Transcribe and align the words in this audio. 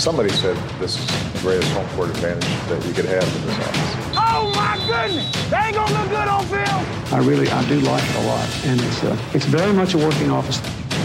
Somebody 0.00 0.30
said 0.30 0.56
this 0.78 0.98
is 0.98 1.06
the 1.34 1.40
greatest 1.40 1.70
home 1.72 1.86
court 1.88 2.08
advantage 2.08 2.48
that 2.70 2.82
you 2.86 2.94
could 2.94 3.04
have 3.04 3.22
in 3.22 3.46
this 3.46 3.58
office. 3.58 4.16
Oh 4.16 4.50
my 4.56 4.78
goodness! 4.86 5.50
They 5.50 5.58
ain't 5.58 5.74
gonna 5.74 5.92
look 5.92 6.08
good 6.08 6.26
on 6.26 6.46
film. 6.46 7.12
I 7.12 7.18
really, 7.18 7.50
I 7.50 7.68
do 7.68 7.80
like 7.80 8.02
it 8.02 8.16
a 8.16 8.26
lot, 8.26 8.48
and 8.64 8.80
it's 8.80 9.04
uh, 9.04 9.14
it's 9.34 9.44
very 9.44 9.74
much 9.74 9.92
a 9.92 9.98
working 9.98 10.30
office. 10.30 10.56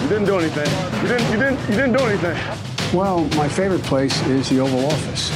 You 0.01 0.07
didn't 0.07 0.23
do 0.23 0.39
anything. 0.39 0.71
You 1.01 1.09
didn't. 1.09 1.29
You 1.29 1.37
didn't. 1.37 1.59
You 1.67 1.75
didn't 1.75 1.91
do 1.91 2.05
anything. 2.05 2.37
Well, 2.97 3.25
my 3.35 3.49
favorite 3.49 3.83
place 3.83 4.15
is 4.27 4.47
the 4.47 4.61
Oval 4.61 4.85
Office. 4.85 5.29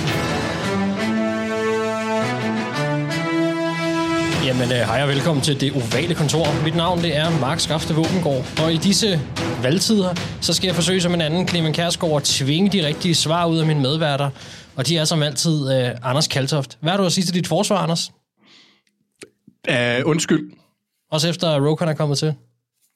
Jamen, 4.49 4.71
øh, 4.71 4.77
hej 4.77 5.03
og 5.03 5.07
velkommen 5.07 5.43
til 5.43 5.61
det 5.61 5.71
ovale 5.71 6.15
kontor. 6.15 6.63
Mit 6.63 6.75
navn 6.75 6.99
det 6.99 7.15
er 7.15 7.39
Mark 7.39 7.59
Skafte 7.59 7.93
Våbengård, 7.93 8.45
og 8.63 8.73
i 8.73 8.77
disse 8.77 9.19
valgtider, 9.61 10.13
så 10.41 10.53
skal 10.53 10.67
jeg 10.67 10.75
forsøge 10.75 11.01
som 11.01 11.13
en 11.13 11.21
anden 11.21 11.47
Clemen 11.47 11.73
Kærsgaard 11.73 12.15
at 12.15 12.23
tvinge 12.23 12.69
de 12.69 12.87
rigtige 12.87 13.15
svar 13.15 13.45
ud 13.45 13.57
af 13.57 13.65
mine 13.65 13.81
medværter. 13.81 14.29
Og 14.75 14.87
de 14.87 14.97
er 14.97 15.05
som 15.05 15.23
altid 15.23 15.73
øh, 15.73 15.91
Anders 16.03 16.27
Kaltoft. 16.27 16.77
Hvad 16.81 16.91
har 16.91 16.97
du 16.97 17.05
at 17.05 17.11
sige 17.11 17.25
til 17.25 17.33
dit 17.33 17.47
forsvar, 17.47 17.77
Anders? 17.77 18.11
Uh, 19.69 20.09
undskyld. 20.09 20.51
Også 21.11 21.29
efter 21.29 21.49
at 21.49 21.61
Rokon 21.61 21.87
er 21.87 21.93
kommet 21.93 22.17
til? 22.17 22.33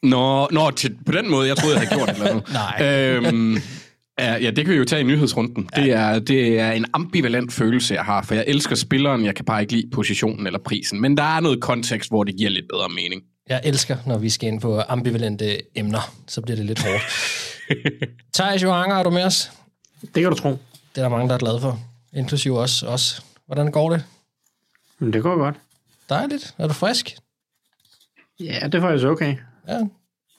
Nå, 0.03 0.47
nå 0.52 0.72
til, 0.72 0.97
på 1.05 1.11
den 1.11 1.31
måde, 1.31 1.47
jeg 1.47 1.58
troede, 1.58 1.80
jeg 1.80 1.88
havde 1.88 1.95
gjort 1.95 2.09
det 2.09 2.16
eller 2.16 2.30
noget. 2.30 2.53
Nej. 2.80 2.88
Øhm, 2.88 3.58
ja, 4.20 4.35
ja, 4.38 4.52
det 4.52 4.66
kan 4.66 4.73
vi 4.73 4.77
jo 4.77 4.85
tage 4.85 5.02
i 5.02 5.03
nyhedsrunden. 5.03 5.70
Ja. 5.77 5.81
Det, 5.81 5.91
er, 5.91 6.20
det 6.20 6.59
er 6.59 6.72
en 6.72 6.85
ambivalent 6.94 7.53
følelse, 7.53 7.94
jeg 7.94 8.03
har, 8.03 8.22
for 8.22 8.36
jeg 8.36 8.44
elsker 8.48 8.76
spilleren, 8.76 9.26
jeg 9.26 9.36
kan 9.36 9.45
bare 9.45 9.62
ikke 9.62 9.73
lide 9.73 9.89
positionen 9.89 10.48
eller 10.48 10.59
prisen. 10.59 11.02
Men 11.02 11.17
der 11.17 11.23
er 11.23 11.39
noget 11.39 11.62
kontekst, 11.62 12.09
hvor 12.09 12.23
det 12.23 12.36
giver 12.38 12.49
lidt 12.49 12.66
bedre 12.73 12.89
mening. 12.89 13.22
Jeg 13.49 13.62
elsker, 13.63 13.98
når 14.05 14.17
vi 14.17 14.30
skal 14.30 14.48
ind 14.49 14.62
på 14.62 14.81
ambivalente 14.89 15.58
emner. 15.76 16.13
Så 16.27 16.41
bliver 16.41 16.55
det 16.55 16.66
lidt 16.66 16.84
hårdt. 16.84 17.03
Thijs 18.36 18.63
Johanger, 18.63 18.95
er 18.95 19.03
du 19.03 19.09
med 19.09 19.23
os? 19.23 19.52
Det 20.02 20.23
kan 20.23 20.31
du 20.31 20.36
tro. 20.36 20.50
Det 20.50 20.58
er 20.98 21.02
der 21.02 21.09
mange, 21.09 21.27
der 21.27 21.34
er 21.34 21.39
glade 21.39 21.59
for. 21.59 21.80
Inklusive 22.14 22.59
os. 22.59 22.84
os. 22.84 23.25
Hvordan 23.45 23.72
går 23.72 23.89
det? 23.89 24.03
Men 25.00 25.14
det 25.14 25.23
går 25.23 25.38
godt. 25.38 25.55
Dejligt. 26.09 26.55
Er 26.58 26.67
du 26.67 26.73
frisk? 26.73 27.16
Ja, 28.39 28.59
det 28.66 28.75
er 28.75 28.81
faktisk 28.81 29.05
okay. 29.05 29.36
Ja. 29.67 29.80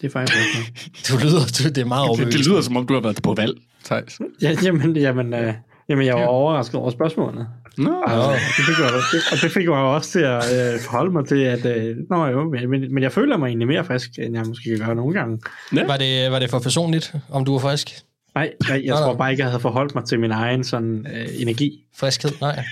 Det 0.04 0.10
er 0.10 0.12
faktisk 0.12 0.38
okay. 0.38 0.64
Du 1.08 1.24
lyder, 1.24 1.40
du, 1.58 1.68
det 1.68 1.78
er 1.78 1.84
meget 1.84 2.02
Det, 2.02 2.08
overbevisende. 2.08 2.38
det 2.38 2.46
lyder, 2.50 2.60
som 2.60 2.76
om 2.76 2.86
du 2.86 2.94
har 2.94 3.00
været 3.00 3.22
på 3.22 3.34
valg, 3.34 3.54
Thijs. 3.84 4.20
ja, 4.42 4.56
jamen, 4.64 4.96
jamen, 4.96 5.34
øh, 5.34 5.54
jamen, 5.88 6.06
jeg 6.06 6.14
var 6.14 6.24
overrasket 6.26 6.74
over 6.74 6.90
spørgsmålene. 6.90 7.46
Nå, 7.78 8.02
Altså, 8.06 8.30
det 8.56 8.64
fik 8.66 8.78
jeg, 8.78 8.92
det, 9.12 9.20
og 9.32 9.38
det 9.42 9.50
fik 9.50 9.68
mig 9.68 9.78
også 9.78 10.10
til 10.10 10.20
at 10.20 10.74
øh, 10.74 10.80
forholde 10.80 11.12
mig 11.12 11.26
til, 11.28 11.36
at 11.36 11.66
øh, 11.66 11.96
nå 12.10 12.26
jo, 12.26 12.50
men, 12.68 12.94
men, 12.94 13.02
jeg 13.02 13.12
føler 13.12 13.36
mig 13.36 13.46
egentlig 13.46 13.68
mere 13.68 13.84
frisk, 13.84 14.10
end 14.18 14.36
jeg 14.36 14.44
måske 14.46 14.70
kan 14.70 14.78
gøre 14.86 14.94
nogle 14.94 15.14
gange. 15.14 15.38
Var 15.72 15.96
det, 15.96 16.30
var 16.30 16.38
det 16.38 16.50
for 16.50 16.58
personligt, 16.58 17.14
om 17.30 17.44
du 17.44 17.52
var 17.52 17.58
frisk? 17.58 17.90
Nej, 18.34 18.50
nej 18.68 18.82
jeg 18.84 18.94
Nå, 18.94 18.96
tror 18.96 19.14
bare 19.14 19.30
ikke, 19.30 19.42
jeg 19.42 19.50
havde 19.50 19.60
forholdt 19.60 19.94
mig 19.94 20.04
til 20.04 20.20
min 20.20 20.30
egen 20.30 20.64
sådan, 20.64 21.06
øh, 21.14 21.26
energi. 21.38 21.84
Friskhed? 21.96 22.30
Nej. 22.40 22.64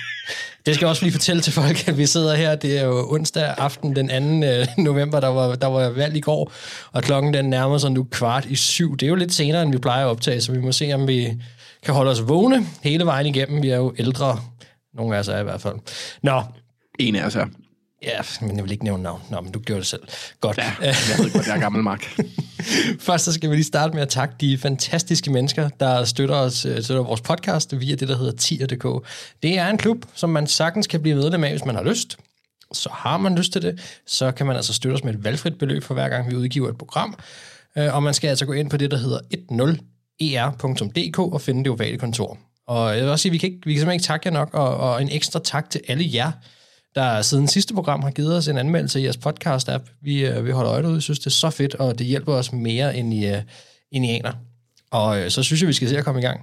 Det 0.67 0.75
skal 0.75 0.85
jeg 0.85 0.91
også 0.91 1.03
lige 1.03 1.13
fortælle 1.13 1.43
til 1.43 1.53
folk, 1.53 1.89
at 1.89 1.99
vi 1.99 2.07
sidder 2.07 2.35
her. 2.35 2.55
Det 2.55 2.79
er 2.79 2.85
jo 2.85 3.13
onsdag 3.13 3.55
aften 3.59 3.97
den 3.97 4.41
2. 4.41 4.47
Øh, 4.47 4.67
november, 4.85 5.21
der 5.21 5.29
var, 5.29 5.55
der 5.55 5.67
var 5.67 5.89
valg 5.89 6.17
i 6.17 6.21
går, 6.21 6.53
og 6.93 7.03
klokken 7.03 7.35
den 7.35 7.45
nærmer 7.45 7.79
sig 7.79 7.93
nu 7.93 8.07
kvart 8.11 8.45
i 8.45 8.57
syv. 8.57 8.97
Det 8.97 9.07
er 9.07 9.11
jo 9.11 9.15
lidt 9.15 9.33
senere, 9.33 9.63
end 9.63 9.73
vi 9.73 9.79
plejer 9.79 10.05
at 10.05 10.11
optage, 10.11 10.41
så 10.41 10.53
vi 10.53 10.61
må 10.61 10.73
se, 10.73 10.93
om 10.93 11.09
vi 11.09 11.29
kan 11.83 11.95
holde 11.95 12.11
os 12.11 12.29
vågne 12.29 12.67
hele 12.83 13.05
vejen 13.05 13.27
igennem. 13.27 13.63
Vi 13.63 13.69
er 13.69 13.77
jo 13.77 13.95
ældre. 13.99 14.39
Nogle 14.95 15.17
af 15.17 15.21
os 15.21 15.29
er 15.29 15.39
i 15.39 15.43
hvert 15.43 15.61
fald. 15.61 15.75
Nå, 16.23 16.43
en 16.99 17.17
af 17.17 17.27
os 17.27 17.37
er 17.37 17.47
ja, 18.05 18.21
men 18.41 18.57
jeg 18.57 18.65
vil 18.65 18.73
ikke 18.73 18.85
nævne 18.85 19.03
navn. 19.03 19.23
Nå, 19.31 19.41
men 19.41 19.53
du 19.53 19.59
gjorde 19.59 19.81
det 19.81 19.87
selv. 19.87 20.03
Godt. 20.41 20.59
Ja, 20.59 20.73
jeg 20.81 20.95
ved 21.19 21.33
godt, 21.33 21.47
jeg 21.47 21.57
er 21.57 21.61
gammel, 21.61 21.83
Mark. 21.83 22.21
Først 23.01 23.25
så 23.25 23.33
skal 23.33 23.51
vi 23.51 23.55
lige 23.55 23.65
starte 23.65 23.95
med 23.95 24.03
at 24.03 24.09
takke 24.09 24.35
de 24.41 24.59
fantastiske 24.59 25.31
mennesker, 25.31 25.69
der 25.69 26.05
støtter 26.05 26.35
os, 26.35 26.65
øh, 26.65 26.83
støtter 26.83 27.03
vores 27.03 27.21
podcast 27.21 27.81
via 27.81 27.95
det, 27.95 28.09
der 28.09 28.17
hedder 28.19 28.33
tier.dk. 28.33 29.07
Det 29.43 29.59
er 29.59 29.69
en 29.69 29.79
klub, 29.79 30.05
som 30.15 30.31
man 30.31 30.47
sagtens 30.47 30.87
kan 30.87 31.03
blive 31.03 31.17
medlem 31.17 31.45
af, 31.45 31.51
hvis 31.51 31.65
man 31.65 31.75
har 31.75 31.83
lyst. 31.83 32.17
Så 32.73 32.89
har 32.93 33.17
man 33.17 33.35
lyst 33.35 33.53
til 33.53 33.63
det, 33.63 34.01
så 34.07 34.33
kan 34.33 34.47
man 34.47 34.57
altså 34.57 34.75
støtte 34.75 34.95
os 34.95 35.05
med 35.05 35.15
et 35.15 35.25
valgfrit 35.25 35.59
beløb 35.59 35.83
for 35.83 35.95
hver 35.95 36.09
gang, 36.09 36.31
vi 36.31 36.37
udgiver 36.37 36.69
et 36.69 36.79
program. 36.79 37.19
Øh, 37.79 37.95
Og 37.95 38.03
man 38.03 38.15
skal 38.15 38.29
altså 38.29 38.47
gå 38.47 38.53
ind 38.53 38.71
på 38.71 38.77
det, 38.77 38.91
der 38.91 38.97
hedder 38.97 39.19
10er.dk 40.23 41.19
og 41.19 41.41
finde 41.41 41.65
det 41.65 41.73
ovale 41.73 41.99
kontor. 41.99 42.39
Og 42.67 42.95
jeg 42.95 43.03
vil 43.03 43.11
også 43.11 43.23
sige, 43.23 43.31
at 43.31 43.33
vi 43.33 43.39
kan, 43.39 43.49
ikke, 43.49 43.61
vi 43.65 43.73
kan 43.73 43.81
simpelthen 43.81 43.95
ikke 43.95 44.05
takke 44.05 44.27
jer 44.29 44.33
nok, 44.33 44.55
og, 44.55 44.77
og 44.77 45.03
en 45.03 45.09
ekstra 45.13 45.41
tak 45.45 45.71
til 45.71 45.81
alle 45.89 46.11
jer, 46.15 46.33
der 46.95 47.23
siden 47.23 47.49
sidste 47.49 47.75
program 47.75 48.03
har 48.03 48.11
givet 48.11 48.37
os 48.37 48.49
en 48.49 48.59
anmeldelse 48.59 49.01
i 49.01 49.05
jeres 49.05 49.17
podcast-app. 49.27 49.91
Vi, 50.01 50.27
øh, 50.27 50.47
vi 50.47 50.51
holder 50.51 50.73
øjet 50.73 50.85
ud, 50.85 51.01
synes 51.01 51.19
det 51.19 51.27
er 51.27 51.31
så 51.31 51.51
fedt, 51.51 51.75
og 51.75 51.99
det 51.99 52.07
hjælper 52.07 52.33
os 52.33 52.53
mere, 52.53 52.97
end 52.97 53.15
I, 53.15 53.27
øh, 53.27 53.43
end 53.91 54.07
I 54.07 54.09
aner. 54.09 54.33
Og 54.91 55.21
øh, 55.21 55.31
så 55.31 55.43
synes 55.43 55.61
jeg, 55.61 55.69
vi 55.69 55.73
skal 55.73 55.89
se 55.89 55.99
at 55.99 56.05
komme 56.05 56.21
i 56.21 56.25
gang. 56.25 56.41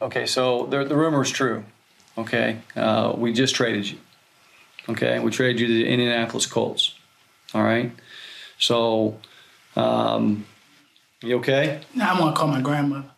Okay, 0.00 0.26
so 0.26 0.70
the, 0.70 0.84
the 0.84 0.94
rumor 0.94 1.22
is 1.22 1.32
true. 1.32 1.62
Okay, 2.16 2.54
uh, 2.76 3.22
we 3.22 3.30
just 3.30 3.54
traded 3.54 3.84
you. 3.84 3.98
Okay, 4.88 5.20
we 5.20 5.30
traded 5.30 5.60
you 5.60 5.66
to 5.66 5.72
the 5.72 5.84
Indianapolis 5.84 6.44
Colts. 6.44 6.96
All 7.54 7.62
right, 7.62 7.90
so 8.58 9.14
um, 9.76 10.44
you 11.22 11.38
okay? 11.38 11.78
Now 11.94 12.06
I'm 12.06 12.18
gonna 12.18 12.36
call 12.36 12.48
my 12.48 12.62
grandmother. 12.62 13.10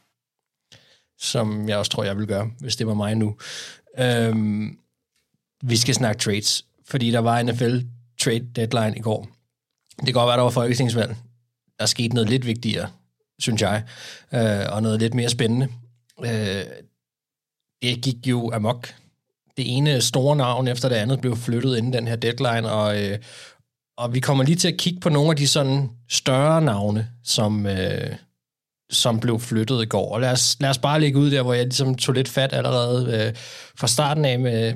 som 1.23 1.69
jeg 1.69 1.79
også 1.79 1.91
tror, 1.91 2.05
jeg 2.05 2.17
vil 2.17 2.27
gøre, 2.27 2.51
hvis 2.61 2.77
det 2.77 2.87
var 2.87 2.95
mig 2.95 3.15
nu. 3.15 3.37
Øhm, 3.99 4.79
vi 5.63 5.77
skal 5.77 5.95
snakke 5.95 6.21
trades, 6.21 6.65
fordi 6.85 7.11
der 7.11 7.19
var 7.19 7.43
NFL 7.43 7.79
trade 8.21 8.47
deadline 8.57 8.97
i 8.97 9.01
går. 9.01 9.29
Det 9.97 10.07
kan 10.07 10.15
godt 10.15 10.27
være, 10.27 10.37
der 10.37 10.43
var 10.43 10.51
folketingsvalg. 10.51 11.17
Der 11.79 11.87
skete 11.87 12.15
noget 12.15 12.31
lidt 12.31 12.47
vigtigere, 12.47 12.89
synes 13.39 13.63
jeg, 13.63 13.83
øh, 14.33 14.67
og 14.73 14.83
noget 14.83 15.01
lidt 15.01 15.15
mere 15.15 15.29
spændende. 15.29 15.69
Øh, 16.25 16.65
det 17.83 18.03
gik 18.03 18.27
jo 18.27 18.51
amok. 18.53 18.95
Det 19.57 19.77
ene 19.77 20.01
store 20.01 20.37
navn 20.37 20.69
efter 20.69 20.89
det 20.89 20.97
andet 20.97 21.21
blev 21.21 21.37
flyttet 21.37 21.77
inden 21.77 21.93
den 21.93 22.09
her 22.09 22.17
deadline, 22.17 22.71
og, 22.71 23.03
øh, 23.03 23.19
og 23.97 24.15
vi 24.15 24.21
kommer 24.21 24.45
lige 24.45 24.57
til 24.57 24.69
at 24.69 24.79
kigge 24.79 25.01
på 25.01 25.09
nogle 25.09 25.31
af 25.31 25.37
de 25.37 25.47
sådan 25.47 25.91
større 26.11 26.63
navne, 26.63 27.09
som, 27.25 27.67
øh, 27.67 28.17
som 28.91 29.21
blev 29.21 29.41
flyttet 29.41 29.83
i 29.83 29.87
går. 29.87 30.15
Og 30.15 30.21
lad 30.21 30.31
os, 30.31 30.57
lad 30.61 30.71
os 30.71 30.79
bare 30.79 31.01
lægge 31.01 31.19
ud 31.19 31.31
der, 31.31 31.43
hvor 31.43 31.55
jeg 31.55 31.65
ligesom 31.65 31.95
tog 31.95 32.15
lidt 32.15 32.29
fat 32.29 32.53
allerede 32.53 33.27
øh, 33.27 33.35
fra 33.77 33.87
starten 33.87 34.25
af 34.25 34.39
med, 34.39 34.75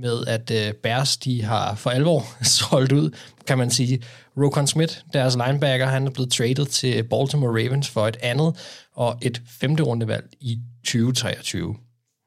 med 0.00 0.26
at 0.26 0.50
øh, 0.50 0.72
Bears, 0.74 1.16
de 1.16 1.42
har 1.42 1.74
for 1.74 1.90
alvor 1.90 2.24
solgt 2.44 2.92
ud, 2.92 3.10
kan 3.46 3.58
man 3.58 3.70
sige. 3.70 4.02
Rokon 4.36 4.66
Smith, 4.66 4.94
deres 5.12 5.36
linebacker, 5.46 5.86
han 5.86 6.06
er 6.06 6.10
blevet 6.10 6.32
traded 6.32 6.66
til 6.66 7.02
Baltimore 7.02 7.62
Ravens 7.62 7.88
for 7.88 8.08
et 8.08 8.16
andet 8.22 8.56
og 8.94 9.18
et 9.22 9.42
femte 9.60 9.82
rundevalg 9.82 10.24
i 10.40 10.58
2023. 10.84 11.76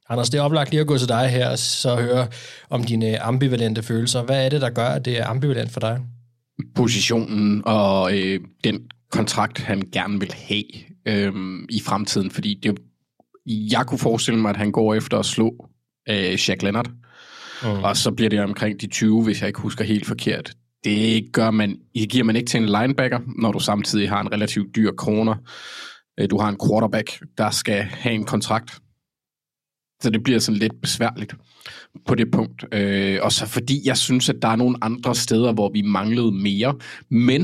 Anders, 0.10 0.30
det 0.30 0.38
er 0.38 0.42
oplagt 0.42 0.72
lige 0.72 0.82
at 0.82 0.88
gå 0.88 0.98
til 0.98 1.08
dig 1.08 1.30
her 1.30 1.50
og 1.50 1.60
så 1.60 1.96
høre 1.96 2.28
om 2.70 2.84
dine 2.84 3.20
ambivalente 3.20 3.84
følelser. 3.84 4.22
Hvad 4.22 4.46
er 4.46 4.50
det, 4.50 4.62
der 4.62 4.70
gør, 4.70 4.88
at 4.88 5.06
det 5.06 5.20
er 5.20 5.28
ambivalent 5.28 5.72
for 5.72 5.80
dig? 5.80 6.00
positionen 6.76 7.62
og 7.66 8.18
øh, 8.18 8.40
den 8.64 8.80
kontrakt, 9.12 9.60
han 9.60 9.82
gerne 9.92 10.20
vil 10.20 10.34
have 10.34 10.64
øh, 11.06 11.34
i 11.70 11.80
fremtiden. 11.80 12.32
Fordi 12.32 12.60
det, 12.64 12.80
jeg 13.46 13.86
kunne 13.88 14.00
forestille 14.00 14.40
mig, 14.40 14.50
at 14.50 14.58
han 14.58 14.72
går 14.72 14.96
efter 14.96 15.20
at 15.20 15.26
slå 15.26 15.70
øh, 16.10 16.50
Jack 16.50 16.62
Leonard. 16.62 16.90
Mm. 17.64 17.70
Og 17.70 17.98
så 17.98 18.12
bliver 18.12 18.30
det 18.30 18.40
omkring 18.40 18.82
de 18.82 18.88
20, 18.88 19.24
hvis 19.24 19.42
jeg 19.42 19.48
ikke 19.48 19.62
husker 19.62 19.84
helt 19.84 20.06
forkert. 20.06 20.54
Det, 20.84 21.32
gør 21.34 21.52
man, 21.52 21.78
det 21.96 22.10
giver 22.10 22.24
man 22.24 22.36
ikke 22.36 22.50
til 22.50 22.62
en 22.62 22.66
linebacker, 22.66 23.20
når 23.42 23.52
du 23.52 23.60
samtidig 23.60 24.10
har 24.10 24.22
en 24.22 24.32
relativt 24.32 24.76
dyr 24.76 24.92
corner. 24.92 25.36
Øh, 26.20 26.30
du 26.30 26.38
har 26.38 26.50
en 26.50 26.58
quarterback, 26.68 27.24
der 27.38 27.50
skal 27.50 27.82
have 27.82 28.16
en 28.16 28.26
kontrakt. 28.26 28.80
Så 30.02 30.10
det 30.10 30.24
bliver 30.24 30.40
sådan 30.40 30.60
lidt 30.60 30.82
besværligt 30.82 31.36
på 32.06 32.16
det 32.16 32.32
punkt. 32.32 32.66
Øh, 32.72 33.20
og 33.22 33.32
så 33.32 33.48
fordi 33.48 33.82
jeg 33.86 33.98
synes, 33.98 34.30
at 34.30 34.36
der 34.42 34.48
er 34.48 34.56
nogle 34.56 34.78
andre 34.82 35.16
steder, 35.16 35.54
hvor 35.54 35.72
vi 35.74 35.82
manglede 35.82 36.32
mere. 36.32 36.76
Men 37.10 37.42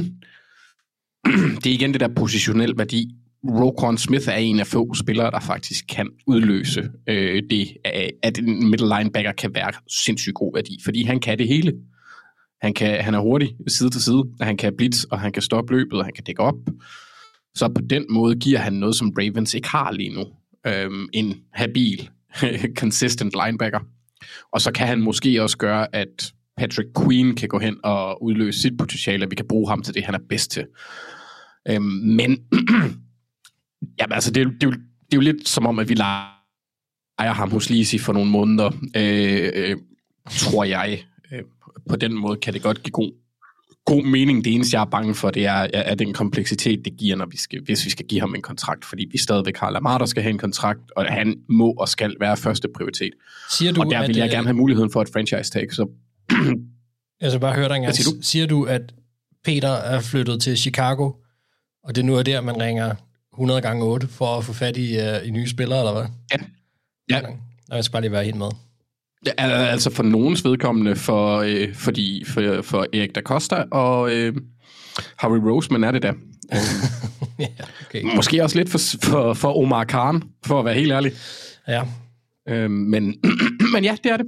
det 1.63 1.65
er 1.65 1.73
igen 1.73 1.93
det 1.93 1.99
der 1.99 2.15
positionel 2.15 2.77
værdi. 2.77 3.15
Roquan 3.49 3.97
Smith 3.97 4.29
er 4.29 4.33
en 4.35 4.59
af 4.59 4.67
få 4.67 4.93
spillere, 4.93 5.31
der 5.31 5.39
faktisk 5.39 5.85
kan 5.89 6.09
udløse 6.27 6.89
øh, 7.09 7.43
det, 7.49 7.67
at- 8.23 8.37
en 8.37 8.69
middle 8.69 8.87
linebacker 8.97 9.31
kan 9.31 9.55
være 9.55 9.71
sindssygt 10.05 10.35
god 10.35 10.53
værdi, 10.55 10.79
fordi 10.83 11.03
han 11.03 11.19
kan 11.19 11.37
det 11.37 11.47
hele. 11.47 11.73
Han, 12.61 12.73
kan, 12.73 13.03
han 13.03 13.13
er 13.13 13.19
hurtig 13.19 13.55
side 13.67 13.89
til 13.89 14.01
side, 14.03 14.23
og 14.39 14.45
han 14.45 14.57
kan 14.57 14.73
blitz, 14.77 15.03
og 15.03 15.19
han 15.19 15.31
kan 15.31 15.41
stoppe 15.41 15.73
løbet, 15.73 15.93
og 15.99 16.05
han 16.05 16.13
kan 16.13 16.23
dække 16.23 16.41
op. 16.41 16.55
Så 17.55 17.67
på 17.67 17.81
den 17.89 18.05
måde 18.09 18.35
giver 18.35 18.59
han 18.59 18.73
noget, 18.73 18.95
som 18.95 19.13
Ravens 19.17 19.53
ikke 19.53 19.67
har 19.69 19.91
lige 19.91 20.13
nu. 20.13 20.25
Øhm, 20.67 21.07
en 21.13 21.35
habil, 21.53 22.09
consistent 22.79 23.33
linebacker. 23.45 23.79
Og 24.53 24.61
så 24.61 24.71
kan 24.71 24.87
han 24.87 25.01
måske 25.01 25.43
også 25.43 25.57
gøre, 25.57 25.95
at 25.95 26.33
Patrick 26.57 26.89
Queen 27.03 27.35
kan 27.35 27.49
gå 27.49 27.59
hen 27.59 27.77
og 27.83 28.23
udløse 28.23 28.61
sit 28.61 28.77
potentiale, 28.77 29.25
og 29.25 29.31
vi 29.31 29.35
kan 29.35 29.47
bruge 29.49 29.69
ham 29.69 29.81
til 29.81 29.93
det, 29.93 30.03
han 30.03 30.15
er 30.15 30.19
bedst 30.29 30.51
til. 30.51 30.65
Øhm, 31.69 31.83
men 31.83 32.37
jamen, 33.99 34.13
altså, 34.13 34.31
det, 34.31 34.41
er 34.41 34.45
det, 34.49 34.63
er 34.63 34.67
jo- 34.67 34.71
det 34.71 35.13
er 35.13 35.17
jo 35.17 35.21
lidt 35.21 35.47
som 35.49 35.65
om, 35.65 35.79
at 35.79 35.89
vi 35.89 35.93
leger 35.93 37.33
ham 37.33 37.51
hos 37.51 37.69
Lisi 37.69 37.97
for 37.97 38.13
nogle 38.13 38.31
måneder, 38.31 38.71
øh, 38.95 39.51
øh, 39.55 39.77
tror 40.29 40.63
jeg. 40.63 41.03
Øh, 41.33 41.41
på 41.89 41.95
den 41.95 42.13
måde 42.13 42.37
kan 42.37 42.53
det 42.53 42.61
godt 42.61 42.83
give 42.83 42.91
god 42.91 43.11
god 43.85 44.03
mening. 44.03 44.45
Det 44.45 44.53
eneste, 44.55 44.75
jeg 44.75 44.81
er 44.81 44.85
bange 44.89 45.15
for, 45.15 45.31
det 45.31 45.45
er, 45.45 45.67
er 45.73 45.95
den 45.95 46.13
kompleksitet, 46.13 46.85
det 46.85 46.97
giver, 46.97 47.15
når 47.15 47.25
vi 47.25 47.37
skal, 47.37 47.61
hvis 47.65 47.85
vi 47.85 47.89
skal 47.89 48.05
give 48.05 48.19
ham 48.21 48.35
en 48.35 48.41
kontrakt. 48.41 48.85
Fordi 48.85 49.07
vi 49.11 49.17
stadigvæk 49.17 49.57
har 49.57 49.69
Lamar, 49.71 49.97
der 49.97 50.05
skal 50.05 50.23
have 50.23 50.31
en 50.31 50.37
kontrakt, 50.37 50.79
og 50.95 51.05
han 51.05 51.35
må 51.49 51.71
og 51.71 51.89
skal 51.89 52.15
være 52.19 52.37
første 52.37 52.67
prioritet. 52.75 53.13
Siger 53.49 53.71
du, 53.71 53.81
og 53.81 53.91
der 53.91 54.01
vil 54.01 54.09
at, 54.09 54.17
jeg 54.17 54.25
øh, 54.25 54.31
gerne 54.31 54.47
have 54.47 54.53
muligheden 54.57 54.91
for 54.91 55.01
et 55.01 55.09
franchise 55.13 55.51
tag. 55.51 55.73
Så 55.73 55.87
skal 57.21 57.39
bare 57.39 57.55
høre 57.55 57.67
dig 57.69 57.75
engang. 57.75 57.85
Hvad 57.85 57.93
siger 57.93 58.15
du? 58.15 58.21
Siger 58.21 58.45
du, 58.47 58.63
at 58.63 58.81
Peter 59.43 59.69
er 59.69 59.99
flyttet 60.01 60.41
til 60.41 60.57
Chicago, 60.57 61.11
og 61.83 61.95
det 61.95 62.05
nu 62.05 62.15
er 62.15 62.23
der, 62.23 62.41
man 62.41 62.61
ringer 62.61 62.95
100 63.33 63.61
gange 63.61 63.83
8 63.85 64.07
for 64.07 64.37
at 64.37 64.43
få 64.43 64.53
fat 64.53 64.77
i, 64.77 64.97
uh, 64.97 65.27
i 65.27 65.31
nye 65.31 65.47
spillere, 65.49 65.79
eller 65.79 65.93
hvad? 65.93 66.05
Ja. 66.31 66.37
Ja. 67.15 67.21
Nå, 67.21 67.75
Jeg 67.75 67.83
skal 67.83 67.91
bare 67.91 68.01
lige 68.01 68.11
være 68.11 68.23
helt 68.23 68.37
med. 68.37 68.49
Ja, 69.25 69.31
al- 69.37 69.51
altså 69.51 69.89
for 69.91 70.03
nogens 70.03 70.45
vedkommende, 70.45 70.95
for, 70.95 71.37
øh, 71.37 71.73
fordi, 71.75 72.23
for, 72.27 72.61
for 72.61 72.85
Erik 72.93 73.15
da 73.15 73.21
Costa 73.21 73.63
og 73.71 74.11
øh, 74.15 74.35
Harry 75.17 75.37
Roseman 75.37 75.83
er 75.83 75.91
det 75.91 76.03
der. 76.03 76.13
ja, 77.39 77.47
okay. 77.85 78.15
Måske 78.15 78.43
også 78.43 78.57
lidt 78.57 78.69
for, 78.69 78.79
for, 79.03 79.33
for 79.33 79.57
Omar 79.63 79.83
Khan, 79.83 80.23
for 80.45 80.59
at 80.59 80.65
være 80.65 80.73
helt 80.73 80.91
ærlig. 80.91 81.11
Ja. 81.67 81.83
Øh, 82.49 82.71
men, 82.71 83.15
men 83.73 83.83
ja, 83.83 83.95
det 84.03 84.11
er 84.11 84.17
det. 84.17 84.25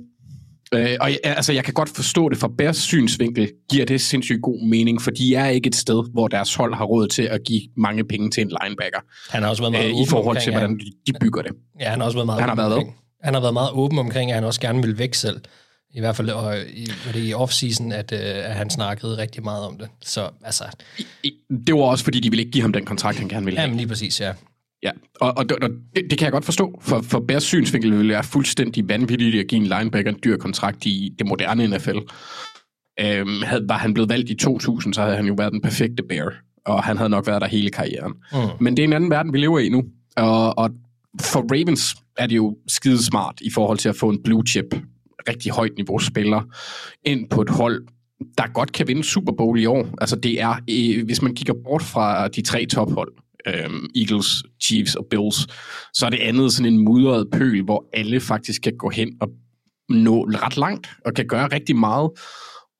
Øh, 0.73 0.97
og 1.01 1.09
jeg, 1.09 1.19
altså, 1.23 1.53
jeg 1.53 1.63
kan 1.63 1.73
godt 1.73 1.89
forstå 1.89 2.29
det 2.29 2.37
fra 2.37 2.49
Bears 2.57 2.77
synsvinkel, 2.77 3.51
giver 3.71 3.85
det 3.85 4.01
sindssygt 4.01 4.41
god 4.41 4.67
mening, 4.67 5.01
for 5.01 5.11
de 5.11 5.35
er 5.35 5.47
ikke 5.47 5.67
et 5.67 5.75
sted, 5.75 6.11
hvor 6.13 6.27
deres 6.27 6.55
hold 6.55 6.75
har 6.75 6.85
råd 6.85 7.07
til 7.07 7.23
at 7.23 7.43
give 7.45 7.61
mange 7.77 8.03
penge 8.03 8.29
til 8.29 8.41
en 8.41 8.51
linebacker, 8.61 8.99
Han 9.29 9.43
har 9.43 9.49
også 9.49 9.63
været 9.63 9.71
meget 9.71 9.89
øh, 9.89 10.01
i 10.01 10.05
forhold 10.09 10.41
til, 10.41 10.51
hvordan 10.51 10.79
de, 11.07 11.13
bygger 11.21 11.41
det. 11.41 11.51
ja, 11.79 11.89
han 11.89 11.99
har 11.99 12.05
også 12.05 12.17
været 12.17 12.25
meget 12.25 12.39
Han 12.41 12.49
har 12.49 12.55
været 12.55 12.73
omkring, 12.73 12.95
Han 13.23 13.33
har 13.33 13.41
været 13.41 13.53
meget 13.53 13.69
åben 13.73 13.99
omkring, 13.99 14.31
at 14.31 14.35
han 14.35 14.43
også 14.43 14.61
gerne 14.61 14.81
vil 14.81 14.97
væk 14.97 15.13
selv. 15.13 15.41
I 15.95 15.99
hvert 15.99 16.15
fald 16.15 16.29
og 16.29 16.55
i, 16.73 16.87
var 17.05 17.11
det 17.11 17.19
i 17.19 17.33
off-season, 17.33 17.93
at, 17.93 18.11
øh, 18.11 18.19
at 18.49 18.55
han 18.55 18.69
snakkede 18.69 19.17
rigtig 19.17 19.43
meget 19.43 19.65
om 19.65 19.77
det. 19.77 19.87
Så 20.01 20.29
altså, 20.43 20.63
Det 21.67 21.75
var 21.75 21.81
også, 21.81 22.03
fordi 22.03 22.19
de 22.19 22.29
ville 22.29 22.41
ikke 22.41 22.51
give 22.51 22.61
ham 22.61 22.73
den 22.73 22.85
kontrakt, 22.85 23.17
han 23.19 23.27
gerne 23.27 23.45
ville 23.45 23.59
have. 23.59 23.65
jamen 23.65 23.77
lige 23.77 23.87
præcis, 23.87 24.21
ja. 24.21 24.33
Ja, 24.83 24.91
og, 25.19 25.37
og, 25.37 25.45
og 25.61 25.69
det, 25.95 26.03
det 26.09 26.17
kan 26.17 26.25
jeg 26.25 26.31
godt 26.31 26.45
forstå. 26.45 26.79
For, 26.81 27.01
for 27.01 27.19
Bears 27.19 27.43
synsvinkel 27.43 27.97
ville 27.97 28.13
være 28.13 28.23
fuldstændig 28.23 28.89
vanvittigt 28.89 29.35
at 29.35 29.47
give 29.47 29.61
en 29.61 29.67
linebacker 29.67 30.11
en 30.11 30.19
dyr 30.23 30.37
kontrakt 30.37 30.85
i 30.85 31.15
det 31.19 31.27
moderne 31.27 31.67
NFL. 31.67 31.97
Øhm, 32.99 33.41
havde, 33.43 33.65
var 33.69 33.77
han 33.77 33.93
blevet 33.93 34.09
valgt 34.09 34.29
i 34.29 34.35
2000, 34.35 34.93
så 34.93 35.01
havde 35.01 35.15
han 35.15 35.25
jo 35.25 35.33
været 35.37 35.51
den 35.51 35.61
perfekte 35.61 36.03
Bear, 36.09 36.33
og 36.65 36.83
han 36.83 36.97
havde 36.97 37.09
nok 37.09 37.27
været 37.27 37.41
der 37.41 37.47
hele 37.47 37.69
karrieren. 37.69 38.13
Mm. 38.31 38.37
Men 38.59 38.77
det 38.77 38.83
er 38.83 38.87
en 38.87 38.93
anden 38.93 39.09
verden, 39.09 39.33
vi 39.33 39.37
lever 39.37 39.59
i 39.59 39.69
nu. 39.69 39.83
Og, 40.17 40.57
og 40.57 40.69
for 41.21 41.39
Ravens 41.39 41.95
er 42.17 42.27
det 42.27 42.35
jo 42.35 42.57
skide 42.67 43.05
smart 43.05 43.41
i 43.41 43.49
forhold 43.53 43.77
til 43.77 43.89
at 43.89 43.95
få 43.95 44.09
en 44.09 44.23
blue 44.23 44.43
chip, 44.47 44.75
rigtig 45.29 45.51
højt 45.51 45.71
niveau 45.77 45.99
spiller, 45.99 46.41
ind 47.05 47.29
på 47.29 47.41
et 47.41 47.49
hold, 47.49 47.87
der 48.37 48.53
godt 48.53 48.71
kan 48.71 48.87
vinde 48.87 49.03
Super 49.03 49.33
Bowl 49.37 49.59
i 49.59 49.65
år. 49.65 49.87
Altså 50.01 50.15
det 50.15 50.41
er, 50.41 50.55
øh, 50.69 51.05
hvis 51.05 51.21
man 51.21 51.35
kigger 51.35 51.53
bort 51.63 51.81
fra 51.81 52.27
de 52.27 52.41
tre 52.41 52.65
tophold, 52.65 53.11
øhm, 53.47 53.89
Eagles, 53.95 54.43
Chiefs 54.63 54.95
og 54.95 55.05
Bills, 55.09 55.47
så 55.93 56.05
er 56.05 56.09
det 56.09 56.19
andet 56.19 56.53
sådan 56.53 56.73
en 56.73 56.85
mudret 56.85 57.27
pøl, 57.31 57.61
hvor 57.61 57.89
alle 57.93 58.19
faktisk 58.19 58.61
kan 58.61 58.77
gå 58.77 58.89
hen 58.89 59.09
og 59.21 59.29
nå 59.89 60.23
ret 60.23 60.57
langt, 60.57 60.87
og 61.05 61.13
kan 61.13 61.27
gøre 61.27 61.47
rigtig 61.47 61.75
meget. 61.75 62.11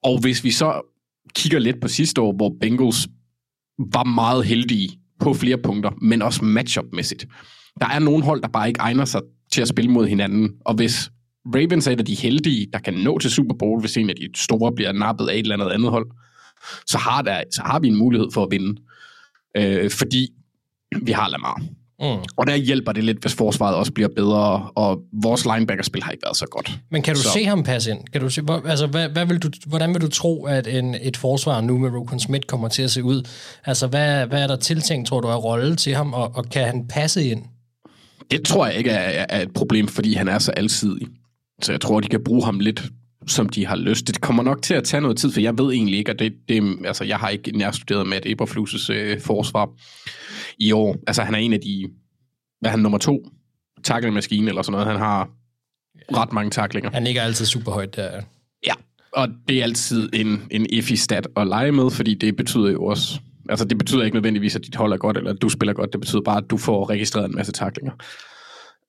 Og 0.04 0.22
hvis 0.22 0.44
vi 0.44 0.52
så 0.52 0.82
kigger 1.36 1.60
lidt 1.60 1.82
på 1.82 1.88
sidste 1.88 2.22
år, 2.22 2.36
hvor 2.36 2.56
Bengals 2.62 3.08
var 3.94 4.04
meget 4.04 4.46
heldige 4.46 4.90
på 5.20 5.34
flere 5.34 5.58
punkter, 5.58 5.92
men 6.02 6.22
også 6.22 6.46
matchup-mæssigt. 6.46 7.26
Der 7.80 7.86
er 7.86 8.00
nogle 8.00 8.24
hold, 8.24 8.42
der 8.42 8.48
bare 8.48 8.68
ikke 8.68 8.80
egner 8.80 9.06
sig 9.06 9.22
til 9.52 9.62
at 9.62 9.68
spille 9.68 9.92
mod 9.92 10.08
hinanden, 10.08 10.52
og 10.66 10.76
hvis 10.76 11.12
Ravens 11.46 11.88
er 11.88 11.92
et 11.92 12.00
af 12.00 12.06
de 12.06 12.16
heldige, 12.16 12.68
der 12.74 12.80
kan 12.80 12.94
nå 12.94 13.20
til 13.20 13.32
Super 13.32 13.56
Bowl, 13.60 13.82
hvis 13.82 13.98
en 13.98 14.10
af 14.10 14.16
de 14.16 14.30
store 14.36 14.72
bliver 14.76 14.92
nappet 14.92 15.28
af 15.28 15.34
et 15.34 15.40
eller 15.40 15.56
andet 15.56 15.70
andet 15.70 15.92
hold, 15.92 16.08
så 16.86 16.98
har, 16.98 17.22
der, 17.22 17.44
så 17.52 17.62
har 17.66 17.80
vi 17.80 17.88
en 17.88 17.96
mulighed 17.96 18.28
for 18.34 18.44
at 18.44 18.52
vinde. 18.52 18.82
Øh, 19.58 19.92
fordi 19.92 20.30
vi 21.02 21.12
har 21.12 21.30
Lamar. 21.30 21.62
Mm. 22.00 22.24
Og 22.38 22.48
der 22.48 22.56
hjælper 22.56 22.92
det 22.92 23.04
lidt, 23.04 23.22
hvis 23.22 23.34
forsvaret 23.34 23.76
også 23.76 23.92
bliver 23.92 24.10
bedre, 24.16 24.70
og 24.76 25.00
vores 25.24 25.46
linebackerspil 25.46 26.04
har 26.04 26.12
ikke 26.12 26.24
været 26.26 26.38
så 26.38 26.46
godt. 26.52 26.80
Men 26.92 27.02
kan 27.02 27.16
du 27.16 27.22
Så- 27.22 27.30
se 27.34 27.46
ham 27.46 27.64
passe 27.64 27.92
ind? 27.92 28.00
Kan 28.14 28.22
du 28.22 28.30
se, 28.30 28.42
hvor, 28.42 28.62
altså, 28.66 28.88
hvad, 28.88 29.10
hvad 29.10 29.26
vil 29.26 29.38
du, 29.40 29.50
hvordan 29.68 29.94
vil 29.94 30.02
du 30.02 30.08
tro, 30.10 30.46
at 30.46 30.68
en, 30.68 30.96
et 31.02 31.18
forsvar 31.18 31.62
nu 31.62 31.78
med 31.78 31.90
Rokon 31.90 32.20
Smith 32.20 32.46
kommer 32.48 32.68
til 32.68 32.82
at 32.84 32.92
se 32.92 33.04
ud? 33.04 33.28
Altså, 33.66 33.88
hvad, 33.88 34.26
hvad 34.28 34.44
er 34.44 34.48
der 34.48 34.56
tiltænkt, 34.56 35.08
tror 35.08 35.22
du, 35.22 35.28
er 35.28 35.36
rolle 35.36 35.76
til 35.76 35.96
ham, 35.96 36.14
og, 36.14 36.32
og 36.36 36.46
kan 36.50 36.66
han 36.66 36.86
passe 36.90 37.26
ind? 37.26 37.42
Det 38.32 38.44
tror 38.46 38.66
jeg 38.68 38.76
ikke 38.76 38.90
er, 38.90 39.26
er 39.30 39.42
et 39.42 39.54
problem, 39.54 39.88
fordi 39.88 40.14
han 40.14 40.28
er 40.28 40.40
så 40.40 40.52
alsidig. 40.52 41.08
Så 41.62 41.72
jeg 41.72 41.82
tror, 41.82 42.00
de 42.00 42.08
kan 42.08 42.24
bruge 42.26 42.46
ham 42.46 42.60
lidt, 42.60 42.84
som 43.28 43.50
de 43.50 43.66
har 43.66 43.76
lyst. 43.76 44.08
Det 44.08 44.22
kommer 44.22 44.44
nok 44.44 44.62
til 44.62 44.74
at 44.74 44.84
tage 44.84 45.02
noget 45.02 45.18
tid, 45.18 45.32
for 45.32 45.42
jeg 45.42 45.58
ved 45.58 45.74
egentlig 45.74 45.98
ikke, 45.98 46.12
at 46.12 46.20
det, 46.20 46.34
det 46.50 46.78
altså, 46.86 47.04
jeg 47.04 47.18
har 47.18 47.30
ikke 47.30 47.58
nærstuderet 47.58 48.08
med 48.08 48.26
Eberflus' 48.26 48.94
øh, 48.94 49.22
forsvar 49.22 49.70
i 50.58 50.72
år. 50.72 50.98
Altså, 51.08 51.22
han 51.22 51.36
er 51.36 51.40
en 51.40 51.54
af 51.54 51.60
de, 51.60 51.90
hvad 52.60 52.70
er 52.70 52.72
han, 52.72 52.80
nummer 52.80 52.98
to? 52.98 53.30
Tackle-maskine 53.84 54.50
eller 54.50 54.62
sådan 54.62 54.72
noget. 54.72 54.88
Han 54.88 54.98
har 54.98 55.30
ret 56.18 56.34
mange 56.34 56.52
taklinger. 56.52 56.92
Han 56.92 57.04
ligger 57.04 57.22
altid 57.22 57.46
super 57.46 57.72
højt 57.72 57.96
der. 57.96 58.22
Ja, 58.68 58.74
og 59.14 59.30
det 59.48 59.60
er 59.60 59.64
altid 59.64 60.10
en, 60.14 60.48
en 60.52 60.66
iffy 60.70 60.94
stat 60.94 61.28
at 61.38 61.48
lege 61.48 61.72
med, 61.72 61.92
fordi 61.92 62.14
det 62.14 62.36
betyder 62.36 62.72
jo 62.72 62.86
også... 62.86 63.20
Altså, 63.50 63.66
det 63.66 63.78
betyder 63.78 64.04
ikke 64.04 64.16
nødvendigvis, 64.16 64.56
at 64.56 64.66
dit 64.66 64.76
hold 64.76 64.94
er 64.94 64.98
godt, 64.98 65.18
eller 65.18 65.34
at 65.34 65.42
du 65.42 65.50
spiller 65.50 65.74
godt. 65.74 65.94
Det 65.94 66.00
betyder 66.00 66.22
bare, 66.22 66.38
at 66.38 66.50
du 66.50 66.58
får 66.58 66.90
registreret 66.90 67.26
en 67.26 67.36
masse 67.36 67.52
taklinger. 67.52 67.94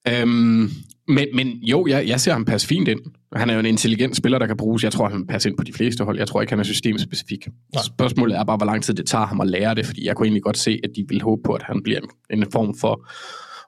Øhm, 0.08 0.70
men, 1.08 1.26
men 1.34 1.48
jo, 1.48 1.86
jeg, 1.86 2.08
jeg 2.08 2.20
ser 2.20 2.32
ham 2.32 2.44
passe 2.44 2.66
fint 2.66 2.88
ind. 2.88 3.00
Han 3.36 3.50
er 3.50 3.54
jo 3.54 3.60
en 3.60 3.66
intelligent 3.66 4.16
spiller, 4.16 4.38
der 4.38 4.46
kan 4.46 4.56
bruges. 4.56 4.84
Jeg 4.84 4.92
tror, 4.92 5.08
han 5.08 5.26
passer 5.26 5.50
ind 5.50 5.56
på 5.56 5.64
de 5.64 5.72
fleste 5.72 6.04
hold. 6.04 6.18
Jeg 6.18 6.28
tror 6.28 6.40
ikke, 6.40 6.50
han 6.52 6.58
er 6.60 6.64
systemspecifik. 6.64 7.46
Nej. 7.74 7.82
Spørgsmålet 7.84 8.38
er 8.38 8.44
bare, 8.44 8.56
hvor 8.56 8.66
lang 8.66 8.82
tid 8.82 8.94
det 8.94 9.06
tager 9.06 9.26
ham 9.26 9.40
at 9.40 9.46
lære 9.46 9.74
det, 9.74 9.86
fordi 9.86 10.06
jeg 10.06 10.16
kunne 10.16 10.26
egentlig 10.26 10.42
godt 10.42 10.58
se, 10.58 10.80
at 10.84 10.90
de 10.96 11.04
vil 11.08 11.22
håbe 11.22 11.42
på, 11.44 11.52
at 11.52 11.62
han 11.62 11.82
bliver 11.82 12.00
en, 12.30 12.46
form 12.52 12.74
for 12.80 13.08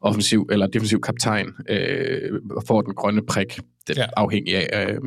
offensiv 0.01 0.49
eller 0.53 0.67
defensiv 0.67 1.01
kaptajn 1.01 1.47
øh, 1.71 2.33
får 2.67 2.83
den 2.83 2.95
grønne 2.95 3.23
prik, 3.27 3.59
det 3.89 3.97
Ja. 3.97 4.07
afhængig 4.17 4.73
af, 4.73 4.89
øh, 4.89 4.99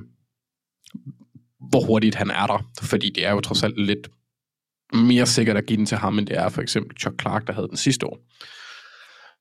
hvor 1.70 1.86
hurtigt 1.86 2.16
han 2.16 2.30
er 2.30 2.48
der. 2.48 2.70
Fordi 2.82 3.10
det 3.16 3.26
er 3.26 3.32
jo 3.32 3.40
trods 3.40 3.64
alt 3.64 3.86
lidt 3.86 4.10
mere 4.94 5.26
sikkert 5.26 5.58
at 5.58 5.66
give 5.66 5.78
den 5.78 5.86
til 5.86 5.98
ham, 5.98 6.20
end 6.20 6.28
det 6.28 6.38
er 6.38 6.50
for 6.50 6.62
eksempel 6.62 6.98
Chuck 6.98 7.22
Clark, 7.22 7.48
der 7.48 7.54
havde 7.54 7.68
den 7.68 7.78
sidste 7.78 8.06
år. 8.08 8.20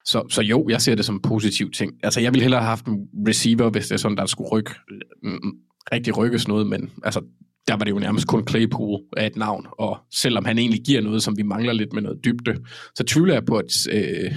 Så, 0.09 0.23
så 0.29 0.43
jo, 0.43 0.69
jeg 0.69 0.81
ser 0.81 0.95
det 0.95 1.05
som 1.05 1.15
en 1.15 1.23
positiv 1.23 1.71
ting. 1.71 1.93
Altså, 2.03 2.21
jeg 2.21 2.33
ville 2.33 2.43
hellere 2.43 2.61
have 2.61 2.69
haft 2.69 2.87
en 2.87 3.09
receiver, 3.29 3.71
hvis 3.71 3.87
det 3.87 3.95
er 3.95 3.99
sådan, 3.99 4.17
der 4.17 4.27
skulle 4.27 4.51
rykke, 4.51 4.71
mm, 5.23 5.31
mm, 5.31 5.53
rigtig 5.93 6.17
rykkes 6.17 6.49
noget, 6.49 6.67
men 6.67 6.91
altså, 7.05 7.21
der 7.69 7.77
var 7.77 7.85
det 7.85 7.91
jo 7.91 7.99
nærmest 7.99 8.27
kun 8.27 8.47
Claypool 8.49 9.01
af 9.17 9.27
et 9.27 9.37
navn, 9.37 9.67
og 9.79 9.99
selvom 10.15 10.45
han 10.45 10.59
egentlig 10.59 10.81
giver 10.81 11.01
noget, 11.01 11.23
som 11.23 11.37
vi 11.37 11.43
mangler 11.43 11.73
lidt 11.73 11.93
med 11.93 12.03
noget 12.03 12.19
dybde, 12.25 12.55
så 12.95 13.05
tvivler 13.05 13.35
jeg 13.35 13.45
på, 13.45 13.57
at 13.57 13.65
øh, 13.93 14.33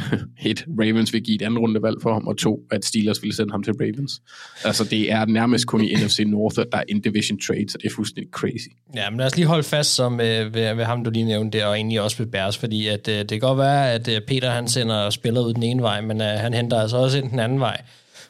et, 0.52 0.66
Ravens 0.80 1.14
vil 1.14 1.24
give 1.24 1.36
et 1.36 1.42
andet 1.42 1.60
rundevalg 1.60 1.98
for 2.02 2.14
ham, 2.14 2.28
og 2.28 2.38
to, 2.38 2.60
at 2.72 2.86
Steelers 2.86 3.22
ville 3.22 3.36
sende 3.36 3.52
ham 3.52 3.64
til 3.64 3.74
Ravens. 3.74 4.22
Altså, 4.66 4.84
det 4.84 5.12
er 5.12 5.26
nærmest 5.26 5.68
kun 5.68 5.84
i 5.84 5.94
NFC 6.06 6.20
North, 6.28 6.60
at 6.60 6.68
der 6.72 6.78
er 6.78 6.84
in-division 6.90 7.40
trade, 7.40 7.70
så 7.70 7.78
det 7.78 7.88
er 7.88 7.96
fuldstændig 7.96 8.32
crazy. 8.32 8.68
Ja, 8.96 9.10
men 9.10 9.18
lad 9.18 9.26
os 9.26 9.36
lige 9.36 9.48
holde 9.48 9.64
fast 9.64 9.96
som, 9.96 10.14
øh, 10.14 10.54
ved, 10.54 10.76
ved 10.76 10.84
ham, 10.84 11.04
du 11.04 11.10
lige 11.10 11.26
nævnte 11.26 11.58
der, 11.58 11.66
og 11.66 11.76
egentlig 11.76 12.02
også 12.02 12.18
ved 12.18 12.26
Bærs, 12.26 12.58
fordi 12.58 12.88
at, 12.88 13.08
øh, 13.08 13.20
det 13.20 13.30
kan 13.30 13.40
godt 13.40 13.58
være, 13.58 13.94
at 13.94 14.08
øh, 14.08 14.22
Peter 14.28 14.50
han 14.50 14.68
sender 14.68 15.10
spillere 15.10 15.46
ud 15.46 15.54
den 15.54 15.64
ene 15.64 15.82
vej, 15.82 16.02
men 16.02 16.22
øh, 16.22 16.28
han 16.28 16.54
henter 16.54 16.80
altså 16.80 16.98
også 16.98 17.18
ind 17.18 17.30
den 17.30 17.40
anden 17.40 17.60
vej. 17.60 17.82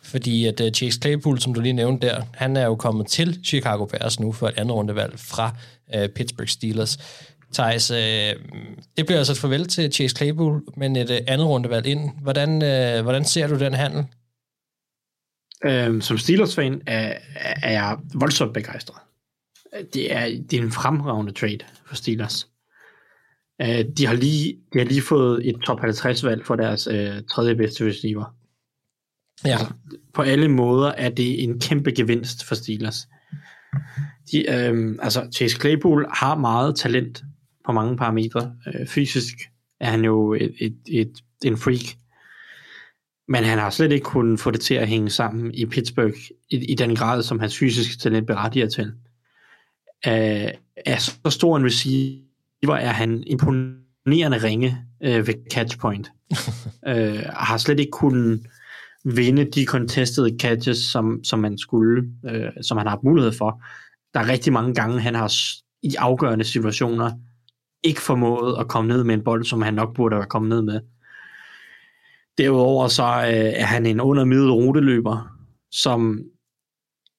Fordi 0.04 0.46
at 0.46 0.62
uh, 0.62 0.68
Chase 0.68 1.00
Claypool, 1.02 1.40
som 1.40 1.54
du 1.54 1.62
lige 1.62 1.74
nævnte 1.74 2.08
der, 2.08 2.22
han 2.34 2.58
er 2.58 2.66
jo 2.66 2.76
kommet 2.76 3.08
til 3.08 3.40
Chicago 3.46 3.86
Bears 3.86 4.20
nu 4.20 4.32
for 4.32 4.48
et 4.48 4.54
andet 4.58 4.76
rundevalg 4.76 5.20
fra 5.20 5.56
uh, 5.96 6.08
Pittsburgh 6.16 6.50
Steelers. 6.50 7.00
Thijs, 7.54 7.92
øh, 7.92 8.36
det 8.98 9.06
bliver 9.06 9.18
altså 9.18 9.34
et 9.34 9.38
farvel 9.38 9.68
til 9.68 9.94
Chase 9.94 10.16
Claypool, 10.16 10.64
men 10.78 10.96
et 10.96 11.12
øh, 11.12 11.20
andet 11.28 11.48
rundevalg 11.48 11.86
ind. 11.86 12.10
Hvordan, 12.22 12.64
øh, 12.64 13.04
hvordan 13.04 13.26
ser 13.26 13.48
du 13.48 13.60
den 13.60 13.74
handel? 13.74 14.06
Øhm, 15.66 16.02
som 16.02 16.18
Steelers-fan 16.18 16.82
er, 16.88 17.18
er 17.36 17.72
jeg 17.72 17.98
voldsomt 18.14 18.54
begejstret. 18.54 18.98
Det 19.94 20.16
er, 20.16 20.26
det 20.50 20.60
er 20.60 20.64
en 20.64 20.72
fremragende 20.72 21.32
trade 21.32 21.60
for 21.86 21.96
Steelers. 21.96 22.48
Øh, 23.62 23.86
de, 23.98 24.06
har 24.06 24.14
lige, 24.14 24.58
de 24.74 24.80
har 24.80 24.86
lige 24.86 25.02
fået 25.02 25.50
et 25.50 25.56
top 25.66 25.80
50-valg 25.80 26.46
for 26.46 26.56
deres 26.56 26.88
øh, 26.88 27.24
tredje 27.32 27.56
bedste 27.56 27.88
receiver. 27.88 28.36
Ja, 29.46 29.58
På 30.14 30.22
alle 30.22 30.48
måder 30.48 30.88
er 30.88 31.10
det 31.10 31.44
en 31.44 31.60
kæmpe 31.60 31.92
gevinst 31.92 32.46
for 32.46 32.56
Steelers. 32.56 33.08
De, 34.32 34.52
øhm, 34.52 35.00
altså 35.02 35.28
Chase 35.36 35.56
Claypool 35.56 36.06
har 36.14 36.36
meget 36.36 36.76
talent 36.76 37.24
på 37.66 37.72
mange 37.72 37.98
parametre. 37.98 38.54
Øh, 38.68 38.88
fysisk 38.88 39.36
er 39.80 39.90
han 39.90 40.06
jo 40.06 40.34
et, 40.34 40.56
et, 40.60 40.78
et, 40.88 41.12
en 41.46 41.58
freak. 41.58 41.98
Men 43.28 43.44
han 43.44 43.58
har 43.58 43.70
slet 43.70 43.92
ikke 43.92 44.04
kunnet 44.04 44.40
få 44.40 44.52
det 44.52 44.62
til 44.62 44.74
at 44.74 44.88
hænge 44.88 45.10
sammen 45.10 45.54
i 45.54 45.66
Pittsburgh 45.66 46.18
i, 46.50 46.72
i 46.72 46.76
den 46.76 46.96
grad, 46.96 47.24
som 47.24 47.40
hans 47.40 47.58
fysiske 47.58 47.98
talent 47.98 48.28
berettiger 48.28 48.68
til. 48.68 48.94
Øh, 50.08 50.52
er 50.86 50.98
så 50.98 51.30
stor 51.30 51.58
en 51.58 51.66
receiver, 51.66 52.76
er 52.76 52.92
han 52.92 53.24
imponerende 53.28 54.44
ringe 54.44 54.78
øh, 55.04 55.28
ved 55.28 55.34
catch 55.52 55.80
point. 55.80 56.12
øh, 56.88 57.24
har 57.34 57.58
slet 57.58 57.80
ikke 57.80 57.92
kunnet 57.92 58.48
vinde 59.06 59.46
de 59.46 59.66
contested 59.66 60.40
catches, 60.40 60.78
som, 60.78 61.24
som 61.24 61.40
man 61.40 61.58
skulle, 61.58 62.04
øh, 62.30 62.50
som 62.62 62.78
han 62.78 62.88
har 62.88 62.92
haft 62.92 63.04
mulighed 63.04 63.32
for. 63.32 63.64
Der 64.14 64.20
er 64.20 64.28
rigtig 64.28 64.54
mange 64.54 64.74
gange, 64.74 65.00
han 65.00 65.16
har 65.16 65.34
i 65.84 65.96
afgørende 65.96 66.46
situationer 66.46 67.12
ikke 67.84 68.02
formået 68.02 68.60
at 68.60 68.68
komme 68.68 68.88
ned 68.88 69.04
med 69.04 69.14
en 69.14 69.24
bold, 69.24 69.46
som 69.46 69.62
han 69.62 69.74
nok 69.74 69.96
burde 69.96 70.16
have 70.16 70.26
kommet 70.26 70.50
ned 70.50 70.62
med. 70.62 70.80
Derudover 72.38 72.88
så 72.88 73.04
øh, 73.04 73.54
er 73.62 73.66
han 73.66 73.86
en 73.86 74.00
undermiddel 74.00 74.52
ruteløber, 74.52 75.38
som 75.72 76.22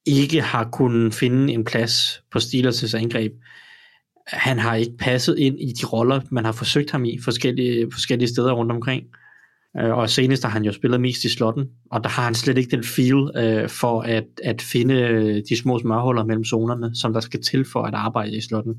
ikke 0.07 0.41
har 0.41 0.69
kunnet 0.73 1.15
finde 1.15 1.53
en 1.53 1.65
plads 1.65 2.23
på 2.33 2.39
Steelers' 2.39 2.97
angreb. 2.97 3.33
Han 4.27 4.59
har 4.59 4.75
ikke 4.75 4.97
passet 4.99 5.39
ind 5.39 5.61
i 5.61 5.73
de 5.73 5.87
roller, 5.87 6.21
man 6.31 6.45
har 6.45 6.53
forsøgt 6.53 6.91
ham 6.91 7.05
i 7.05 7.19
forskellige, 7.25 7.93
forskellige 7.93 8.29
steder 8.29 8.53
rundt 8.53 8.73
omkring. 8.73 9.03
Øh, 9.05 9.22
og 9.75 10.11
senest 10.11 10.43
har 10.43 10.50
han 10.50 10.64
jo 10.64 10.73
spillet 10.73 11.00
mest 11.00 11.25
i 11.25 11.29
slotten, 11.29 11.64
og 11.91 12.05
der 12.05 12.11
har 12.11 12.25
han 12.25 12.35
slet 12.35 12.59
ikke 12.59 12.76
den 12.76 12.85
feel 12.85 13.31
øh, 13.37 13.69
for 13.69 14.00
at, 14.00 14.25
at 14.45 14.62
finde 14.62 15.43
de 15.49 15.57
små 15.57 15.79
smørhuller 15.79 16.25
mellem 16.25 16.45
zonerne, 16.45 16.91
som 16.95 17.12
der 17.12 17.21
skal 17.21 17.43
til 17.43 17.64
for 17.73 17.83
at 17.83 17.95
arbejde 17.95 18.37
i 18.37 18.41
slotten. 18.41 18.75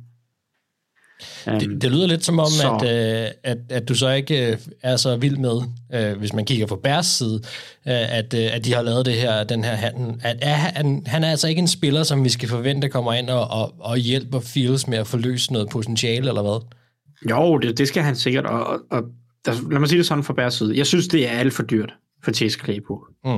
Det, 1.45 1.81
det 1.81 1.91
lyder 1.91 2.07
lidt 2.07 2.25
som 2.25 2.39
om, 2.39 2.47
så. 2.47 2.79
at, 2.81 3.25
øh, 3.25 3.31
at, 3.43 3.57
at 3.69 3.89
du 3.89 3.95
så 3.95 4.09
ikke 4.09 4.51
øh, 4.51 4.57
er 4.81 4.95
så 4.95 5.15
vild 5.15 5.37
med, 5.37 5.61
øh, 5.93 6.17
hvis 6.17 6.33
man 6.33 6.45
kigger 6.45 6.65
på 6.65 6.75
Bærs 6.75 7.05
side, 7.05 7.35
øh, 7.87 8.17
at, 8.17 8.33
øh, 8.33 8.55
at 8.55 8.65
de 8.65 8.73
har 8.73 8.81
lavet 8.81 9.05
det 9.05 9.13
her, 9.13 9.43
den 9.43 9.63
her 9.63 9.75
handel. 9.75 10.15
At, 10.21 10.37
er, 10.41 10.53
han, 10.53 11.03
han 11.05 11.23
er 11.23 11.29
altså 11.29 11.47
ikke 11.47 11.59
en 11.59 11.67
spiller, 11.67 12.03
som 12.03 12.23
vi 12.23 12.29
skal 12.29 12.49
forvente 12.49 12.89
kommer 12.89 13.13
ind 13.13 13.29
og, 13.29 13.47
og, 13.47 13.73
og 13.79 13.97
hjælper 13.97 14.39
Fields 14.39 14.87
med 14.87 14.97
at 14.97 15.07
forløse 15.07 15.53
noget 15.53 15.69
potentiale, 15.69 16.27
eller 16.27 16.41
hvad? 16.41 16.65
Jo, 17.29 17.57
det, 17.57 17.77
det 17.77 17.87
skal 17.87 18.03
han 18.03 18.15
sikkert, 18.15 18.45
og, 18.45 18.65
og, 18.65 18.79
og 18.91 19.03
der, 19.45 19.69
lad 19.71 19.79
mig 19.79 19.89
sige 19.89 19.97
det 19.97 20.05
sådan 20.05 20.23
fra 20.23 20.33
Bærs 20.33 20.53
side. 20.53 20.77
Jeg 20.77 20.87
synes, 20.87 21.07
det 21.07 21.27
er 21.27 21.31
alt 21.31 21.53
for 21.53 21.63
dyrt 21.63 21.93
for 22.23 22.31
Claypool. 22.31 23.07
Mm. 23.25 23.31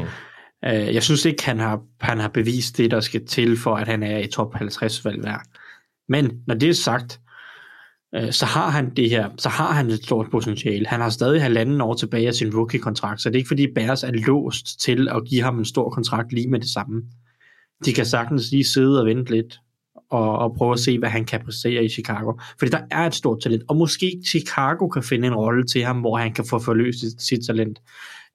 Øh, 0.65 0.93
jeg 0.93 1.03
synes 1.03 1.25
ikke, 1.25 1.45
han 1.45 1.59
har, 1.59 1.81
han 1.99 2.19
har 2.19 2.27
bevist 2.27 2.77
det, 2.77 2.91
der 2.91 2.99
skal 2.99 3.25
til 3.25 3.57
for, 3.57 3.75
at 3.75 3.87
han 3.87 4.03
er 4.03 4.17
i 4.17 4.27
top 4.27 4.55
50 4.55 5.05
valg 5.05 5.23
værd. 5.23 5.41
Men 6.09 6.31
når 6.47 6.55
det 6.55 6.69
er 6.69 6.73
sagt, 6.73 7.19
øh, 8.15 8.31
så 8.31 8.45
har 8.45 8.69
han 8.69 8.89
det 8.95 9.09
her, 9.09 9.29
så 9.37 9.49
har 9.49 9.71
han 9.71 9.89
et 9.89 10.03
stort 10.03 10.27
potentiale. 10.31 10.87
Han 10.87 11.01
har 11.01 11.09
stadig 11.09 11.41
halvanden 11.41 11.81
år 11.81 11.93
tilbage 11.93 12.27
af 12.27 12.33
sin 12.33 12.55
rookie-kontrakt, 12.55 13.21
så 13.21 13.29
det 13.29 13.35
er 13.35 13.39
ikke 13.39 13.47
fordi 13.47 13.67
Bears 13.75 14.03
er 14.03 14.11
låst 14.11 14.79
til 14.79 15.09
at 15.09 15.25
give 15.25 15.41
ham 15.41 15.59
en 15.59 15.65
stor 15.65 15.89
kontrakt 15.89 16.33
lige 16.33 16.49
med 16.49 16.59
det 16.59 16.69
samme. 16.69 17.03
De 17.85 17.93
kan 17.93 18.05
sagtens 18.05 18.51
lige 18.51 18.63
sidde 18.63 18.99
og 18.99 19.05
vente 19.05 19.31
lidt, 19.31 19.59
og, 20.15 20.37
og 20.37 20.55
prøve 20.57 20.73
at 20.73 20.79
se, 20.79 20.99
hvad 20.99 21.09
han 21.09 21.25
kan 21.25 21.41
præstere 21.45 21.83
i 21.83 21.89
Chicago. 21.89 22.33
Fordi 22.59 22.71
der 22.71 22.81
er 22.91 23.05
et 23.05 23.15
stort 23.15 23.41
talent, 23.43 23.63
og 23.67 23.75
måske 23.75 24.21
Chicago 24.27 24.87
kan 24.87 25.03
finde 25.03 25.27
en 25.27 25.35
rolle 25.35 25.65
til 25.65 25.83
ham, 25.83 25.99
hvor 25.99 26.17
han 26.17 26.33
kan 26.33 26.45
få 26.49 26.59
forløst 26.59 26.99
sit, 26.99 27.21
sit 27.21 27.39
talent. 27.47 27.79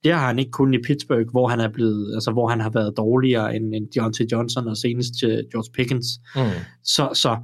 Det 0.04 0.12
har 0.12 0.26
han 0.26 0.38
ikke 0.38 0.50
kun 0.50 0.74
i 0.74 0.78
Pittsburgh, 0.86 1.30
hvor 1.30 1.48
han 1.48 1.60
er 1.60 1.68
blevet, 1.68 2.14
altså 2.14 2.30
hvor 2.30 2.48
han 2.48 2.60
har 2.60 2.70
været 2.70 2.94
dårligere 2.96 3.56
end, 3.56 3.74
end 3.74 3.88
Deontay 3.94 4.24
Johnson 4.32 4.68
og 4.68 4.76
senest 4.76 5.14
George 5.20 5.72
Pickens. 5.74 6.06
Mm. 6.36 6.42
Så, 6.84 7.08
så 7.14 7.36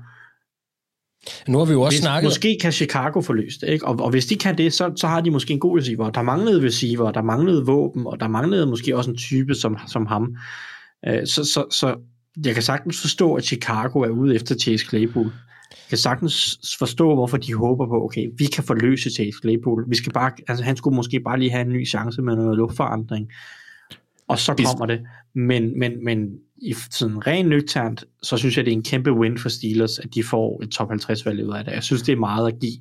nu 1.49 1.59
har 1.59 1.64
vi 1.64 1.73
jo 1.73 1.83
også 1.83 1.97
hvis, 1.97 2.02
snakket... 2.02 2.26
Måske 2.26 2.59
kan 2.61 2.73
Chicago 2.73 3.21
få 3.21 3.33
løst 3.33 3.61
det, 3.61 3.69
ikke? 3.69 3.87
Og, 3.87 3.97
og 4.00 4.11
hvis 4.11 4.26
de 4.26 4.37
kan 4.37 4.59
det, 4.59 4.73
så, 4.73 4.93
så 4.97 5.07
har 5.07 5.21
de 5.21 5.31
måske 5.31 5.52
en 5.52 5.61
god 5.61 5.78
receiver. 5.78 6.11
Der 6.11 6.23
manglede 6.23 6.66
receiver, 6.66 7.12
der 7.12 7.23
manglede 7.23 7.66
våben, 7.66 8.07
og 8.07 8.21
der 8.21 8.28
manglede 8.28 8.66
måske 8.66 8.97
også 8.97 9.11
en 9.11 9.16
type 9.16 9.55
som, 9.55 9.78
som 9.87 10.07
ham. 10.07 10.37
Øh, 11.09 11.26
så, 11.26 11.45
så, 11.45 11.64
så 11.71 11.97
jeg 12.45 12.55
kan 12.55 12.62
sagtens 12.62 13.00
forstå, 13.00 13.35
at 13.35 13.45
Chicago 13.45 14.00
er 14.00 14.09
ude 14.09 14.35
efter 14.35 14.55
Chase 14.55 14.87
Claypool. 14.87 15.26
Jeg 15.71 15.88
kan 15.88 15.99
sagtens 15.99 16.59
forstå, 16.78 17.14
hvorfor 17.14 17.37
de 17.37 17.55
håber 17.55 17.87
på, 17.87 18.05
okay, 18.05 18.28
vi 18.38 18.45
kan 18.45 18.64
forløse 18.64 19.11
Chase 19.11 19.38
Claypool. 19.43 19.85
Vi 19.88 19.97
skal 19.97 20.12
bare, 20.12 20.33
altså, 20.49 20.64
han 20.64 20.76
skulle 20.76 20.97
måske 20.97 21.21
bare 21.21 21.38
lige 21.38 21.50
have 21.50 21.61
en 21.61 21.73
ny 21.73 21.87
chance 21.87 22.23
med 22.23 22.37
noget 22.37 22.57
luftforandring. 22.57 23.28
Og 24.28 24.38
så 24.38 24.55
kommer 24.55 24.87
det. 24.87 25.00
Men, 25.35 25.78
men, 25.78 26.05
men 26.05 26.38
i 26.57 26.75
sådan 26.90 27.26
ren 27.26 27.47
nøgternt, 27.47 28.05
så 28.23 28.37
synes 28.37 28.57
jeg, 28.57 28.64
det 28.64 28.73
er 28.73 28.76
en 28.76 28.83
kæmpe 28.83 29.12
win 29.12 29.38
for 29.38 29.49
Steelers, 29.49 29.99
at 29.99 30.14
de 30.14 30.23
får 30.23 30.62
et 30.62 30.71
top 30.71 30.88
50 30.88 31.26
valg 31.26 31.47
ud 31.47 31.52
af 31.52 31.64
det. 31.64 31.73
Jeg 31.73 31.83
synes, 31.83 32.02
det 32.02 32.12
er 32.12 32.16
meget 32.16 32.47
at 32.47 32.59
give 32.61 32.78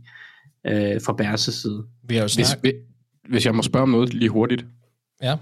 øh, 0.68 1.02
fra 1.02 1.14
Bærses 1.14 1.56
side. 1.56 1.86
Vi 2.04 2.16
har 2.16 2.22
jo 2.22 2.30
hvis, 2.36 2.76
hvis 3.30 3.46
jeg 3.46 3.56
må 3.56 3.62
spørge 3.62 3.84
om 3.84 3.90
noget 3.90 4.14
lige 4.14 4.30
hurtigt. 4.30 4.66
Ja. 5.22 5.36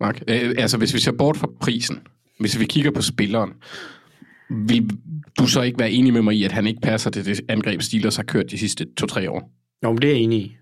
Mark, 0.00 0.22
øh, 0.28 0.54
altså 0.58 0.78
hvis 0.78 0.94
vi 0.94 0.98
ser 0.98 1.12
bort 1.12 1.36
fra 1.36 1.48
prisen, 1.60 1.98
hvis 2.40 2.58
vi 2.58 2.64
kigger 2.64 2.90
på 2.90 3.02
spilleren, 3.02 3.52
vil 4.50 4.90
du 5.38 5.46
så 5.46 5.62
ikke 5.62 5.78
være 5.78 5.90
enig 5.90 6.12
med 6.12 6.22
mig 6.22 6.36
i, 6.36 6.44
at 6.44 6.52
han 6.52 6.66
ikke 6.66 6.80
passer 6.80 7.10
til 7.10 7.24
det 7.24 7.40
angreb, 7.48 7.82
Steelers 7.82 8.16
har 8.16 8.22
kørt 8.22 8.50
de 8.50 8.58
sidste 8.58 8.86
to-tre 8.96 9.30
år? 9.30 9.52
Jo, 9.84 9.92
men 9.92 10.02
det 10.02 10.10
er 10.10 10.14
jeg 10.14 10.22
enig 10.22 10.38
i. 10.38 10.56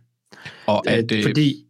Og 0.66 0.90
at, 0.90 1.12
øh, 1.12 1.22
fordi 1.22 1.64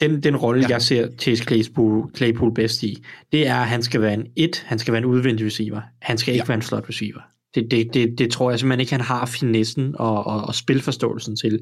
den, 0.00 0.22
den 0.22 0.36
rolle, 0.36 0.62
ja. 0.62 0.68
jeg 0.68 0.82
ser 0.82 1.08
Chase 1.20 1.44
Claypool, 1.44 2.10
Claypool 2.16 2.54
bedst 2.54 2.82
i, 2.82 3.04
det 3.32 3.46
er, 3.46 3.56
at 3.56 3.66
han 3.66 3.82
skal 3.82 4.00
være 4.00 4.14
en 4.14 4.26
et, 4.36 4.64
han 4.66 4.78
skal 4.78 4.92
være 4.92 5.02
en 5.02 5.04
udvendig 5.04 5.46
receiver. 5.46 5.80
Han 6.02 6.18
skal 6.18 6.34
ikke 6.34 6.42
ja. 6.42 6.48
være 6.48 6.54
en 6.54 6.62
slot 6.62 6.88
receiver. 6.88 7.20
Det, 7.56 7.70
det, 7.70 7.94
det, 7.94 8.18
det 8.18 8.30
tror 8.32 8.50
jeg 8.50 8.58
simpelthen 8.58 8.80
ikke, 8.80 8.92
han 8.92 9.00
har 9.00 9.26
finessen 9.26 9.94
og, 9.98 10.26
og, 10.26 10.42
og 10.42 10.54
spilforståelsen 10.54 11.36
til. 11.36 11.60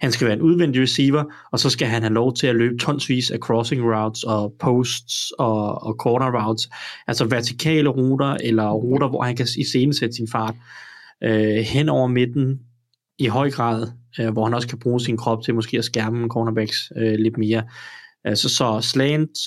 Han 0.00 0.12
skal 0.12 0.26
være 0.26 0.36
en 0.36 0.42
udvendig 0.42 0.82
receiver, 0.82 1.24
og 1.52 1.58
så 1.58 1.70
skal 1.70 1.88
han 1.88 2.02
have 2.02 2.14
lov 2.14 2.34
til 2.34 2.46
at 2.46 2.56
løbe 2.56 2.78
tonsvis 2.78 3.30
af 3.30 3.38
crossing 3.38 3.82
routes 3.82 4.22
og 4.22 4.54
posts 4.58 5.30
og, 5.30 5.82
og 5.82 5.94
corner 5.98 6.46
routes, 6.46 6.68
altså 7.06 7.24
vertikale 7.24 7.88
ruter 7.88 8.36
eller 8.40 8.70
ruter, 8.70 9.08
hvor 9.08 9.22
han 9.22 9.36
kan 9.36 9.46
iscenesætte 9.58 10.16
sin 10.16 10.28
fart 10.28 10.54
øh, 11.22 11.56
hen 11.56 11.88
over 11.88 12.06
midten 12.06 12.60
i 13.18 13.26
høj 13.26 13.50
grad, 13.50 13.88
øh, 14.20 14.32
hvor 14.32 14.44
han 14.44 14.54
også 14.54 14.68
kan 14.68 14.78
bruge 14.78 15.00
sin 15.00 15.16
krop 15.16 15.42
til 15.42 15.54
måske 15.54 15.78
at 15.78 15.84
skærme 15.84 16.28
cornerbacks 16.28 16.92
øh, 16.96 17.14
lidt 17.14 17.38
mere. 17.38 17.62
Altså 18.24 18.48
så 18.48 18.80
slant, 18.80 19.38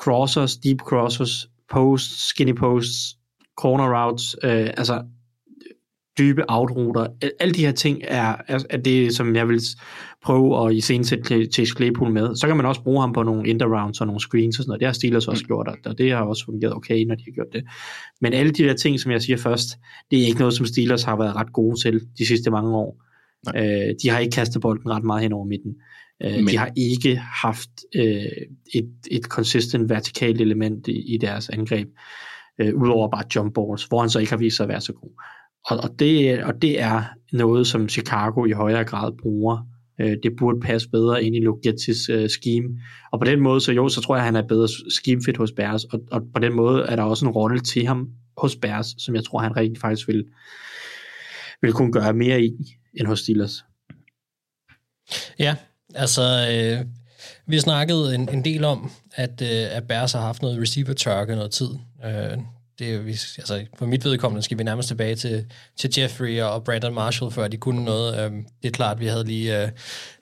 crossers, 0.00 0.56
deep 0.56 0.78
crossers, 0.78 1.46
posts, 1.70 2.26
skinny 2.28 2.56
posts, 2.56 3.16
corner 3.58 4.04
routes, 4.04 4.36
øh, 4.42 4.70
altså 4.76 5.02
dybe 6.18 6.42
outruter. 6.48 7.06
Alle 7.40 7.54
de 7.54 7.64
her 7.64 7.72
ting 7.72 8.02
er, 8.02 8.36
er, 8.48 8.58
er 8.70 8.76
det, 8.76 9.14
som 9.14 9.36
jeg 9.36 9.48
vil 9.48 9.60
prøve 10.22 10.66
at 10.66 10.74
iscenesætte 10.74 11.44
Chase 11.44 11.72
Claypool 11.76 12.12
med. 12.12 12.36
Så 12.36 12.46
kan 12.46 12.56
man 12.56 12.66
også 12.66 12.82
bruge 12.82 13.00
ham 13.00 13.12
på 13.12 13.22
nogle 13.22 13.48
inter 13.48 13.66
rounds 13.66 14.00
og 14.00 14.06
nogle 14.06 14.20
screens 14.20 14.58
og 14.58 14.62
sådan 14.62 14.68
noget. 14.68 14.80
Det 14.80 14.88
har 14.88 14.92
Steelers 14.92 15.28
også 15.28 15.42
mm. 15.44 15.46
gjort, 15.46 15.68
og 15.86 15.98
det 15.98 16.12
har 16.12 16.22
også 16.22 16.44
fungeret 16.44 16.74
okay, 16.74 17.04
når 17.04 17.14
de 17.14 17.22
har 17.26 17.32
gjort 17.34 17.52
det. 17.52 17.64
Men 18.20 18.32
alle 18.32 18.52
de 18.52 18.62
der 18.62 18.74
ting, 18.74 19.00
som 19.00 19.12
jeg 19.12 19.22
siger 19.22 19.36
først, 19.36 19.68
det 20.10 20.22
er 20.22 20.26
ikke 20.26 20.38
noget, 20.38 20.54
som 20.54 20.66
Steelers 20.66 21.02
har 21.02 21.16
været 21.16 21.36
ret 21.36 21.52
gode 21.52 21.80
til 21.80 22.00
de 22.18 22.26
sidste 22.26 22.50
mange 22.50 22.76
år. 22.76 23.02
Øh, 23.56 23.94
de 24.02 24.08
har 24.08 24.18
ikke 24.18 24.34
kastet 24.34 24.62
bolden 24.62 24.90
ret 24.90 25.04
meget 25.04 25.22
hen 25.22 25.32
over 25.32 25.44
midten. 25.44 25.74
Øh, 26.24 26.34
Men... 26.34 26.46
De 26.46 26.56
har 26.56 26.70
ikke 26.76 27.16
haft 27.16 27.70
øh, 27.96 28.24
et, 28.74 28.90
et 29.10 29.24
consistent 29.24 29.88
vertikalt 29.88 30.40
element 30.40 30.88
i, 30.88 31.14
i 31.14 31.16
deres 31.16 31.48
angreb, 31.48 31.88
øh, 32.60 32.74
udover 32.74 33.08
bare 33.10 33.24
jump 33.36 33.54
balls, 33.54 33.84
hvor 33.84 34.00
han 34.00 34.10
så 34.10 34.18
ikke 34.18 34.32
har 34.32 34.38
vist 34.38 34.56
sig 34.56 34.64
at 34.64 34.68
være 34.68 34.80
så 34.80 34.92
god. 34.92 35.10
Og, 35.66 35.76
og, 35.76 35.90
det, 35.98 36.44
og 36.44 36.62
det 36.62 36.80
er 36.80 37.02
noget, 37.32 37.66
som 37.66 37.88
Chicago 37.88 38.44
i 38.44 38.52
højere 38.52 38.84
grad 38.84 39.12
bruger. 39.22 39.66
Øh, 40.00 40.16
det 40.22 40.32
burde 40.38 40.60
passe 40.60 40.88
bedre 40.88 41.24
ind 41.24 41.36
i 41.36 41.40
Lugettis 41.40 42.08
øh, 42.08 42.28
scheme. 42.28 42.80
Og 43.12 43.18
på 43.18 43.24
den 43.24 43.40
måde, 43.40 43.60
så 43.60 43.72
jo, 43.72 43.88
så 43.88 44.00
tror 44.00 44.14
jeg, 44.14 44.22
at 44.22 44.26
han 44.26 44.36
er 44.36 44.48
bedre 44.48 44.68
scheme 44.90 45.22
fit 45.24 45.36
hos 45.36 45.52
Bears. 45.52 45.84
Og, 45.84 46.00
og 46.10 46.22
på 46.34 46.40
den 46.40 46.52
måde 46.52 46.82
er 46.82 46.96
der 46.96 47.02
også 47.02 47.26
en 47.26 47.30
rolle 47.30 47.60
til 47.60 47.86
ham 47.86 48.08
hos 48.36 48.56
Bears, 48.56 48.94
som 48.98 49.14
jeg 49.14 49.24
tror, 49.24 49.38
han 49.38 49.56
rigtig 49.56 49.80
faktisk 49.80 50.08
vil, 50.08 50.24
vil 51.62 51.72
kunne 51.72 51.92
gøre 51.92 52.12
mere 52.12 52.42
i 52.42 52.52
end 52.94 53.06
hos 53.06 53.20
Steelers. 53.20 53.64
Ja, 55.38 55.56
altså 55.94 56.22
øh, 56.52 56.86
vi 57.46 57.58
snakkede 57.58 58.14
en, 58.14 58.28
en 58.28 58.44
del 58.44 58.64
om, 58.64 58.90
at, 59.14 59.42
øh, 59.42 59.76
at 59.76 59.88
Bears 59.88 60.12
har 60.12 60.20
haft 60.20 60.42
noget 60.42 60.60
receiver 60.60 60.92
tørke 60.92 61.34
noget 61.34 61.50
tid. 61.50 61.68
Øh, 62.04 62.38
det 62.82 62.94
er, 62.94 62.98
vi, 62.98 63.10
altså, 63.10 63.64
for 63.78 63.86
mit 63.86 64.04
vedkommende 64.04 64.42
skal 64.42 64.58
vi 64.58 64.62
nærmest 64.62 64.88
tilbage 64.88 65.14
til, 65.14 65.44
til 65.76 65.90
Jeffrey 65.98 66.40
og 66.40 66.64
Brandon 66.64 66.94
Marshall, 66.94 67.32
før 67.32 67.48
de 67.48 67.56
kunne 67.56 67.84
noget. 67.84 68.18
Øhm, 68.18 68.46
det 68.62 68.68
er 68.68 68.72
klart, 68.72 69.00
vi 69.00 69.06
havde 69.06 69.24
lige 69.24 69.62
øh, 69.62 69.68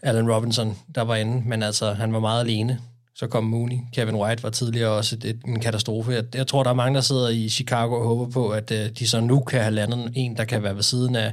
Allen 0.03 0.33
Robinson, 0.33 0.79
der 0.95 1.03
var 1.03 1.17
inde, 1.17 1.49
men 1.49 1.63
altså, 1.63 1.93
han 1.93 2.13
var 2.13 2.21
meget 2.21 2.41
alene. 2.41 2.81
Så 3.15 3.27
kom 3.27 3.45
Mooney. 3.45 3.79
Kevin 3.93 4.15
White 4.15 4.43
var 4.43 4.51
tidligere 4.51 4.91
også 4.91 5.17
et, 5.17 5.25
et, 5.25 5.41
en 5.47 5.61
katastrofe. 5.61 6.13
Jeg, 6.13 6.25
jeg 6.35 6.47
tror, 6.47 6.63
der 6.63 6.71
er 6.71 6.75
mange, 6.75 6.95
der 6.95 7.01
sidder 7.01 7.29
i 7.29 7.49
Chicago 7.49 7.95
og 7.95 8.07
håber 8.07 8.31
på, 8.31 8.49
at 8.49 8.71
øh, 8.71 8.91
de 8.99 9.09
så 9.09 9.21
nu 9.21 9.41
kan 9.41 9.61
have 9.61 9.75
landet 9.75 10.13
en, 10.15 10.37
der 10.37 10.45
kan 10.45 10.63
være 10.63 10.75
ved 10.77 10.83
siden 10.83 11.17
af, 11.17 11.33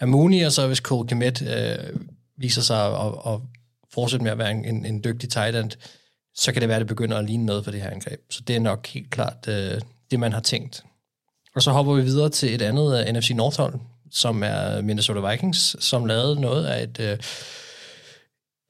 af 0.00 0.08
Mooney, 0.08 0.46
og 0.46 0.52
så 0.52 0.66
hvis 0.66 0.78
Cole 0.78 1.08
Kmet 1.08 1.42
øh, 1.42 2.00
viser 2.36 2.62
sig 2.62 2.86
at, 2.86 3.12
at 3.26 3.40
fortsætte 3.94 4.24
med 4.24 4.32
at 4.32 4.38
være 4.38 4.50
en, 4.50 4.64
en, 4.64 4.86
en 4.86 5.04
dygtig 5.04 5.28
tight 5.28 5.56
end, 5.56 5.70
så 6.34 6.52
kan 6.52 6.60
det 6.60 6.68
være, 6.68 6.76
at 6.76 6.80
det 6.80 6.88
begynder 6.88 7.16
at 7.18 7.24
ligne 7.24 7.46
noget 7.46 7.64
for 7.64 7.70
det 7.70 7.80
her 7.82 7.90
angreb. 7.90 8.20
Så 8.30 8.42
det 8.46 8.56
er 8.56 8.60
nok 8.60 8.86
helt 8.86 9.10
klart 9.10 9.48
øh, 9.48 9.80
det, 10.14 10.20
man 10.20 10.32
har 10.32 10.40
tænkt. 10.40 10.84
Og 11.56 11.62
så 11.62 11.70
hopper 11.70 11.94
vi 11.94 12.02
videre 12.02 12.28
til 12.28 12.54
et 12.54 12.62
andet 12.62 13.00
øh, 13.00 13.06
uh, 13.08 13.16
NFC 13.16 13.30
North-hold, 13.30 13.74
som 14.10 14.42
er 14.42 14.80
Minnesota 14.80 15.30
Vikings, 15.30 15.76
som 15.84 16.06
lavede 16.06 16.40
noget 16.40 16.66
af 16.66 16.82
et... 16.82 16.98
Uh, 17.00 17.24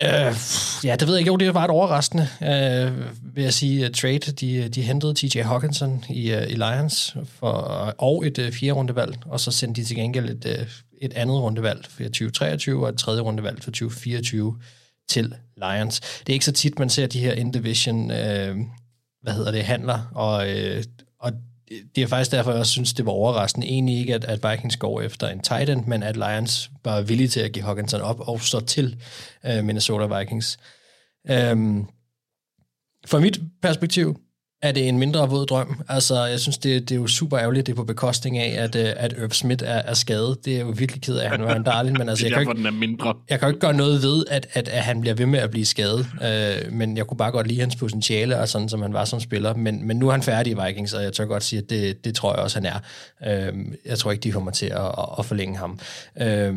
Uh, 0.03 0.37
ja, 0.85 0.97
det 0.97 1.07
ved 1.09 1.15
jeg 1.15 1.19
ikke. 1.19 1.29
Jo, 1.29 1.37
det 1.37 1.55
var 1.55 1.65
et 1.65 1.71
overraskende, 1.71 2.29
uh, 2.41 3.37
vil 3.37 3.43
jeg 3.45 3.55
sige, 3.55 3.87
uh, 3.87 3.93
trade. 3.93 4.19
De, 4.19 4.69
de 4.69 4.83
hentede 4.83 5.15
TJ 5.15 5.41
Hawkinson 5.41 6.05
i, 6.11 6.35
uh, 6.35 6.43
i 6.43 6.55
Lions 6.55 7.17
for, 7.39 7.51
og 7.99 8.27
et 8.27 8.39
uh, 8.39 8.53
fjerde 8.53 8.73
rundevalg, 8.73 9.17
og 9.27 9.41
så 9.41 9.51
sendte 9.51 9.81
de 9.81 9.87
til 9.87 9.97
gengæld 9.97 10.31
et, 10.31 10.45
uh, 10.45 10.67
et 11.03 11.13
andet 11.13 11.37
rundevalg 11.37 11.85
for 11.85 12.03
2023 12.03 12.87
og 12.87 12.89
et 12.89 12.99
tredje 12.99 13.21
rundevalg 13.21 13.63
for 13.63 13.71
2024 13.71 14.59
til 15.09 15.35
Lions. 15.57 16.01
Det 16.01 16.29
er 16.29 16.33
ikke 16.33 16.45
så 16.45 16.53
tit, 16.53 16.79
man 16.79 16.91
ser 16.91 17.07
de 17.07 17.21
her 17.21 17.33
in-division, 17.33 18.05
uh, 18.05 18.57
hvad 19.23 19.33
hedder 19.33 19.51
det, 19.51 19.65
handler, 19.65 20.11
og, 20.15 20.47
uh, 20.49 20.83
og 21.25 21.33
det 21.97 22.03
er 22.03 22.07
faktisk 22.07 22.33
derfor, 22.33 22.51
jeg 22.51 22.61
også 22.61 22.73
synes, 22.73 22.93
det 22.93 23.07
var 23.07 23.13
overraskende. 23.13 23.67
Egentlig 23.67 23.99
ikke, 23.99 24.15
at, 24.15 24.25
at 24.25 24.51
Vikings 24.51 24.77
går 24.77 25.01
efter 25.01 25.29
en 25.29 25.41
tight 25.41 25.71
end, 25.71 25.85
men 25.87 26.03
at 26.03 26.17
Lions 26.17 26.71
var 26.85 27.01
villige 27.01 27.29
til 27.29 27.41
at 27.41 27.53
give 27.53 27.65
Hawkinson 27.65 28.01
op 28.01 28.21
og 28.29 28.41
stå 28.41 28.61
til 28.61 29.03
øh, 29.47 29.65
Minnesota 29.65 30.19
Vikings. 30.19 30.59
Øhm, 31.31 31.87
fra 33.07 33.19
mit 33.21 33.41
perspektiv, 33.63 34.21
er 34.65 34.73
det 34.73 34.89
en 34.89 34.99
mindre 34.99 35.31
våd 35.31 35.47
drøm. 35.47 35.81
Altså, 35.89 36.25
jeg 36.25 36.41
synes, 36.41 36.59
det, 36.59 36.89
det 36.89 36.95
er 36.95 37.01
jo 37.01 37.07
super 37.07 37.39
ærgerligt, 37.39 37.67
det 37.67 37.73
er 37.73 37.77
på 37.77 37.85
bekostning 37.85 38.39
af, 38.39 38.63
at, 38.63 38.77
øh, 38.77 38.93
at 38.97 39.15
Irv 39.19 39.31
Smith 39.31 39.65
er, 39.67 39.69
er 39.69 39.95
skadet. 39.95 40.45
Det 40.45 40.57
er 40.57 40.61
jo 40.61 40.75
virkelig 40.77 41.03
ked 41.03 41.17
af, 41.17 41.25
at 41.25 41.31
han 41.31 41.43
var 41.43 41.55
en 41.55 41.63
darling, 41.63 41.99
men 41.99 42.09
altså, 42.11 42.27
jeg 42.27 42.33
kan, 42.33 42.43
ikke, 42.43 42.55
den 42.55 42.67
er 42.67 42.71
mindre. 42.71 43.15
jeg 43.31 43.39
kan 43.39 43.49
jo 43.49 43.51
ikke 43.51 43.61
gøre 43.61 43.75
noget 43.75 44.03
ved, 44.03 44.25
at, 44.31 44.47
at, 44.53 44.69
at 44.69 44.83
han 44.83 45.01
bliver 45.01 45.15
ved 45.15 45.27
med 45.27 45.39
at 45.39 45.51
blive 45.51 45.65
skadet. 45.65 46.07
Øh, 46.23 46.73
men 46.73 46.97
jeg 46.97 47.07
kunne 47.07 47.19
bare 47.19 47.31
godt 47.31 47.47
lide 47.47 47.61
hans 47.61 47.77
potentiale, 47.77 48.39
og 48.39 48.49
sådan 48.49 48.69
som 48.69 48.83
han 48.83 48.93
var 48.93 49.05
som 49.05 49.21
spiller. 49.21 49.55
Men, 49.55 49.87
men 49.87 49.97
nu 49.97 50.09
er 50.09 50.13
han 50.13 50.23
færdig 50.23 50.53
i 50.53 50.57
Vikings, 50.67 50.93
og 50.93 51.03
jeg 51.03 51.13
tør 51.13 51.25
godt 51.25 51.45
sige, 51.45 51.63
at 51.63 51.71
det, 51.71 52.05
det 52.05 52.15
tror 52.15 52.35
jeg 52.35 52.43
også, 52.43 52.61
han 52.61 52.67
er. 52.67 52.79
Øh, 53.49 53.53
jeg 53.87 53.99
tror 53.99 54.13
ikke, 54.13 54.23
de 54.23 54.33
kommer 54.33 54.51
til 54.51 54.67
at, 54.67 54.95
at, 55.19 55.25
forlænge 55.27 55.59
ham. 55.59 55.79
Øh, 56.21 56.55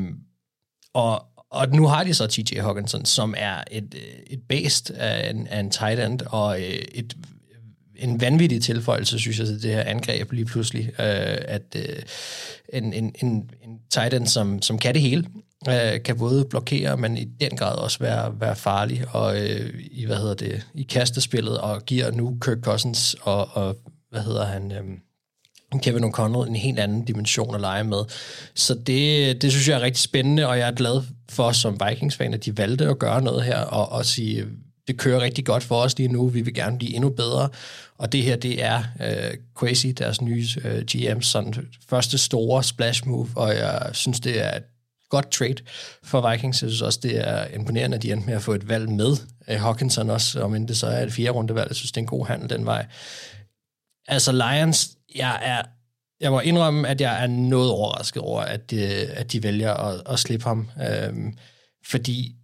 og, 0.93 1.23
og 1.51 1.69
nu 1.69 1.87
har 1.87 2.03
de 2.03 2.13
så 2.13 2.27
TJ 2.27 2.59
Hawkinson, 2.59 3.05
som 3.05 3.33
er 3.37 3.63
et, 3.71 3.95
et 4.27 4.39
based 4.49 4.95
af 4.95 5.29
en, 5.29 5.47
af 5.47 5.59
en 5.59 5.71
tight 5.71 5.99
end, 5.99 6.21
og 6.25 6.59
øh, 6.59 6.81
et 6.93 7.15
en 7.99 8.21
vanvittig 8.21 8.61
tilføjelse, 8.61 9.19
synes 9.19 9.39
jeg, 9.39 9.47
til 9.47 9.63
det 9.63 9.71
her 9.71 9.83
angreb 9.83 10.31
lige 10.31 10.45
pludselig, 10.45 10.83
øh, 10.87 11.37
at 11.47 11.75
øh, 11.75 11.95
en, 12.73 12.93
en, 12.93 13.15
en, 13.21 13.31
en 13.63 13.79
tight 13.91 14.13
end, 14.13 14.27
som, 14.27 14.61
som 14.61 14.79
kan 14.79 14.93
det 14.93 15.01
hele, 15.01 15.25
øh, 15.69 16.03
kan 16.03 16.17
både 16.17 16.45
blokere, 16.45 16.97
men 16.97 17.17
i 17.17 17.23
den 17.23 17.57
grad 17.57 17.77
også 17.77 17.99
være, 17.99 18.33
være 18.39 18.55
farlig, 18.55 19.05
og 19.11 19.41
øh, 19.41 19.73
i, 19.91 20.05
hvad 20.05 20.17
hedder 20.17 20.33
det, 20.33 20.67
i 20.73 20.83
kastespillet, 20.83 21.57
og 21.57 21.85
giver 21.85 22.11
nu 22.11 22.37
Kirk 22.41 22.57
Cousins 22.61 23.15
og, 23.21 23.49
og 23.51 23.77
hvad 24.09 24.21
hedder 24.21 24.45
han, 24.45 24.71
øh, 24.71 24.83
Kevin 25.81 26.03
O'Connell 26.03 26.47
en 26.47 26.55
helt 26.55 26.79
anden 26.79 27.05
dimension 27.05 27.55
at 27.55 27.61
lege 27.61 27.83
med. 27.83 28.03
Så 28.55 28.73
det, 28.73 29.41
det 29.41 29.51
synes 29.51 29.67
jeg 29.67 29.75
er 29.79 29.81
rigtig 29.81 30.03
spændende, 30.03 30.47
og 30.47 30.59
jeg 30.59 30.67
er 30.67 30.75
glad 30.75 31.01
for 31.29 31.51
som 31.51 31.79
Vikings-fan, 31.87 32.33
at 32.33 32.45
de 32.45 32.57
valgte 32.57 32.85
at 32.85 32.99
gøre 32.99 33.21
noget 33.21 33.43
her, 33.43 33.57
og, 33.59 33.91
og 33.91 34.05
sige, 34.05 34.45
det 34.88 34.98
kører 34.98 35.22
rigtig 35.22 35.46
godt 35.46 35.63
for 35.63 35.75
os 35.75 35.98
lige 35.98 36.10
nu, 36.10 36.27
vi 36.27 36.41
vil 36.41 36.53
gerne 36.53 36.77
blive 36.77 36.94
endnu 36.94 37.10
bedre, 37.10 37.50
og 37.98 38.12
det 38.12 38.24
her, 38.24 38.36
det 38.36 38.63
er 38.63 38.84
øh, 39.01 39.38
Crazy, 39.56 39.88
deres 39.88 40.22
nye 40.22 40.46
øh, 40.63 40.84
GM's 40.91 41.22
sådan, 41.22 41.53
første 41.89 42.17
store 42.17 42.63
splash 42.63 43.08
move, 43.08 43.29
og 43.36 43.56
jeg 43.56 43.89
synes, 43.94 44.20
det 44.20 44.46
er 44.46 44.56
et 44.56 44.63
godt 45.10 45.32
trade 45.32 45.56
for 46.03 46.32
Vikings. 46.32 46.62
Jeg 46.62 46.70
synes 46.70 46.82
også, 46.82 47.00
det 47.03 47.27
er 47.27 47.46
imponerende, 47.48 47.98
at 47.98 48.03
de 48.03 48.12
endte 48.12 48.25
med 48.25 48.36
at 48.36 48.41
få 48.41 48.53
et 48.53 48.70
valg 48.70 48.89
med. 48.89 49.17
øh, 49.50 49.60
Hawkinson 49.60 50.10
også, 50.10 50.41
om 50.41 50.56
end 50.56 50.67
det 50.67 50.77
så 50.77 50.88
er 50.88 51.03
et 51.03 51.13
fjerde 51.13 51.32
runde 51.32 51.56
valg. 51.56 51.70
Jeg 51.70 51.75
synes, 51.75 51.91
det 51.91 51.98
er 51.98 52.03
en 52.03 52.08
god 52.08 52.27
handel 52.27 52.50
den 52.50 52.65
vej. 52.65 52.86
Altså 54.08 54.32
Lions, 54.32 54.89
jeg 55.15 55.39
er 55.41 55.62
jeg 56.22 56.32
må 56.32 56.39
indrømme, 56.39 56.88
at 56.88 57.01
jeg 57.01 57.24
er 57.24 57.27
noget 57.27 57.72
overrasket 57.72 58.22
over, 58.22 58.41
at 58.41 58.72
de, 58.72 58.84
at 59.08 59.32
de 59.32 59.44
vælger 59.44 59.74
at, 59.74 60.01
at 60.06 60.20
slippe 60.20 60.46
ham. 60.46 60.70
Øhm, 60.89 61.38
fordi 61.86 62.36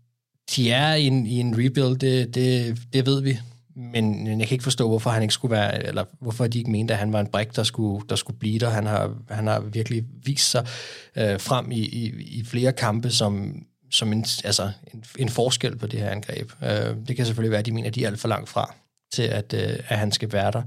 de 0.55 0.71
er 0.71 0.93
i 0.93 1.07
en, 1.07 1.25
i 1.25 1.39
en 1.39 1.55
rebuild, 1.57 1.97
det, 1.97 2.35
det, 2.35 2.77
det 2.93 3.05
ved 3.05 3.21
vi. 3.21 3.37
Men 3.75 4.27
jeg 4.39 4.47
kan 4.47 4.55
ikke 4.55 4.63
forstå, 4.63 4.87
hvorfor 4.87 5.09
han 5.09 5.21
ikke 5.21 5.33
skulle 5.33 5.51
være, 5.51 5.87
eller 5.87 6.03
hvorfor 6.19 6.47
de 6.47 6.57
ikke 6.57 6.71
mente, 6.71 6.93
at 6.93 6.99
han 6.99 7.13
var 7.13 7.19
en 7.19 7.27
brik, 7.27 7.55
der 7.55 7.63
skulle, 7.63 8.05
der 8.09 8.15
skulle 8.15 8.39
blive 8.39 8.59
der. 8.59 8.69
Han 8.69 8.85
har, 8.85 9.13
han 9.29 9.47
har 9.47 9.59
virkelig 9.59 10.03
vist 10.23 10.51
sig 10.51 10.67
øh, 11.15 11.39
frem 11.39 11.71
i, 11.71 11.79
i, 11.79 12.13
i 12.21 12.43
flere 12.45 12.71
kampe 12.71 13.09
som, 13.09 13.63
som 13.91 14.13
en, 14.13 14.25
altså 14.43 14.71
en, 14.93 15.03
en 15.19 15.29
forskel 15.29 15.77
på 15.77 15.87
det 15.87 15.99
her 15.99 16.09
angreb. 16.09 16.51
Øh, 16.63 16.95
det 17.07 17.15
kan 17.15 17.25
selvfølgelig 17.25 17.51
være, 17.51 17.59
at 17.59 17.65
de 17.65 17.71
mener, 17.71 17.87
at 17.87 17.95
de 17.95 18.03
er 18.03 18.07
alt 18.07 18.19
for 18.19 18.27
langt 18.27 18.49
fra 18.49 18.75
til, 19.13 19.23
at, 19.23 19.53
øh, 19.53 19.79
at 19.87 19.97
han 19.97 20.11
skal 20.11 20.31
være 20.31 20.51
der. 20.51 20.61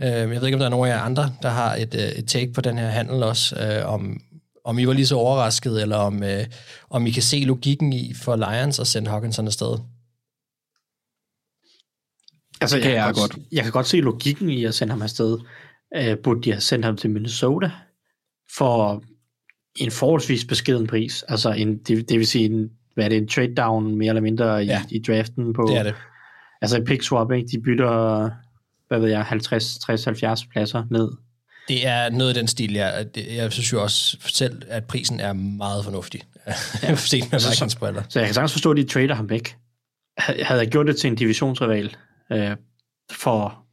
Øh, 0.00 0.08
jeg 0.08 0.28
ved 0.28 0.44
ikke, 0.44 0.56
om 0.56 0.58
der 0.58 0.66
er 0.66 0.70
nogen 0.70 0.90
af 0.90 0.96
jer 0.96 1.02
andre, 1.02 1.32
der 1.42 1.48
har 1.48 1.74
et, 1.74 1.94
øh, 1.94 2.08
et 2.08 2.28
take 2.28 2.52
på 2.52 2.60
den 2.60 2.78
her 2.78 2.88
handel 2.88 3.22
også, 3.22 3.56
øh, 3.56 3.92
om, 3.92 4.20
om 4.64 4.78
I 4.78 4.86
var 4.86 4.92
lige 4.92 5.06
så 5.06 5.16
overrasket, 5.16 5.82
eller 5.82 5.96
om, 5.96 6.22
øh, 6.22 6.44
om 6.90 7.06
I 7.06 7.10
kan 7.10 7.22
se 7.22 7.36
logikken 7.40 7.92
i 7.92 8.14
for 8.22 8.36
Lions 8.36 8.78
at 8.80 8.86
sende 8.86 9.10
Hawkinson 9.10 9.46
afsted. 9.46 9.78
Altså, 12.60 12.76
jeg, 12.76 12.82
Kan 12.82 12.90
kan 12.90 12.98
jeg 12.98 13.14
godt, 13.14 13.32
godt. 13.32 13.46
jeg 13.52 13.62
kan 13.62 13.72
godt 13.72 13.86
se 13.86 13.96
logikken 14.00 14.50
i 14.50 14.64
at 14.64 14.74
sende 14.74 14.90
ham 14.92 15.02
afsted. 15.02 15.38
Uh, 15.98 16.18
burde 16.24 16.42
de 16.42 16.50
have 16.52 16.60
sendt 16.60 16.84
ham 16.84 16.96
til 16.96 17.10
Minnesota 17.10 17.70
for 18.56 19.02
en 19.76 19.90
forholdsvis 19.90 20.44
beskeden 20.44 20.86
pris? 20.86 21.22
Altså, 21.22 21.52
en, 21.52 21.78
det, 21.78 22.08
det 22.08 22.18
vil 22.18 22.26
sige, 22.26 22.44
en, 22.44 22.70
hvad 22.94 23.04
er 23.04 23.08
det, 23.08 23.18
en 23.18 23.28
trade 23.28 23.54
down 23.54 23.96
mere 23.98 24.08
eller 24.08 24.22
mindre 24.22 24.64
i, 24.64 24.66
Ja. 24.66 24.82
i 24.90 24.98
draften 25.06 25.52
på... 25.52 25.66
Det 25.70 25.76
er 25.78 25.82
det. 25.82 25.94
Altså 26.62 26.76
en 26.76 26.84
pick 26.84 27.02
swap, 27.02 27.32
ikke? 27.32 27.48
De 27.48 27.60
bytter, 27.60 28.30
hvad 28.88 29.00
ved 29.00 29.08
jeg, 29.08 29.24
50, 29.24 29.78
60, 29.78 30.04
70 30.04 30.46
pladser 30.46 30.84
ned. 30.90 31.08
Det 31.68 31.86
er 31.86 32.10
noget 32.10 32.28
af 32.28 32.34
den 32.34 32.48
stil, 32.48 32.72
jeg, 32.72 33.06
jeg 33.16 33.52
synes 33.52 33.72
jo 33.72 33.82
også 33.82 34.16
selv, 34.20 34.62
at 34.68 34.84
prisen 34.84 35.20
er 35.20 35.32
meget 35.32 35.84
fornuftig. 35.84 36.22
Ja. 36.82 36.94
Set 36.94 37.32
med 37.32 37.40
så- 37.40 37.76
briller. 37.78 38.02
Så 38.08 38.18
jeg 38.18 38.28
kan 38.28 38.34
sagtens 38.34 38.52
forstå, 38.52 38.70
at 38.70 38.76
de 38.76 38.84
trader 38.84 39.14
ham 39.14 39.30
væk. 39.30 39.56
Havde 40.18 40.60
jeg 40.60 40.68
gjort 40.68 40.86
det 40.86 40.96
til 40.96 41.08
en 41.10 41.14
divisionsrival, 41.16 41.96
øh, 42.32 42.56
for... 43.12 43.64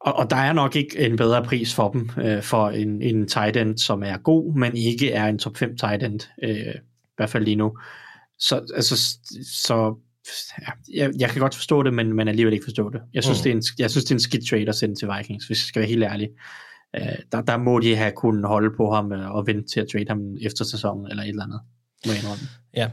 Og, 0.00 0.12
og 0.12 0.30
der 0.30 0.36
er 0.36 0.52
nok 0.52 0.76
ikke 0.76 0.98
en 0.98 1.16
bedre 1.16 1.44
pris 1.44 1.74
for 1.74 1.90
dem, 1.90 2.10
øh, 2.22 2.42
for 2.42 2.70
en, 2.70 3.02
en 3.02 3.28
tight 3.28 3.56
end, 3.56 3.78
som 3.78 4.02
er 4.02 4.16
god, 4.16 4.58
men 4.58 4.76
ikke 4.76 5.12
er 5.12 5.26
en 5.26 5.38
top 5.38 5.56
5 5.56 5.76
tight 5.76 6.02
end, 6.02 6.20
øh, 6.42 6.74
i 6.74 7.14
hvert 7.16 7.30
fald 7.30 7.44
lige 7.44 7.56
nu. 7.56 7.78
Så, 8.38 8.54
altså, 8.74 8.96
så 9.64 9.94
ja, 10.60 10.70
jeg, 10.94 11.10
jeg 11.18 11.30
kan 11.30 11.40
godt 11.40 11.54
forstå 11.54 11.82
det, 11.82 11.94
men, 11.94 12.12
men 12.12 12.28
alligevel 12.28 12.52
ikke 12.52 12.64
forstå 12.64 12.90
det. 12.90 13.00
Jeg 13.14 13.24
synes, 13.24 13.38
mm. 13.38 13.42
det, 13.42 13.50
er 13.50 13.56
en, 13.56 13.62
jeg 13.78 13.90
synes, 13.90 14.04
det 14.04 14.10
er 14.10 14.14
en 14.14 14.20
skidt 14.20 14.48
trade 14.50 14.68
at 14.68 14.74
sende 14.74 14.94
til 14.94 15.08
Vikings, 15.18 15.46
hvis 15.46 15.58
jeg 15.58 15.66
skal 15.66 15.80
være 15.80 15.88
helt 15.88 16.04
ærlig. 16.04 16.28
Øh, 16.96 17.02
der, 17.32 17.40
der 17.40 17.56
må 17.56 17.80
de 17.80 17.96
have 17.96 18.12
kunnet 18.16 18.48
holde 18.48 18.76
på 18.76 18.94
ham 18.94 19.12
øh, 19.12 19.30
og 19.30 19.46
vente 19.46 19.68
til 19.68 19.80
at 19.80 19.86
trade 19.92 20.04
ham 20.08 20.36
efter 20.40 20.64
sæsonen, 20.64 21.06
eller 21.10 21.22
et 21.22 21.28
eller 21.28 21.44
andet, 21.44 21.60
må 22.06 22.12
jeg 22.12 22.22
indrømme. 22.22 22.44
Ja. 22.76 22.88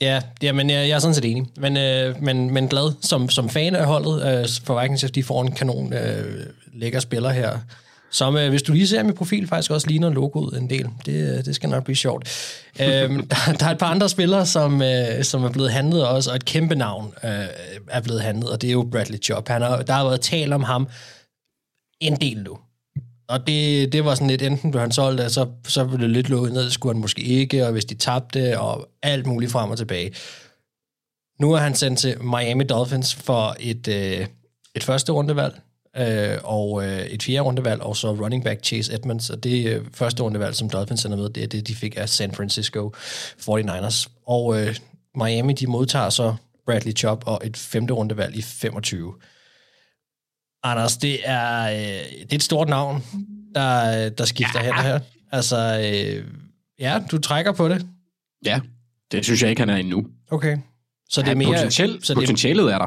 Ja, 0.00 0.20
ja 0.42 0.52
men 0.52 0.70
jeg, 0.70 0.88
jeg 0.88 0.94
er 0.94 0.98
sådan 0.98 1.14
set 1.14 1.24
enig. 1.24 1.46
Men, 1.56 1.76
øh, 1.76 2.22
men, 2.22 2.50
men 2.54 2.68
glad 2.68 2.92
som, 3.00 3.28
som 3.28 3.48
fan 3.48 3.76
af 3.76 3.86
holdet 3.86 4.40
øh, 4.40 4.48
for 4.64 4.80
Vikings, 4.80 5.12
de 5.12 5.22
får 5.22 5.42
en 5.42 5.52
kanon 5.52 5.92
øh, 5.92 6.46
lækker 6.74 7.00
spiller 7.00 7.30
her. 7.30 7.58
Som, 8.10 8.36
øh, 8.36 8.48
hvis 8.48 8.62
du 8.62 8.72
lige 8.72 8.88
ser 8.88 9.02
min 9.02 9.14
profil, 9.14 9.46
faktisk 9.46 9.70
også 9.70 9.88
ligner 9.88 10.10
logoet 10.10 10.58
en 10.58 10.70
del. 10.70 10.88
Det, 11.06 11.38
øh, 11.38 11.44
det 11.44 11.54
skal 11.54 11.68
nok 11.70 11.84
blive 11.84 11.96
sjovt. 11.96 12.28
øhm, 12.80 13.26
der, 13.30 13.52
der 13.60 13.66
er 13.66 13.70
et 13.70 13.78
par 13.78 13.86
andre 13.86 14.08
spillere, 14.08 14.46
som, 14.46 14.82
øh, 14.82 15.24
som 15.24 15.44
er 15.44 15.50
blevet 15.50 15.70
handlet 15.70 16.06
også, 16.06 16.30
og 16.30 16.36
et 16.36 16.44
kæmpe 16.44 16.74
navn 16.74 17.14
øh, 17.24 17.30
er 17.90 18.00
blevet 18.00 18.22
handlet, 18.22 18.50
og 18.50 18.62
det 18.62 18.68
er 18.68 18.72
jo 18.72 18.88
Bradley 18.92 19.22
Chubb. 19.22 19.48
Han 19.48 19.62
har, 19.62 19.82
der 19.82 19.92
har 19.92 20.04
været 20.04 20.20
tale 20.20 20.54
om 20.54 20.62
ham 20.62 20.88
en 22.00 22.16
del 22.16 22.42
nu. 22.42 22.58
Og 23.30 23.46
det, 23.46 23.92
det 23.92 24.04
var 24.04 24.14
sådan 24.14 24.28
lidt, 24.28 24.42
enten 24.42 24.70
blev 24.70 24.80
han 24.80 24.92
solgt, 24.92 25.20
og 25.20 25.30
så, 25.30 25.46
så 25.68 25.84
blev 25.84 25.98
det 26.00 26.10
lidt 26.10 26.28
lukket 26.28 26.52
ned, 26.52 26.70
skulle 26.70 26.94
han 26.94 27.00
måske 27.00 27.22
ikke, 27.22 27.66
og 27.66 27.72
hvis 27.72 27.84
de 27.84 27.94
tabte, 27.94 28.60
og 28.60 28.88
alt 29.02 29.26
muligt 29.26 29.52
frem 29.52 29.70
og 29.70 29.78
tilbage. 29.78 30.12
Nu 31.40 31.52
er 31.52 31.58
han 31.58 31.74
sendt 31.74 31.98
til 31.98 32.22
Miami 32.22 32.64
Dolphins 32.64 33.14
for 33.14 33.56
et, 33.60 33.88
øh, 33.88 34.26
et 34.74 34.84
første 34.84 35.12
rundevalg, 35.12 35.60
øh, 35.96 36.38
og 36.44 36.84
øh, 36.84 37.00
et 37.00 37.22
fjerde 37.22 37.40
rundevalg, 37.40 37.82
og 37.82 37.96
så 37.96 38.12
running 38.12 38.44
back 38.44 38.64
Chase 38.64 38.94
Edmonds, 38.94 39.30
og 39.30 39.44
det 39.44 39.66
øh, 39.66 39.84
første 39.94 40.22
rundevalg, 40.22 40.54
som 40.54 40.70
Dolphins 40.70 41.00
sender 41.00 41.16
med, 41.16 41.28
det 41.28 41.42
er 41.42 41.46
det, 41.46 41.68
de 41.68 41.74
fik 41.74 41.94
af 41.96 42.08
San 42.08 42.32
Francisco 42.32 42.92
49ers. 43.40 44.06
Og 44.26 44.60
øh, 44.60 44.76
Miami, 45.14 45.52
de 45.52 45.66
modtager 45.66 46.10
så 46.10 46.34
Bradley 46.66 46.92
Chubb 46.92 47.22
og 47.26 47.40
et 47.44 47.56
femte 47.56 47.94
rundevalg 47.94 48.36
i 48.36 48.42
25. 48.42 49.14
Anders, 50.62 50.96
det 50.96 51.18
er, 51.24 51.62
øh, 51.62 51.76
det 52.22 52.32
er 52.32 52.36
et 52.36 52.42
stort 52.42 52.68
navn, 52.68 53.04
der, 53.54 54.08
der 54.08 54.24
skifter 54.24 54.64
ja. 54.64 54.72
hen 54.74 54.74
her. 54.84 55.00
Altså, 55.32 55.56
øh, 55.94 56.24
ja, 56.80 56.98
du 57.10 57.18
trækker 57.18 57.52
på 57.52 57.68
det. 57.68 57.86
Ja, 58.46 58.60
det 59.12 59.24
synes 59.24 59.42
jeg 59.42 59.50
ikke, 59.50 59.62
han 59.62 59.70
er 59.70 59.76
endnu. 59.76 60.06
Okay. 60.30 60.56
Så 61.10 61.20
det 61.20 61.26
er 61.26 61.30
Ja, 61.30 61.34
mere... 61.38 61.46
potentiel, 61.54 61.98
så 62.02 62.14
det 62.14 62.20
potentialet 62.20 62.72
er 62.72 62.78
der. 62.78 62.86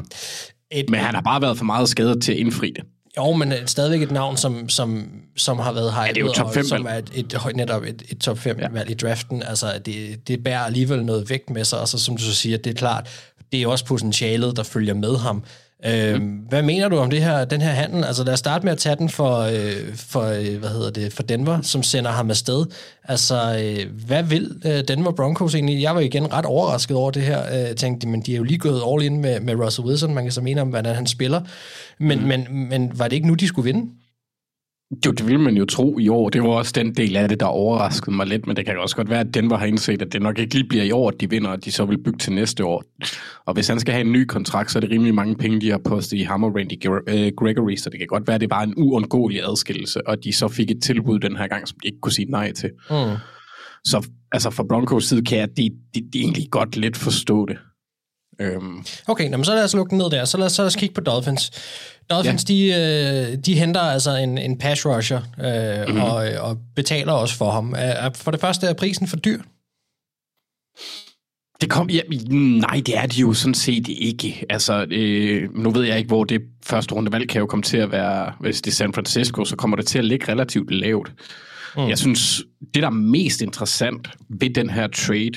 et, 0.71 0.89
Men 0.89 0.99
han 0.99 1.15
har 1.15 1.21
bare 1.21 1.41
været 1.41 1.57
for 1.57 1.65
meget 1.65 1.89
skadet 1.89 2.23
til 2.23 2.31
at 2.31 2.37
indfri 2.37 2.69
det. 2.75 2.83
Jo, 3.17 3.31
men 3.33 3.51
øh, 3.51 3.57
stadigvæk 3.67 4.01
et 4.01 4.11
navn, 4.11 4.37
som, 4.37 4.69
som, 4.69 5.09
som 5.37 5.59
har 5.59 5.71
været 5.73 5.93
hypet, 5.93 6.15
det 6.15 6.21
er 6.21 6.25
jo 6.25 6.31
top 6.33 6.45
og 6.47 6.53
fem 6.53 6.65
som 6.65 6.85
er 6.85 6.93
et, 6.93 7.11
et, 7.15 7.55
netop 7.55 7.83
et, 7.83 8.03
et 8.09 8.17
top 8.19 8.39
5 8.39 8.57
ja. 8.57 8.63
Ja. 8.63 8.69
valg 8.69 8.89
i 8.89 8.93
draften. 8.93 9.43
Altså, 9.43 9.79
det, 9.85 10.27
det 10.27 10.43
bærer 10.43 10.59
alligevel 10.59 11.05
noget 11.05 11.29
vægt 11.29 11.49
med 11.49 11.63
sig, 11.65 11.79
og 11.79 11.87
så 11.87 11.99
som 11.99 12.17
du 12.17 12.23
så 12.23 12.33
siger, 12.33 12.57
det 12.57 12.69
er 12.69 12.73
klart, 12.73 13.09
det 13.51 13.61
er 13.61 13.67
også 13.67 13.85
potentialet, 13.85 14.57
der 14.57 14.63
følger 14.63 14.93
med 14.93 15.17
ham. 15.17 15.43
Øhm, 15.85 16.21
mm. 16.21 16.37
Hvad 16.49 16.61
mener 16.61 16.89
du 16.89 16.97
om 16.97 17.09
det 17.09 17.23
her, 17.23 17.45
den 17.45 17.61
her 17.61 17.69
handel? 17.69 18.03
Altså 18.03 18.23
lad 18.23 18.33
os 18.33 18.39
starte 18.39 18.65
med 18.65 18.71
at 18.71 18.77
tage 18.77 18.95
den 18.95 19.09
for, 19.09 19.37
øh, 19.39 19.95
for, 19.95 20.21
øh, 20.21 20.59
hvad 20.59 20.69
hedder 20.69 20.89
det, 20.89 21.13
for 21.13 21.23
Denver, 21.23 21.61
som 21.61 21.83
sender 21.83 22.11
ham 22.11 22.29
afsted. 22.29 22.65
Altså, 23.03 23.63
øh, 23.63 24.05
hvad 24.05 24.23
vil 24.23 24.61
øh, 24.65 24.83
Denver 24.87 25.11
Broncos 25.11 25.55
egentlig? 25.55 25.81
Jeg 25.81 25.95
var 25.95 26.01
igen 26.01 26.33
ret 26.33 26.45
overrasket 26.45 26.97
over 26.97 27.11
det 27.11 27.21
her. 27.21 27.45
Øh, 27.45 27.59
jeg 27.59 27.77
tænkte, 27.77 28.07
men 28.07 28.21
de 28.21 28.33
er 28.33 28.37
jo 28.37 28.43
lige 28.43 28.57
gået 28.57 28.81
all 28.87 29.03
in 29.03 29.21
med, 29.21 29.39
med 29.39 29.55
Russell 29.55 29.87
Wilson. 29.87 30.13
Man 30.13 30.23
kan 30.23 30.31
så 30.31 30.41
mene 30.41 30.61
om, 30.61 30.67
hvordan 30.67 30.95
han 30.95 31.07
spiller. 31.07 31.41
Men, 31.97 32.19
mm. 32.19 32.25
men, 32.25 32.69
men 32.69 32.91
var 32.99 33.07
det 33.07 33.15
ikke 33.15 33.27
nu, 33.27 33.33
de 33.33 33.47
skulle 33.47 33.73
vinde? 33.73 33.91
Jo, 35.05 35.11
det 35.11 35.27
ville 35.27 35.41
man 35.41 35.57
jo 35.57 35.65
tro 35.65 35.99
i 35.99 36.09
år. 36.09 36.29
Det 36.29 36.41
var 36.41 36.49
også 36.49 36.71
den 36.75 36.95
del 36.95 37.15
af 37.15 37.29
det, 37.29 37.39
der 37.39 37.45
overraskede 37.45 38.15
mig 38.15 38.27
lidt, 38.27 38.47
men 38.47 38.55
det 38.55 38.65
kan 38.65 38.79
også 38.79 38.95
godt 38.95 39.09
være, 39.09 39.19
at 39.19 39.33
Denver 39.33 39.57
har 39.57 39.65
indset, 39.65 40.01
at 40.01 40.13
det 40.13 40.21
nok 40.21 40.39
ikke 40.39 40.55
lige 40.55 40.67
bliver 40.67 40.83
i 40.83 40.91
år, 40.91 41.07
at 41.07 41.21
de 41.21 41.29
vinder, 41.29 41.49
og 41.49 41.65
de 41.65 41.71
så 41.71 41.85
vil 41.85 42.03
bygge 42.03 42.17
til 42.17 42.33
næste 42.33 42.65
år. 42.65 42.83
Og 43.45 43.53
hvis 43.53 43.67
han 43.67 43.79
skal 43.79 43.93
have 43.93 44.05
en 44.05 44.11
ny 44.11 44.25
kontrakt, 44.25 44.71
så 44.71 44.79
er 44.79 44.81
det 44.81 44.91
rimelig 44.91 45.15
mange 45.15 45.35
penge, 45.35 45.61
de 45.61 45.69
har 45.69 45.81
postet 45.85 46.17
i 46.17 46.21
ham 46.21 46.43
og 46.43 46.55
Randy 46.55 46.85
øh, 47.09 47.31
Gregory, 47.37 47.75
så 47.75 47.89
det 47.89 47.99
kan 47.99 48.07
godt 48.07 48.27
være, 48.27 48.35
at 48.35 48.41
det 48.41 48.49
bare 48.49 48.63
en 48.63 48.73
uundgåelig 48.77 49.43
adskillelse, 49.43 50.07
og 50.07 50.23
de 50.23 50.33
så 50.33 50.47
fik 50.47 50.71
et 50.71 50.83
tilbud 50.83 51.19
den 51.19 51.37
her 51.37 51.47
gang, 51.47 51.67
som 51.67 51.77
de 51.83 51.87
ikke 51.87 51.99
kunne 52.01 52.13
sige 52.13 52.31
nej 52.31 52.51
til. 52.51 52.69
Mm. 52.89 52.95
Så 53.85 54.07
altså 54.31 54.49
fra 54.49 54.63
Broncos 54.69 55.05
side 55.05 55.25
kan 55.25 55.37
jeg 55.37 55.57
de, 55.57 55.69
de, 55.95 56.01
de 56.13 56.19
egentlig 56.19 56.47
godt 56.51 56.77
lidt 56.77 56.97
forstå 56.97 57.45
det. 57.45 57.57
Øhm. 58.39 58.85
Okay, 59.07 59.29
nå, 59.29 59.43
så 59.43 59.55
lad 59.55 59.63
os 59.63 59.75
lukke 59.75 59.89
den 59.89 59.97
ned 59.97 60.09
der. 60.09 60.25
Så 60.25 60.37
lad 60.37 60.45
os, 60.45 60.51
så 60.51 60.61
lad 60.61 60.67
os 60.67 60.75
kigge 60.75 60.95
på 60.95 61.01
Dolphins. 61.01 61.51
Dolphins, 62.09 62.49
ja. 62.49 62.53
de, 62.53 63.31
øh, 63.31 63.37
de 63.37 63.55
henter 63.55 63.81
altså 63.81 64.15
en, 64.15 64.37
en 64.37 64.57
pass 64.57 64.85
rusher 64.85 65.21
øh, 65.39 65.87
mm-hmm. 65.87 66.01
og, 66.01 66.49
og 66.49 66.57
betaler 66.75 67.13
også 67.13 67.35
for 67.35 67.51
ham. 67.51 67.75
For 68.15 68.31
det 68.31 68.39
første 68.39 68.67
er 68.67 68.73
prisen 68.73 69.07
for 69.07 69.17
dyr. 69.17 69.41
Det 71.61 71.69
kom, 71.69 71.89
ja, 71.89 72.01
nej, 72.59 72.81
det 72.85 72.97
er 72.97 73.05
de 73.05 73.19
jo 73.19 73.33
sådan 73.33 73.53
set 73.53 73.87
ikke. 73.87 74.45
Altså, 74.49 74.85
øh, 74.91 75.55
nu 75.55 75.71
ved 75.71 75.83
jeg 75.83 75.97
ikke, 75.97 76.07
hvor 76.07 76.23
det 76.23 76.41
første 76.63 76.95
rundevalg 76.95 77.29
kan 77.29 77.39
jo 77.39 77.45
komme 77.45 77.63
til 77.63 77.77
at 77.77 77.91
være. 77.91 78.33
Hvis 78.39 78.61
det 78.61 78.71
er 78.71 78.75
San 78.75 78.93
Francisco, 78.93 79.45
så 79.45 79.55
kommer 79.55 79.77
det 79.77 79.87
til 79.87 79.97
at 79.97 80.05
ligge 80.05 80.31
relativt 80.31 80.71
lavt. 80.71 81.13
Mm. 81.77 81.87
Jeg 81.87 81.97
synes, 81.97 82.43
det 82.73 82.83
der 82.83 82.87
er 82.87 82.93
mest 82.93 83.41
interessant 83.41 84.09
ved 84.29 84.49
den 84.49 84.69
her 84.69 84.87
trade, 84.87 85.31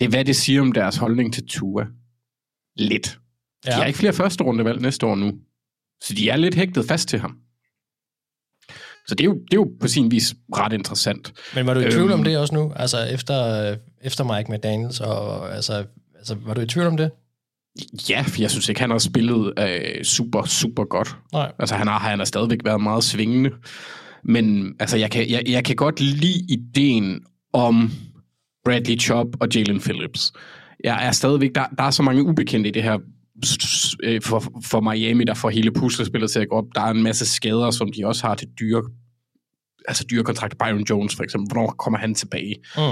det 0.00 0.06
er, 0.06 0.08
hvad 0.08 0.24
det 0.24 0.36
siger 0.36 0.60
om 0.60 0.72
deres 0.72 0.96
holdning 0.96 1.34
til 1.34 1.46
Tua. 1.46 1.86
Lidt. 2.76 3.18
Ja. 3.66 3.70
De 3.70 3.76
har 3.76 3.84
ikke 3.84 3.98
flere 3.98 4.12
første 4.12 4.44
rundevalg 4.44 4.80
næste 4.80 5.06
år 5.06 5.14
nu. 5.14 5.32
Så 6.02 6.14
de 6.14 6.28
er 6.28 6.36
lidt 6.36 6.54
hægtet 6.54 6.84
fast 6.88 7.08
til 7.08 7.18
ham. 7.18 7.36
Så 9.06 9.14
det 9.14 9.20
er 9.20 9.24
jo, 9.24 9.34
det 9.34 9.52
er 9.52 9.56
jo 9.56 9.70
på 9.80 9.88
sin 9.88 10.10
vis 10.10 10.34
ret 10.56 10.72
interessant. 10.72 11.32
Men 11.54 11.66
var 11.66 11.74
du 11.74 11.80
i 11.80 11.90
tvivl 11.90 12.10
øhm, 12.10 12.20
om 12.20 12.24
det 12.24 12.38
også 12.38 12.54
nu? 12.54 12.72
Altså 12.76 13.04
efter, 13.04 13.76
efter 14.02 14.36
Mike 14.36 14.52
McDaniels, 14.52 15.00
og 15.00 15.54
altså, 15.54 15.84
altså, 16.18 16.36
var 16.46 16.54
du 16.54 16.60
i 16.60 16.66
tvivl 16.66 16.86
om 16.86 16.96
det? 16.96 17.10
Ja, 18.08 18.22
for 18.22 18.40
jeg 18.40 18.50
synes 18.50 18.68
ikke, 18.68 18.80
han 18.80 18.90
har 18.90 18.98
spillet 18.98 19.52
øh, 19.58 20.04
super, 20.04 20.44
super 20.44 20.84
godt. 20.84 21.16
Nej. 21.32 21.52
Altså 21.58 21.74
han 21.74 21.86
har, 21.86 21.98
han 21.98 22.18
har 22.18 22.24
stadigvæk 22.24 22.58
været 22.64 22.80
meget 22.80 23.04
svingende. 23.04 23.50
Men 24.24 24.74
altså, 24.80 24.96
jeg 24.96 25.10
kan, 25.10 25.30
jeg, 25.30 25.42
jeg 25.46 25.64
kan 25.64 25.76
godt 25.76 26.00
lide 26.00 26.44
ideen 26.48 27.20
om 27.52 27.90
Bradley 28.64 29.00
Chubb 29.00 29.36
og 29.40 29.48
Jalen 29.54 29.80
Phillips. 29.80 30.32
Jeg 30.84 31.06
er 31.06 31.10
stadigvæk, 31.10 31.50
der, 31.54 31.64
der 31.78 31.84
er 31.84 31.90
så 31.90 32.02
mange 32.02 32.22
ubekendte 32.22 32.68
i 32.68 32.72
det 32.72 32.82
her 32.82 32.94
øh, 32.94 33.00
for, 34.22 34.44
for 34.64 34.80
Miami, 34.80 35.24
der 35.24 35.34
får 35.34 35.50
hele 35.50 35.72
puslespillet 35.72 36.30
til 36.30 36.40
at 36.40 36.48
gå 36.48 36.56
op. 36.56 36.64
Der 36.74 36.80
er 36.80 36.90
en 36.90 37.02
masse 37.02 37.26
skader, 37.26 37.70
som 37.70 37.92
de 37.92 38.06
også 38.06 38.26
har 38.26 38.34
til 38.34 38.48
dyre, 38.60 38.82
altså 39.88 40.04
dyre 40.10 40.24
kontrakt. 40.24 40.58
Byron 40.58 40.84
Jones 40.90 41.16
for 41.16 41.22
eksempel, 41.22 41.52
hvornår 41.52 41.74
kommer 41.78 41.98
han 41.98 42.14
tilbage? 42.14 42.54
Mm. 42.76 42.82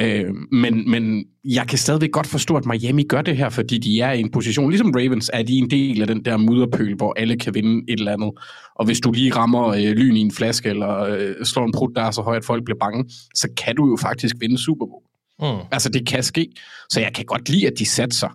Øh, 0.00 0.34
men, 0.52 0.90
men 0.90 1.24
jeg 1.44 1.66
kan 1.68 1.78
stadigvæk 1.78 2.10
godt 2.12 2.26
forstå, 2.26 2.56
at 2.56 2.66
Miami 2.66 3.02
gør 3.02 3.22
det 3.22 3.36
her, 3.36 3.48
fordi 3.48 3.78
de 3.78 4.00
er 4.00 4.12
i 4.12 4.20
en 4.20 4.30
position, 4.30 4.70
ligesom 4.70 4.92
Ravens, 4.96 5.30
er 5.32 5.42
de 5.42 5.52
en 5.52 5.70
del 5.70 6.00
af 6.00 6.06
den 6.06 6.24
der 6.24 6.36
mudderpøl, 6.36 6.94
hvor 6.94 7.14
alle 7.16 7.36
kan 7.36 7.54
vinde 7.54 7.92
et 7.92 7.98
eller 7.98 8.12
andet. 8.12 8.30
Og 8.74 8.86
hvis 8.86 9.00
du 9.00 9.12
lige 9.12 9.36
rammer 9.36 9.68
øh, 9.68 9.82
lyn 9.82 10.16
i 10.16 10.20
en 10.20 10.32
flaske, 10.32 10.68
eller 10.68 10.98
øh, 10.98 11.34
slår 11.44 11.64
en 11.64 11.72
prut, 11.72 11.92
der 11.96 12.02
er 12.02 12.10
så 12.10 12.22
højt, 12.22 12.36
at 12.36 12.44
folk 12.44 12.64
bliver 12.64 12.78
bange, 12.80 13.04
så 13.34 13.48
kan 13.56 13.76
du 13.76 13.88
jo 13.88 13.96
faktisk 13.96 14.36
vinde 14.40 14.58
Super 14.58 14.86
Bowl. 14.86 15.02
Mm. 15.40 15.66
Altså, 15.72 15.88
det 15.88 16.06
kan 16.06 16.22
ske. 16.22 16.48
Så 16.90 17.00
jeg 17.00 17.12
kan 17.14 17.24
godt 17.24 17.48
lide, 17.48 17.66
at 17.66 17.72
de 17.78 17.86
satser. 17.86 18.28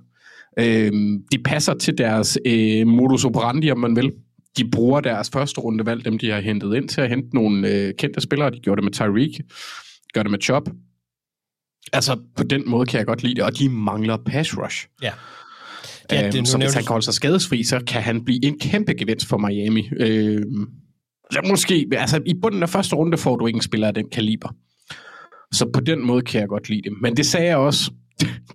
Øh, 0.59 0.91
de 1.31 1.43
passer 1.45 1.73
til 1.73 1.97
deres 1.97 2.37
øh, 2.45 2.87
modus 2.87 3.25
operandi, 3.25 3.71
om 3.71 3.77
man 3.77 3.95
vil. 3.95 4.11
De 4.57 4.69
bruger 4.71 5.01
deres 5.01 5.29
første 5.29 5.61
rundevalg, 5.61 6.05
dem 6.05 6.17
de 6.17 6.31
har 6.31 6.39
hentet 6.39 6.75
ind 6.75 6.89
til 6.89 7.01
at 7.01 7.09
hente 7.09 7.29
nogle 7.33 7.67
øh, 7.67 7.93
kendte 7.97 8.21
spillere. 8.21 8.51
De 8.51 8.59
gjorde 8.59 8.81
det 8.81 8.83
med 8.83 8.91
Tyreek, 8.91 9.41
gør 10.13 10.23
det 10.23 10.31
med 10.31 10.39
Chop. 10.41 10.69
Altså, 11.93 12.17
på 12.37 12.43
den 12.43 12.63
måde 12.65 12.85
kan 12.85 12.97
jeg 12.97 13.05
godt 13.05 13.23
lide 13.23 13.35
det, 13.35 13.43
og 13.43 13.59
de 13.59 13.69
mangler 13.69 14.17
pass 14.17 14.57
rush. 14.57 14.87
Ja. 15.01 15.11
Ja, 16.11 16.27
det, 16.27 16.37
øhm, 16.37 16.45
så 16.45 16.57
hvis 16.57 16.73
han 16.73 16.83
kan 16.83 16.91
holde 16.91 17.05
sig 17.05 17.13
skadesfri, 17.13 17.63
så 17.63 17.83
kan 17.87 18.01
han 18.01 18.25
blive 18.25 18.45
en 18.45 18.59
kæmpe 18.59 18.93
gevinst 18.93 19.27
for 19.27 19.37
Miami. 19.37 19.89
Øhm, 19.99 20.67
så 21.31 21.41
måske, 21.49 21.87
altså 21.91 22.21
i 22.25 22.33
bunden 22.41 22.63
af 22.63 22.69
første 22.69 22.95
runde 22.95 23.17
får 23.17 23.35
du 23.35 23.47
ikke 23.47 23.57
en 23.57 23.61
spiller 23.61 23.87
af 23.87 23.93
den 23.93 24.09
kaliber. 24.09 24.49
Så 25.51 25.69
på 25.73 25.79
den 25.79 26.05
måde 26.05 26.21
kan 26.21 26.41
jeg 26.41 26.47
godt 26.47 26.69
lide 26.69 26.81
det. 26.81 26.91
Men 27.01 27.17
det 27.17 27.25
sagde 27.25 27.47
jeg 27.47 27.57
også, 27.57 27.91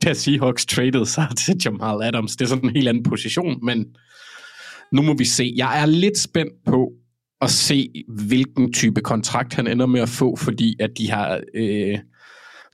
da 0.04 0.14
Seahawks 0.14 0.66
traded 0.66 1.06
sig 1.06 1.28
til 1.46 1.56
Jamal 1.64 2.02
Adams. 2.02 2.36
Det 2.36 2.44
er 2.44 2.48
sådan 2.48 2.64
en 2.64 2.76
helt 2.76 2.88
anden 2.88 3.02
position, 3.02 3.64
men 3.64 3.86
nu 4.92 5.02
må 5.02 5.14
vi 5.14 5.24
se. 5.24 5.52
Jeg 5.56 5.82
er 5.82 5.86
lidt 5.86 6.18
spændt 6.18 6.52
på 6.66 6.92
at 7.40 7.50
se, 7.50 8.04
hvilken 8.08 8.72
type 8.72 9.00
kontrakt 9.00 9.54
han 9.54 9.66
ender 9.66 9.86
med 9.86 10.00
at 10.00 10.08
få, 10.08 10.36
fordi 10.36 10.76
at 10.80 10.90
de 10.98 11.10
har, 11.10 11.40
øh, 11.54 11.98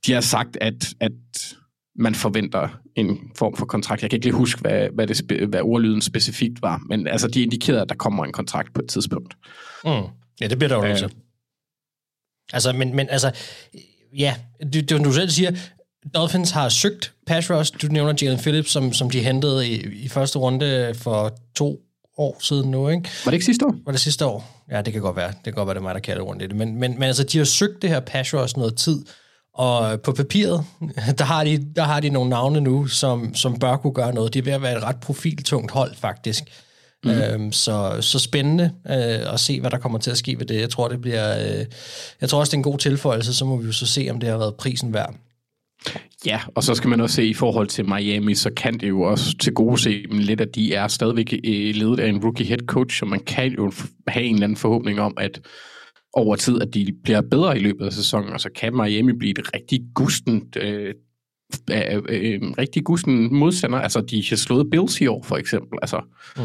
de 0.06 0.12
har 0.12 0.20
sagt, 0.20 0.58
at, 0.60 0.94
at 1.00 1.12
man 1.96 2.14
forventer 2.14 2.68
en 2.96 3.18
form 3.36 3.56
for 3.56 3.66
kontrakt. 3.66 4.02
Jeg 4.02 4.10
kan 4.10 4.16
ikke 4.16 4.26
lige 4.26 4.34
huske, 4.34 4.60
hvad, 4.60 4.88
hvad, 4.94 5.06
det, 5.06 5.48
hvad 5.48 5.60
ordlyden 5.62 6.00
specifikt 6.00 6.62
var, 6.62 6.82
men 6.88 7.06
altså, 7.06 7.28
de 7.28 7.42
indikerede, 7.42 7.82
at 7.82 7.88
der 7.88 7.94
kommer 7.94 8.24
en 8.24 8.32
kontrakt 8.32 8.74
på 8.74 8.80
et 8.80 8.88
tidspunkt. 8.88 9.34
Mm. 9.84 9.90
Ja, 10.40 10.48
det 10.48 10.58
bliver 10.58 10.68
der 10.68 10.76
jo 10.76 10.84
øh, 10.84 11.10
Altså, 12.52 12.72
men, 12.72 12.96
men 12.96 13.08
altså, 13.10 13.32
ja, 14.18 14.34
det, 14.72 14.90
det 14.90 15.04
du 15.04 15.12
selv 15.12 15.30
siger, 15.30 15.50
Dolphins 16.14 16.50
har 16.50 16.68
søgt 16.68 17.12
pass 17.26 17.50
rush. 17.50 17.72
Du 17.82 17.86
nævner 17.86 18.14
Jalen 18.22 18.38
Phillips, 18.38 18.70
som, 18.70 18.92
som 18.92 19.10
de 19.10 19.20
hentede 19.20 19.68
i, 19.68 19.86
i 20.04 20.08
første 20.08 20.38
runde 20.38 20.94
for 20.94 21.32
to 21.54 21.80
år 22.18 22.36
siden 22.40 22.70
nu, 22.70 22.88
ikke? 22.88 23.10
Var 23.24 23.30
det 23.30 23.32
ikke 23.32 23.44
sidste 23.44 23.66
år? 23.66 23.74
Var 23.84 23.92
det 23.92 24.00
sidste 24.00 24.26
år? 24.26 24.64
Ja, 24.70 24.82
det 24.82 24.92
kan 24.92 25.02
godt 25.02 25.16
være. 25.16 25.28
Det 25.28 25.44
kan 25.44 25.52
godt 25.52 25.66
være, 25.66 25.74
det 25.74 25.80
er 25.80 25.82
mig, 25.82 25.94
der 25.94 26.00
kalder 26.00 26.22
rundt 26.22 26.42
i 26.42 26.46
det. 26.46 26.56
Men, 26.56 26.76
men, 26.76 26.94
men 26.94 27.02
altså, 27.02 27.24
de 27.24 27.38
har 27.38 27.44
søgt 27.44 27.82
det 27.82 27.90
her 27.90 28.00
pass 28.00 28.34
rush 28.34 28.58
noget 28.58 28.76
tid, 28.76 29.04
og 29.54 30.00
på 30.00 30.12
papiret, 30.12 30.64
der 31.18 31.24
har 31.24 31.44
de, 31.44 31.66
der 31.76 31.82
har 31.82 32.00
de 32.00 32.08
nogle 32.10 32.30
navne 32.30 32.60
nu, 32.60 32.86
som, 32.86 33.34
som 33.34 33.58
bør 33.58 33.76
kunne 33.76 33.94
gøre 33.94 34.14
noget. 34.14 34.34
De 34.34 34.38
er 34.38 34.42
ved 34.42 34.52
at 34.52 34.62
være 34.62 34.76
et 34.76 34.82
ret 34.82 35.00
profiltungt 35.00 35.70
hold, 35.70 35.94
faktisk. 35.94 36.44
Mm. 37.04 37.10
Øhm, 37.10 37.52
så, 37.52 37.96
så 38.00 38.18
spændende 38.18 38.64
øh, 38.86 39.34
at 39.34 39.40
se, 39.40 39.60
hvad 39.60 39.70
der 39.70 39.78
kommer 39.78 39.98
til 39.98 40.10
at 40.10 40.18
ske 40.18 40.38
ved 40.38 40.46
det. 40.46 40.60
Jeg 40.60 40.70
tror, 40.70 40.88
det 40.88 41.00
bliver, 41.00 41.38
øh, 41.38 41.66
jeg 42.20 42.28
tror 42.28 42.38
også, 42.38 42.50
det 42.50 42.54
er 42.54 42.58
en 42.58 42.62
god 42.62 42.78
tilføjelse, 42.78 43.34
så 43.34 43.44
må 43.44 43.56
vi 43.56 43.66
jo 43.66 43.72
så 43.72 43.86
se, 43.86 44.08
om 44.10 44.20
det 44.20 44.28
har 44.28 44.38
været 44.38 44.54
prisen 44.54 44.94
værd. 44.94 45.14
Ja, 46.26 46.40
og 46.54 46.64
så 46.64 46.74
skal 46.74 46.90
man 46.90 47.00
også 47.00 47.16
se 47.16 47.26
i 47.26 47.34
forhold 47.34 47.66
til 47.66 47.88
Miami, 47.88 48.34
så 48.34 48.50
kan 48.56 48.78
det 48.78 48.88
jo 48.88 49.02
også 49.02 49.36
til 49.38 49.52
gode 49.52 49.78
se 49.78 50.02
dem 50.10 50.18
lidt, 50.18 50.40
at 50.40 50.54
de 50.54 50.74
er 50.74 50.88
stadigvæk 50.88 51.32
ledet 51.74 52.00
af 52.00 52.08
en 52.08 52.24
rookie 52.24 52.46
head 52.46 52.58
coach, 52.66 53.02
og 53.02 53.08
man 53.08 53.20
kan 53.20 53.52
jo 53.52 53.72
have 54.08 54.24
en 54.24 54.34
eller 54.34 54.44
anden 54.44 54.56
forhåbning 54.56 55.00
om, 55.00 55.14
at 55.16 55.40
over 56.12 56.36
tid, 56.36 56.62
at 56.62 56.74
de 56.74 56.92
bliver 57.04 57.20
bedre 57.30 57.56
i 57.56 57.60
løbet 57.60 57.86
af 57.86 57.92
sæsonen, 57.92 58.32
og 58.32 58.40
så 58.40 58.50
kan 58.56 58.76
Miami 58.76 59.12
blive 59.12 59.30
et 59.30 59.54
rigtig 59.54 59.80
gustent 59.94 60.56
øh, 60.56 60.94
øh, 61.70 62.02
øh, 62.08 62.40
rigtig 62.58 62.84
gusten 62.84 63.34
modstander. 63.34 63.78
Altså, 63.78 64.00
de 64.00 64.24
har 64.28 64.36
slået 64.36 64.70
Bills 64.70 65.00
i 65.00 65.06
år, 65.06 65.22
for 65.22 65.36
eksempel. 65.36 65.78
Altså, 65.82 66.00
mm. 66.36 66.42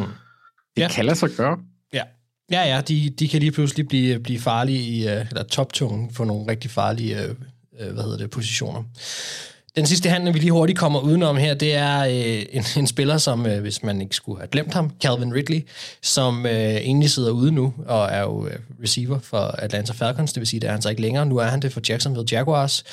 det 0.76 0.82
ja. 0.82 0.90
kan 0.90 1.06
lade 1.06 1.16
sig 1.16 1.30
gøre. 1.38 1.58
Ja, 1.94 2.04
ja, 2.52 2.76
ja 2.76 2.82
de, 2.82 3.10
de 3.10 3.28
kan 3.28 3.40
lige 3.40 3.52
pludselig 3.52 3.88
blive, 3.88 4.20
blive 4.20 4.40
farlige, 4.40 4.80
i, 4.80 5.08
øh, 5.08 5.28
eller 5.30 5.44
toptunge 5.44 6.10
for 6.14 6.26
nogle 6.26 6.52
rigtig 6.52 6.72
farlige 6.72 7.24
øh, 7.24 7.36
øh, 7.80 7.94
hvad 7.94 8.04
hedder 8.04 8.18
det, 8.18 8.30
positioner. 8.30 8.84
Den 9.76 9.86
sidste 9.86 10.10
handel, 10.10 10.34
vi 10.34 10.40
lige 10.40 10.52
hurtigt 10.52 10.80
kommer 10.80 11.00
udenom 11.00 11.38
her, 11.38 11.54
det 11.54 11.76
er 11.76 12.00
øh, 12.00 12.46
en, 12.50 12.64
en 12.78 12.88
spiller, 12.88 13.18
som, 13.18 13.46
øh, 13.46 13.62
hvis 13.62 13.84
man 13.84 14.02
ikke 14.02 14.16
skulle 14.16 14.40
have 14.40 14.48
glemt 14.48 14.74
ham, 14.74 14.92
Calvin 15.02 15.34
Ridley, 15.34 15.68
som 16.02 16.46
øh, 16.46 16.76
egentlig 16.76 17.10
sidder 17.10 17.32
ude 17.32 17.52
nu, 17.52 17.74
og 17.86 18.10
er 18.12 18.22
jo 18.22 18.48
øh, 18.48 18.60
receiver 18.84 19.20
for 19.20 19.38
Atlanta 19.38 19.94
Falcons, 19.94 20.34
det 20.34 20.42
vil 20.42 20.48
sige, 20.48 20.60
det 20.60 20.68
er 20.68 20.72
han 20.72 20.82
så 20.82 20.90
ikke 20.90 21.02
længere. 21.02 21.26
Nu 21.26 21.38
er 21.38 21.46
han 21.46 21.60
det 21.60 21.74
for 21.74 21.82
Jacksonville 21.90 22.28
Jaguars. 22.32 22.84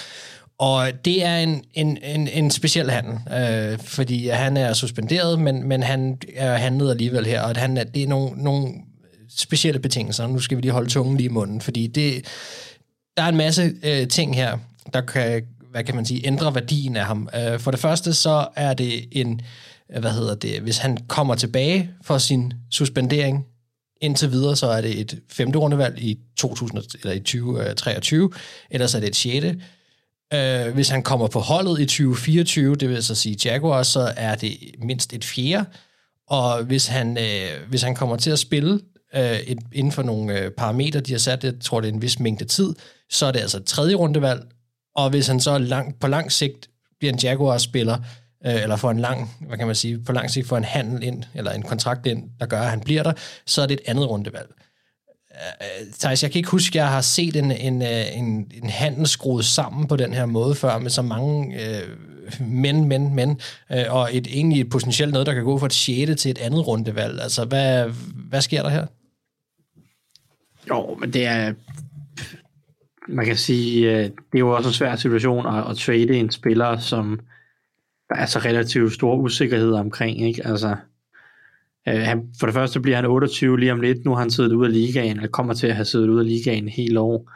Og 0.59 0.89
det 1.05 1.25
er 1.25 1.37
en, 1.37 1.65
en, 1.75 1.99
en, 2.03 2.29
en 2.29 2.51
speciel 2.51 2.91
handel, 2.91 3.15
øh, 3.39 3.79
fordi 3.79 4.29
han 4.29 4.57
er 4.57 4.73
suspenderet, 4.73 5.39
men, 5.39 5.69
men 5.69 5.83
han 5.83 6.19
er 6.37 6.57
handlet 6.57 6.91
alligevel 6.91 7.27
her, 7.27 7.43
og 7.43 7.57
han 7.57 7.77
er, 7.77 7.85
det 7.85 8.03
er 8.03 8.09
nogle, 8.09 8.43
nogle 8.43 8.73
specielle 9.37 9.81
betingelser. 9.81 10.27
Nu 10.27 10.39
skal 10.39 10.57
vi 10.57 10.63
lige 10.63 10.73
holde 10.73 10.91
tungen 10.91 11.17
lige 11.17 11.27
i 11.27 11.33
munden, 11.33 11.61
fordi 11.61 11.87
det, 11.87 12.25
der 13.17 13.23
er 13.23 13.29
en 13.29 13.37
masse 13.37 13.73
øh, 13.83 14.09
ting 14.09 14.35
her, 14.35 14.59
der 14.93 15.01
kan, 15.01 15.43
hvad 15.71 15.85
kan 15.85 15.95
man 15.95 16.07
sige, 16.07 16.27
ændre 16.27 16.55
værdien 16.55 16.97
af 16.97 17.05
ham. 17.05 17.29
Øh, 17.35 17.61
for 17.61 17.71
det 17.71 17.81
første 17.81 18.15
så 18.15 18.49
er 18.57 18.75
det 18.75 19.09
en, 19.13 19.41
øh, 19.95 20.01
hvad 20.01 20.11
hedder 20.11 20.35
det, 20.35 20.61
hvis 20.61 20.79
han 20.79 20.99
kommer 21.09 21.35
tilbage 21.35 21.91
for 22.03 22.19
sin 22.19 22.53
suspendering, 22.71 23.47
indtil 24.01 24.31
videre, 24.31 24.57
så 24.57 24.67
er 24.67 24.81
det 24.81 25.01
et 25.01 25.19
femte 25.29 25.59
rundevalg 25.59 26.03
i 26.03 26.19
2000, 26.37 26.83
eller 27.03 27.13
i 27.13 27.19
2023, 27.19 28.25
øh, 28.25 28.31
ellers 28.71 28.95
er 28.95 29.01
det 29.01 29.09
et 29.09 29.17
sjette. 29.17 29.61
Øh, 30.35 30.75
hvis 30.75 30.89
han 30.89 31.03
kommer 31.03 31.27
på 31.27 31.41
holdet 31.41 31.81
i 31.81 31.87
2024, 31.87 32.77
det 32.77 32.89
vil 32.89 33.03
så 33.03 33.15
sige 33.15 33.37
Jaguar, 33.45 33.83
så 33.83 34.13
er 34.17 34.35
det 34.35 34.57
mindst 34.79 35.13
et 35.13 35.25
fjerde. 35.25 35.65
Og 36.29 36.65
hvis 36.65 36.87
han, 36.87 37.19
øh, 37.19 37.69
hvis 37.69 37.83
han 37.83 37.95
kommer 37.95 38.17
til 38.17 38.31
at 38.31 38.39
spille 38.39 38.81
øh, 39.15 39.39
et, 39.41 39.59
inden 39.73 39.93
for 39.93 40.03
nogle 40.03 40.39
øh, 40.39 40.51
parametre, 40.51 41.01
de 41.01 41.13
har 41.13 41.19
sat, 41.19 41.45
jeg 41.45 41.55
tror, 41.61 41.81
det 41.81 41.89
er 41.89 41.93
en 41.93 42.03
vis 42.03 42.21
mængde 42.21 42.45
tid, 42.45 42.75
så 43.11 43.27
er 43.27 43.33
det 43.33 43.41
altså 43.41 43.57
et 43.57 43.65
tredje 43.65 43.95
rundevalg, 43.95 44.43
og 44.95 45.11
hvis 45.11 45.27
han 45.27 45.41
så 45.41 45.59
lang, 45.59 46.01
på 46.01 46.07
lang 46.07 46.33
sigt 46.33 46.71
bliver 46.99 47.13
en 47.13 47.19
Jaguar-spiller, 47.19 47.99
øh, 48.47 48.63
eller 48.63 48.77
får 48.77 48.91
en 48.91 49.01
lang, 49.01 49.31
hvad 49.41 49.59
kan 49.59 49.67
man 49.67 49.77
sige, 49.77 49.99
på 49.99 50.13
lang 50.13 50.31
sigt 50.31 50.49
får 50.49 50.57
en 50.57 50.65
handel 50.65 51.03
ind, 51.03 51.25
eller 51.35 51.51
en 51.51 51.63
kontrakt 51.63 52.07
ind, 52.07 52.31
der 52.41 52.47
gør, 52.47 52.61
at 52.61 52.71
han 52.71 52.81
bliver 52.81 53.03
der, 53.03 53.13
så 53.47 53.63
er 53.63 53.67
det 53.67 53.75
et 53.75 53.81
andet 53.87 54.09
rundevalg. 54.09 54.51
Øh, 55.33 55.93
Thijs, 55.99 56.23
jeg 56.23 56.31
kan 56.31 56.39
ikke 56.39 56.51
huske, 56.51 56.79
at 56.79 56.83
jeg 56.83 56.93
har 56.93 57.01
set 57.01 57.37
en, 57.37 57.53
en, 57.53 57.83
øh, 57.83 58.19
en, 58.19 58.53
en 58.63 58.71
handel 58.71 59.07
skruet 59.07 59.45
sammen 59.45 59.89
på 59.89 59.97
den 59.97 60.15
her 60.15 60.27
måde 60.27 60.55
før, 60.55 60.79
med 60.79 60.91
så 60.91 61.03
mange 61.03 61.63
øh, 61.63 61.89
men, 62.41 62.89
men, 62.89 63.15
men, 63.15 63.41
øh, 63.73 63.85
og 63.89 64.17
et, 64.17 64.27
egentlig 64.27 64.61
et 64.61 64.71
potentielt 64.71 65.13
noget, 65.13 65.27
der 65.27 65.35
kan 65.35 65.45
gå 65.45 65.59
fra 65.59 65.67
et 65.67 65.73
6. 65.73 66.23
til 66.23 66.31
et 66.31 66.39
andet 66.39 66.67
rundevalg. 66.67 67.21
Altså, 67.21 67.45
hvad, 67.45 67.91
hvad 68.15 68.41
sker 68.41 68.63
der 68.63 68.71
her? 68.71 68.87
Jo, 70.69 70.95
men 71.01 71.13
det 71.13 71.27
er... 71.27 71.53
Man 73.09 73.27
kan 73.27 73.37
sige, 73.37 73.91
øh, 73.91 74.05
det 74.05 74.35
er 74.35 74.39
jo 74.39 74.57
også 74.57 74.69
en 74.69 74.73
svær 74.73 74.97
situation 74.97 75.47
at, 75.47 75.71
at 75.71 75.77
trade 75.77 76.17
en 76.17 76.31
spiller, 76.31 76.79
som 76.79 77.21
der 78.09 78.15
er 78.17 78.27
så 78.27 78.39
relativt 78.39 78.93
stor 78.93 79.17
usikkerhed 79.17 79.73
omkring. 79.73 80.27
Ikke? 80.27 80.47
Altså, 80.47 80.77
øh, 81.89 82.01
han, 82.01 82.29
for 82.41 82.47
det 82.47 82.55
første 82.55 82.81
bliver 82.81 82.97
han 82.97 83.05
28 83.05 83.61
lige 83.61 83.73
om 83.73 83.81
lidt. 83.81 84.05
Nu 84.05 84.11
har 84.11 84.19
han 84.19 84.31
siddet 84.31 84.53
ude 84.53 84.67
af 84.67 84.73
ligaen, 84.73 85.17
eller 85.17 85.29
kommer 85.29 85.55
til 85.55 85.67
at 85.67 85.75
have 85.75 85.85
siddet 85.85 86.09
ude 86.09 86.21
af 86.21 86.27
ligaen 86.27 86.69
hele 86.69 87.01
år. 87.01 87.31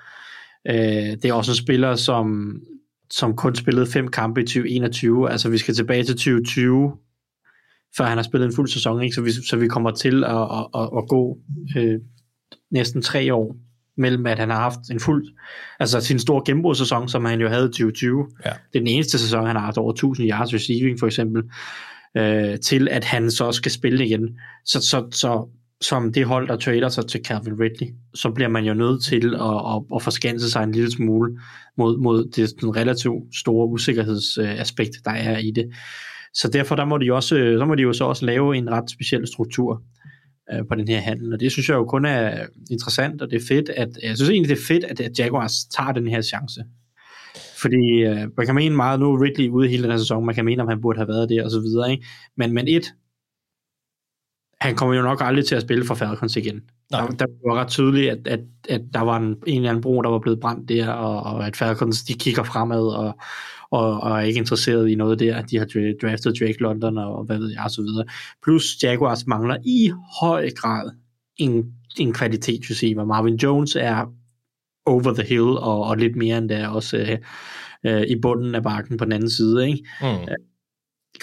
Øh, 0.68 1.16
det 1.22 1.24
er 1.24 1.33
også 1.33 1.52
en 1.52 1.57
spiller, 1.57 1.94
som, 1.94 2.57
som 3.11 3.37
kun 3.37 3.55
spillede 3.55 3.87
fem 3.87 4.09
kampe 4.09 4.40
i 4.40 4.44
2021. 4.44 5.31
Altså, 5.31 5.48
vi 5.48 5.59
skal 5.59 5.74
tilbage 5.74 6.05
til 6.05 6.14
2020, 6.14 6.92
før 7.96 8.05
han 8.05 8.18
har 8.18 8.22
spillet 8.22 8.46
en 8.46 8.55
fuld 8.55 8.68
sæson. 8.68 9.02
Ikke? 9.02 9.14
Så, 9.14 9.22
vi, 9.22 9.31
så 9.31 9.57
vi 9.57 9.68
kommer 9.68 9.90
til 9.90 10.24
at, 10.24 10.31
at, 10.31 10.66
at, 10.74 10.90
at 10.98 11.09
gå 11.09 11.38
øh, 11.76 12.00
næsten 12.70 13.02
tre 13.02 13.35
år 13.35 13.57
mellem 13.96 14.26
at 14.26 14.38
han 14.38 14.50
har 14.50 14.61
haft 14.61 14.78
en 14.90 15.00
fuld, 15.00 15.26
altså 15.80 16.00
sin 16.00 16.18
store 16.18 16.42
gennembrudssæson, 16.46 17.09
som 17.09 17.24
han 17.24 17.40
jo 17.40 17.48
havde 17.48 17.64
i 17.64 17.68
2020. 17.68 18.26
Ja. 18.44 18.50
Det 18.50 18.78
er 18.78 18.80
den 18.80 18.87
eneste 18.87 19.18
sæson, 19.18 19.46
han 19.46 19.56
har 19.56 19.62
haft 19.62 19.78
over 19.78 19.92
1000 19.92 20.30
yards 20.30 20.54
receiving 20.54 20.98
for 20.98 21.06
eksempel, 21.06 21.42
øh, 22.16 22.59
til 22.61 22.88
at 22.90 23.04
han 23.04 23.30
så 23.30 23.52
skal 23.52 23.72
spille 23.72 24.06
igen. 24.06 24.38
Så, 24.64 24.80
så, 24.80 25.06
så 25.12 25.48
som 25.80 26.12
det 26.12 26.26
hold, 26.26 26.48
der 26.48 26.56
trader 26.56 26.88
sig 26.88 27.06
til 27.06 27.20
Calvin 27.24 27.61
Ridley, 27.61 27.94
så 28.14 28.30
bliver 28.30 28.48
man 28.48 28.64
jo 28.64 28.74
nødt 28.74 29.04
til 29.04 29.35
at, 29.35 29.74
at, 29.74 29.82
at 29.94 30.02
forskanse 30.02 30.50
sig 30.50 30.62
en 30.62 30.72
lille 30.72 30.90
smule 30.90 31.38
mod, 31.76 31.98
mod 31.98 32.30
det 32.37 32.61
den 32.61 32.76
relativt 32.76 33.37
store 33.37 33.68
usikkerhedsaspekt, 33.68 34.92
der 35.04 35.11
er 35.11 35.38
i 35.38 35.50
det. 35.50 35.70
Så 36.35 36.48
derfor 36.48 36.76
der 36.76 36.85
må 36.85 36.98
de, 36.98 37.12
også, 37.12 37.56
så 37.59 37.64
må 37.64 37.74
de 37.74 37.82
jo 37.82 37.92
så 37.92 38.04
også 38.04 38.26
lave 38.26 38.56
en 38.56 38.70
ret 38.70 38.90
speciel 38.90 39.26
struktur 39.26 39.82
øh, 40.52 40.61
på 40.68 40.74
den 40.74 40.88
her 40.88 41.00
handel, 41.00 41.32
og 41.32 41.40
det 41.40 41.52
synes 41.52 41.68
jeg 41.68 41.74
jo 41.74 41.85
kun 41.85 42.04
er 42.04 42.46
interessant, 42.70 43.22
og 43.22 43.30
det 43.30 43.42
er 43.42 43.46
fedt, 43.48 43.68
at, 43.68 43.88
jeg 44.02 44.16
synes 44.16 44.30
egentlig, 44.30 44.56
det 44.56 44.62
er 44.62 44.66
fedt, 44.66 44.85
at 44.85 45.18
Jaguars 45.18 45.64
tager 45.64 45.92
den 45.92 46.09
her 46.09 46.22
chance. 46.22 46.64
Fordi 47.62 48.04
øh, 48.06 48.28
man 48.37 48.46
kan 48.46 48.54
mene 48.54 48.76
meget, 48.76 49.00
nu 49.00 49.12
er 49.12 49.22
Ridley 49.22 49.48
ude 49.48 49.68
hele 49.68 49.82
den 49.82 49.90
her 49.90 49.98
sæson, 49.98 50.26
man 50.26 50.35
kan 50.35 50.44
mene, 50.44 50.62
om 50.62 50.68
han 50.68 50.80
burde 50.80 50.98
have 50.98 51.09
været 51.09 51.28
der, 51.28 51.44
og 51.44 51.50
så 51.50 51.61
videre, 51.61 51.90
ikke? 51.90 52.06
Men, 52.37 52.52
men 52.52 52.68
et, 52.68 52.94
han 54.61 54.76
kommer 54.76 54.94
jo 54.94 55.02
nok 55.02 55.20
aldrig 55.20 55.44
til 55.44 55.54
at 55.54 55.62
spille 55.62 55.85
for 55.85 55.94
Falcons 55.94 56.37
igen. 56.37 56.61
Der, 56.90 57.06
der 57.06 57.26
var 57.46 57.61
ret 57.61 57.68
tydeligt, 57.68 58.11
at, 58.11 58.26
at, 58.26 58.40
at 58.68 58.80
der 58.94 59.00
var 59.00 59.16
en, 59.16 59.37
en 59.46 59.56
eller 59.56 59.68
anden 59.70 59.82
bro, 59.82 60.02
der 60.02 60.11
var 60.11 60.18
blevet 60.18 60.40
brændt 60.40 60.68
der, 60.68 60.88
og, 60.88 61.35
og 61.35 61.46
at 61.46 61.56
Falcons, 61.56 62.02
de 62.04 62.14
kigger 62.14 62.42
fremad, 62.42 62.87
og, 62.87 63.16
og, 63.70 64.00
og 64.00 64.18
er 64.18 64.20
ikke 64.20 64.38
interesseret 64.38 64.88
i 64.88 64.94
noget 64.94 65.18
der. 65.18 65.42
De 65.42 65.59
har 65.59 65.94
draftet 66.02 66.38
Drake 66.40 66.61
London, 66.61 66.98
og 66.98 67.24
hvad 67.24 67.38
ved 67.38 67.50
jeg, 67.50 67.64
og 67.64 67.70
så 67.70 67.83
videre. 67.83 68.05
Plus 68.44 68.76
Jaguars 68.83 69.26
mangler 69.26 69.57
i 69.64 69.92
høj 70.20 70.50
grad 70.57 70.90
en, 71.37 71.64
en 71.98 72.12
kvalitetsreceiver. 72.12 73.05
Marvin 73.05 73.37
Jones 73.37 73.76
er 73.76 74.12
over 74.87 75.14
the 75.14 75.29
hill, 75.29 75.42
og, 75.42 75.85
og 75.85 75.96
lidt 75.96 76.16
mere 76.16 76.38
end 76.38 76.48
der 76.48 76.68
også 76.68 76.96
øh, 76.96 77.18
øh, 77.85 78.02
i 78.02 78.20
bunden 78.22 78.55
af 78.55 78.62
bakken 78.62 78.96
på 78.96 79.05
den 79.05 79.12
anden 79.12 79.31
side. 79.31 79.68
Ikke? 79.68 79.85
Mm. 80.02 80.29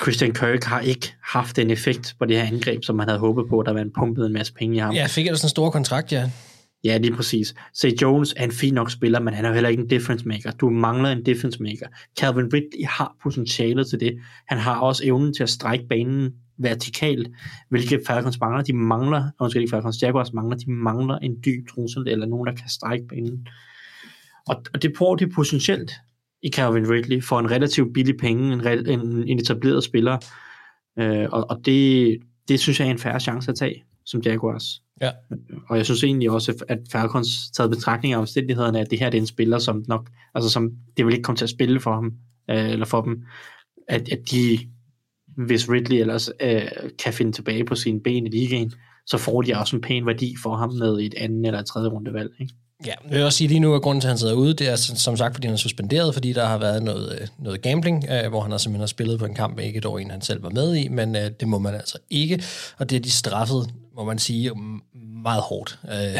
Christian 0.02 0.34
Kirk 0.34 0.64
har 0.64 0.80
ikke 0.80 1.14
haft 1.24 1.56
den 1.56 1.70
effekt 1.70 2.16
på 2.20 2.26
det 2.26 2.38
her 2.38 2.44
angreb, 2.44 2.84
som 2.84 2.96
man 2.96 3.08
havde 3.08 3.20
håbet 3.20 3.46
på, 3.50 3.64
der 3.66 3.74
var 3.74 3.82
en 3.82 3.92
pumpet 3.94 4.26
en 4.26 4.34
masse 4.34 4.54
penge 4.54 4.76
i 4.76 4.80
ham. 4.80 4.94
Ja, 4.94 5.06
fik 5.06 5.26
jeg 5.26 5.38
sådan 5.38 5.46
en 5.46 5.50
stor 5.50 5.70
kontrakt, 5.70 6.12
ja. 6.12 6.30
Ja, 6.84 6.98
lige 6.98 7.16
præcis. 7.16 7.56
Say 7.74 7.90
Jones 8.02 8.34
er 8.38 8.44
en 8.44 8.52
fin 8.52 8.74
nok 8.74 8.92
spiller, 8.92 9.20
men 9.20 9.34
han 9.34 9.46
er 9.46 9.50
jo 9.50 9.54
heller 9.54 9.70
ikke 9.70 9.84
en 9.84 9.88
difference 9.90 10.28
maker. 10.28 10.52
Du 10.52 10.70
mangler 10.70 11.10
en 11.10 11.24
difference 11.24 11.64
maker. 11.64 11.88
Calvin 12.20 12.54
Ridley 12.54 12.86
har 12.88 13.16
potentialet 13.24 13.88
til 13.88 14.00
det. 14.00 14.20
Han 14.48 14.58
har 14.58 14.80
også 14.80 15.06
evnen 15.06 15.34
til 15.34 15.44
at 15.44 15.50
strække 15.50 15.86
banen 15.90 16.34
vertikalt, 16.58 17.28
hvilket 17.70 18.02
Falcons 18.08 18.40
mangler. 18.40 18.64
De 18.64 18.74
mangler, 18.74 19.30
undskyld 19.40 19.62
ikke 19.62 19.72
Falcons, 19.72 20.02
Jaguars 20.02 20.34
mangler, 20.34 20.58
de 20.58 20.72
mangler 20.72 21.18
en 21.18 21.36
dyb 21.46 21.68
trussel, 21.68 22.08
eller 22.08 22.26
nogen, 22.26 22.48
der 22.48 22.54
kan 22.54 22.70
strække 22.70 23.08
banen. 23.08 23.48
Og, 24.48 24.64
og 24.74 24.82
det 24.82 24.94
prøver 24.98 25.16
de 25.16 25.28
potentielt 25.28 25.92
i 26.42 26.50
Calvin 26.50 26.90
Ridley 26.90 27.24
for 27.24 27.40
en 27.40 27.52
relativt 27.52 27.94
billig 27.94 28.18
penge, 28.18 28.54
en, 28.54 28.90
en, 28.90 29.28
en 29.28 29.40
etableret 29.40 29.84
spiller. 29.84 30.18
Øh, 31.00 31.28
og 31.32 31.50
og 31.50 31.66
det, 31.66 32.18
det 32.48 32.60
synes 32.60 32.80
jeg 32.80 32.88
er 32.88 32.92
en 32.92 33.00
færre 33.00 33.20
chance 33.20 33.52
at 33.52 33.58
tage 33.58 33.84
som 34.06 34.22
Jaguars. 34.22 34.82
Ja. 35.04 35.12
Og 35.70 35.78
jeg 35.78 35.86
synes 35.86 36.04
egentlig 36.04 36.32
også, 36.32 36.64
at 36.68 36.80
Falcons 36.92 37.52
taget 37.58 37.72
betragtning 37.72 38.14
af 38.14 38.18
omstændighederne, 38.18 38.80
at 38.80 38.92
det 38.92 39.00
her 39.00 39.10
det 39.10 39.18
er 39.18 39.22
en 39.22 39.28
spiller, 39.28 39.60
som 39.60 39.84
nok, 39.88 40.10
altså 40.36 40.50
som 40.50 40.72
det 40.98 41.06
vil 41.06 41.14
ikke 41.14 41.24
komme 41.24 41.38
til 41.38 41.46
at 41.46 41.50
spille 41.50 41.80
for 41.80 41.94
ham, 41.94 42.14
øh, 42.50 42.70
eller 42.70 42.86
for 42.86 43.02
dem, 43.02 43.24
at, 43.88 44.12
at 44.12 44.32
de, 44.32 44.60
hvis 45.38 45.70
Ridley 45.70 45.98
ellers 45.98 46.30
øh, 46.42 46.62
kan 47.04 47.14
finde 47.14 47.32
tilbage 47.32 47.66
på 47.66 47.76
sine 47.76 48.00
ben 48.00 48.28
i 48.28 48.30
ligaen, 48.30 48.74
så 49.06 49.18
får 49.18 49.42
de 49.42 49.54
også 49.54 49.76
en 49.76 49.82
pæn 49.82 50.06
værdi 50.06 50.36
for 50.44 50.56
ham 50.56 50.74
med 50.74 51.00
et 51.00 51.14
andet 51.14 51.46
eller 51.46 51.60
et 51.60 51.66
tredje 51.66 51.90
rundevalg. 51.90 52.32
Ikke? 52.40 52.54
Ja, 52.86 52.94
jeg 53.10 53.16
vil 53.16 53.24
også 53.24 53.38
sige 53.38 53.48
lige 53.48 53.60
nu, 53.60 53.76
at 53.76 53.82
grunden 53.82 54.02
til, 54.02 54.08
at 54.08 54.12
han 54.12 54.18
sidder 54.18 54.34
ude, 54.34 54.54
det 54.54 54.70
er 54.70 54.76
som 54.76 55.18
sagt, 55.18 55.36
fordi 55.36 55.48
han 55.48 55.54
er 55.54 55.58
suspenderet, 55.58 56.14
fordi 56.14 56.34
der 56.34 56.46
har 56.46 56.58
været 56.58 56.84
noget, 56.84 57.22
øh, 57.22 57.28
noget 57.40 57.62
gambling, 57.62 58.06
øh, 58.10 58.30
hvor 58.30 58.42
han 58.42 58.52
har 58.52 58.58
simpelthen 58.58 58.82
har 58.82 58.88
spillet 58.88 59.20
på 59.20 59.26
en 59.26 59.34
kamp, 59.34 59.60
ikke 59.60 59.78
et 59.78 59.86
år 59.86 60.12
han 60.12 60.22
selv 60.22 60.44
var 60.44 60.50
med 60.50 60.76
i, 60.76 60.88
men 60.88 61.16
øh, 61.16 61.32
det 61.40 61.48
må 61.48 61.60
man 61.60 61.74
altså 61.74 61.98
ikke, 62.10 62.44
og 62.78 62.90
det 62.90 62.96
er 62.96 63.00
de 63.00 63.12
straffet, 63.12 63.70
må 63.96 64.04
man 64.04 64.20
sige, 64.20 64.52
meget 65.24 65.42
hårdt. 65.42 65.80
Øh, 65.92 66.20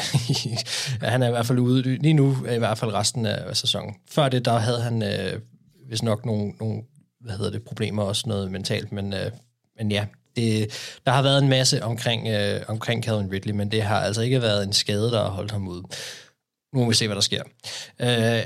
han 1.12 1.24
er 1.24 1.28
i 1.28 1.32
hvert 1.32 1.46
fald 1.46 1.60
ude, 1.60 1.82
lige 1.82 2.14
nu 2.14 2.38
i 2.52 2.58
hvert 2.58 2.78
fald 2.78 2.94
resten 2.94 3.26
af 3.26 3.58
sæsonen. 3.58 3.96
Før 4.12 4.30
det, 4.30 4.46
der 4.46 4.58
havde 4.58 4.82
han 4.82 5.04
øh, 5.04 5.40
hvis 5.88 6.04
nok 6.04 6.26
nogle, 6.26 6.54
nogle 6.60 6.82
hvad 7.22 7.36
hedder 7.36 7.52
det, 7.52 7.64
problemer, 7.64 8.04
også 8.04 8.24
noget 8.30 8.52
mentalt, 8.52 8.92
men, 8.92 9.14
øh, 9.14 9.32
men 9.78 9.92
ja, 9.92 10.06
det, 10.36 10.68
der 11.06 11.12
har 11.12 11.22
været 11.22 11.44
en 11.44 11.50
masse 11.50 11.84
omkring, 11.84 12.28
øh, 12.28 12.62
omkring 12.68 13.04
Calvin 13.04 13.32
Ridley, 13.32 13.54
men 13.54 13.72
det 13.72 13.84
har 13.84 14.00
altså 14.00 14.22
ikke 14.22 14.42
været 14.42 14.64
en 14.64 14.74
skade, 14.74 15.12
der 15.12 15.24
har 15.24 15.30
holdt 15.30 15.52
ham 15.52 15.68
ude. 15.68 15.84
Nu 16.74 16.80
må 16.80 16.90
vi 16.90 16.96
se, 16.96 17.08
hvad 17.08 17.16
der 17.16 17.22
sker. 17.22 17.44
Øh, 18.02 18.44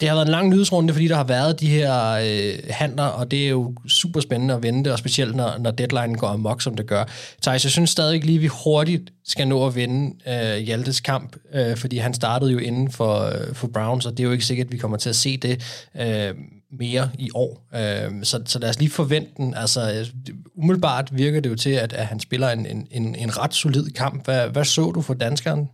det 0.00 0.08
har 0.08 0.16
været 0.16 0.26
en 0.26 0.30
lang 0.30 0.48
nyhedsrunde, 0.48 0.92
fordi 0.92 1.08
der 1.08 1.16
har 1.16 1.24
været 1.24 1.60
de 1.60 1.66
her 1.66 2.10
øh, 2.10 2.58
handler, 2.70 3.02
og 3.02 3.30
det 3.30 3.44
er 3.44 3.48
jo 3.48 3.74
super 3.88 4.20
spændende 4.20 4.54
at 4.54 4.62
vente, 4.62 4.92
og 4.92 4.98
specielt 4.98 5.36
når, 5.36 5.58
når 5.58 5.70
deadline 5.70 6.14
går 6.14 6.26
amok, 6.26 6.62
som 6.62 6.76
det 6.76 6.86
gør. 6.86 7.04
Thijs, 7.42 7.64
jeg 7.64 7.70
synes 7.70 7.90
stadig 7.90 8.24
lige, 8.24 8.36
at 8.36 8.42
vi 8.42 8.50
hurtigt 8.64 9.12
skal 9.24 9.48
nå 9.48 9.66
at 9.66 9.76
vinde 9.76 10.14
øh, 10.28 10.56
Hjaltes 10.56 11.00
kamp, 11.00 11.36
øh, 11.52 11.76
fordi 11.76 11.98
han 11.98 12.14
startede 12.14 12.52
jo 12.52 12.58
inden 12.58 12.92
for, 12.92 13.20
øh, 13.20 13.54
for 13.54 13.68
Browns, 13.68 14.06
og 14.06 14.12
det 14.12 14.20
er 14.20 14.24
jo 14.24 14.32
ikke 14.32 14.44
sikkert, 14.44 14.66
at 14.66 14.72
vi 14.72 14.78
kommer 14.78 14.96
til 14.96 15.08
at 15.08 15.16
se 15.16 15.36
det 15.36 15.62
øh, 16.00 16.34
mere 16.78 17.10
i 17.18 17.30
år. 17.34 17.68
Øh, 17.74 18.24
så, 18.24 18.42
så 18.46 18.58
lad 18.58 18.68
os 18.68 18.78
lige 18.78 18.90
forvente 18.90 19.30
den. 19.36 19.54
Altså, 19.54 19.92
øh, 19.92 20.06
umiddelbart 20.54 21.08
virker 21.12 21.40
det 21.40 21.50
jo 21.50 21.56
til, 21.56 21.70
at, 21.70 21.92
at 21.92 22.06
han 22.06 22.20
spiller 22.20 22.48
en, 22.48 22.66
en, 22.66 22.86
en, 22.90 23.14
en 23.14 23.38
ret 23.38 23.54
solid 23.54 23.90
kamp. 23.90 24.24
Hvad, 24.24 24.48
hvad 24.48 24.64
så 24.64 24.90
du 24.90 25.02
for 25.02 25.14
danskeren? 25.14 25.68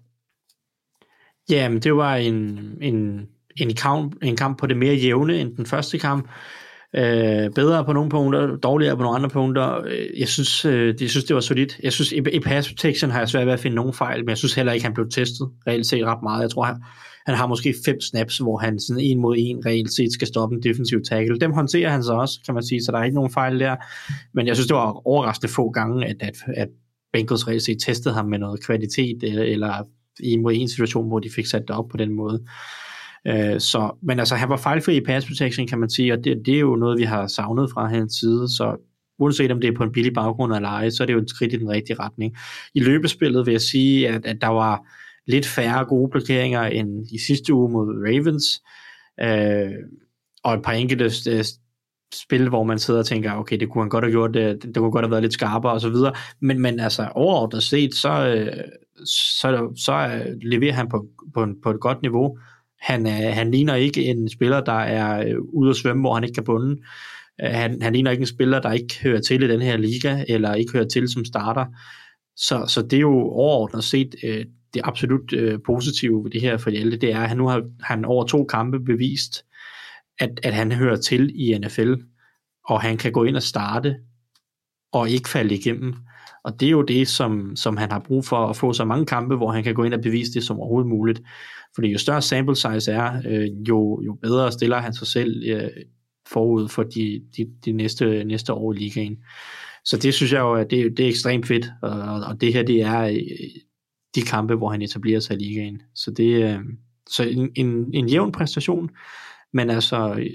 Jamen, 1.50 1.78
det 1.78 1.96
var 1.96 2.16
en, 2.16 2.60
en, 2.80 3.28
en, 3.56 3.74
kamp, 3.74 4.16
en 4.22 4.36
kamp 4.36 4.58
på 4.58 4.66
det 4.66 4.76
mere 4.76 4.94
jævne 4.94 5.40
end 5.40 5.56
den 5.56 5.66
første 5.66 5.98
kamp. 5.98 6.28
Øh, 6.96 7.50
bedre 7.54 7.84
på 7.84 7.92
nogle 7.92 8.10
punkter, 8.10 8.56
dårligere 8.56 8.96
på 8.96 9.02
nogle 9.02 9.16
andre 9.16 9.30
punkter. 9.30 9.80
Øh, 9.86 10.20
jeg 10.20 10.28
synes, 10.28 10.64
øh, 10.64 10.94
jeg 11.00 11.10
synes 11.10 11.24
det 11.24 11.34
var 11.34 11.40
solidt. 11.40 11.78
Jeg 11.82 11.92
synes, 11.92 12.12
i, 12.12 12.16
i 12.32 12.40
pass 12.40 12.68
protection 12.68 13.10
har 13.10 13.18
jeg 13.18 13.28
svært 13.28 13.46
ved 13.46 13.52
at 13.52 13.60
finde 13.60 13.74
nogen 13.74 13.94
fejl, 13.94 14.20
men 14.20 14.28
jeg 14.28 14.38
synes 14.38 14.54
heller 14.54 14.72
ikke, 14.72 14.84
han 14.84 14.94
blev 14.94 15.10
testet 15.10 15.48
reelt 15.66 15.86
set 15.86 16.04
ret 16.04 16.22
meget. 16.22 16.42
Jeg 16.42 16.50
tror, 16.50 16.62
han, 16.62 16.76
han 17.26 17.34
har 17.34 17.46
måske 17.46 17.74
fem 17.84 18.00
snaps, 18.00 18.38
hvor 18.38 18.58
han 18.58 18.80
sådan 18.80 19.02
en 19.02 19.20
mod 19.20 19.36
en 19.38 19.66
reelt 19.66 19.92
set 19.92 20.12
skal 20.12 20.28
stoppe 20.28 20.56
en 20.56 20.62
defensiv 20.62 21.02
tackle. 21.10 21.38
Dem 21.38 21.52
håndterer 21.52 21.90
han 21.90 22.02
så 22.02 22.12
også, 22.12 22.40
kan 22.44 22.54
man 22.54 22.62
sige, 22.62 22.82
så 22.84 22.92
der 22.92 22.98
er 22.98 23.04
ikke 23.04 23.14
nogen 23.14 23.32
fejl 23.32 23.60
der. 23.60 23.76
Men 24.34 24.46
jeg 24.46 24.56
synes, 24.56 24.66
det 24.66 24.76
var 24.76 25.06
overraskende 25.06 25.52
få 25.52 25.70
gange, 25.70 26.06
at, 26.06 26.16
at, 26.20 26.36
at 26.56 26.68
Bengals 27.12 27.48
reelt 27.48 27.62
set 27.62 27.78
testede 27.86 28.14
ham 28.14 28.26
med 28.26 28.38
noget 28.38 28.64
kvalitet, 28.64 29.22
øh, 29.24 29.30
eller, 29.30 29.44
eller 29.44 29.84
i 30.22 30.36
mod 30.36 30.52
en 30.54 30.68
situation, 30.68 31.08
hvor 31.08 31.18
de 31.18 31.30
fik 31.30 31.46
sat 31.46 31.62
det 31.68 31.76
op 31.76 31.88
på 31.88 31.96
den 31.96 32.12
måde. 32.12 32.44
Øh, 33.26 33.60
så, 33.60 33.98
men 34.02 34.18
altså, 34.18 34.34
han 34.34 34.48
var 34.48 34.56
fejlfri 34.56 34.96
i 34.96 35.04
pass 35.04 35.26
protection, 35.26 35.66
kan 35.66 35.78
man 35.78 35.90
sige, 35.90 36.12
og 36.12 36.24
det, 36.24 36.42
det 36.46 36.54
er 36.54 36.60
jo 36.60 36.76
noget, 36.76 36.98
vi 36.98 37.04
har 37.04 37.26
savnet 37.26 37.70
fra 37.70 37.88
hans 37.88 38.14
side, 38.14 38.48
så 38.48 38.76
uanset 39.18 39.50
om 39.50 39.60
det 39.60 39.68
er 39.68 39.76
på 39.76 39.82
en 39.82 39.92
billig 39.92 40.14
baggrund 40.14 40.54
eller 40.54 40.68
ej, 40.68 40.90
så 40.90 41.02
er 41.02 41.06
det 41.06 41.14
jo 41.14 41.18
et 41.18 41.30
skridt 41.30 41.52
i 41.52 41.56
den 41.56 41.68
rigtige 41.68 41.96
retning. 42.00 42.36
I 42.74 42.80
løbespillet 42.80 43.46
vil 43.46 43.52
jeg 43.52 43.60
sige, 43.60 44.08
at, 44.08 44.26
at 44.26 44.40
der 44.40 44.48
var 44.48 44.86
lidt 45.26 45.46
færre 45.46 45.84
gode 45.84 46.10
blokeringer 46.10 46.62
end 46.62 47.06
i 47.12 47.18
sidste 47.18 47.54
uge 47.54 47.70
mod 47.72 47.86
Ravens, 47.86 48.62
øh, 49.20 49.72
og 50.44 50.54
et 50.54 50.62
par 50.62 50.72
enkelte 50.72 51.30
øh, 51.30 51.44
spil, 52.14 52.48
hvor 52.48 52.64
man 52.64 52.78
sidder 52.78 53.00
og 53.00 53.06
tænker, 53.06 53.34
okay, 53.34 53.60
det 53.60 53.68
kunne 53.68 53.82
han 53.82 53.88
godt 53.88 54.04
have 54.04 54.12
gjort, 54.12 54.34
det, 54.34 54.62
det 54.62 54.76
kunne 54.76 54.90
godt 54.90 55.04
have 55.04 55.10
været 55.10 55.22
lidt 55.22 55.32
skarpere 55.32 55.72
og 55.72 55.80
så 55.80 55.88
videre, 55.88 56.12
men, 56.40 56.58
men 56.58 56.80
altså 56.80 57.08
overordnet 57.14 57.62
set, 57.62 57.94
så, 57.94 58.26
øh, 58.26 58.64
så, 59.06 59.72
så 59.76 60.22
leverer 60.42 60.72
han 60.72 60.88
på, 60.88 61.06
på, 61.34 61.42
en, 61.42 61.60
på 61.62 61.70
et 61.70 61.80
godt 61.80 62.02
niveau. 62.02 62.38
Han, 62.80 63.06
er, 63.06 63.30
han 63.30 63.50
ligner 63.50 63.74
ikke 63.74 64.04
en 64.04 64.28
spiller, 64.28 64.60
der 64.60 64.80
er 64.80 65.28
øh, 65.28 65.40
ude 65.40 65.70
at 65.70 65.76
svømme, 65.76 66.02
hvor 66.02 66.14
han 66.14 66.24
ikke 66.24 66.34
kan 66.34 66.44
bunde. 66.44 66.82
Øh, 67.42 67.50
han, 67.50 67.82
han 67.82 67.92
ligner 67.92 68.10
ikke 68.10 68.20
en 68.20 68.26
spiller, 68.26 68.60
der 68.60 68.72
ikke 68.72 69.02
hører 69.02 69.20
til 69.20 69.42
i 69.42 69.48
den 69.48 69.62
her 69.62 69.76
liga, 69.76 70.24
eller 70.28 70.54
ikke 70.54 70.72
hører 70.72 70.88
til 70.88 71.08
som 71.08 71.24
starter. 71.24 71.66
Så, 72.36 72.64
så 72.68 72.82
det 72.82 72.96
er 72.96 73.00
jo 73.00 73.20
overordnet 73.20 73.84
set 73.84 74.14
øh, 74.24 74.44
det 74.74 74.82
absolut 74.84 75.32
øh, 75.32 75.58
positive 75.66 76.24
ved 76.24 76.30
det 76.30 76.40
her 76.40 76.56
for 76.56 76.70
Hjalte, 76.70 76.96
det 76.96 77.12
er, 77.12 77.20
at 77.20 77.28
han 77.28 77.36
nu 77.36 77.48
har 77.48 77.62
han 77.80 78.04
over 78.04 78.26
to 78.26 78.44
kampe 78.44 78.80
bevist, 78.80 79.44
at, 80.18 80.40
at 80.42 80.54
han 80.54 80.72
hører 80.72 80.96
til 80.96 81.30
i 81.34 81.58
NFL, 81.58 81.94
og 82.64 82.80
han 82.80 82.96
kan 82.96 83.12
gå 83.12 83.24
ind 83.24 83.36
og 83.36 83.42
starte, 83.42 83.96
og 84.92 85.10
ikke 85.10 85.28
falde 85.28 85.54
igennem. 85.54 85.94
Og 86.44 86.60
det 86.60 86.66
er 86.66 86.70
jo 86.70 86.82
det, 86.82 87.08
som, 87.08 87.56
som 87.56 87.76
han 87.76 87.90
har 87.90 87.98
brug 87.98 88.24
for 88.24 88.36
at 88.36 88.56
få 88.56 88.72
så 88.72 88.84
mange 88.84 89.06
kampe, 89.06 89.36
hvor 89.36 89.50
han 89.50 89.64
kan 89.64 89.74
gå 89.74 89.84
ind 89.84 89.94
og 89.94 90.00
bevise 90.00 90.32
det 90.32 90.44
som 90.44 90.56
overhovedet 90.56 90.88
muligt. 90.88 91.22
Fordi 91.74 91.88
jo 91.88 91.98
større 91.98 92.22
sample 92.22 92.56
size 92.56 92.92
er, 92.92 93.22
øh, 93.26 93.48
jo, 93.68 94.02
jo 94.02 94.18
bedre 94.22 94.52
stiller 94.52 94.78
han 94.78 94.94
sig 94.94 95.06
selv 95.06 95.42
øh, 95.46 95.70
forud 96.28 96.68
for 96.68 96.82
de, 96.82 97.22
de, 97.36 97.46
de 97.64 97.72
næste, 97.72 98.24
næste 98.24 98.52
år 98.52 98.72
i 98.72 98.76
ligaen. 98.76 99.16
Så 99.84 99.96
det 99.96 100.14
synes 100.14 100.32
jeg 100.32 100.40
jo, 100.40 100.54
at 100.54 100.70
det, 100.70 100.96
det 100.96 101.04
er 101.04 101.08
ekstremt 101.08 101.46
fedt, 101.46 101.66
og, 101.82 101.90
og 102.00 102.40
det 102.40 102.52
her, 102.52 102.62
det 102.62 102.82
er 102.82 103.00
øh, 103.00 103.16
de 104.14 104.22
kampe, 104.22 104.54
hvor 104.54 104.68
han 104.70 104.82
etablerer 104.82 105.20
sig 105.20 105.36
i 105.36 105.44
ligaen. 105.44 105.82
Så 105.94 106.10
det 106.10 106.44
øh, 106.44 106.58
så 107.10 107.22
en, 107.22 107.50
en, 107.56 107.94
en 107.94 108.08
jævn 108.08 108.32
præstation, 108.32 108.90
men 109.52 109.70
altså 109.70 110.26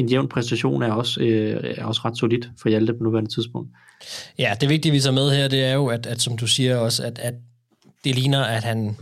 en 0.00 0.08
jævn 0.08 0.28
præstation 0.28 0.82
er 0.82 0.92
også, 0.92 1.20
øh, 1.20 1.74
er 1.76 1.84
også 1.84 2.00
ret 2.04 2.18
solidt 2.18 2.50
for 2.58 2.68
Hjalte 2.68 2.94
på 2.94 3.04
nuværende 3.04 3.34
tidspunkt. 3.34 3.70
Ja, 4.38 4.56
det 4.60 4.68
vigtige, 4.68 4.92
vi 4.92 5.00
tager 5.00 5.14
med 5.14 5.30
her, 5.30 5.48
det 5.48 5.64
er 5.64 5.72
jo, 5.72 5.86
at, 5.86 6.06
at 6.06 6.22
som 6.22 6.38
du 6.38 6.46
siger 6.46 6.76
også, 6.76 7.04
at, 7.04 7.18
at 7.18 7.34
det 8.04 8.14
ligner, 8.14 8.44
at 8.44 8.64
han 8.64 8.96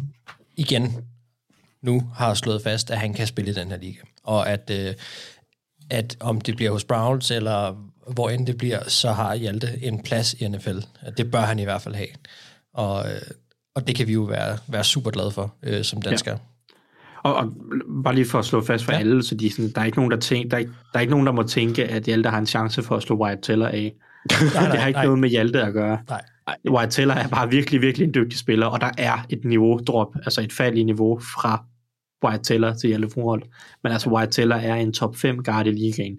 igen 0.56 1.04
nu 1.82 2.02
har 2.14 2.34
slået 2.34 2.62
fast, 2.62 2.90
at 2.90 2.98
han 2.98 3.14
kan 3.14 3.26
spille 3.26 3.50
i 3.50 3.54
den 3.54 3.70
her 3.70 3.78
liga. 3.78 4.00
Og 4.22 4.50
at, 4.50 4.70
øh, 4.70 4.94
at 5.90 6.16
om 6.20 6.40
det 6.40 6.56
bliver 6.56 6.70
hos 6.70 6.84
Browns, 6.84 7.30
eller 7.30 7.90
hvor 8.12 8.30
end 8.30 8.46
det 8.46 8.58
bliver, 8.58 8.88
så 8.88 9.12
har 9.12 9.34
Hjalte 9.34 9.78
en 9.82 10.02
plads 10.02 10.34
i 10.34 10.48
NFL. 10.48 10.78
Det 11.16 11.30
bør 11.30 11.40
han 11.40 11.58
i 11.58 11.64
hvert 11.64 11.82
fald 11.82 11.94
have. 11.94 12.08
Og, 12.74 13.12
øh, 13.12 13.20
og 13.74 13.86
det 13.86 13.96
kan 13.96 14.06
vi 14.06 14.12
jo 14.12 14.22
være, 14.22 14.58
være 14.66 14.84
super 14.84 15.10
glade 15.10 15.30
for 15.30 15.54
øh, 15.62 15.84
som 15.84 16.02
danskere. 16.02 16.34
Ja. 16.34 16.53
Og, 17.24 17.34
og 17.34 17.52
bare 18.04 18.14
lige 18.14 18.26
for 18.26 18.38
at 18.38 18.44
slå 18.44 18.60
fast 18.60 18.84
for 18.84 18.92
ja. 18.92 18.98
alle, 18.98 19.22
så 19.22 19.34
de, 19.34 19.50
sådan, 19.50 19.70
der, 19.70 19.80
er 19.80 19.84
ikke 19.84 19.98
nogen, 19.98 20.10
der, 20.10 20.16
tænker, 20.16 20.48
der, 20.48 20.56
er 20.56 20.58
ikke, 20.58 20.72
der 20.92 20.98
er 20.98 21.00
ikke 21.00 21.10
nogen, 21.10 21.26
der 21.26 21.32
må 21.32 21.42
tænke, 21.42 21.84
at 21.84 22.02
Hjalte 22.02 22.30
har 22.30 22.38
en 22.38 22.46
chance 22.46 22.82
for 22.82 22.96
at 22.96 23.02
slå 23.02 23.16
White 23.16 23.42
Teller 23.42 23.68
af. 23.68 23.94
nej, 24.30 24.52
nej, 24.54 24.70
det 24.70 24.80
har 24.80 24.86
ikke 24.86 24.96
nej. 24.96 25.04
noget 25.04 25.18
med 25.18 25.28
Hjalte 25.28 25.62
at 25.62 25.72
gøre. 25.72 25.98
Nej. 26.08 26.22
White 26.70 26.92
Teller 26.92 27.14
er 27.14 27.28
bare 27.28 27.50
virkelig, 27.50 27.80
virkelig 27.80 28.06
en 28.06 28.14
dygtig 28.14 28.38
spiller, 28.38 28.66
og 28.66 28.80
der 28.80 28.90
er 28.98 29.26
et 29.30 29.44
niveau-drop, 29.44 30.16
altså 30.16 30.40
et 30.40 30.52
fald 30.52 30.78
i 30.78 30.82
niveau 30.82 31.18
fra 31.18 31.64
White 32.24 32.44
Teller 32.44 32.74
til 32.74 32.88
Hjalte 32.88 33.08
Froholt. 33.14 33.44
Men 33.82 33.92
altså 33.92 34.10
White 34.10 34.32
Teller 34.32 34.56
er 34.56 34.74
en 34.74 34.92
top 34.92 35.16
5 35.16 35.42
guard 35.42 35.66
i 35.66 35.70
ligaen. 35.70 36.16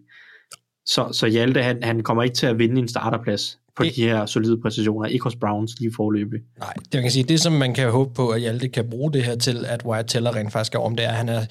Så, 0.85 1.09
så 1.11 1.27
Hjalte, 1.27 1.63
han, 1.63 1.83
han 1.83 2.03
kommer 2.03 2.23
ikke 2.23 2.35
til 2.35 2.47
at 2.47 2.59
vinde 2.59 2.81
en 2.81 2.87
starterplads 2.87 3.59
på 3.77 3.83
det, 3.83 3.95
de 3.95 4.03
her 4.03 4.25
solide 4.25 4.61
præcisioner, 4.61 5.07
ikke 5.07 5.23
hos 5.23 5.35
Browns 5.35 5.79
lige 5.79 5.91
forløbig. 5.95 6.39
Nej, 6.59 6.73
det 6.73 6.93
man 6.93 7.01
kan 7.01 7.11
sige, 7.11 7.23
det 7.23 7.41
som 7.41 7.53
man 7.53 7.73
kan 7.73 7.89
håbe 7.89 8.13
på, 8.13 8.29
at 8.29 8.41
Hjalte 8.41 8.69
kan 8.69 8.89
bruge 8.89 9.13
det 9.13 9.23
her 9.23 9.35
til, 9.35 9.65
at 9.65 9.85
Wyatt 9.85 10.09
Teller 10.09 10.35
rent 10.35 10.51
faktisk 10.51 10.75
er 10.75 10.79
om, 10.79 10.95
det 10.95 11.05
er, 11.05 11.09
at 11.09 11.15
han 11.15 11.29
er 11.29 11.45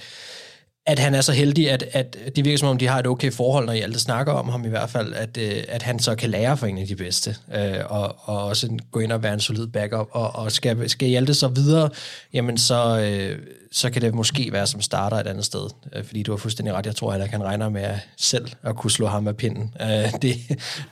at 0.86 0.98
han 0.98 1.14
er 1.14 1.20
så 1.20 1.32
heldig, 1.32 1.70
at, 1.70 1.84
at 1.92 2.16
det 2.36 2.44
virker 2.44 2.58
som 2.58 2.68
om, 2.68 2.78
de 2.78 2.86
har 2.86 2.98
et 2.98 3.06
okay 3.06 3.32
forhold, 3.32 3.66
når 3.66 3.72
I 3.72 3.80
altid 3.80 4.00
snakker 4.00 4.32
om 4.32 4.48
ham 4.48 4.64
i 4.64 4.68
hvert 4.68 4.90
fald, 4.90 5.14
at, 5.14 5.38
øh, 5.40 5.62
at 5.68 5.82
han 5.82 5.98
så 5.98 6.14
kan 6.14 6.30
lære 6.30 6.56
for 6.56 6.66
en 6.66 6.78
af 6.78 6.86
de 6.86 6.96
bedste, 6.96 7.36
øh, 7.54 7.74
og, 7.86 8.16
og 8.18 8.44
også 8.44 8.78
gå 8.90 9.00
ind 9.00 9.12
og 9.12 9.22
være 9.22 9.34
en 9.34 9.40
solid 9.40 9.66
backup, 9.66 10.08
og, 10.10 10.36
og 10.36 10.52
skal, 10.52 10.88
skal 10.88 11.08
Hjalte 11.08 11.34
så 11.34 11.48
videre, 11.48 11.90
jamen 12.32 12.58
så, 12.58 13.00
øh, 13.00 13.38
så 13.72 13.90
kan 13.90 14.02
det 14.02 14.14
måske 14.14 14.52
være 14.52 14.66
som 14.66 14.80
starter 14.80 15.16
et 15.16 15.26
andet 15.26 15.44
sted, 15.44 15.70
øh, 15.96 16.04
fordi 16.04 16.22
du 16.22 16.32
har 16.32 16.36
fuldstændig 16.36 16.74
ret, 16.74 16.86
jeg 16.86 16.96
tror, 16.96 17.12
at 17.12 17.28
han 17.28 17.44
regner 17.44 17.68
med 17.68 17.82
at 17.82 17.98
selv 18.16 18.48
at 18.62 18.76
kunne 18.76 18.90
slå 18.90 19.06
ham 19.06 19.28
af 19.28 19.36
pinden. 19.36 19.74
Øh, 19.80 19.88
det, 20.22 20.36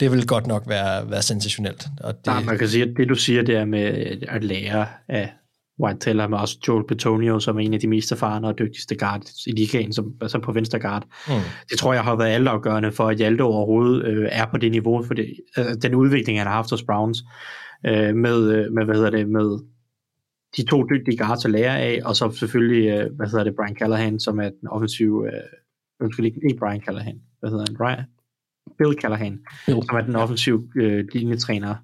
det 0.01 0.13
vil 0.13 0.27
godt 0.27 0.47
nok 0.47 0.69
være, 0.69 1.11
være 1.11 1.23
sensationelt. 1.23 1.87
Og 2.01 2.17
det, 2.17 2.27
Nej, 2.27 2.43
man 2.43 2.59
kan 2.59 2.69
sige, 2.69 2.83
at 2.83 2.91
det 2.97 3.09
du 3.09 3.15
siger, 3.15 3.43
det 3.43 3.57
er 3.57 3.65
med 3.65 4.17
at 4.29 4.45
lære 4.45 4.87
af 5.09 5.33
White 5.81 5.99
Teller, 6.01 6.29
men 6.29 6.41
også 6.41 6.59
Joel 6.69 6.87
Petonio, 6.87 7.41
som 7.41 7.57
er 7.57 7.61
en 7.61 7.75
af 7.75 7.81
de 7.81 7.89
mest 7.89 8.13
erfarne 8.13 8.49
og 8.49 8.59
dygtigste 8.59 8.97
guard 8.97 9.23
i 9.47 9.51
ligaen, 9.51 9.93
som, 9.93 10.15
altså 10.21 10.39
på 10.39 10.53
venstre 10.53 10.79
guard. 10.79 11.05
Mm. 11.29 11.35
Det 11.71 11.79
tror 11.79 11.93
jeg 11.93 12.05
har 12.05 12.17
været 12.17 12.31
altafgørende 12.31 12.93
for, 12.93 13.09
at 13.09 13.17
Hjalte 13.17 13.43
overhovedet 13.43 14.05
øh, 14.05 14.29
er 14.33 14.47
på 14.47 14.57
det 14.57 14.71
niveau, 14.71 15.03
for 15.03 15.15
det, 15.15 15.35
øh, 15.59 15.65
den 15.83 15.95
udvikling, 15.95 16.39
han 16.39 16.47
har 16.47 16.55
haft 16.55 16.71
hos 16.71 16.83
Browns, 16.83 17.19
øh, 17.87 18.15
med, 18.15 18.53
øh, 18.53 18.73
med, 18.73 18.85
hvad 18.85 18.95
hedder 18.95 19.11
det, 19.11 19.29
med 19.29 19.59
de 20.57 20.65
to 20.65 20.83
dygtige 20.83 21.19
guards 21.19 21.45
at 21.45 21.51
lære 21.51 21.81
af, 21.81 22.01
og 22.05 22.17
så 22.17 22.31
selvfølgelig, 22.31 22.89
øh, 22.89 23.17
hvad 23.17 23.27
hedder 23.27 23.45
det, 23.45 23.55
Brian 23.57 23.77
Callahan, 23.77 24.21
som 24.21 24.41
er 24.41 24.51
den 24.61 24.69
offensive, 24.69 25.27
øh, 25.27 25.43
undskyld, 26.01 26.27
ikke, 26.27 26.41
ikke 26.45 26.59
Brian 26.59 26.81
Callahan, 26.81 27.21
hvad 27.41 27.51
hedder 27.51 27.65
han, 27.69 27.77
Brian? 27.77 28.05
Bill 28.79 29.01
Callahan, 29.01 29.41
Bill. 29.67 29.83
som 29.89 29.97
er 29.97 30.01
den 30.01 30.17
offensive 30.17 30.69
øh, 30.77 31.05
linjetræner 31.13 31.75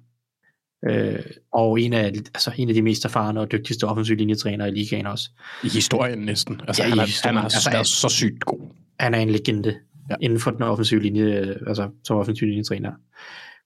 Øh, 0.87 1.19
og 1.51 1.81
en 1.81 1.93
af, 1.93 2.05
altså 2.07 2.51
en 2.57 2.69
af 2.69 2.75
de 2.75 2.81
mest 2.81 3.05
erfarne 3.05 3.39
og 3.39 3.51
dygtigste 3.51 3.83
offensiv 3.83 4.15
linjetrænere 4.15 4.69
i 4.69 4.71
ligaen 4.71 5.05
også. 5.05 5.29
I 5.63 5.69
historien 5.69 6.19
næsten. 6.19 6.61
Altså, 6.67 6.83
ja, 6.83 6.89
han, 6.89 6.99
er, 6.99 7.05
historien. 7.05 7.35
han 7.35 7.41
har 7.41 7.43
altså, 7.43 7.71
været 7.71 7.87
så 7.87 8.09
sygt 8.09 8.45
god. 8.45 8.75
Han 8.99 9.13
er 9.13 9.19
en 9.19 9.29
legende 9.29 9.75
ja. 10.09 10.15
inden 10.21 10.39
for 10.39 10.51
den 10.51 10.61
offensive 10.61 11.01
linje, 11.01 11.57
altså 11.67 11.89
som 12.03 12.17
offensiv 12.17 12.47
linjetræner. 12.47 12.91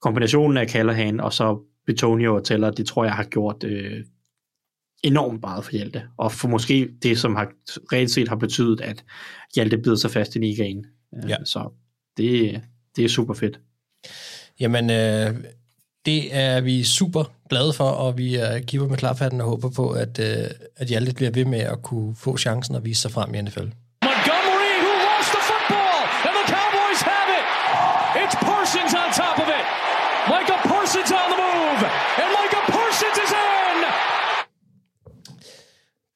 Kombinationen 0.02 0.58
af 0.58 0.70
Callahan 0.70 1.20
og 1.20 1.34
så 1.34 1.60
Betonio 1.86 2.36
og 2.36 2.46
Teller, 2.46 2.72
det 2.72 2.86
tror 2.86 3.04
jeg 3.04 3.14
har 3.14 3.24
gjort 3.24 3.64
øh, 3.64 4.04
enormt 5.04 5.42
meget 5.42 5.64
for 5.64 5.72
Hjalte. 5.72 6.04
Og 6.18 6.32
for 6.32 6.48
måske 6.48 6.90
det, 7.04 7.20
som 7.20 7.36
har 7.36 7.52
reelt 7.94 8.12
set 8.12 8.28
har 8.28 8.36
betydet, 8.36 8.82
at 8.82 9.04
Hjalte 9.56 9.78
bider 9.78 9.96
sig 9.96 10.12
fast 10.12 10.36
i 10.36 10.40
ligaen. 10.40 10.86
Øh, 11.16 11.30
ja. 11.30 11.36
Så 11.46 11.74
det, 12.18 12.62
det 12.96 13.06
er 13.06 13.10
super 13.10 13.34
fedt. 13.34 13.60
Jamen, 14.60 14.90
øh, 14.90 15.44
det 16.06 16.36
er 16.36 16.62
vi 16.62 16.84
super 16.84 17.24
glade 17.50 17.74
for, 17.74 17.90
og 18.04 18.18
vi 18.18 18.36
øh, 18.36 18.42
er 18.42 18.60
giver 18.60 18.88
med 18.88 18.98
klarfatten 18.98 19.42
og 19.42 19.48
håber 19.48 19.70
på, 19.70 19.86
at, 19.92 20.20
øh, 20.20 20.50
at 20.78 20.88
Hjalte 20.88 21.14
bliver 21.14 21.32
ved 21.32 21.46
med 21.46 21.60
at 21.60 21.82
kunne 21.82 22.16
få 22.16 22.38
chancen 22.38 22.76
og 22.76 22.86
vise 22.86 23.02
sig 23.02 23.12
frem 23.12 23.34
i 23.36 23.42
NFL. 23.42 23.68
Montgomery, 24.10 24.74
who 24.84 24.94
lost 25.08 25.30
the 25.36 25.44
football, 25.52 26.00
and 26.28 26.34
the 26.40 26.46
Cowboys 26.56 27.02
have 27.12 27.30
it. 27.38 27.46
It's 28.22 28.36
Parsons 28.48 28.94
on 29.02 29.08
top 29.24 29.38
of 29.44 29.48
it. 29.58 29.66
Micah 30.32 30.62
Parsons 30.70 31.12
on 31.22 31.28
the 31.34 31.40
move, 31.46 31.82
and 32.22 32.30
Micah 32.38 32.66
Parsons 32.76 33.18
is 33.26 33.32
in. 33.32 33.78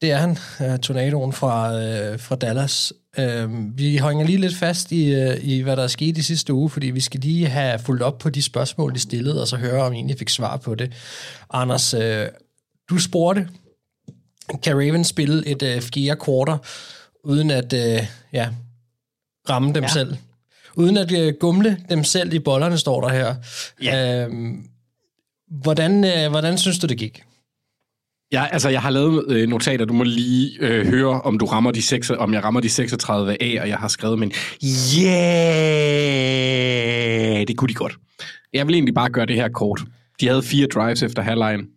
Det 0.02 0.12
er 0.12 0.18
han, 0.18 0.38
uh, 0.60 0.78
tornadoen 0.80 1.34
fra, 1.34 1.74
uh, 1.76 2.20
fra 2.20 2.36
Dallas. 2.36 2.94
Øh, 3.20 3.78
vi 3.78 3.98
hænger 3.98 4.26
lige 4.26 4.38
lidt 4.38 4.56
fast 4.56 4.92
i, 4.92 5.14
øh, 5.14 5.38
i, 5.42 5.62
hvad 5.62 5.78
der 5.78 5.84
er 5.84 5.88
sket 5.88 6.18
i 6.18 6.22
sidste 6.22 6.54
uge, 6.54 6.70
fordi 6.70 6.88
vi 6.88 7.00
skal 7.00 7.20
lige 7.20 7.48
have 7.48 7.80
fulgt 7.80 8.04
op 8.04 8.18
på 8.18 8.30
de 8.30 8.42
spørgsmål, 8.42 8.94
de 8.94 9.00
stillede, 9.00 9.42
og 9.42 9.48
så 9.48 9.58
høre, 9.58 9.84
om 9.84 9.94
I 9.94 9.96
egentlig 9.96 10.18
fik 10.18 10.30
svar 10.30 10.58
på 10.58 10.76
det. 10.76 10.94
Anders, 11.54 11.94
øh, 11.94 12.28
du 12.90 13.00
spurgte, 13.00 13.50
kan 14.64 14.76
Ravens 14.76 15.08
spille 15.08 15.48
et 15.48 15.64
øh, 15.64 15.82
fjerde 15.82 16.22
quarter, 16.26 16.58
uden 17.24 17.52
at 17.52 17.74
øh, 17.74 18.08
ja, 18.34 18.50
ramme 19.50 19.74
dem 19.74 19.84
ja. 19.84 19.90
selv? 19.90 20.18
Uden 20.76 20.98
at 20.98 21.12
øh, 21.12 21.34
gumle 21.40 21.78
dem 21.90 22.04
selv 22.04 22.34
i 22.34 22.40
bollerne, 22.40 22.78
står 22.78 23.02
der 23.02 23.10
her. 23.10 23.36
Ja. 23.84 24.26
Øh, 24.26 24.34
hvordan, 25.52 26.04
øh, 26.04 26.30
hvordan 26.30 26.58
synes 26.58 26.80
du, 26.80 26.88
det 26.88 26.98
gik? 26.98 27.24
Ja, 28.32 28.46
altså 28.52 28.70
jeg 28.70 28.82
har 28.82 28.90
lavet 28.90 29.26
øh, 29.32 29.50
notater, 29.50 29.86
du 29.86 29.94
må 29.94 30.04
lige 30.04 30.58
øh, 30.60 30.88
høre, 30.88 31.22
om 31.22 31.40
du 31.40 31.46
rammer 31.46 31.72
de 31.72 31.82
6, 31.82 32.10
om 32.10 32.34
jeg 32.34 32.44
rammer 32.44 32.60
de 32.62 32.70
36 32.70 33.44
A, 33.44 33.62
og 33.62 33.70
jeg 33.70 33.78
har 33.78 33.88
skrevet, 33.88 34.20
men 34.20 34.32
yeah, 34.98 35.88
det 37.48 37.58
kunne 37.58 37.70
de 37.70 37.74
godt. 37.74 37.98
Jeg 38.54 38.68
vil 38.68 38.76
egentlig 38.76 38.96
bare 38.96 39.10
gøre 39.10 39.26
det 39.26 39.36
her 39.36 39.50
kort. 39.50 39.84
De 40.22 40.28
havde 40.28 40.44
fire 40.44 40.68
drives 40.68 41.04
efter 41.04 41.22
halvlejen. 41.22 41.68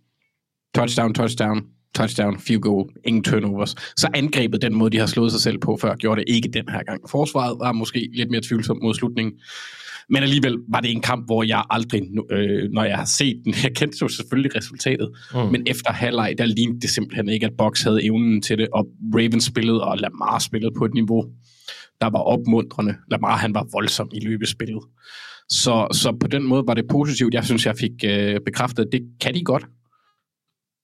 Touchdown, 0.74 1.14
touchdown, 1.14 1.62
touchdown, 1.94 2.38
field 2.38 2.60
goal, 2.60 2.88
ingen 3.04 3.22
turnovers. 3.22 3.74
Så 3.96 4.08
angrebet 4.14 4.62
den 4.62 4.74
måde, 4.74 4.90
de 4.90 4.98
har 4.98 5.06
slået 5.06 5.32
sig 5.32 5.40
selv 5.40 5.58
på 5.58 5.78
før, 5.80 5.96
gjorde 5.96 6.20
det 6.20 6.28
ikke 6.28 6.48
den 6.48 6.68
her 6.68 6.82
gang. 6.82 7.10
Forsvaret 7.10 7.58
var 7.58 7.72
måske 7.72 8.10
lidt 8.14 8.30
mere 8.30 8.40
tvivlsomt 8.40 8.82
mod 8.82 8.94
slutningen. 8.94 9.32
Men 10.10 10.22
alligevel 10.22 10.56
var 10.68 10.80
det 10.80 10.90
en 10.90 11.00
kamp, 11.00 11.26
hvor 11.26 11.42
jeg 11.42 11.64
aldrig, 11.70 12.02
øh, 12.30 12.70
når 12.72 12.84
jeg 12.84 12.96
har 12.96 13.04
set 13.04 13.42
den, 13.44 13.54
jeg 13.64 13.72
kendte 13.76 13.98
jo 14.02 14.08
selvfølgelig 14.08 14.56
resultatet, 14.56 15.10
mm. 15.34 15.40
men 15.40 15.62
efter 15.66 15.92
halvleg, 15.92 16.34
der 16.38 16.44
lignede 16.44 16.80
det 16.80 16.90
simpelthen 16.90 17.28
ikke, 17.28 17.46
at 17.46 17.52
Box 17.58 17.82
havde 17.82 18.04
evnen 18.04 18.42
til 18.42 18.58
det, 18.58 18.68
og 18.72 18.86
Ravens 19.14 19.44
spillede, 19.44 19.84
og 19.84 19.98
Lamar 19.98 20.38
spillede 20.38 20.72
på 20.78 20.84
et 20.84 20.94
niveau, 20.94 21.24
der 22.00 22.10
var 22.10 22.18
opmuntrende. 22.18 22.94
Lamar, 23.10 23.36
han 23.36 23.54
var 23.54 23.66
voldsom 23.72 24.10
i 24.12 24.20
løbespillet. 24.20 24.82
Så, 25.48 25.88
så 25.92 26.16
på 26.20 26.26
den 26.26 26.42
måde 26.42 26.62
var 26.66 26.74
det 26.74 26.84
positivt. 26.90 27.34
Jeg 27.34 27.44
synes, 27.44 27.66
jeg 27.66 27.76
fik 27.76 27.92
øh, 28.04 28.40
bekræftet, 28.46 28.84
at 28.84 28.92
det 28.92 29.00
kan 29.20 29.34
de 29.34 29.44
godt. 29.44 29.66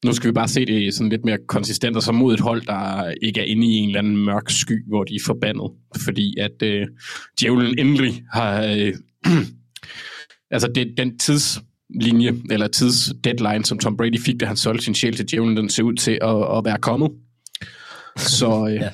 Nu 0.04 0.12
skal 0.12 0.28
vi 0.28 0.32
bare 0.32 0.48
se 0.48 0.66
det 0.66 0.94
sådan 0.94 1.10
lidt 1.10 1.24
mere 1.24 1.38
konsistent, 1.48 1.96
og 1.96 2.02
så 2.02 2.12
mod 2.12 2.34
et 2.34 2.40
hold, 2.40 2.62
der 2.66 3.12
ikke 3.22 3.40
er 3.40 3.44
inde 3.44 3.66
i 3.66 3.70
en 3.70 3.88
eller 3.88 3.98
anden 3.98 4.24
mørk 4.24 4.50
sky, 4.50 4.88
hvor 4.88 5.04
de 5.04 5.14
er 5.14 5.24
forbandet. 5.26 5.70
Fordi 6.04 6.34
at 6.40 6.62
øh, 6.62 6.86
djævlen 7.40 7.78
endelig 7.78 8.22
har 8.32 8.64
øh, 8.64 8.92
altså 10.54 10.68
det, 10.74 10.94
den 10.96 11.18
tidslinje, 11.18 12.34
eller 12.50 12.68
tidsdeadline, 12.68 13.64
som 13.64 13.78
Tom 13.78 13.96
Brady 13.96 14.20
fik, 14.20 14.40
da 14.40 14.46
han 14.46 14.56
solgte 14.56 14.84
sin 14.84 14.94
sjæl 14.94 15.16
til 15.16 15.30
djævlen, 15.30 15.56
den 15.56 15.68
ser 15.68 15.82
ud 15.82 15.94
til 15.94 16.18
at, 16.22 16.58
at 16.58 16.64
være 16.64 16.78
kommet. 16.78 17.10
Så 18.16 18.66
øh, 18.70 18.74
ja. 18.74 18.88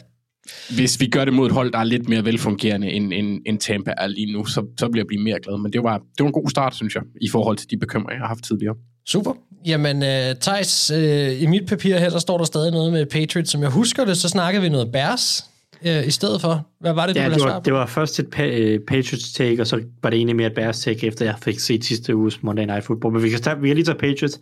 hvis 0.74 1.00
vi 1.00 1.06
gør 1.06 1.24
det 1.24 1.34
mod 1.34 1.46
et 1.46 1.52
hold, 1.52 1.72
der 1.72 1.78
er 1.78 1.84
lidt 1.84 2.08
mere 2.08 2.24
velfungerende 2.24 2.90
end, 2.90 3.12
end, 3.12 3.40
end 3.46 3.58
Tampa 3.58 3.94
er 3.98 4.06
lige 4.06 4.32
nu, 4.32 4.44
så, 4.44 4.66
så 4.78 4.88
bliver 4.88 5.02
jeg 5.02 5.06
blive 5.06 5.22
mere 5.22 5.38
glad. 5.42 5.58
Men 5.58 5.72
det 5.72 5.82
var, 5.82 5.98
det 5.98 6.20
var 6.20 6.26
en 6.26 6.32
god 6.32 6.50
start, 6.50 6.74
synes 6.74 6.94
jeg, 6.94 7.02
i 7.20 7.28
forhold 7.32 7.56
til 7.56 7.70
de 7.70 7.76
bekymringer, 7.76 8.14
jeg 8.14 8.20
har 8.20 8.28
haft 8.28 8.44
tidligere. 8.44 8.74
Super. 9.06 9.32
Jamen, 9.66 9.96
uh, 9.96 10.38
Thijs, 10.40 10.90
uh, 10.90 11.42
i 11.42 11.46
mit 11.46 11.66
papir 11.68 11.98
her, 11.98 12.10
der 12.10 12.18
står 12.18 12.38
der 12.38 12.44
stadig 12.44 12.72
noget 12.72 12.92
med 12.92 13.06
Patriots. 13.06 13.50
Som 13.50 13.62
jeg 13.62 13.70
husker 13.70 14.04
det, 14.04 14.16
så 14.16 14.28
snakkede 14.28 14.62
vi 14.62 14.68
noget 14.68 14.92
Bears 14.92 15.44
uh, 15.86 16.06
i 16.06 16.10
stedet 16.10 16.40
for. 16.40 16.66
Hvad 16.80 16.92
var 16.92 17.06
det, 17.06 17.14
du 17.16 17.20
Ja, 17.20 17.28
ville 17.28 17.44
det 17.44 17.52
var, 17.52 17.60
det 17.60 17.72
var 17.72 17.86
først 17.86 18.20
et 18.20 18.26
pa- 18.36 18.42
øh, 18.42 18.80
Patriots 18.80 19.32
take, 19.32 19.60
og 19.60 19.66
så 19.66 19.82
var 20.02 20.10
det 20.10 20.16
egentlig 20.16 20.36
mere 20.36 20.46
et 20.46 20.54
Bears 20.54 20.80
take, 20.80 21.06
efter 21.06 21.24
jeg 21.24 21.34
fik 21.42 21.58
set 21.58 21.84
sidste 21.84 22.16
uges 22.16 22.42
Monday 22.42 22.64
Night 22.64 22.84
Football. 22.84 23.14
Men 23.14 23.22
vi 23.22 23.30
kan, 23.30 23.40
tage, 23.40 23.60
vi 23.60 23.68
kan 23.68 23.76
lige 23.76 23.86
tage 23.86 23.98
Patriots. 23.98 24.40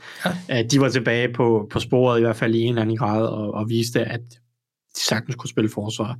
Ja. 0.49 0.63
De 0.63 0.81
var 0.81 0.89
tilbage 0.89 1.33
på, 1.33 1.69
på 1.73 1.81
sporet, 1.81 2.19
i 2.19 2.23
hvert 2.23 2.37
fald 2.37 2.55
i 2.55 2.61
en 2.61 2.69
eller 2.69 2.83
anden 2.83 2.97
grad, 2.97 3.27
og, 3.27 3.55
og 3.55 3.69
viste, 3.69 4.01
at 4.01 4.21
de 4.97 5.01
sagtens 5.09 5.35
kunne 5.35 5.51
spille 5.51 5.71
forsvar. 5.71 6.17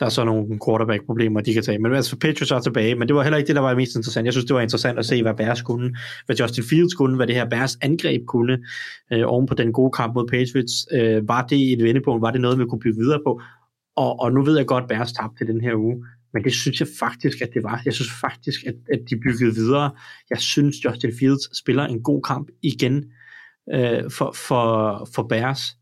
Der 0.00 0.06
er 0.06 0.10
så 0.10 0.24
nogle 0.24 0.58
quarterback-problemer, 0.66 1.40
de 1.40 1.54
kan 1.54 1.62
tage. 1.62 1.78
Men 1.78 1.94
altså, 1.94 2.16
Patriots 2.16 2.50
er 2.50 2.60
tilbage, 2.60 2.94
men 2.94 3.08
det 3.08 3.16
var 3.16 3.22
heller 3.22 3.36
ikke 3.36 3.46
det, 3.46 3.56
der 3.56 3.62
var 3.62 3.74
mest 3.74 3.96
interessant. 3.96 4.24
Jeg 4.24 4.32
synes, 4.32 4.44
det 4.44 4.54
var 4.54 4.60
interessant 4.60 4.98
at 4.98 5.06
se, 5.06 5.22
hvad 5.22 5.34
Bears 5.34 5.62
kunne, 5.62 5.96
hvad 6.26 6.36
Justin 6.36 6.64
Fields 6.64 6.94
kunne, 6.94 7.16
hvad 7.16 7.26
det 7.26 7.34
her 7.34 7.48
Bears 7.48 7.76
angreb 7.82 8.26
kunne, 8.26 8.58
øh, 9.12 9.22
oven 9.26 9.46
på 9.46 9.54
den 9.54 9.72
gode 9.72 9.92
kamp 9.92 10.14
mod 10.14 10.28
Patriots. 10.28 10.86
Øh, 10.92 11.28
var 11.28 11.46
det 11.46 11.72
et 11.72 11.82
vendepunkt? 11.82 12.22
Var 12.22 12.30
det 12.30 12.40
noget, 12.40 12.58
vi 12.58 12.64
kunne 12.64 12.80
bygge 12.80 12.98
videre 12.98 13.20
på? 13.26 13.40
Og, 14.02 14.20
og 14.20 14.32
nu 14.32 14.42
ved 14.42 14.56
jeg 14.56 14.66
godt, 14.66 14.82
at 14.82 14.88
Bears 14.88 15.12
tabte 15.12 15.46
den 15.46 15.60
her 15.60 15.74
uge, 15.74 16.04
men 16.32 16.44
det 16.44 16.52
synes 16.54 16.80
jeg 16.80 16.88
faktisk, 16.98 17.40
at 17.40 17.50
det 17.54 17.62
var. 17.62 17.82
Jeg 17.84 17.94
synes 17.94 18.10
faktisk, 18.20 18.60
at, 18.66 18.74
at 18.92 19.00
de 19.10 19.16
byggede 19.16 19.54
videre. 19.54 19.90
Jeg 20.30 20.38
synes, 20.38 20.84
Justin 20.84 21.12
Fields 21.18 21.58
spiller 21.58 21.84
en 21.84 22.02
god 22.02 22.22
kamp 22.22 22.48
igen 22.62 23.04
øh, 23.74 24.10
for, 24.10 24.32
for, 24.48 24.62
for 25.14 25.22
Bears. 25.22 25.76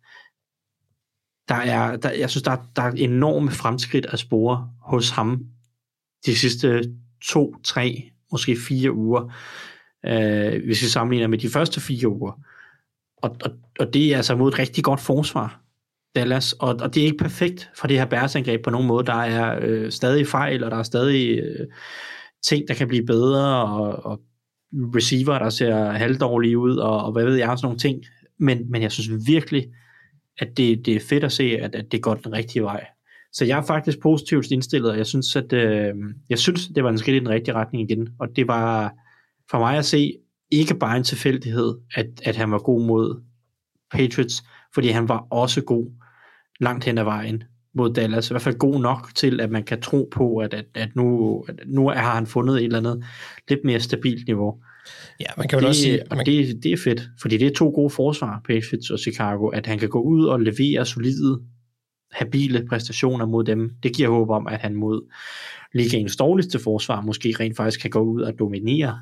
Der 1.49 1.55
er, 1.55 1.97
der, 1.97 2.11
jeg 2.11 2.31
synes, 2.31 2.43
der, 2.43 2.51
er- 2.51 2.67
der 2.77 2.83
er 2.83 2.91
enorme 2.91 3.51
fremskridt 3.51 4.07
at 4.07 4.19
spore 4.19 4.71
hos 4.83 5.11
ham 5.11 5.45
de 6.27 6.37
sidste 6.37 6.83
to, 7.25 7.55
tre, 7.65 8.11
måske 8.33 8.57
fire 8.69 8.93
uger, 8.93 9.23
øh, 10.07 10.65
hvis 10.65 10.83
vi 10.83 10.87
sammenligner 10.87 11.29
med 11.29 11.39
de 11.39 11.49
første 11.49 11.81
fire 11.81 12.09
uger. 12.09 12.33
Og, 13.17 13.37
og, 13.45 13.51
og 13.81 13.95
det 13.95 14.13
er 14.13 14.17
altså 14.17 14.37
mod 14.37 14.49
et 14.53 14.59
rigtig 14.59 14.85
godt 14.85 15.01
forsvar, 15.01 15.61
Dallas, 16.19 16.53
og, 16.53 16.77
og 16.81 16.95
det 16.95 17.01
er 17.01 17.05
ikke 17.05 17.19
perfekt 17.19 17.71
for 17.77 17.87
det 17.87 17.99
her 17.99 18.05
Bears-angreb 18.05 18.65
på 18.65 18.71
nogen 18.71 18.87
måde. 18.87 19.07
Der 19.07 19.15
er 19.23 19.59
øh, 19.63 19.91
stadig 19.91 20.27
fejl, 20.27 20.65
og 20.65 20.71
der 20.71 20.77
er 20.77 20.83
stadig 20.83 21.39
øh, 21.39 21.67
ting, 22.47 22.69
der 22.69 22.75
kan 22.75 22.89
blive 22.89 23.07
bedre, 23.07 23.65
og, 23.65 24.07
og 24.07 24.21
receiver, 24.73 25.39
der 25.39 25.51
ser 25.51 25.91
halvdårlige 25.91 26.59
ud, 26.59 26.77
og, 26.77 27.05
og 27.05 27.13
hvad 27.13 27.25
ved 27.25 27.37
jeg, 27.37 27.59
sådan 27.59 27.67
nogle 27.67 27.79
ting. 27.79 28.05
Men, 28.39 28.71
men 28.71 28.83
jeg 28.83 28.93
synes 28.93 29.27
virkelig, 29.27 29.67
at 30.39 30.49
det, 30.57 30.87
det 30.87 30.97
er 30.97 31.01
fedt 31.01 31.25
at 31.25 31.33
se, 31.33 31.45
at, 31.45 31.75
at 31.75 31.93
det 31.93 32.03
går 32.03 32.15
den 32.15 32.33
rigtige 32.33 32.63
vej. 32.63 32.87
Så 33.33 33.45
jeg 33.45 33.59
er 33.59 33.63
faktisk 33.63 34.01
positivt 34.01 34.51
indstillet, 34.51 34.91
og 34.91 34.97
jeg 34.97 35.07
synes, 35.07 35.37
at 35.37 35.53
øh, 35.53 35.95
jeg 36.31 36.39
synes, 36.39 36.69
det 36.75 36.85
var 36.85 36.91
en 36.91 36.99
skridt 36.99 37.17
i 37.17 37.19
den 37.19 37.29
rigtige 37.29 37.55
retning 37.55 37.91
igen. 37.91 38.09
Og 38.21 38.29
det 38.37 38.49
var 38.49 38.93
for 39.51 39.59
mig 39.59 39.79
at 39.79 39.85
se 39.85 40.15
ikke 40.51 40.75
bare 40.75 40.97
en 40.97 41.05
tilfældighed, 41.05 41.75
at, 41.95 42.07
at 42.25 42.37
han 42.37 42.51
var 42.51 42.59
god 42.59 42.87
mod 42.87 43.23
Patriots, 43.93 44.43
fordi 44.75 44.89
han 44.89 45.09
var 45.09 45.27
også 45.31 45.61
god 45.61 45.87
langt 46.61 46.85
hen 46.85 46.99
ad 46.99 47.05
vejen 47.05 47.43
mod 47.75 47.95
Dallas. 47.95 48.31
I 48.31 48.33
hvert 48.33 48.43
fald 48.43 48.59
god 48.59 48.81
nok 48.81 49.11
til, 49.15 49.41
at 49.41 49.51
man 49.51 49.65
kan 49.65 49.81
tro 49.81 50.09
på, 50.13 50.37
at, 50.37 50.55
at, 50.55 50.65
at, 50.75 50.97
nu, 50.97 51.45
at 51.49 51.55
nu 51.67 51.89
har 51.89 52.15
han 52.15 52.27
fundet 52.27 52.57
et 52.57 52.65
eller 52.65 52.79
andet 52.79 53.05
lidt 53.49 53.61
mere 53.65 53.81
stabilt 53.81 54.27
niveau. 54.27 54.55
Ja, 55.21 55.27
man 55.37 55.49
kan 55.49 55.59
vel 55.59 55.67
også 55.67 55.81
sige... 55.81 55.93
Det, 55.93 56.03
og 56.11 56.17
Man, 56.17 56.27
det, 56.27 56.63
det 56.63 56.73
er 56.73 56.77
fedt, 56.77 57.09
fordi 57.21 57.37
det 57.37 57.47
er 57.47 57.55
to 57.55 57.71
gode 57.75 57.91
forsvar, 57.91 58.41
Patriots 58.45 58.91
og 58.91 58.99
Chicago, 58.99 59.49
at 59.49 59.67
han 59.67 59.79
kan 59.79 59.89
gå 59.89 60.01
ud 60.01 60.27
og 60.27 60.41
levere 60.41 60.87
solide, 60.87 61.41
habile 62.13 62.67
præstationer 62.69 63.27
mod 63.27 63.45
dem. 63.45 63.71
Det 63.83 63.97
giver 63.97 64.09
håb 64.09 64.31
om, 64.31 64.47
at 64.47 64.61
han 64.61 64.75
mod 64.75 65.13
ligaens 65.75 66.17
dårligste 66.17 66.59
forsvar 66.59 67.01
måske 67.01 67.35
rent 67.41 67.57
faktisk 67.57 67.81
kan 67.81 67.91
gå 67.91 68.01
ud 68.01 68.23
og 68.23 68.39
dominere. 68.39 69.01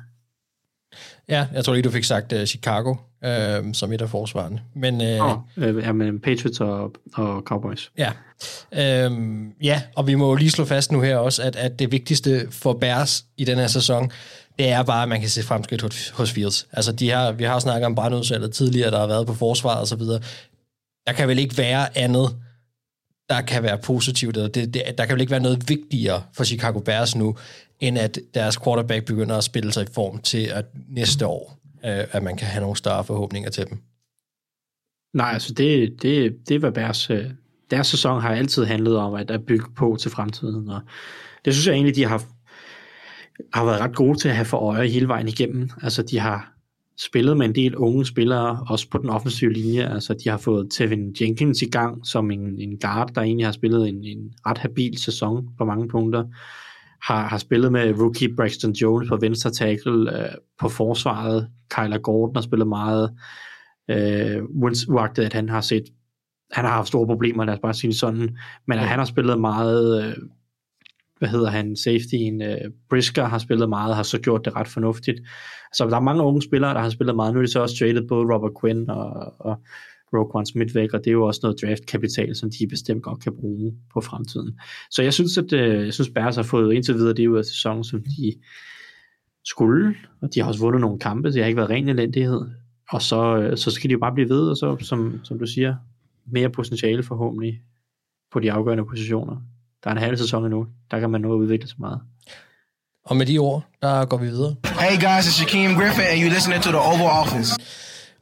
ja, 1.29 1.47
jeg 1.53 1.65
tror 1.65 1.73
lige, 1.73 1.83
du 1.83 1.89
fik 1.89 2.03
sagt 2.03 2.33
uh, 2.33 2.43
Chicago 2.43 2.95
uh, 3.27 3.73
som 3.73 3.93
et 3.93 4.01
af 4.01 4.09
forsvarene. 4.09 4.61
Men 4.75 4.93
uh, 5.01 5.31
Oh. 5.31 5.37
Øh, 5.57 5.83
ja, 5.83 5.91
men 5.91 6.19
Patriots 6.19 6.59
og, 6.59 6.91
og 7.13 7.41
Cowboys. 7.45 7.91
Ja. 7.97 8.11
Øhm, 8.73 9.51
ja, 9.61 9.81
og 9.95 10.07
vi 10.07 10.15
må 10.15 10.29
jo 10.29 10.35
lige 10.35 10.51
slå 10.51 10.65
fast 10.65 10.91
nu 10.91 11.01
her 11.01 11.17
også, 11.17 11.43
at, 11.43 11.55
at 11.55 11.79
det 11.79 11.91
vigtigste 11.91 12.47
for 12.51 12.73
Bears 12.73 13.25
i 13.37 13.45
den 13.45 13.57
her 13.57 13.67
sæson, 13.67 14.11
det 14.59 14.69
er 14.69 14.83
bare, 14.83 15.03
at 15.03 15.09
man 15.09 15.19
kan 15.19 15.29
se 15.29 15.43
fremskridt 15.43 15.81
hos, 15.81 16.09
hos 16.09 16.31
Fields. 16.31 16.67
Altså, 16.73 16.91
de 16.91 17.09
har, 17.09 17.31
vi 17.31 17.43
har 17.43 17.59
snakket 17.59 17.85
om 17.85 17.95
brandudsalget 17.95 18.53
tidligere, 18.53 18.91
der 18.91 18.99
har 18.99 19.07
været 19.07 19.27
på 19.27 19.33
forsvaret 19.33 19.81
og 19.81 19.87
så 19.87 19.95
videre. 19.95 20.19
Der 21.07 21.13
kan 21.13 21.27
vel 21.27 21.39
ikke 21.39 21.57
være 21.57 21.97
andet, 21.97 22.35
der 23.29 23.41
kan 23.41 23.63
være 23.63 23.77
positivt. 23.77 24.37
Eller 24.37 24.49
det, 24.49 24.73
det, 24.73 24.83
der 24.97 25.05
kan 25.05 25.13
vel 25.13 25.21
ikke 25.21 25.31
være 25.31 25.39
noget 25.39 25.69
vigtigere 25.69 26.21
for 26.33 26.43
Chicago 26.43 26.79
Bears 26.79 27.15
nu, 27.15 27.35
end 27.79 27.97
at 27.97 28.19
deres 28.33 28.57
quarterback 28.63 29.05
begynder 29.05 29.35
at 29.37 29.43
spille 29.43 29.73
sig 29.73 29.83
i 29.83 29.93
form 29.93 30.19
til 30.19 30.45
at 30.45 30.65
næste 30.89 31.27
år, 31.27 31.57
øh, 31.87 32.03
at 32.11 32.23
man 32.23 32.37
kan 32.37 32.47
have 32.47 32.61
nogle 32.61 32.77
større 32.77 33.03
forhåbninger 33.03 33.49
til 33.49 33.69
dem. 33.69 33.77
Nej, 35.13 35.29
altså 35.33 35.53
det, 35.53 36.01
det, 36.01 36.35
det 36.49 36.61
var 36.61 36.69
deres, 36.69 37.09
øh, 37.09 37.25
deres 37.71 37.87
sæson 37.87 38.21
har 38.21 38.35
altid 38.35 38.65
handlet 38.65 38.97
om 38.97 39.13
at, 39.13 39.31
at 39.31 39.45
bygge 39.45 39.65
på 39.75 39.97
til 39.99 40.11
fremtiden, 40.11 40.69
og 40.69 40.81
det 41.45 41.53
synes 41.53 41.67
jeg 41.67 41.73
egentlig, 41.73 41.95
de 41.95 42.05
har, 42.05 42.23
har 43.53 43.65
været 43.65 43.79
ret 43.79 43.95
gode 43.95 44.17
til 44.17 44.29
at 44.29 44.35
have 44.35 44.45
for 44.45 44.57
øje 44.57 44.87
hele 44.87 45.07
vejen 45.07 45.27
igennem. 45.27 45.69
Altså 45.81 46.03
de 46.03 46.19
har 46.19 46.53
spillet 46.97 47.37
med 47.37 47.45
en 47.45 47.55
del 47.55 47.75
unge 47.75 48.05
spillere, 48.05 48.65
også 48.69 48.89
på 48.89 48.97
den 48.97 49.09
offensive 49.09 49.53
linje. 49.53 49.93
Altså 49.93 50.13
de 50.13 50.29
har 50.29 50.37
fået 50.37 50.71
Tevin 50.71 51.15
Jenkins 51.21 51.61
i 51.61 51.69
gang 51.69 52.07
som 52.07 52.31
en, 52.31 52.59
en 52.59 52.79
guard, 52.79 53.13
der 53.15 53.21
egentlig 53.21 53.47
har 53.47 53.51
spillet 53.51 53.89
en, 53.89 54.03
en 54.03 54.33
ret 54.45 54.57
habil 54.57 54.97
sæson 54.97 55.49
på 55.57 55.65
mange 55.65 55.87
punkter. 55.87 56.23
Har, 57.01 57.27
har 57.27 57.37
spillet 57.37 57.71
med 57.71 57.99
rookie 57.99 58.35
Braxton 58.35 58.71
Jones 58.71 59.09
på 59.09 59.17
venstre 59.17 59.51
tackle 59.51 60.19
øh, 60.19 60.29
på 60.59 60.69
forsvaret. 60.69 61.49
Kyler 61.69 61.97
Gordon 61.97 62.35
har 62.35 62.41
spillet 62.41 62.67
meget 62.67 63.17
øh, 63.89 64.43
uagtet 64.87 65.23
at 65.23 65.33
han 65.33 65.49
har 65.49 65.61
set 65.61 65.83
han 66.51 66.65
har 66.65 66.71
haft 66.71 66.87
store 66.87 67.07
problemer, 67.07 67.45
lad 67.45 67.53
os 67.53 67.59
bare 67.59 67.73
sige 67.73 67.93
sådan, 67.93 68.37
men 68.67 68.79
at 68.79 68.87
han 68.87 68.99
har 68.99 69.05
spillet 69.05 69.39
meget 69.39 70.05
øh, 70.05 70.13
hvad 71.19 71.29
hedder 71.29 71.49
han, 71.49 71.75
safetyen, 71.75 72.41
øh, 72.41 72.71
Brisker 72.89 73.25
har 73.25 73.37
spillet 73.37 73.69
meget, 73.69 73.95
har 73.95 74.03
så 74.03 74.19
gjort 74.19 74.45
det 74.45 74.55
ret 74.55 74.67
fornuftigt. 74.67 75.19
Så 75.73 75.87
der 75.89 75.95
er 75.95 76.01
mange 76.01 76.23
unge 76.23 76.41
spillere, 76.41 76.73
der 76.73 76.79
har 76.79 76.89
spillet 76.89 77.15
meget. 77.15 77.33
Nu 77.33 77.39
er 77.39 77.43
det 77.43 77.51
så 77.51 77.61
også 77.61 77.75
traded 77.79 78.07
både 78.07 78.33
Robert 78.33 78.51
Quinn 78.61 78.89
og, 78.89 79.33
og 79.39 79.57
Roquan 80.13 80.45
Smith 80.45 80.75
væk, 80.75 80.93
og 80.93 80.99
det 80.99 81.07
er 81.07 81.11
jo 81.11 81.25
også 81.25 81.39
noget 81.43 81.61
draftkapital, 81.61 82.35
som 82.35 82.49
de 82.59 82.67
bestemt 82.67 83.03
godt 83.03 83.23
kan 83.23 83.33
bruge 83.39 83.73
på 83.93 84.01
fremtiden. 84.01 84.59
Så 84.91 85.03
jeg 85.03 85.13
synes, 85.13 85.37
at 85.37 85.53
øh, 85.53 85.85
jeg 85.85 85.93
synes 85.93 86.09
Bears 86.09 86.35
har 86.35 86.43
fået 86.43 86.73
indtil 86.73 86.95
videre 86.95 87.13
det 87.13 87.27
ud 87.27 87.37
af 87.37 87.45
sæsonen, 87.45 87.83
som 87.83 88.03
de 88.03 88.33
skulle, 89.45 89.95
og 90.21 90.29
de 90.33 90.39
har 90.39 90.47
også 90.47 90.59
vundet 90.59 90.81
nogle 90.81 90.99
kampe, 90.99 91.31
så 91.31 91.33
det 91.33 91.43
har 91.43 91.47
ikke 91.47 91.57
været 91.57 91.69
ren 91.69 91.89
elendighed. 91.89 92.41
Og 92.91 93.01
så, 93.01 93.37
øh, 93.37 93.57
så 93.57 93.71
skal 93.71 93.89
de 93.89 93.93
jo 93.93 93.99
bare 93.99 94.13
blive 94.13 94.29
ved, 94.29 94.49
og 94.49 94.57
så, 94.57 94.77
som, 94.79 95.19
som 95.23 95.39
du 95.39 95.45
siger, 95.45 95.75
mere 96.31 96.49
potentiale 96.49 97.03
forhåbentlig 97.03 97.61
på 98.31 98.39
de 98.39 98.51
afgørende 98.51 98.85
positioner. 98.85 99.35
Der 99.83 99.89
er 99.89 99.95
en 99.95 100.01
halv 100.01 100.17
sæson 100.17 100.45
endnu, 100.45 100.67
der 100.91 100.99
kan 100.99 101.09
man 101.09 101.21
nå 101.21 101.33
at 101.33 101.37
udvikle 101.37 101.67
sig 101.67 101.79
meget. 101.79 102.01
Og 103.05 103.17
med 103.17 103.25
de 103.25 103.37
ord, 103.37 103.63
der 103.81 104.05
går 104.05 104.17
vi 104.17 104.25
videre. 104.25 104.55
Hey 104.65 104.95
guys, 104.95 105.25
it's 105.27 105.37
Shaquem 105.39 105.75
Griffin, 105.79 106.05
and 106.11 106.17
you're 106.21 106.33
listening 106.37 106.61
to 106.63 106.69
the 106.69 106.79
Oval 106.79 107.09
Office. 107.21 107.49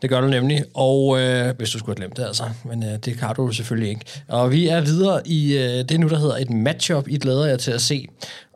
Det 0.02 0.10
gør 0.10 0.22
du 0.22 0.28
nemlig, 0.28 0.64
og 0.74 1.22
øh, 1.22 1.56
hvis 1.58 1.70
du 1.70 1.80
skulle 1.80 1.98
have 1.98 2.02
glemt 2.02 2.18
det 2.18 2.24
altså, 2.26 2.44
men 2.66 2.84
øh, 2.84 2.98
det 2.98 3.18
kan 3.18 3.36
du 3.36 3.52
selvfølgelig 3.52 3.90
ikke. 3.90 4.06
Og 4.28 4.52
vi 4.52 4.68
er 4.68 4.82
videre 4.82 5.28
i 5.28 5.58
øh, 5.58 5.90
det 5.90 6.00
nu, 6.00 6.08
der 6.08 6.20
hedder 6.20 6.38
et 6.38 6.50
matchup, 6.50 7.08
I 7.08 7.18
glæder 7.18 7.46
jer 7.46 7.58
til 7.58 7.72
at 7.72 7.82
se. 7.82 8.08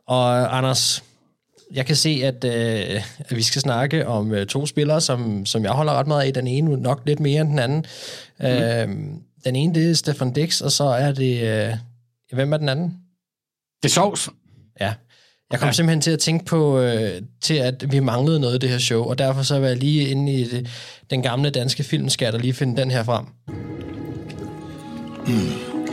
Og 0.06 0.56
Anders, 0.58 1.02
jeg 1.72 1.86
kan 1.86 1.96
se, 1.96 2.20
at, 2.24 2.44
øh, 2.44 3.02
at 3.18 3.36
vi 3.36 3.42
skal 3.42 3.62
snakke 3.62 4.06
om 4.06 4.34
øh, 4.34 4.46
to 4.46 4.66
spillere, 4.66 5.00
som, 5.00 5.46
som 5.46 5.62
jeg 5.62 5.70
holder 5.70 5.92
ret 5.92 6.06
meget 6.06 6.26
af. 6.26 6.32
Den 6.32 6.46
ene 6.46 6.76
nok 6.76 7.02
lidt 7.06 7.20
mere 7.20 7.40
end 7.40 7.50
den 7.50 7.58
anden. 7.58 7.84
Mm. 8.40 8.46
Øh, 8.46 8.88
den 9.44 9.56
ene, 9.56 9.74
det 9.74 9.90
er 9.90 9.94
Stefan 9.94 10.32
Dix, 10.32 10.60
og 10.60 10.72
så 10.72 10.84
er 10.84 11.12
det... 11.12 11.42
Øh, 11.42 11.74
hvem 12.32 12.52
er 12.52 12.56
den 12.56 12.68
anden? 12.68 12.96
Det 13.82 13.88
er 13.88 13.92
sovs. 13.92 14.28
Ja. 14.80 14.94
Jeg 15.50 15.58
kom 15.58 15.66
ja. 15.66 15.72
simpelthen 15.72 16.00
til 16.00 16.10
at 16.10 16.18
tænke 16.18 16.44
på, 16.44 16.78
øh, 16.78 17.22
til 17.40 17.54
at 17.54 17.92
vi 17.92 18.00
manglede 18.00 18.40
noget 18.40 18.54
i 18.54 18.58
det 18.58 18.68
her 18.68 18.78
show, 18.78 19.02
og 19.04 19.18
derfor 19.18 19.42
så 19.42 19.58
var 19.58 19.66
jeg 19.68 19.76
lige 19.76 20.08
inde 20.08 20.32
i 20.32 20.44
det, 20.44 20.68
den 21.10 21.22
gamle 21.22 21.50
danske 21.50 21.82
filmskat 21.84 22.34
og 22.34 22.40
lige 22.40 22.52
finde 22.52 22.80
den 22.80 22.90
her 22.90 23.02
frem. 23.04 23.26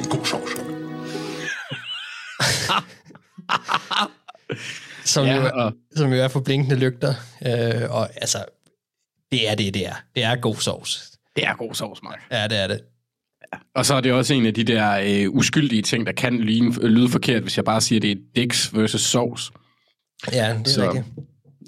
God 0.09 0.25
sovs. 0.25 0.51
Som, 5.05 5.25
Ja, 5.25 5.35
jo, 5.35 5.41
og- 5.53 5.67
er, 5.67 5.71
som 5.95 6.13
jo 6.13 6.23
er 6.23 6.27
for 6.27 6.39
blinkende 6.39 6.75
lygter. 6.75 7.13
Øh, 7.45 7.91
og 7.91 8.09
altså, 8.15 8.45
det 9.31 9.49
er 9.49 9.55
det, 9.55 9.73
det 9.73 9.87
er. 9.87 9.93
Det 10.15 10.23
er 10.23 10.35
god 10.35 10.55
sovs. 10.55 11.11
Det 11.35 11.45
er 11.45 11.55
god 11.55 11.73
sovs, 11.73 12.03
Mark. 12.03 12.19
Ja, 12.31 12.47
det 12.47 12.57
er 12.57 12.67
det. 12.67 12.81
Og 13.75 13.85
så 13.85 13.93
er 13.93 14.01
det 14.01 14.11
også 14.13 14.33
en 14.33 14.45
af 14.45 14.53
de 14.53 14.63
der 14.63 14.99
øh, 15.25 15.33
uskyldige 15.33 15.81
ting, 15.81 16.05
der 16.05 16.11
kan 16.11 16.39
lyde, 16.39 16.87
lyde 16.89 17.09
forkert, 17.09 17.41
hvis 17.43 17.57
jeg 17.57 17.65
bare 17.65 17.81
siger, 17.81 17.99
at 17.99 18.03
det 18.03 18.11
er 18.11 18.15
Dix 18.35 18.73
versus 18.73 19.01
sovs. 19.01 19.51
Ja, 20.33 20.49
det 20.53 20.67
er 20.67 20.69
Så- 20.69 20.83
rigtigt. 20.87 21.05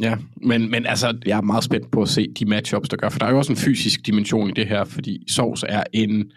Ja, 0.02 0.16
men, 0.36 0.72
men 0.72 0.86
altså, 0.86 1.18
jeg 1.26 1.38
er 1.38 1.42
meget 1.42 1.64
spændt 1.64 1.92
på 1.92 2.02
at 2.02 2.10
se 2.10 2.28
de 2.40 2.46
matchups, 2.46 2.90
der 2.90 2.98
gør, 2.98 3.10
for 3.10 3.20
der 3.20 3.26
er 3.26 3.32
jo 3.32 3.38
også 3.38 3.52
en 3.54 3.58
fysisk 3.58 4.06
dimension 4.06 4.50
i 4.50 4.54
det 4.54 4.68
her, 4.68 4.84
fordi 4.86 5.26
Sovs 5.32 5.66
er 5.70 5.84
en 5.94 6.32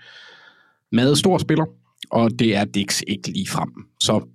meget 0.93 1.18
stor 1.18 1.38
spiller, 1.38 1.64
og 2.11 2.38
det 2.38 2.57
er 2.57 2.64
Dix 2.64 3.03
ikke 3.07 3.28
lige 3.32 3.49
frem. 3.49 3.68
Så 4.01 4.28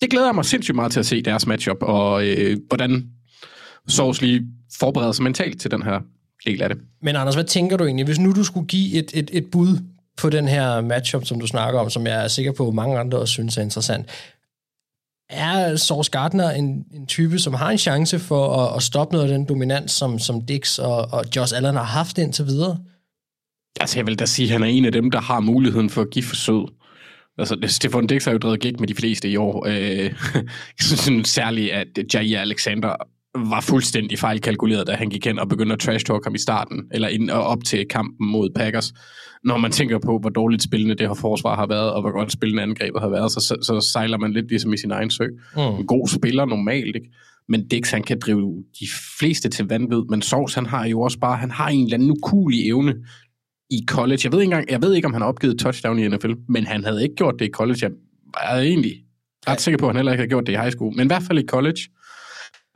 det 0.00 0.10
glæder 0.10 0.26
jeg 0.26 0.34
mig 0.34 0.44
sindssygt 0.44 0.74
meget 0.74 0.92
til 0.92 1.00
at 1.00 1.06
se 1.06 1.22
deres 1.22 1.46
matchup, 1.46 1.76
og 1.80 2.26
øh, 2.28 2.56
hvordan 2.68 3.06
Sovs 3.88 4.22
lige 4.22 4.46
forbereder 4.78 5.12
sig 5.12 5.22
mentalt 5.22 5.60
til 5.60 5.70
den 5.70 5.82
her 5.82 6.00
del 6.46 6.62
af 6.62 6.68
det. 6.68 6.78
Men 7.02 7.16
Anders, 7.16 7.34
hvad 7.34 7.44
tænker 7.44 7.76
du 7.76 7.84
egentlig, 7.84 8.04
hvis 8.06 8.18
nu 8.18 8.32
du 8.32 8.44
skulle 8.44 8.66
give 8.66 8.98
et, 8.98 9.10
et, 9.14 9.30
et 9.32 9.46
bud 9.46 9.78
på 10.20 10.30
den 10.30 10.48
her 10.48 10.80
matchup, 10.80 11.24
som 11.24 11.40
du 11.40 11.46
snakker 11.46 11.80
om, 11.80 11.90
som 11.90 12.06
jeg 12.06 12.24
er 12.24 12.28
sikker 12.28 12.52
på, 12.52 12.68
at 12.68 12.74
mange 12.74 12.98
andre 12.98 13.18
også 13.18 13.32
synes 13.32 13.56
er 13.56 13.62
interessant. 13.62 14.06
Er 15.30 15.76
Source 15.76 16.10
Gardner 16.10 16.50
en, 16.50 16.84
en 16.94 17.06
type, 17.06 17.38
som 17.38 17.54
har 17.54 17.70
en 17.70 17.78
chance 17.78 18.18
for 18.18 18.56
at, 18.56 18.76
at 18.76 18.82
stoppe 18.82 19.12
noget 19.16 19.30
af 19.30 19.38
den 19.38 19.48
dominans, 19.48 19.92
som, 19.92 20.18
som 20.18 20.46
Dix 20.46 20.78
og, 20.78 21.08
og 21.12 21.24
Josh 21.36 21.56
Allen 21.56 21.74
har 21.74 21.82
haft 21.82 22.18
indtil 22.18 22.46
videre? 22.46 22.78
Altså, 23.80 23.98
jeg 23.98 24.06
vil 24.06 24.18
da 24.18 24.26
sige, 24.26 24.46
at 24.46 24.52
han 24.52 24.62
er 24.62 24.66
en 24.66 24.84
af 24.84 24.92
dem, 24.92 25.10
der 25.10 25.20
har 25.20 25.40
muligheden 25.40 25.90
for 25.90 26.02
at 26.02 26.10
give 26.10 26.24
forsøg. 26.24 26.62
Altså, 27.38 27.56
Stefan 27.66 28.06
Dix 28.06 28.24
har 28.24 28.32
jo 28.32 28.38
drevet 28.38 28.60
gæk 28.60 28.80
med 28.80 28.88
de 28.88 28.94
fleste 28.94 29.28
i 29.28 29.36
år. 29.36 29.66
Øh, 29.66 29.74
jeg 30.78 30.98
synes 30.98 31.28
særligt, 31.28 31.72
at 31.72 32.14
Jair 32.14 32.40
Alexander 32.40 32.94
var 33.34 33.60
fuldstændig 33.60 34.18
fejlkalkuleret, 34.18 34.86
da 34.86 34.92
han 34.92 35.08
gik 35.08 35.26
hen 35.26 35.38
og 35.38 35.48
begyndte 35.48 35.72
at 35.72 35.78
trash 35.78 36.04
talk 36.04 36.24
ham 36.24 36.34
i 36.34 36.38
starten, 36.38 36.84
eller 36.90 37.08
ind 37.08 37.30
og 37.30 37.42
op 37.42 37.64
til 37.64 37.86
kampen 37.90 38.30
mod 38.30 38.50
Packers. 38.56 38.92
Når 39.44 39.56
man 39.56 39.72
tænker 39.72 39.98
på, 39.98 40.18
hvor 40.18 40.30
dårligt 40.30 40.62
spillende 40.62 40.94
det 40.94 41.08
her 41.08 41.14
forsvar 41.14 41.56
har 41.56 41.66
været, 41.66 41.92
og 41.92 42.00
hvor 42.00 42.10
godt 42.10 42.32
spillende 42.32 42.62
angrebet 42.62 43.00
har 43.00 43.08
været, 43.08 43.32
så, 43.32 43.40
så, 43.40 43.90
sejler 43.92 44.18
man 44.18 44.32
lidt 44.32 44.48
ligesom 44.48 44.72
i 44.72 44.76
sin 44.76 44.90
egen 44.90 45.10
sø. 45.10 45.26
Mm. 45.56 45.60
En 45.60 45.86
god 45.86 46.08
spiller 46.08 46.44
normalt, 46.44 46.96
ikke? 46.96 47.10
Men 47.48 47.68
Dix, 47.68 47.90
han 47.90 48.02
kan 48.02 48.18
drive 48.18 48.64
de 48.80 48.86
fleste 49.18 49.48
til 49.48 49.66
vanvid, 49.68 50.02
men 50.10 50.22
Sovs, 50.22 50.54
han 50.54 50.66
har 50.66 50.86
jo 50.86 51.00
også 51.00 51.18
bare, 51.18 51.36
han 51.36 51.50
har 51.50 51.68
en 51.68 51.84
eller 51.84 51.94
anden 51.94 52.10
ukulig 52.10 52.68
evne 52.68 52.94
i 53.70 53.84
college. 53.86 54.20
Jeg 54.24 54.32
ved, 54.32 54.40
ikke 54.40 54.52
engang, 54.52 54.70
jeg 54.70 54.82
ved 54.82 54.94
ikke, 54.94 55.06
om 55.06 55.12
han 55.12 55.22
har 55.22 55.28
opgivet 55.28 55.58
touchdown 55.58 55.98
i 55.98 56.08
NFL, 56.08 56.32
men 56.48 56.66
han 56.66 56.84
havde 56.84 57.02
ikke 57.02 57.14
gjort 57.14 57.34
det 57.38 57.46
i 57.46 57.50
college. 57.50 57.78
Jeg 57.82 57.90
er 58.42 58.60
egentlig 58.60 58.92
ret 59.48 59.60
sikker 59.60 59.78
på, 59.78 59.86
at 59.86 59.88
han 59.88 59.96
heller 59.96 60.12
ikke 60.12 60.22
har 60.22 60.28
gjort 60.28 60.46
det 60.46 60.52
i 60.52 60.56
high 60.56 60.72
school, 60.72 60.96
men 60.96 61.06
i 61.06 61.06
hvert 61.06 61.22
fald 61.22 61.38
i 61.38 61.46
college. 61.46 61.80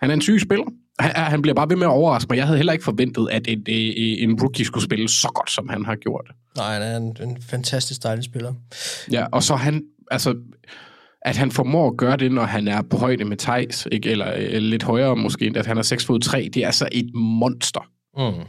Han 0.05 0.11
er 0.11 0.15
en 0.15 0.21
syg 0.21 0.41
spiller. 0.41 0.65
Han, 0.99 1.11
han 1.15 1.43
bliver 1.43 1.55
bare 1.55 1.69
ved 1.69 1.77
med 1.77 1.87
at 1.87 1.91
overraske 1.91 2.27
mig. 2.31 2.37
Jeg 2.37 2.47
havde 2.47 2.57
heller 2.57 2.73
ikke 2.73 2.85
forventet, 2.85 3.29
at 3.31 3.43
et, 3.49 3.69
et, 3.69 4.23
en 4.23 4.41
rookie 4.43 4.65
skulle 4.65 4.85
spille 4.85 5.09
så 5.09 5.31
godt, 5.35 5.51
som 5.51 5.69
han 5.69 5.85
har 5.85 5.97
gjort. 5.97 6.31
Nej, 6.57 6.73
han 6.73 6.83
er 6.83 6.97
en, 6.97 7.17
en 7.29 7.43
fantastisk 7.43 8.03
dejlig 8.03 8.25
spiller. 8.25 8.55
Ja, 9.13 9.27
og 9.33 9.43
så 9.43 9.55
han, 9.55 9.83
altså, 10.11 10.35
at 11.23 11.37
han 11.37 11.51
formår 11.51 11.91
at 11.91 11.97
gøre 11.97 12.17
det, 12.17 12.33
når 12.33 12.45
han 12.45 12.69
er 12.69 12.83
på 12.83 12.97
højde 12.97 13.25
med 13.25 13.37
Thijs, 13.37 13.89
ikke? 13.93 14.11
Eller, 14.11 14.27
eller 14.27 14.71
lidt 14.71 14.83
højere 14.83 15.17
måske, 15.17 15.53
at 15.57 15.67
han 15.67 15.79
er 15.79 15.83
6 15.83 16.05
fod 16.07 16.21
3, 16.21 16.51
det 16.55 16.63
er 16.63 16.67
altså 16.67 16.89
et 16.93 17.15
monster. 17.15 17.91
Mm. 18.17 18.45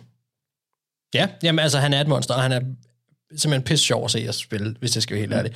Ja, 1.14 1.28
jamen 1.44 1.60
altså, 1.60 1.78
han 1.78 1.94
er 1.94 2.02
et 2.02 2.08
monster, 2.08 2.34
og 2.34 2.42
han 2.42 2.52
er 2.52 2.62
simpelthen 3.38 3.62
pisse 3.62 3.86
sjov 3.86 4.06
at 4.06 4.12
se 4.12 4.26
at 4.28 4.36
spille, 4.36 4.76
hvis 4.80 4.96
jeg 4.96 5.04
skal 5.04 5.16
være 5.16 5.22
helt 5.22 5.34
ærlig. 5.34 5.52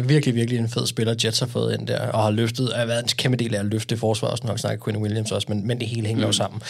Uh, 0.00 0.08
virkelig, 0.08 0.34
virkelig 0.34 0.58
en 0.58 0.68
fed 0.68 0.86
spiller, 0.86 1.14
Jets 1.24 1.40
har 1.40 1.46
fået 1.46 1.78
ind 1.78 1.86
der, 1.86 2.08
og 2.08 2.22
har 2.22 2.30
løftet, 2.30 2.72
har 2.74 2.86
været 2.86 3.02
en 3.02 3.08
kæmpe 3.16 3.36
del 3.36 3.54
af 3.54 3.60
at 3.60 3.66
løfte 3.66 3.96
forsvaret, 3.96 4.32
også 4.32 4.46
nok 4.46 4.58
snakker 4.58 4.84
Quinn 4.84 5.02
Williams 5.02 5.32
også, 5.32 5.46
men, 5.48 5.66
men 5.66 5.80
det 5.80 5.88
hele 5.88 6.06
hænger 6.06 6.24
mm. 6.24 6.26
jo 6.26 6.32
sammen. 6.32 6.62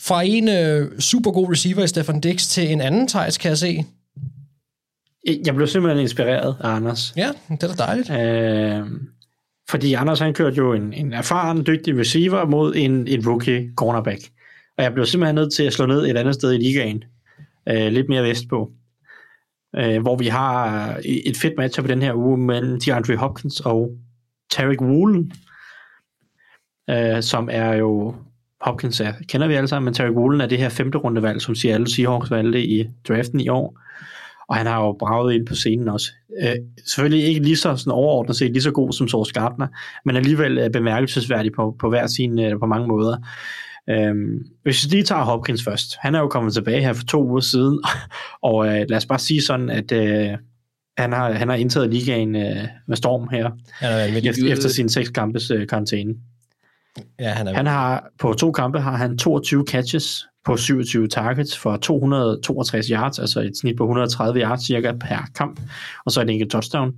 Fra 0.00 0.22
en 0.22 0.48
uh, 0.48 0.98
super 0.98 1.30
god 1.30 1.50
receiver 1.50 1.82
i 1.82 1.88
Stefan 1.88 2.20
Dix 2.20 2.48
til 2.48 2.72
en 2.72 2.80
anden 2.80 3.08
Thijs, 3.08 3.38
kan 3.38 3.48
jeg 3.48 3.58
se. 3.58 3.84
Jeg 5.46 5.54
blev 5.54 5.66
simpelthen 5.66 6.02
inspireret 6.02 6.56
af 6.60 6.68
Anders. 6.68 7.12
Ja, 7.16 7.30
det 7.50 7.62
er 7.62 7.74
da 7.74 7.84
dejligt. 7.84 8.10
Uh, 8.10 9.00
fordi 9.70 9.94
Anders 9.94 10.18
han 10.18 10.34
kørte 10.34 10.56
jo 10.56 10.72
en, 10.72 10.92
en 10.92 11.12
erfaren, 11.12 11.66
dygtig 11.66 11.98
receiver 11.98 12.44
mod 12.44 12.74
en, 12.76 13.08
en 13.08 13.28
rookie 13.28 13.70
cornerback. 13.76 14.20
Og 14.78 14.84
jeg 14.84 14.92
blev 14.92 15.06
simpelthen 15.06 15.34
nødt 15.34 15.52
til 15.52 15.62
at 15.62 15.72
slå 15.72 15.86
ned 15.86 16.06
et 16.06 16.16
andet 16.16 16.34
sted 16.34 16.52
i 16.52 16.58
ligaen. 16.58 17.04
Uh, 17.70 17.86
lidt 17.86 18.08
mere 18.08 18.22
vestpå 18.22 18.70
øh, 19.76 20.02
hvor 20.02 20.16
vi 20.16 20.26
har 20.26 20.88
øh, 20.96 21.04
et 21.04 21.36
fedt 21.36 21.54
match 21.56 21.80
på 21.80 21.86
den 21.86 22.02
her 22.02 22.14
uge 22.14 22.38
mellem 22.38 22.80
DeAndre 22.80 23.16
Hopkins 23.16 23.60
og 23.60 23.90
Tarek 24.50 24.80
Woolen, 24.80 25.32
øh, 26.90 27.22
som 27.22 27.48
er 27.52 27.74
jo 27.74 28.14
Hopkins 28.60 29.00
er, 29.00 29.12
kender 29.28 29.46
vi 29.46 29.54
alle 29.54 29.68
sammen, 29.68 29.84
men 29.84 29.94
Tarek 29.94 30.16
Woolen 30.16 30.40
er 30.40 30.46
det 30.46 30.58
her 30.58 30.68
femte 30.68 30.98
rundevalg, 30.98 31.42
som 31.42 31.54
Seattle 31.54 31.90
Seahawks 31.90 32.30
valgte 32.30 32.64
i 32.64 32.88
draften 33.08 33.40
i 33.40 33.48
år. 33.48 33.80
Og 34.48 34.56
han 34.56 34.66
har 34.66 34.84
jo 34.84 34.96
braget 34.98 35.34
ind 35.34 35.46
på 35.46 35.54
scenen 35.54 35.88
også. 35.88 36.12
Øh, 36.42 36.54
selvfølgelig 36.86 37.24
ikke 37.24 37.40
lige 37.40 37.56
så 37.56 37.76
sådan 37.76 37.92
overordnet 37.92 38.36
set 38.36 38.52
lige 38.52 38.62
så 38.62 38.70
god 38.70 38.92
som 38.92 39.08
Source 39.08 39.32
Gardner, 39.32 39.66
men 40.04 40.16
alligevel 40.16 40.58
øh, 40.58 40.70
bemærkelsesværdig 40.70 41.52
på, 41.52 41.76
på 41.80 41.88
hver 41.88 42.06
sin, 42.06 42.38
øh, 42.38 42.58
på 42.58 42.66
mange 42.66 42.88
måder. 42.88 43.16
Øhm, 43.88 44.46
hvis 44.62 44.84
vi 44.84 44.90
lige 44.90 45.02
tager 45.02 45.22
Hopkins 45.22 45.64
først. 45.64 45.96
Han 46.00 46.14
er 46.14 46.18
jo 46.18 46.28
kommet 46.28 46.54
tilbage 46.54 46.80
her 46.80 46.92
for 46.92 47.04
to 47.04 47.24
uger 47.24 47.40
siden, 47.40 47.82
og 48.42 48.66
øh, 48.66 48.84
lad 48.88 48.96
os 48.96 49.06
bare 49.06 49.18
sige 49.18 49.42
sådan, 49.42 49.70
at 49.70 49.92
øh, 49.92 50.38
han, 50.98 51.12
har, 51.12 51.32
han 51.32 51.48
har 51.48 51.56
indtaget 51.56 51.90
ligaen 51.90 52.36
øh, 52.36 52.68
med 52.88 52.96
storm 52.96 53.28
her, 53.28 53.50
ja, 53.82 54.16
efter, 54.16 54.52
efter 54.52 54.68
sin 54.68 54.88
seks 54.88 55.08
kampes 55.08 55.50
øh, 55.50 55.68
karantæne. 55.68 56.14
Ja, 57.20 57.30
han, 57.30 57.48
er... 57.48 57.54
han 57.54 57.66
har 57.66 58.08
på 58.18 58.32
to 58.32 58.52
kampe 58.52 58.80
har 58.80 58.96
han 58.96 59.18
22 59.18 59.64
catches 59.68 60.26
på 60.44 60.56
27 60.56 61.08
targets 61.08 61.58
for 61.58 61.76
262 61.76 62.86
yards, 62.86 63.18
altså 63.18 63.40
et 63.40 63.56
snit 63.56 63.76
på 63.76 63.84
130 63.84 64.40
yards 64.40 64.66
cirka 64.66 64.92
per 64.92 65.28
kamp, 65.34 65.60
og 66.06 66.12
så 66.12 66.20
et 66.20 66.30
enkelt 66.30 66.50
touchdown. 66.50 66.92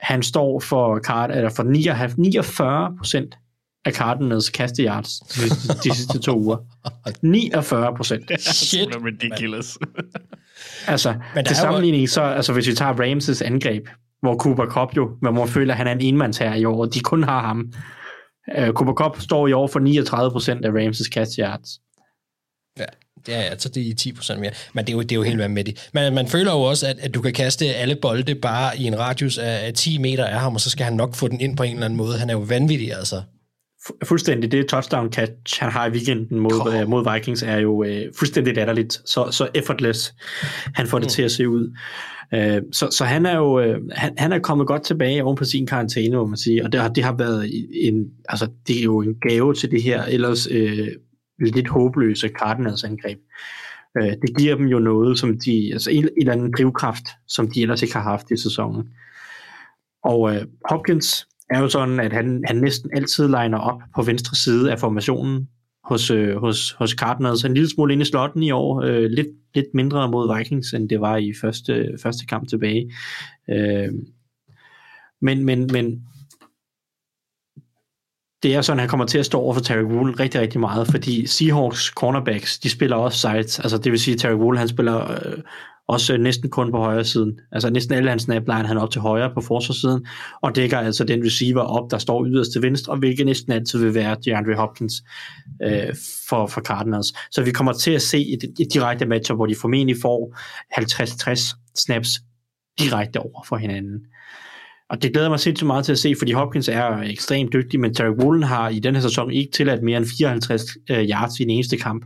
Han 0.00 0.22
står 0.22 0.60
for, 0.60 0.98
card, 0.98 1.30
eller 1.30 1.50
for 1.50 1.62
49 1.62 2.96
procent 2.98 3.38
af 3.86 3.92
Cardinals 3.92 4.46
yards 4.46 5.18
de, 5.18 5.40
de 5.84 5.94
sidste 5.94 6.18
to 6.18 6.38
uger. 6.38 6.56
49 7.22 7.96
procent. 7.96 8.30
Shit. 8.40 8.88
Det 8.88 8.94
er 8.94 9.04
ridiculous. 9.04 9.78
altså, 10.86 11.14
Men 11.34 11.44
til 11.44 11.56
sammenligning, 11.56 12.08
så, 12.08 12.22
altså, 12.22 12.52
hvis 12.52 12.68
vi 12.68 12.74
tager 12.74 12.92
Ramses 12.92 13.42
angreb, 13.42 13.88
hvor 14.20 14.36
Cooper 14.36 14.66
Cup 14.66 14.96
jo, 14.96 15.10
hvor 15.20 15.30
man 15.30 15.48
føler, 15.48 15.74
at 15.74 15.78
han 15.78 15.86
er 15.86 15.92
en 15.92 16.00
enmandsherre 16.00 16.60
i 16.60 16.64
år, 16.64 16.80
og 16.80 16.94
de 16.94 17.00
kun 17.00 17.22
har 17.22 17.40
ham. 17.40 17.72
Uh, 18.58 18.68
Cooper 18.68 18.94
Cup 18.94 19.20
står 19.20 19.48
i 19.48 19.52
år 19.52 19.66
for 19.66 19.80
39 19.80 20.30
procent 20.30 20.64
af 20.64 20.70
Ramses 20.70 21.06
catch 21.06 21.38
yards. 21.38 21.80
Ja, 22.78 22.84
det 23.26 23.34
er 23.34 23.40
altså 23.40 23.68
det 23.68 23.90
er 23.90 23.94
10 23.94 24.12
procent 24.12 24.40
mere. 24.40 24.50
Men 24.72 24.84
det 24.84 24.92
er 24.92 24.96
jo, 24.96 25.02
det 25.02 25.12
er 25.12 25.16
jo 25.16 25.22
helt 25.22 25.38
vanvittigt. 25.38 25.90
Man, 25.94 26.14
man 26.14 26.26
føler 26.26 26.52
jo 26.52 26.60
også, 26.60 26.86
at, 26.86 26.98
at 26.98 27.14
du 27.14 27.22
kan 27.22 27.32
kaste 27.32 27.74
alle 27.74 27.96
bolde 27.96 28.34
bare 28.34 28.78
i 28.78 28.84
en 28.84 28.98
radius 28.98 29.38
af 29.38 29.74
10 29.74 29.98
meter 29.98 30.24
af 30.24 30.40
ham, 30.40 30.54
og 30.54 30.60
så 30.60 30.70
skal 30.70 30.84
han 30.84 30.94
nok 30.94 31.14
få 31.14 31.28
den 31.28 31.40
ind 31.40 31.56
på 31.56 31.62
en 31.62 31.72
eller 31.72 31.84
anden 31.84 31.96
måde. 31.96 32.18
Han 32.18 32.30
er 32.30 32.34
jo 32.34 32.40
vanvittig, 32.40 32.92
altså 32.92 33.22
fuldstændig 34.04 34.52
det 34.52 34.68
touchdown 34.68 35.12
catch, 35.12 35.60
han 35.60 35.72
har 35.72 35.86
i 35.86 35.90
weekenden 35.90 36.38
mod, 36.38 36.80
øh, 36.80 36.88
mod 36.88 37.12
Vikings, 37.12 37.42
er 37.42 37.58
jo 37.58 37.84
øh, 37.84 38.02
fuldstændig 38.18 38.54
latterligt. 38.54 38.92
Så, 38.92 39.28
så 39.30 39.48
effortless, 39.54 40.14
han 40.74 40.86
får 40.86 40.98
det 40.98 41.06
mm. 41.06 41.10
til 41.10 41.22
at 41.22 41.30
se 41.30 41.48
ud. 41.48 41.76
Øh, 42.34 42.62
så, 42.72 42.88
så 42.90 43.04
han 43.04 43.26
er 43.26 43.36
jo 43.36 43.60
øh, 43.60 43.80
han, 43.92 44.14
han 44.18 44.32
er 44.32 44.38
kommet 44.38 44.66
godt 44.66 44.82
tilbage 44.82 45.24
oven 45.24 45.36
på 45.36 45.44
sin 45.44 45.66
karantæne, 45.66 46.16
må 46.16 46.26
man 46.26 46.36
sige. 46.36 46.64
Og 46.64 46.72
det 46.72 46.80
har, 46.80 46.88
det 46.88 47.04
har 47.04 47.16
været 47.16 47.50
en, 47.72 48.04
altså, 48.28 48.48
det 48.66 48.78
er 48.78 48.82
jo 48.82 49.02
en 49.02 49.14
gave 49.28 49.54
til 49.54 49.70
det 49.70 49.82
her 49.82 50.04
ellers 50.04 50.48
øh, 50.50 50.88
lidt 51.38 51.68
håbløse 51.68 52.28
Cardinals 52.28 52.84
angreb. 52.84 53.18
Øh, 53.98 54.08
det 54.08 54.36
giver 54.38 54.56
dem 54.56 54.66
jo 54.66 54.78
noget, 54.78 55.18
som 55.18 55.38
de, 55.40 55.70
altså 55.72 55.90
en, 55.90 56.04
en 56.04 56.10
eller 56.16 56.32
anden 56.32 56.52
drivkraft, 56.56 57.04
som 57.28 57.50
de 57.50 57.62
ellers 57.62 57.82
ikke 57.82 57.94
har 57.94 58.02
haft 58.02 58.30
i 58.30 58.36
sæsonen. 58.36 58.88
Og 60.04 60.34
øh, 60.34 60.42
Hopkins, 60.70 61.26
er 61.50 61.60
jo 61.60 61.68
sådan, 61.68 62.00
at 62.00 62.12
han, 62.12 62.44
han 62.46 62.56
næsten 62.56 62.90
altid 62.94 63.26
liner 63.26 63.58
op 63.58 63.80
på 63.94 64.02
venstre 64.02 64.36
side 64.36 64.72
af 64.72 64.78
formationen 64.78 65.48
hos, 65.84 66.10
øh, 66.10 66.36
hos, 66.36 66.72
hos 66.72 66.90
Cardinals. 66.90 67.44
En 67.44 67.54
lille 67.54 67.70
smule 67.70 67.92
ind 67.92 68.02
i 68.02 68.04
slotten 68.04 68.42
i 68.42 68.50
år. 68.50 68.82
Øh, 68.82 69.10
lidt, 69.10 69.28
lidt 69.54 69.66
mindre 69.74 70.10
mod 70.10 70.36
Vikings, 70.36 70.74
end 70.74 70.88
det 70.88 71.00
var 71.00 71.16
i 71.16 71.32
første, 71.40 71.98
første 72.02 72.26
kamp 72.26 72.48
tilbage. 72.48 72.92
Øh, 73.50 73.92
men, 75.20 75.44
men, 75.44 75.68
men 75.72 76.02
det 78.42 78.54
er 78.54 78.60
sådan, 78.60 78.78
at 78.78 78.82
han 78.82 78.88
kommer 78.88 79.06
til 79.06 79.18
at 79.18 79.26
stå 79.26 79.38
over 79.38 79.54
for 79.54 79.60
Terry 79.60 79.82
Wool 79.82 80.10
rigtig, 80.10 80.40
rigtig 80.40 80.60
meget, 80.60 80.86
fordi 80.86 81.26
Seahawks 81.26 81.84
cornerbacks, 81.84 82.58
de 82.58 82.70
spiller 82.70 82.96
også 82.96 83.18
sides. 83.18 83.58
Altså 83.58 83.78
det 83.78 83.92
vil 83.92 84.00
sige, 84.00 84.14
at 84.14 84.20
Terry 84.20 84.34
Wool, 84.34 84.56
han 84.56 84.68
spiller 84.68 85.10
øh, 85.10 85.42
også 85.88 86.14
øh, 86.14 86.20
næsten 86.20 86.50
kun 86.50 86.70
på 86.70 86.78
højre 86.78 87.04
siden. 87.04 87.40
Altså 87.52 87.70
næsten 87.70 87.94
alle 87.94 88.10
hans 88.10 88.22
snap 88.22 88.42
line, 88.46 88.66
han 88.66 88.78
op 88.78 88.90
til 88.90 89.00
højre 89.00 89.30
på 89.34 89.40
forsvarssiden, 89.40 90.06
og 90.42 90.56
dækker 90.56 90.78
altså 90.78 91.04
den 91.04 91.24
receiver 91.24 91.60
op, 91.60 91.90
der 91.90 91.98
står 91.98 92.26
yderst 92.26 92.52
til 92.52 92.62
venstre, 92.62 92.92
og 92.92 92.98
hvilket 92.98 93.26
næsten 93.26 93.52
altid 93.52 93.78
vil 93.78 93.94
være 93.94 94.16
DeAndre 94.24 94.54
Hopkins 94.54 94.94
øh, 95.62 95.94
for, 96.28 96.46
for 96.46 96.60
Cardinals. 96.60 97.14
Så 97.30 97.42
vi 97.42 97.50
kommer 97.50 97.72
til 97.72 97.90
at 97.90 98.02
se 98.02 98.18
et, 98.18 98.44
et 98.60 98.72
direkte 98.72 99.06
matchup, 99.06 99.38
hvor 99.38 99.46
de 99.46 99.54
formentlig 99.60 99.96
får 100.02 100.36
50-60 100.80 101.56
snaps 101.74 102.08
direkte 102.78 103.20
over 103.20 103.44
for 103.48 103.56
hinanden. 103.56 104.00
Og 104.90 105.02
det 105.02 105.12
glæder 105.12 105.28
mig 105.28 105.40
sindssygt 105.40 105.66
meget 105.66 105.84
til 105.84 105.92
at 105.92 105.98
se, 105.98 106.14
fordi 106.18 106.32
Hopkins 106.32 106.68
er 106.68 106.98
ekstremt 106.98 107.52
dygtig, 107.52 107.80
men 107.80 107.94
Terry 107.94 108.10
Woolen 108.10 108.42
har 108.42 108.68
i 108.68 108.78
den 108.78 108.94
her 108.94 109.02
sæson 109.02 109.30
ikke 109.30 109.52
tilladt 109.52 109.82
mere 109.82 109.96
end 109.96 110.06
54 110.18 110.62
øh, 110.90 111.08
yards 111.08 111.40
i 111.40 111.42
den 111.42 111.50
eneste 111.50 111.76
kamp 111.76 112.04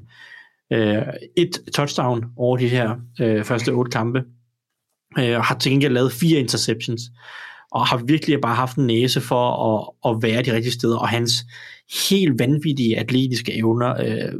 øh, 0.72 1.02
et 1.36 1.58
touchdown 1.74 2.24
over 2.36 2.56
de 2.56 2.68
her 2.68 2.96
øh, 3.20 3.44
første 3.44 3.70
otte 3.70 3.90
kampe, 3.90 4.24
øh, 5.18 5.36
og 5.36 5.44
har 5.44 5.58
til 5.58 5.72
gengæld 5.72 5.92
lavet 5.92 6.12
fire 6.12 6.38
interceptions, 6.38 7.02
og 7.72 7.86
har 7.86 7.96
virkelig 7.96 8.40
bare 8.40 8.54
haft 8.54 8.76
en 8.76 8.86
næse 8.86 9.20
for 9.20 9.50
at, 9.68 10.10
at 10.10 10.22
være 10.22 10.42
de 10.42 10.52
rigtige 10.52 10.72
steder, 10.72 10.98
og 10.98 11.08
hans 11.08 11.32
helt 12.10 12.38
vanvittige 12.38 12.98
atletiske 12.98 13.58
evner 13.58 13.94
øh, 14.00 14.32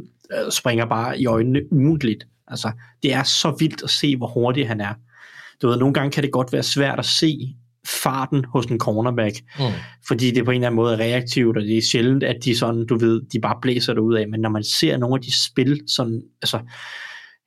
springer 0.51 0.85
bare 0.85 1.19
i 1.19 1.25
øjnene 1.25 1.61
ugentligt. 1.71 2.27
Altså, 2.47 2.71
det 3.03 3.13
er 3.13 3.23
så 3.23 3.55
vildt 3.59 3.83
at 3.83 3.89
se, 3.89 4.17
hvor 4.17 4.27
hurtig 4.27 4.67
han 4.67 4.81
er. 4.81 4.93
Du 5.61 5.67
ved, 5.67 5.77
nogle 5.77 5.93
gange 5.93 6.11
kan 6.11 6.23
det 6.23 6.31
godt 6.31 6.53
være 6.53 6.63
svært 6.63 6.99
at 6.99 7.05
se 7.05 7.55
farten 7.87 8.45
hos 8.45 8.65
en 8.65 8.79
cornerback, 8.79 9.35
mm. 9.59 9.65
fordi 10.07 10.31
det 10.31 10.45
på 10.45 10.51
en 10.51 10.55
eller 10.55 10.67
anden 10.67 10.75
måde 10.75 10.93
er 10.93 10.99
reaktivt, 10.99 11.57
og 11.57 11.63
det 11.63 11.77
er 11.77 11.81
sjældent, 11.81 12.23
at 12.23 12.37
de 12.45 12.57
sådan, 12.57 12.85
du 12.85 12.97
ved, 12.97 13.21
de 13.33 13.39
bare 13.39 13.57
blæser 13.61 13.93
det 13.93 14.01
ud 14.01 14.15
af, 14.15 14.29
men 14.29 14.39
når 14.39 14.49
man 14.49 14.63
ser 14.63 14.97
nogle 14.97 15.15
af 15.15 15.21
de 15.21 15.43
spil, 15.45 15.81
sådan, 15.87 16.21
altså, 16.41 16.59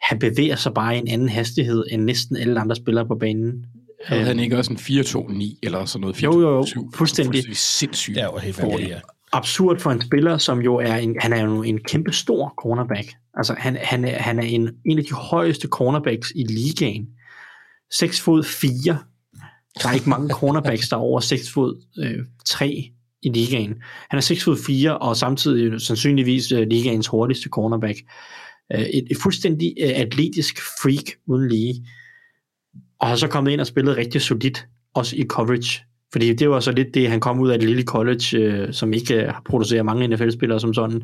han 0.02 0.18
bevæger 0.18 0.56
sig 0.56 0.74
bare 0.74 0.96
i 0.96 0.98
en 0.98 1.08
anden 1.08 1.28
hastighed 1.28 1.84
end 1.90 2.04
næsten 2.04 2.36
alle 2.36 2.60
andre 2.60 2.76
spillere 2.76 3.06
på 3.06 3.14
banen. 3.20 3.66
Havde 4.04 4.24
han 4.24 4.38
ikke 4.38 4.58
også 4.58 4.72
en 4.72 4.78
4-2-9 4.78 5.58
eller 5.62 5.84
sådan 5.84 6.00
noget? 6.00 6.16
4 6.16 6.30
Jo, 6.32 6.40
jo, 6.40 6.66
jo, 6.76 6.90
fuldstændig. 6.94 7.56
sindssygt. 7.56 8.14
Det 8.14 8.22
er 8.22 8.26
jo 8.26 8.38
helt 8.38 8.62
vanvittigt, 8.62 8.90
ja. 8.90 9.00
absurd 9.32 9.78
for 9.78 9.90
en 9.90 10.02
spiller, 10.02 10.38
som 10.38 10.60
jo 10.60 10.76
er 10.76 10.94
en, 10.96 11.16
han 11.20 11.32
er 11.32 11.44
jo 11.44 11.62
en 11.62 11.78
kæmpe 11.78 12.12
stor 12.12 12.54
cornerback. 12.62 13.14
Altså 13.36 13.54
han, 13.58 13.76
han, 13.82 14.04
er, 14.04 14.18
han 14.18 14.38
er 14.38 14.42
en, 14.42 14.70
en 14.86 14.98
af 14.98 15.04
de 15.04 15.14
højeste 15.14 15.68
cornerbacks 15.68 16.32
i 16.36 16.42
ligaen. 16.42 17.06
6 17.92 18.20
fod 18.20 18.44
4. 18.44 18.98
Der 19.82 19.88
er 19.88 19.92
ikke 19.92 20.08
mange 20.08 20.28
cornerbacks, 20.28 20.88
der 20.88 20.96
er 20.96 21.00
over 21.00 21.20
6 21.20 21.50
fod 21.50 21.82
øh, 21.98 22.24
3 22.46 22.90
i 23.22 23.28
ligaen. 23.28 23.74
Han 24.10 24.16
er 24.16 24.20
6 24.20 24.44
fod 24.44 24.56
4, 24.66 24.98
og 24.98 25.16
samtidig 25.16 25.80
sandsynligvis 25.80 26.52
øh, 26.52 26.66
ligaens 26.68 27.06
hurtigste 27.06 27.48
cornerback. 27.48 27.98
Øh, 28.72 28.80
et, 28.80 29.04
et 29.10 29.16
fuldstændig 29.22 29.74
øh, 29.82 29.92
atletisk 29.94 30.60
freak 30.82 31.04
uden 31.26 31.48
lige. 31.48 31.86
Og 33.00 33.08
har 33.08 33.16
så 33.16 33.28
kommet 33.28 33.52
ind 33.52 33.60
og 33.60 33.66
spillet 33.66 33.96
rigtig 33.96 34.20
solidt, 34.22 34.66
også 34.94 35.16
i 35.16 35.24
coverage. 35.28 35.80
Fordi 36.12 36.32
det 36.32 36.50
var 36.50 36.60
så 36.60 36.72
lidt 36.72 36.94
det, 36.94 37.10
han 37.10 37.20
kom 37.20 37.40
ud 37.40 37.50
af 37.50 37.54
et 37.54 37.62
lille 37.62 37.82
college, 37.82 38.38
øh, 38.38 38.72
som 38.72 38.92
ikke 38.92 39.14
øh, 39.14 39.32
producerer 39.46 39.82
mange 39.82 40.08
NFL-spillere 40.08 40.60
som 40.60 40.74
sådan, 40.74 41.02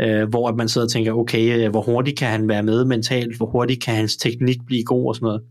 øh, 0.00 0.28
hvor 0.28 0.48
at 0.48 0.56
man 0.56 0.68
sidder 0.68 0.86
og 0.86 0.90
tænker, 0.90 1.12
okay, 1.12 1.64
øh, 1.64 1.70
hvor 1.70 1.82
hurtigt 1.82 2.18
kan 2.18 2.28
han 2.28 2.48
være 2.48 2.62
med 2.62 2.84
mentalt, 2.84 3.36
hvor 3.36 3.46
hurtigt 3.46 3.82
kan 3.82 3.94
hans 3.94 4.16
teknik 4.16 4.56
blive 4.66 4.84
god 4.84 5.08
og 5.08 5.14
sådan 5.14 5.26
noget. 5.26 5.42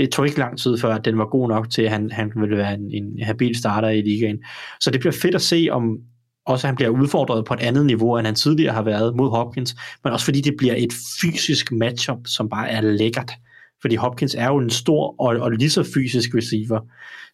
Det 0.00 0.12
tog 0.12 0.26
ikke 0.26 0.38
lang 0.38 0.58
tid 0.58 0.78
før, 0.78 0.94
at 0.94 1.04
den 1.04 1.18
var 1.18 1.26
god 1.26 1.48
nok 1.48 1.70
til, 1.70 1.82
at 1.82 1.90
han, 1.90 2.10
han 2.10 2.32
ville 2.36 2.56
være 2.56 2.74
en, 2.74 2.90
en 2.90 3.22
habil 3.22 3.56
starter 3.58 3.88
i 3.88 4.02
ligaen. 4.02 4.38
Så 4.80 4.90
det 4.90 5.00
bliver 5.00 5.12
fedt 5.12 5.34
at 5.34 5.42
se, 5.42 5.68
om 5.70 5.98
også 6.46 6.66
han 6.66 6.76
bliver 6.76 6.88
udfordret 6.88 7.44
på 7.44 7.54
et 7.54 7.60
andet 7.60 7.86
niveau, 7.86 8.18
end 8.18 8.26
han 8.26 8.34
tidligere 8.34 8.74
har 8.74 8.82
været 8.82 9.16
mod 9.16 9.30
Hopkins, 9.30 9.76
men 10.04 10.12
også 10.12 10.24
fordi 10.24 10.40
det 10.40 10.54
bliver 10.58 10.74
et 10.76 10.92
fysisk 11.20 11.72
matchup, 11.72 12.18
som 12.26 12.48
bare 12.48 12.70
er 12.70 12.80
lækkert. 12.80 13.32
Fordi 13.80 13.94
Hopkins 13.94 14.34
er 14.34 14.46
jo 14.46 14.58
en 14.58 14.70
stor 14.70 15.14
og, 15.18 15.36
og 15.36 15.50
lige 15.50 15.70
så 15.70 15.90
fysisk 15.94 16.34
receiver, 16.34 16.80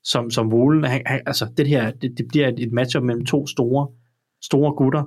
som, 0.04 0.30
som 0.30 0.52
Wolen. 0.52 0.84
Han, 0.84 1.02
han, 1.06 1.20
altså 1.26 1.46
det 1.56 1.68
her, 1.68 1.90
det, 1.90 2.14
det 2.18 2.26
bliver 2.28 2.48
et, 2.48 2.58
et 2.58 2.72
matchup 2.72 3.02
mellem 3.02 3.26
to 3.26 3.46
store, 3.46 3.88
store 4.42 4.72
gutter, 4.72 5.04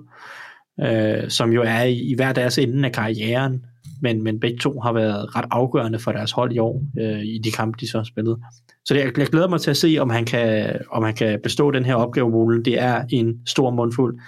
øh, 0.79 1.29
som 1.29 1.53
jo 1.53 1.61
er 1.61 1.83
i, 1.83 2.11
i 2.11 2.15
hver 2.15 2.33
deres 2.33 2.57
ende 2.57 2.87
af 2.87 2.93
karrieren, 2.93 3.65
men, 4.01 4.23
men 4.23 4.39
begge 4.39 4.57
to 4.57 4.79
har 4.79 4.93
været 4.93 5.35
ret 5.35 5.45
afgørende 5.51 5.99
for 5.99 6.11
deres 6.11 6.31
hold 6.31 6.53
i 6.53 6.59
år, 6.59 6.81
øh, 6.99 7.23
i 7.23 7.39
de 7.43 7.51
kampe, 7.51 7.77
de 7.81 7.91
så 7.91 7.97
har 7.97 8.03
spillet. 8.03 8.37
Så 8.85 8.93
det, 8.93 8.99
jeg, 8.99 9.17
jeg 9.17 9.27
glæder 9.27 9.47
mig 9.47 9.61
til 9.61 9.71
at 9.71 9.77
se, 9.77 9.97
om 9.99 10.09
han 10.09 10.25
kan, 10.25 10.75
om 10.91 11.03
han 11.03 11.13
kan 11.13 11.39
bestå 11.43 11.71
den 11.71 11.85
her 11.85 11.95
opgave, 11.95 12.33
Ole. 12.33 12.63
Det 12.63 12.81
er 12.81 13.03
en 13.09 13.33
stor 13.47 13.71
mundfuld. 13.71 14.19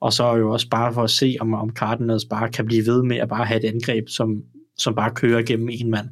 Og 0.00 0.12
så 0.12 0.36
jo 0.36 0.52
også 0.52 0.68
bare 0.68 0.94
for 0.94 1.02
at 1.02 1.10
se, 1.10 1.36
om, 1.40 1.54
om 1.54 1.70
Cardinals 1.70 2.24
bare 2.24 2.48
kan 2.48 2.66
blive 2.66 2.86
ved 2.86 3.02
med 3.02 3.16
at 3.16 3.28
bare 3.28 3.44
have 3.44 3.64
et 3.64 3.68
angreb, 3.68 4.08
som, 4.08 4.42
som 4.78 4.94
bare 4.94 5.10
kører 5.10 5.42
gennem 5.42 5.68
en 5.72 5.90
mand. 5.90 6.08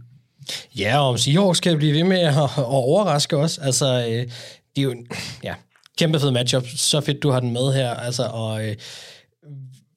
Ja, 0.78 1.00
og 1.00 1.08
om 1.08 1.18
Seahawks 1.18 1.60
kan 1.60 1.78
blive 1.78 1.94
ved 1.94 2.04
med 2.04 2.18
at, 2.18 2.34
at 2.58 2.64
overraske 2.64 3.36
os. 3.36 3.58
Altså, 3.58 3.86
øh, 3.86 4.26
det 4.76 4.78
er 4.78 4.82
jo 4.82 4.90
en 4.90 5.06
ja, 5.44 5.54
kæmpe 5.98 6.20
fed 6.20 6.30
matchup. 6.30 6.62
Så 6.76 7.00
fedt, 7.00 7.22
du 7.22 7.30
har 7.30 7.40
den 7.40 7.52
med 7.52 7.72
her. 7.74 7.90
Altså, 7.90 8.22
og 8.32 8.68
øh, 8.68 8.74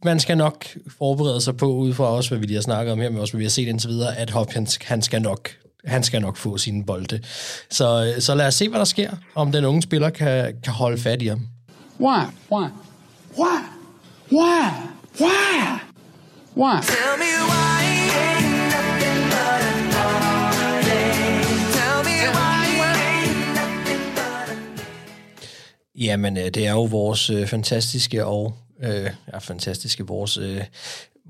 man 0.06 0.20
skal 0.20 0.38
nok 0.38 0.66
forberede 0.97 1.41
sig 1.41 1.58
på, 1.58 1.74
ud 1.74 1.93
fra 1.93 2.06
også, 2.06 2.30
hvad 2.30 2.39
vi 2.39 2.45
lige 2.45 2.56
har 2.56 2.62
snakket 2.62 2.91
om 2.91 2.99
her, 2.99 3.10
men 3.10 3.20
også 3.20 3.34
hvad 3.34 3.38
vi 3.38 3.45
har 3.45 3.49
set 3.49 3.68
indtil 3.68 3.89
videre, 3.89 4.18
at 4.18 4.30
Hopkins, 4.30 4.80
han 4.84 5.02
skal 5.02 5.22
nok 5.22 5.49
han 5.86 6.04
skal 6.04 6.22
nok 6.22 6.38
få 6.38 6.58
sine 6.58 6.86
bolde. 6.86 7.20
Så, 7.70 8.14
så 8.20 8.36
lad 8.36 8.47
os 8.47 8.56
se, 8.56 8.70
hvad 8.70 8.80
der 8.80 8.86
sker, 8.86 9.12
om 9.36 9.52
den 9.52 9.66
unge 9.66 9.82
spiller 9.82 10.10
kan, 10.10 10.56
kan 10.64 10.74
holde 10.74 10.97
fat 10.97 11.22
i 11.22 11.28
ham. 11.28 11.47
Why? 11.99 12.20
Why? 12.52 12.68
Why? 13.38 13.60
Why? 14.32 14.70
Why? 15.20 15.80
Why? 16.58 16.82
Tell 16.82 17.18
me 17.24 17.32
why 17.52 17.82
ain't 18.22 18.52
nothing 18.74 19.24
but 19.34 19.62
a 19.70 19.76
holiday. 19.97 21.12
Tell 21.78 21.99
me 22.10 22.18
why 22.38 22.60
ain't 22.89 23.54
nothing 23.56 24.16
but 24.16 24.49
a 24.49 24.62
Jamen, 25.95 26.38
øh, 26.38 26.43
det 26.43 26.68
er 26.68 26.72
jo 26.72 26.84
vores 26.84 27.30
øh, 27.30 27.47
fantastiske 27.47 28.26
og 28.26 28.54
øh, 28.84 29.10
ja, 29.34 29.38
fantastiske, 29.38 30.08
vores, 30.08 30.38
øh, 30.38 30.64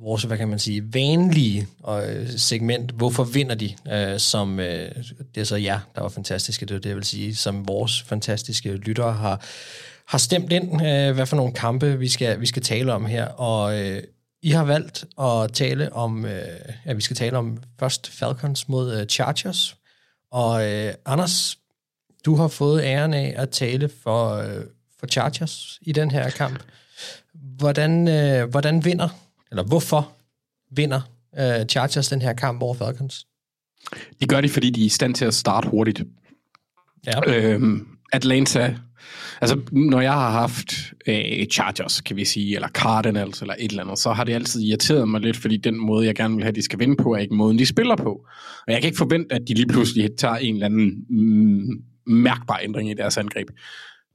vores, 0.02 0.24
hvad 0.24 0.38
kan 0.38 0.47
man 0.47 0.60
sige, 0.60 0.93
vanlige 0.93 1.68
øh, 1.89 2.30
segment, 2.38 2.91
hvorfor 2.91 3.24
vinder 3.24 3.56
de, 3.56 3.76
øh, 3.91 4.20
som, 4.20 4.60
øh, 4.60 4.91
det 5.36 5.41
er 5.41 5.45
så 5.45 5.56
jer, 5.56 5.80
der 5.95 6.02
var 6.02 6.10
fantastiske, 6.10 6.66
det 6.66 6.76
er 6.76 6.80
det, 6.80 6.89
jeg 6.89 6.95
vil 6.95 7.04
sige, 7.04 7.36
som 7.36 7.68
vores 7.68 8.02
fantastiske 8.02 8.76
lyttere 8.76 9.14
har, 9.14 9.45
har 10.08 10.18
stemt 10.18 10.52
ind, 10.52 10.74
øh, 10.74 11.16
hvad 11.16 11.26
for 11.26 11.36
nogle 11.36 11.54
kampe 11.54 11.99
vi 11.99 12.10
skal, 12.10 12.41
vi 12.41 12.45
skal 12.45 12.62
tale 12.64 12.93
om 12.93 13.06
her, 13.06 13.26
og 13.26 13.80
øh, 13.80 14.04
I 14.41 14.52
har 14.52 14.64
valgt 14.64 15.06
at 15.22 15.54
tale 15.54 15.93
om, 15.93 16.26
øh, 16.26 16.41
ja, 16.86 16.93
vi 16.93 17.02
skal 17.02 17.16
tale 17.16 17.38
om 17.38 17.64
først 17.80 18.10
Falcons 18.10 18.70
mod 18.70 18.99
øh, 18.99 19.06
Chargers, 19.06 19.76
og 20.32 20.70
øh, 20.70 20.93
Anders, 21.06 21.58
du 22.26 22.36
har 22.36 22.47
fået 22.47 22.82
æren 22.82 23.14
af 23.14 23.34
at 23.38 23.49
tale 23.49 23.89
for, 24.04 24.36
øh, 24.36 24.64
for 24.99 25.08
Chargers 25.08 25.80
i 25.82 25.91
den 25.91 26.12
her 26.12 26.30
kamp. 26.30 26.64
Hvordan, 27.34 28.07
øh, 28.07 28.49
hvordan 28.49 28.86
vinder, 28.86 29.09
eller 29.51 29.63
hvorfor 29.63 30.11
vinder 30.75 31.01
øh, 31.39 31.65
Chargers 31.65 32.09
den 32.09 32.21
her 32.21 32.34
kamp 32.34 32.61
over 32.61 32.73
Falcons? 32.73 33.27
Det 34.19 34.29
gør 34.29 34.41
de, 34.41 34.49
fordi 34.49 34.69
de 34.69 34.82
er 34.82 34.86
i 34.86 34.89
stand 34.89 35.15
til 35.15 35.25
at 35.25 35.34
starte 35.34 35.69
hurtigt. 35.69 36.03
Ja. 37.05 37.19
Øhm, 37.27 37.88
Atlanta, 38.13 38.75
altså 39.41 39.59
når 39.71 40.01
jeg 40.01 40.13
har 40.13 40.32
haft 40.32 40.73
øh, 41.07 41.45
Chargers, 41.45 42.01
kan 42.01 42.15
vi 42.15 42.25
sige, 42.25 42.55
eller 42.55 42.67
Cardinals, 42.67 43.41
eller 43.41 43.55
et 43.59 43.71
eller 43.71 43.84
andet, 43.84 43.99
så 43.99 44.13
har 44.13 44.23
det 44.23 44.34
altid 44.34 44.61
irriteret 44.61 45.09
mig 45.09 45.21
lidt, 45.21 45.38
fordi 45.38 45.57
den 45.57 45.77
måde, 45.77 46.05
jeg 46.05 46.15
gerne 46.15 46.36
vil 46.36 46.43
have, 46.43 46.51
de 46.51 46.61
skal 46.61 46.79
vinde 46.79 46.95
på, 46.95 47.13
er 47.13 47.17
ikke 47.17 47.36
måden, 47.36 47.59
de 47.59 47.65
spiller 47.65 47.95
på. 47.95 48.11
Og 48.67 48.73
jeg 48.73 48.82
kan 48.82 48.88
ikke 48.88 48.97
forvente, 48.97 49.36
at 49.36 49.41
de 49.47 49.53
lige 49.53 49.67
pludselig 49.67 50.09
tager 50.17 50.36
en 50.36 50.53
eller 50.53 50.65
anden 50.65 51.05
mm, 51.09 51.84
mærkbar 52.07 52.59
ændring 52.63 52.89
i 52.89 52.93
deres 52.93 53.17
angreb. 53.17 53.47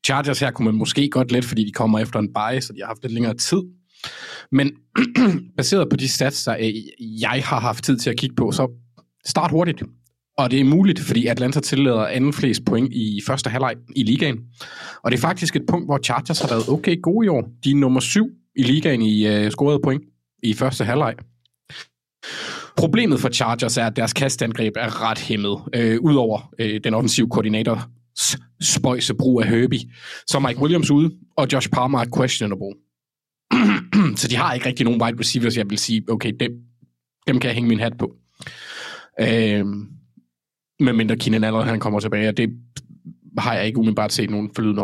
Chargers 0.07 0.40
her 0.40 0.50
kunne 0.50 0.64
man 0.64 0.74
måske 0.74 1.09
godt 1.09 1.32
lidt, 1.32 1.44
fordi 1.44 1.64
de 1.64 1.72
kommer 1.72 1.98
efter 1.98 2.18
en 2.18 2.28
bye, 2.34 2.61
så 2.61 2.72
de 2.72 2.80
har 2.80 2.86
haft 2.86 3.02
lidt 3.02 3.12
længere 3.12 3.34
tid. 3.34 3.62
Men 4.52 4.70
baseret 5.57 5.88
på 5.90 5.96
de 5.96 6.09
stats, 6.09 6.44
der 6.44 6.57
øh, 6.61 6.72
jeg 7.20 7.42
har 7.44 7.61
haft 7.61 7.84
tid 7.84 7.98
til 7.98 8.11
at 8.11 8.16
kigge 8.16 8.36
på, 8.36 8.52
så 8.52 8.68
start 9.26 9.50
hurtigt. 9.50 9.82
Og 10.38 10.50
det 10.50 10.61
er 10.61 10.64
muligt, 10.64 11.00
fordi 11.00 11.26
Atlanta 11.26 11.61
tillader 11.61 12.07
anden 12.07 12.32
flest 12.32 12.64
point 12.64 12.92
i 12.92 13.20
første 13.26 13.50
halvleg 13.50 13.74
i 13.96 14.02
ligaen. 14.02 14.38
Og 15.04 15.11
det 15.11 15.16
er 15.16 15.20
faktisk 15.20 15.57
et 15.57 15.62
punkt, 15.68 15.86
hvor 15.86 15.98
Chargers 16.04 16.40
har 16.40 16.48
været 16.48 16.68
okay 16.68 17.02
gode 17.02 17.26
i 17.26 17.28
år. 17.28 17.48
De 17.64 17.70
er 17.70 17.74
nummer 17.74 18.00
syv 18.00 18.30
i 18.57 18.62
ligaen 18.62 19.02
i 19.02 19.44
uh, 19.44 19.50
scorede 19.50 19.80
point 19.84 20.02
i 20.42 20.54
første 20.54 20.84
halvleg. 20.84 21.14
Problemet 22.76 23.20
for 23.20 23.28
Chargers 23.28 23.76
er, 23.76 23.86
at 23.86 23.96
deres 23.96 24.12
kastangreb 24.12 24.72
er 24.76 25.11
ret 25.11 25.18
hæmmet. 25.18 25.59
Øh, 25.74 25.98
Udover 26.00 26.52
øh, 26.59 26.80
den 26.84 26.94
offensive 26.94 27.28
koordinator 27.28 27.90
spøjse 28.60 29.14
brug 29.14 29.42
af 29.42 29.48
Herbie, 29.48 29.92
så 30.26 30.38
Mike 30.38 30.60
Williams 30.60 30.90
ude, 30.90 31.10
og 31.36 31.48
Josh 31.52 31.70
Palmer 31.70 32.00
er 32.00 32.06
questionable. 32.16 32.72
så 34.20 34.28
de 34.28 34.36
har 34.36 34.54
ikke 34.54 34.66
rigtig 34.66 34.84
nogen 34.84 35.02
wide 35.02 35.20
receivers, 35.20 35.56
jeg 35.56 35.70
vil 35.70 35.78
sige, 35.78 36.02
okay, 36.08 36.32
dem, 36.40 36.52
dem 37.26 37.40
kan 37.40 37.48
jeg 37.48 37.54
hænge 37.54 37.68
min 37.68 37.80
hat 37.80 37.98
på. 37.98 38.16
Øh, 39.20 39.64
medmindre 40.80 41.16
Keenan 41.16 41.44
Allen 41.44 41.68
han 41.68 41.80
kommer 41.80 42.00
tilbage, 42.00 42.28
og 42.28 42.36
det 42.36 42.50
har 43.38 43.54
jeg 43.54 43.66
ikke 43.66 43.78
umiddelbart 43.78 44.12
set 44.12 44.30
nogen 44.30 44.50
forlydende 44.54 44.82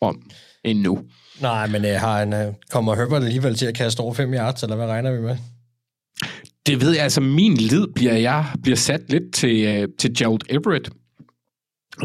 om 0.00 0.22
endnu. 0.64 1.02
Nej, 1.40 1.66
men 1.66 1.84
øh, 1.84 2.00
har 2.00 2.18
han, 2.18 2.32
øh, 2.32 2.54
kommer 2.70 2.94
Herbert 2.94 3.22
alligevel 3.22 3.54
til 3.54 3.66
at 3.66 3.74
kaste 3.74 4.00
over 4.00 4.14
5 4.14 4.34
yards, 4.34 4.62
eller 4.62 4.76
hvad 4.76 4.86
regner 4.86 5.12
vi 5.12 5.20
med? 5.20 5.36
Det 6.66 6.80
ved 6.80 6.92
jeg, 6.94 7.02
altså 7.02 7.20
min 7.20 7.54
lid 7.54 7.86
bliver 7.94 8.14
jeg 8.14 8.46
bliver 8.62 8.76
sat 8.76 9.00
lidt 9.08 9.34
til, 9.34 9.82
uh, 9.82 9.88
til 9.98 10.14
Gerald 10.18 10.40
Everett, 10.48 10.90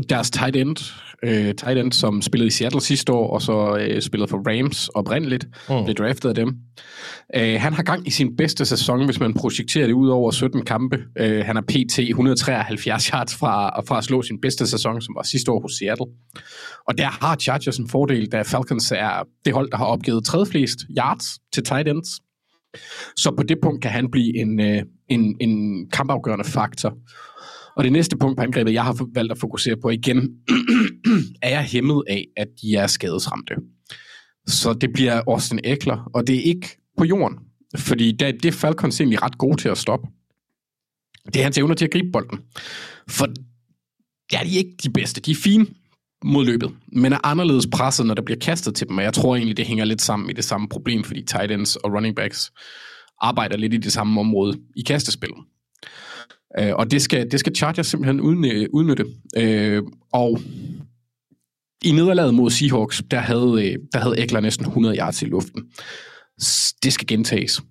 deres 0.09 0.31
tight 0.31 0.55
end, 0.55 0.77
uh, 1.23 1.55
tight 1.55 1.77
end, 1.77 1.91
som 1.91 2.21
spillede 2.21 2.47
i 2.47 2.51
Seattle 2.51 2.81
sidste 2.81 3.11
år, 3.11 3.33
og 3.33 3.41
så 3.41 3.87
uh, 3.95 4.01
spillede 4.01 4.29
for 4.29 4.37
Rams 4.37 4.87
oprindeligt, 4.87 5.45
mm. 5.69 5.83
blev 5.83 5.95
draftet 5.95 6.29
af 6.29 6.35
dem. 6.35 6.47
Uh, 7.37 7.41
han 7.41 7.73
har 7.73 7.83
gang 7.83 8.07
i 8.07 8.11
sin 8.11 8.35
bedste 8.37 8.65
sæson, 8.65 9.05
hvis 9.05 9.19
man 9.19 9.33
projekterer 9.33 9.87
det 9.87 9.93
ud 9.93 10.09
over 10.09 10.31
17 10.31 10.65
kampe. 10.65 10.97
Uh, 10.97 11.25
han 11.25 11.57
er 11.57 11.61
pt. 11.61 11.99
173 11.99 12.83
yards 12.83 13.35
fra, 13.35 13.81
fra 13.81 13.97
at 13.97 14.03
slå 14.03 14.21
sin 14.21 14.41
bedste 14.41 14.67
sæson, 14.67 15.01
som 15.01 15.15
var 15.15 15.23
sidste 15.23 15.51
år 15.51 15.61
hos 15.61 15.71
Seattle. 15.79 16.05
Og 16.87 16.97
der 16.97 17.25
har 17.25 17.35
Chargers 17.35 17.77
en 17.77 17.89
fordel, 17.89 18.31
da 18.31 18.41
Falcons 18.41 18.91
er 18.91 19.23
det 19.45 19.53
hold, 19.53 19.71
der 19.71 19.77
har 19.77 19.85
opgivet 19.85 20.25
tredje 20.25 20.45
flest 20.45 20.79
yards 20.97 21.25
til 21.53 21.63
tight 21.63 21.87
ends. 21.87 22.09
Så 23.15 23.33
på 23.37 23.43
det 23.43 23.57
punkt 23.63 23.81
kan 23.81 23.91
han 23.91 24.11
blive 24.11 24.37
en, 24.37 24.59
en, 25.09 25.35
en 25.41 25.89
kampafgørende 25.89 26.45
faktor. 26.45 26.97
Og 27.77 27.83
det 27.83 27.91
næste 27.91 28.17
punkt 28.17 28.37
på 28.37 28.43
angrebet, 28.43 28.73
jeg 28.73 28.83
har 28.83 29.07
valgt 29.13 29.31
at 29.31 29.37
fokusere 29.37 29.75
på 29.81 29.89
igen, 29.89 30.29
er 31.41 31.49
jeg 31.49 31.63
hæmmet 31.63 32.03
af, 32.07 32.25
at 32.37 32.47
de 32.61 32.75
er 32.75 32.87
skadesramte. 32.87 33.55
Så 34.47 34.73
det 34.73 34.93
bliver 34.93 35.21
Austin 35.27 35.59
Eckler, 35.63 36.11
og 36.13 36.27
det 36.27 36.35
er 36.35 36.41
ikke 36.41 36.67
på 36.97 37.05
jorden. 37.05 37.37
Fordi 37.77 38.11
det, 38.11 38.43
det 38.43 38.45
er 38.45 38.51
Falcons 38.51 39.01
egentlig 39.01 39.21
ret 39.21 39.37
gode 39.37 39.61
til 39.61 39.69
at 39.69 39.77
stoppe. 39.77 40.07
Det 41.25 41.35
er 41.35 41.43
hans 41.43 41.57
evner 41.57 41.75
til 41.75 41.85
at 41.85 41.91
gribe 41.91 42.11
bolden. 42.13 42.39
For 43.09 43.27
ja, 44.33 44.39
de 44.43 44.53
er 44.53 44.57
ikke 44.57 44.77
de 44.83 44.89
bedste. 44.89 45.21
De 45.21 45.31
er 45.31 45.35
fine 45.35 45.65
mod 46.23 46.45
løbet, 46.45 46.71
men 46.87 47.13
er 47.13 47.19
anderledes 47.23 47.67
presset, 47.67 48.05
når 48.05 48.13
der 48.13 48.21
bliver 48.21 48.39
kastet 48.39 48.75
til 48.75 48.87
dem, 48.87 48.97
og 48.97 49.03
jeg 49.03 49.13
tror 49.13 49.35
egentlig, 49.35 49.57
det 49.57 49.65
hænger 49.65 49.85
lidt 49.85 50.01
sammen 50.01 50.29
i 50.29 50.33
det 50.33 50.43
samme 50.43 50.69
problem, 50.69 51.03
fordi 51.03 51.23
tight 51.23 51.51
ends 51.51 51.75
og 51.75 51.93
running 51.93 52.15
backs 52.15 52.51
arbejder 53.21 53.57
lidt 53.57 53.73
i 53.73 53.77
det 53.77 53.93
samme 53.93 54.19
område 54.19 54.59
i 54.75 54.81
kastespillet. 54.81 55.37
Øh, 56.59 56.75
og 56.75 56.91
det 56.91 57.01
skal, 57.01 57.31
det 57.31 57.39
skal 57.39 57.55
Chargers 57.55 57.87
simpelthen 57.87 58.21
udnytte. 58.71 59.05
Øh, 59.37 59.83
og 60.13 60.39
i 61.83 61.91
nederlaget 61.91 62.33
mod 62.33 62.49
Seahawks, 62.49 63.03
der 63.11 63.19
havde, 63.19 63.71
øh, 63.71 63.79
der 63.93 63.99
havde 63.99 64.23
Eckler 64.23 64.39
næsten 64.39 64.65
100 64.65 64.97
yards 64.97 65.21
i 65.21 65.25
luften. 65.25 65.63
Det 66.83 66.93
skal 66.93 67.07
gentages. 67.07 67.61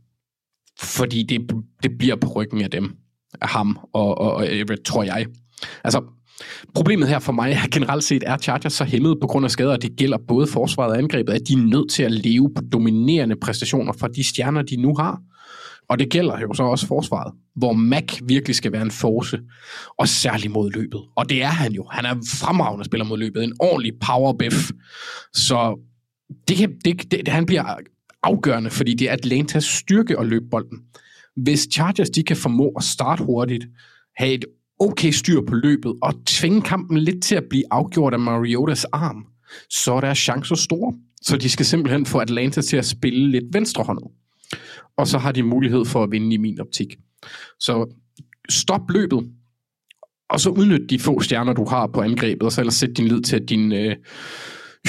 Fordi 0.80 1.22
det, 1.22 1.40
det 1.82 1.98
bliver 1.98 2.16
på 2.16 2.32
ryggen 2.32 2.62
af 2.62 2.70
dem. 2.70 2.96
Af 3.40 3.48
ham 3.48 3.78
og, 3.92 4.18
og, 4.18 4.32
og 4.32 4.54
Everett, 4.54 4.84
tror 4.84 5.02
jeg. 5.02 5.26
Altså, 5.84 6.02
problemet 6.74 7.08
her 7.08 7.18
for 7.18 7.32
mig 7.32 7.52
er 7.52 7.68
generelt 7.70 8.04
set, 8.04 8.22
er 8.26 8.36
Chargers 8.36 8.72
så 8.72 8.84
hæmmet 8.84 9.18
på 9.20 9.26
grund 9.26 9.44
af 9.44 9.50
skader, 9.50 9.72
og 9.72 9.82
det 9.82 9.96
gælder 9.96 10.18
både 10.28 10.46
forsvaret 10.46 10.92
og 10.92 10.98
angrebet, 10.98 11.32
at 11.32 11.40
de 11.48 11.52
er 11.52 11.66
nødt 11.66 11.90
til 11.90 12.02
at 12.02 12.12
leve 12.12 12.50
på 12.54 12.62
dominerende 12.72 13.36
præstationer 13.36 13.92
fra 13.92 14.08
de 14.08 14.24
stjerner, 14.24 14.62
de 14.62 14.76
nu 14.76 14.94
har. 14.94 15.20
Og 15.88 15.98
det 15.98 16.10
gælder 16.10 16.40
jo 16.40 16.54
så 16.54 16.62
også 16.62 16.86
forsvaret, 16.86 17.34
hvor 17.56 17.72
Mac 17.72 18.20
virkelig 18.24 18.56
skal 18.56 18.72
være 18.72 18.82
en 18.82 18.90
force, 18.90 19.38
og 19.98 20.08
særligt 20.08 20.52
mod 20.52 20.70
løbet. 20.70 21.00
Og 21.16 21.28
det 21.28 21.42
er 21.42 21.48
han 21.48 21.72
jo. 21.72 21.86
Han 21.90 22.04
er 22.04 22.14
fremragende 22.40 22.84
spiller 22.84 23.04
mod 23.04 23.18
løbet. 23.18 23.44
En 23.44 23.56
ordentlig 23.60 23.92
power 24.06 24.32
biff. 24.32 24.70
Så 25.32 25.78
det 26.48 26.56
kan, 26.56 26.78
det, 26.84 27.10
det, 27.10 27.28
han 27.28 27.46
bliver 27.46 27.76
afgørende, 28.22 28.70
fordi 28.70 28.94
det 28.94 29.08
er 29.08 29.12
Atlantas 29.12 29.64
styrke 29.64 30.18
at 30.18 30.26
løbe 30.26 30.44
bolden. 30.50 30.78
Hvis 31.36 31.68
Chargers 31.72 32.10
de 32.10 32.22
kan 32.22 32.36
formå 32.36 32.68
at 32.76 32.84
starte 32.84 33.24
hurtigt, 33.24 33.66
have 34.16 34.32
et 34.32 34.44
okay 34.78 35.10
styr 35.10 35.40
på 35.48 35.54
løbet, 35.54 35.94
og 36.02 36.14
tvinge 36.26 36.62
kampen 36.62 36.98
lidt 36.98 37.22
til 37.22 37.34
at 37.34 37.44
blive 37.50 37.64
afgjort 37.70 38.12
af 38.12 38.20
Mariotas 38.20 38.84
arm, 38.84 39.26
så 39.70 39.92
er 39.92 40.00
deres 40.00 40.18
chancer 40.18 40.54
store. 40.54 40.94
Så 41.22 41.36
de 41.36 41.48
skal 41.48 41.66
simpelthen 41.66 42.06
få 42.06 42.18
Atlanta 42.18 42.60
til 42.60 42.76
at 42.76 42.86
spille 42.86 43.30
lidt 43.30 43.44
venstrehåndet. 43.52 44.08
Og 44.98 45.06
så 45.06 45.18
har 45.18 45.32
de 45.32 45.42
mulighed 45.42 45.84
for 45.84 46.02
at 46.02 46.10
vinde 46.10 46.34
i 46.34 46.36
min 46.36 46.60
optik. 46.60 46.96
Så 47.60 47.94
stop 48.48 48.90
løbet, 48.90 49.30
og 50.30 50.40
så 50.40 50.50
udnyt 50.50 50.90
de 50.90 50.98
få 50.98 51.20
stjerner, 51.20 51.52
du 51.52 51.64
har 51.64 51.86
på 51.86 52.02
angrebet, 52.02 52.42
og 52.42 52.52
så 52.52 52.60
ellers 52.60 52.74
sæt 52.74 52.90
din 52.96 53.08
lid 53.08 53.22
til, 53.22 53.36
at 53.36 53.48
din 53.48 53.72
øh, 53.72 53.96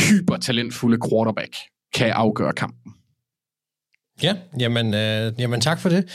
hypertalentfulde 0.10 0.98
quarterback 1.10 1.56
kan 1.94 2.10
afgøre 2.10 2.54
kampen. 2.54 2.94
Ja, 4.24 4.36
jamen, 4.60 4.94
øh, 4.94 5.34
jamen 5.40 5.62
tak 5.62 5.80
for 5.80 5.90
det. 5.90 6.06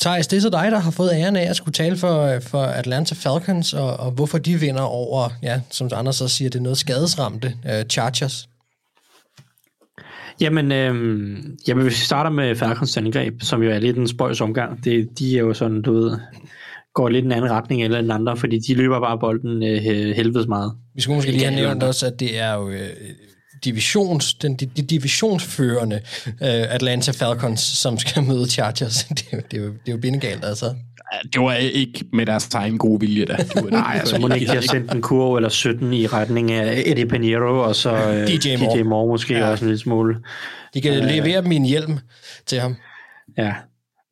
Thijs, 0.00 0.26
det 0.26 0.36
er 0.36 0.40
så 0.40 0.50
dig, 0.50 0.70
der 0.70 0.78
har 0.78 0.90
fået 0.90 1.10
æren 1.12 1.36
af 1.36 1.50
at 1.50 1.56
skulle 1.56 1.72
tale 1.72 1.96
for, 1.96 2.22
øh, 2.22 2.42
for 2.42 2.62
Atlanta 2.62 3.14
Falcons, 3.14 3.74
og, 3.74 3.96
og 3.96 4.10
hvorfor 4.10 4.38
de 4.38 4.60
vinder 4.60 4.82
over, 4.82 5.30
ja, 5.42 5.60
som 5.70 5.90
Anders 5.92 6.16
så 6.16 6.28
siger, 6.28 6.50
det 6.50 6.58
er 6.58 6.62
noget 6.62 6.78
skadesramte 6.78 7.54
øh, 7.66 7.84
Chargers. 7.84 8.48
Jamen, 10.40 10.72
øh, 10.72 10.94
jamen, 11.68 11.82
hvis 11.82 12.00
vi 12.00 12.04
starter 12.04 12.30
med 12.30 12.56
Falcons 12.56 12.96
angreb, 12.96 13.42
som 13.42 13.62
jo 13.62 13.70
er 13.70 13.78
lidt 13.78 13.96
en 13.96 14.08
spøjs 14.08 14.40
omgang, 14.40 14.84
det, 14.84 15.08
de 15.18 15.36
er 15.36 15.40
jo 15.40 15.54
sådan, 15.54 15.82
du 15.82 15.92
ved, 15.92 16.18
går 16.94 17.08
lidt 17.08 17.24
en 17.24 17.32
anden 17.32 17.50
retning 17.50 17.82
eller 17.82 17.98
en 17.98 18.10
anden, 18.10 18.36
fordi 18.36 18.58
de 18.58 18.74
løber 18.74 19.00
bare 19.00 19.18
bolden 19.18 19.62
øh, 19.62 19.82
helvedes 20.16 20.46
meget. 20.48 20.72
Vi 20.94 21.00
skulle 21.00 21.16
måske 21.16 21.32
lige 21.32 21.44
have 21.44 21.54
nævnt 21.54 21.82
også, 21.82 22.06
at 22.06 22.20
det 22.20 22.38
er 22.38 22.54
jo 22.54 22.70
øh, 22.70 22.88
divisions, 23.64 24.34
den, 24.34 24.56
de, 24.56 24.66
de 24.66 24.82
divisionsførende 24.82 25.96
øh, 26.26 26.74
Atlanta 26.74 27.12
Falcons, 27.12 27.60
som 27.60 27.98
skal 27.98 28.22
møde 28.22 28.46
Chargers. 28.46 29.04
det, 29.18 29.24
er 29.32 29.36
jo, 29.36 29.42
det, 29.50 29.58
er 29.58 29.62
jo, 29.62 29.68
det 29.72 29.88
er 29.88 29.92
jo 29.92 29.98
bindegalt, 29.98 30.44
altså. 30.44 30.74
Det 31.32 31.40
var 31.40 31.54
ikke 31.54 32.04
med 32.12 32.26
deres 32.26 32.54
egen 32.54 32.78
gode 32.78 33.00
vilje, 33.00 33.24
da. 33.24 33.36
Det 33.36 33.50
var, 33.64 33.70
Nej, 33.82 33.96
altså 34.00 34.18
må 34.20 34.28
ikke 34.28 34.46
de 34.46 34.54
har 34.54 34.60
sendt 34.60 34.92
en 34.92 35.02
kurv 35.02 35.36
eller 35.36 35.48
17 35.48 35.92
i 35.92 36.06
retning 36.06 36.52
af 36.52 36.82
Eddie 36.86 37.06
Pinheiro, 37.06 37.58
og 37.64 37.76
så 37.76 37.90
øh, 38.12 38.26
DJ 38.28 38.56
Moore. 38.58 38.78
DJ 38.78 38.82
Moore 38.82 39.08
måske 39.08 39.34
ja. 39.34 39.50
også 39.50 39.64
en 39.64 39.68
lille 39.68 39.78
smule. 39.80 40.16
De 40.74 40.80
kan 40.80 40.92
Øh. 41.02 41.04
levere 41.10 41.54
en 41.54 41.64
hjelm 41.64 41.98
til 42.46 42.60
ham. 42.60 42.74
Ja. 43.38 43.54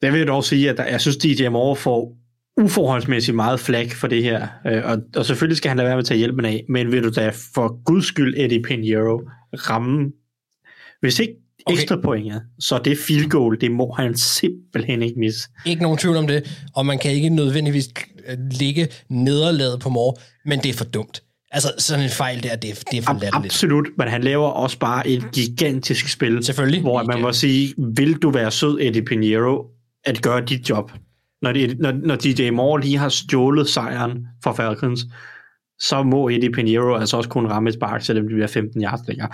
Jeg 0.03 0.13
vil 0.13 0.27
dog 0.27 0.45
sige, 0.45 0.71
at 0.71 0.77
der- 0.77 0.85
jeg 0.85 1.01
synes, 1.01 1.17
DJ 1.17 1.49
Moore 1.49 1.77
får 1.77 2.17
uforholdsmæssigt 2.61 3.35
meget 3.37 3.61
flag 3.61 3.93
for 3.93 4.07
det 4.07 4.23
her. 4.23 4.47
Øh, 4.67 4.83
Og, 4.85 4.99
og 5.17 5.27
selvfølgelig 5.27 5.57
skal 5.57 5.69
han 5.69 5.77
lade 5.77 5.87
være 5.87 5.97
med 5.97 6.03
at 6.03 6.07
tage 6.07 6.19
hjælpen 6.19 6.45
af, 6.45 6.65
men 6.69 6.93
vil 6.93 7.03
du 7.03 7.09
da 7.11 7.33
for 7.55 7.85
guds 7.85 8.05
skyld 8.07 8.35
Eddie 8.37 8.63
Pinheiro 8.63 9.21
ramme, 9.53 10.13
hvis 11.01 11.19
ikke 11.19 11.33
Okay. 11.67 11.77
ekstra 11.81 11.97
pointet, 12.05 12.43
så 12.59 12.79
det 12.79 12.99
field 12.99 13.29
goal, 13.29 13.61
det 13.61 13.71
må 13.71 13.93
han 13.99 14.17
simpelthen 14.17 15.03
ikke 15.03 15.19
misse. 15.21 15.49
Ikke 15.67 15.83
nogen 15.83 15.99
tvivl 15.99 16.17
om 16.17 16.27
det, 16.27 16.65
og 16.75 16.87
man 16.87 16.99
kan 16.99 17.11
ikke 17.13 17.29
nødvendigvis 17.29 17.89
ligge 18.51 18.89
nederlaget 19.11 19.81
på 19.81 19.89
Moore, 19.89 20.15
men 20.47 20.59
det 20.63 20.69
er 20.69 20.75
for 20.75 20.85
dumt. 20.85 21.23
Altså, 21.51 21.73
sådan 21.79 22.05
en 22.05 22.11
fejl 22.11 22.43
der, 22.43 22.57
det, 22.57 22.71
er- 22.71 22.83
det 22.91 22.99
er 22.99 23.03
for 23.03 23.13
latterligt. 23.13 23.53
Absolut, 23.53 23.87
men 23.99 24.09
han 24.09 24.23
laver 24.25 24.49
også 24.49 24.79
bare 24.79 25.09
et 25.09 25.25
gigantisk 25.33 26.09
spil. 26.09 26.45
Selvfølgelig. 26.45 26.81
Hvor 26.81 27.03
man 27.03 27.21
må 27.21 27.33
sige, 27.33 27.75
vil 27.97 28.15
du 28.15 28.31
være 28.31 28.51
sød, 28.51 28.79
Eddie 28.81 29.03
Pinheiro, 29.05 29.65
at 30.05 30.23
gøre 30.23 30.41
dit 30.45 30.71
job? 30.71 30.93
Når, 31.43 31.53
det, 31.53 31.79
når, 31.79 31.93
når 31.93 32.17
DJ 32.17 32.51
Moore 32.51 32.81
lige 32.81 32.97
har 32.99 33.09
stjålet 33.09 33.69
sejren 33.69 34.27
fra 34.45 34.53
Falcons, 34.53 35.01
så 35.81 36.03
må 36.03 36.29
Eddie 36.29 36.51
Pinheiro 36.51 36.95
altså 36.95 37.17
også 37.17 37.29
kunne 37.29 37.49
ramme 37.49 37.69
et 37.69 37.75
spark, 37.75 38.03
selvom 38.03 38.27
det 38.27 38.35
bliver 38.35 38.47
15 38.47 38.83
yards 38.83 39.01
længere. 39.09 39.29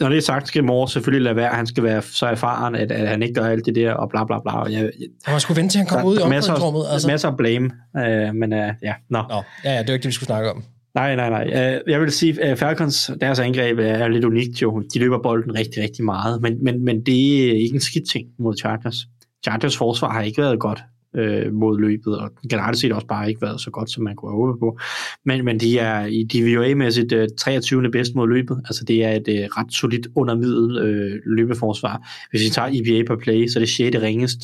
Når 0.00 0.08
det 0.08 0.16
er 0.16 0.22
sagt, 0.22 0.48
skal 0.48 0.64
Moore 0.64 0.88
selvfølgelig 0.88 1.24
lade 1.24 1.36
være. 1.36 1.50
Han 1.50 1.66
skal 1.66 1.84
være 1.84 2.02
så 2.02 2.26
erfaren, 2.26 2.74
at, 2.74 2.92
at 2.92 3.08
han 3.08 3.22
ikke 3.22 3.34
gør 3.34 3.46
alt 3.46 3.66
det 3.66 3.74
der, 3.74 3.92
og 3.92 4.08
bla 4.10 4.24
bla 4.24 4.40
bla. 4.40 4.60
Og 4.60 4.72
jeg, 4.72 4.90
Og 5.26 5.30
man 5.30 5.40
skulle 5.40 5.60
vente 5.60 5.72
til, 5.72 5.78
han 5.78 5.86
kom 5.86 6.04
ud 6.04 6.14
i 6.14 6.18
der 6.18 6.24
er 6.24 6.28
masser, 6.28 6.52
omklædningsrummet. 6.52 6.92
Altså. 6.92 7.08
masser 7.08 7.28
af 7.28 7.36
blame, 7.36 7.70
øh, 7.96 8.34
men 8.34 8.52
øh, 8.52 8.72
ja, 8.82 8.94
nå. 9.10 9.22
Nå, 9.28 9.42
ja, 9.64 9.72
ja, 9.72 9.78
det 9.78 9.88
var 9.88 9.94
ikke 9.94 10.02
det, 10.02 10.08
vi 10.08 10.12
skulle 10.12 10.26
snakke 10.26 10.50
om. 10.50 10.64
Nej, 10.94 11.16
nej, 11.16 11.30
nej. 11.30 11.74
Øh, 11.74 11.80
Jeg 11.86 12.00
vil 12.00 12.12
sige, 12.12 12.42
at 12.42 12.58
Falcons, 12.58 13.10
deres 13.20 13.38
angreb 13.38 13.78
er 13.78 14.08
lidt 14.08 14.24
unikt 14.24 14.62
jo. 14.62 14.82
De 14.94 14.98
løber 14.98 15.18
bolden 15.22 15.54
rigtig, 15.58 15.82
rigtig 15.82 16.04
meget, 16.04 16.42
men, 16.42 16.64
men, 16.64 16.84
men 16.84 17.06
det 17.06 17.44
er 17.50 17.52
ikke 17.52 17.74
en 17.74 17.80
skidt 17.80 18.10
ting 18.10 18.26
mod 18.38 18.56
Chargers. 18.56 18.96
Chargers 19.44 19.76
forsvar 19.76 20.12
har 20.12 20.22
ikke 20.22 20.42
været 20.42 20.60
godt 20.60 20.82
øh, 21.16 21.52
mod 21.52 21.80
løbet, 21.80 22.18
og 22.18 22.30
generelt 22.50 22.78
set 22.78 22.92
også 22.92 23.06
bare 23.06 23.28
ikke 23.28 23.42
været 23.42 23.60
så 23.60 23.70
godt, 23.70 23.90
som 23.90 24.04
man 24.04 24.16
kunne 24.16 24.32
håbet 24.32 24.60
på. 24.60 24.78
Men, 25.24 25.44
men 25.44 25.60
de 25.60 25.78
er 25.78 26.06
i 26.06 26.22
DVOA-mæssigt 26.32 27.12
øh, 27.12 27.28
23. 27.38 27.90
bedst 27.90 28.14
mod 28.14 28.28
løbet. 28.28 28.60
Altså 28.64 28.84
det 28.84 29.04
er 29.04 29.10
et 29.10 29.28
øh, 29.28 29.48
ret 29.56 29.72
solidt 29.72 30.06
undermiddel 30.16 30.78
øh, 30.78 31.20
løbeforsvar. 31.26 32.08
Hvis 32.30 32.44
vi 32.44 32.48
tager 32.48 32.68
EPA 32.72 33.14
per 33.14 33.20
play, 33.20 33.46
så 33.46 33.58
er 33.58 33.60
det 33.60 33.68
6. 33.68 33.96
ringest. 34.02 34.40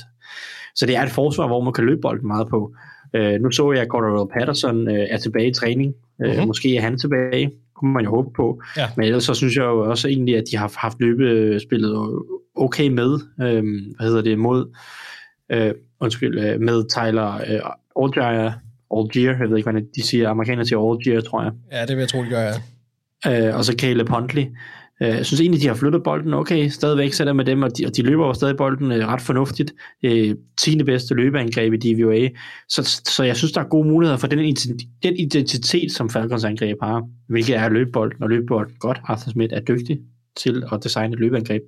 Så 0.74 0.86
det 0.86 0.96
er 0.96 1.02
et 1.02 1.10
forsvar, 1.10 1.46
hvor 1.46 1.64
man 1.64 1.72
kan 1.72 1.84
løbe 1.84 2.00
bolden 2.00 2.26
meget 2.26 2.48
på. 2.48 2.74
Øh, 3.16 3.40
nu 3.40 3.50
så 3.50 3.72
jeg, 3.72 3.82
at 3.82 3.88
Cordero 3.88 4.24
Patterson 4.24 4.88
øh, 4.88 5.06
er 5.10 5.18
tilbage 5.18 5.48
i 5.48 5.52
træning. 5.52 5.94
Øh, 6.24 6.36
Mhm. 6.38 6.46
Måske 6.46 6.76
er 6.76 6.80
han 6.80 6.98
tilbage, 6.98 7.50
kunne 7.76 7.92
man 7.92 8.04
jo 8.04 8.10
håbe 8.10 8.28
på. 8.36 8.62
Ja. 8.76 8.86
Men 8.96 9.06
ellers 9.06 9.24
så 9.24 9.34
synes 9.34 9.56
jeg 9.56 9.62
jo 9.64 9.90
også 9.90 10.08
egentlig, 10.08 10.36
at 10.36 10.44
de 10.50 10.56
har 10.56 10.72
haft 10.76 11.00
løbespillet 11.00 12.20
okay 12.54 12.88
med, 12.88 13.18
øh, 13.42 13.64
hvad 13.96 14.06
hedder 14.06 14.22
det, 14.22 14.38
mod, 14.38 14.76
øh, 15.52 15.74
undskyld, 16.00 16.38
øh, 16.38 16.60
med 16.60 16.88
Tyler 16.88 17.34
øh, 17.34 18.04
Algier, 18.04 18.52
Algier, 18.96 19.36
jeg 19.38 19.50
ved 19.50 19.56
ikke, 19.56 19.70
hvordan 19.70 19.86
de 19.96 20.02
siger, 20.02 20.28
amerikaner 20.28 20.64
siger 20.64 20.92
Algier, 20.92 21.20
tror 21.20 21.42
jeg. 21.42 21.52
Ja, 21.72 21.86
det 21.86 21.96
vil 21.96 21.98
jeg 21.98 22.08
tro, 22.08 22.24
de 22.24 22.28
gør, 22.28 22.40
ja. 22.40 23.48
Øh, 23.48 23.56
og 23.56 23.64
så 23.64 23.74
Caleb 23.78 24.08
Huntley. 24.08 24.44
Øh, 25.02 25.08
jeg 25.08 25.26
synes 25.26 25.40
egentlig, 25.40 25.62
de 25.62 25.66
har 25.66 25.74
flyttet 25.74 26.02
bolden 26.02 26.34
okay, 26.34 26.68
stadigvæk 26.68 27.12
sætter 27.12 27.32
med 27.32 27.44
dem, 27.44 27.62
og 27.62 27.78
de, 27.78 27.86
og 27.86 27.96
de 27.96 28.02
løber 28.02 28.26
jo 28.26 28.34
stadig 28.34 28.56
bolden 28.56 28.92
øh, 28.92 29.08
ret 29.08 29.20
fornuftigt. 29.20 29.72
Øh, 30.02 30.34
10. 30.58 30.82
bedste 30.82 31.14
løbeangreb 31.14 31.72
i 31.72 31.76
DVOA. 31.76 32.28
Så, 32.68 33.00
så 33.06 33.24
jeg 33.24 33.36
synes, 33.36 33.52
der 33.52 33.60
er 33.60 33.68
gode 33.68 33.88
muligheder 33.88 34.18
for 34.18 34.26
den, 34.26 34.38
den 35.02 35.16
identitet, 35.16 35.92
som 35.92 36.10
Falcons 36.10 36.44
angreb 36.44 36.76
har, 36.82 37.02
hvilket 37.28 37.56
er 37.56 37.64
at 37.64 37.72
løbe 37.72 37.90
bolden, 37.92 38.22
og 38.22 38.28
løbe 38.28 38.46
bolden 38.46 38.74
godt. 38.78 39.00
Arthur 39.04 39.30
Smith 39.30 39.54
er 39.54 39.60
dygtig 39.60 39.98
til 40.36 40.64
at 40.72 40.84
designe 40.84 41.14
et 41.14 41.20
løbeangreb. 41.20 41.62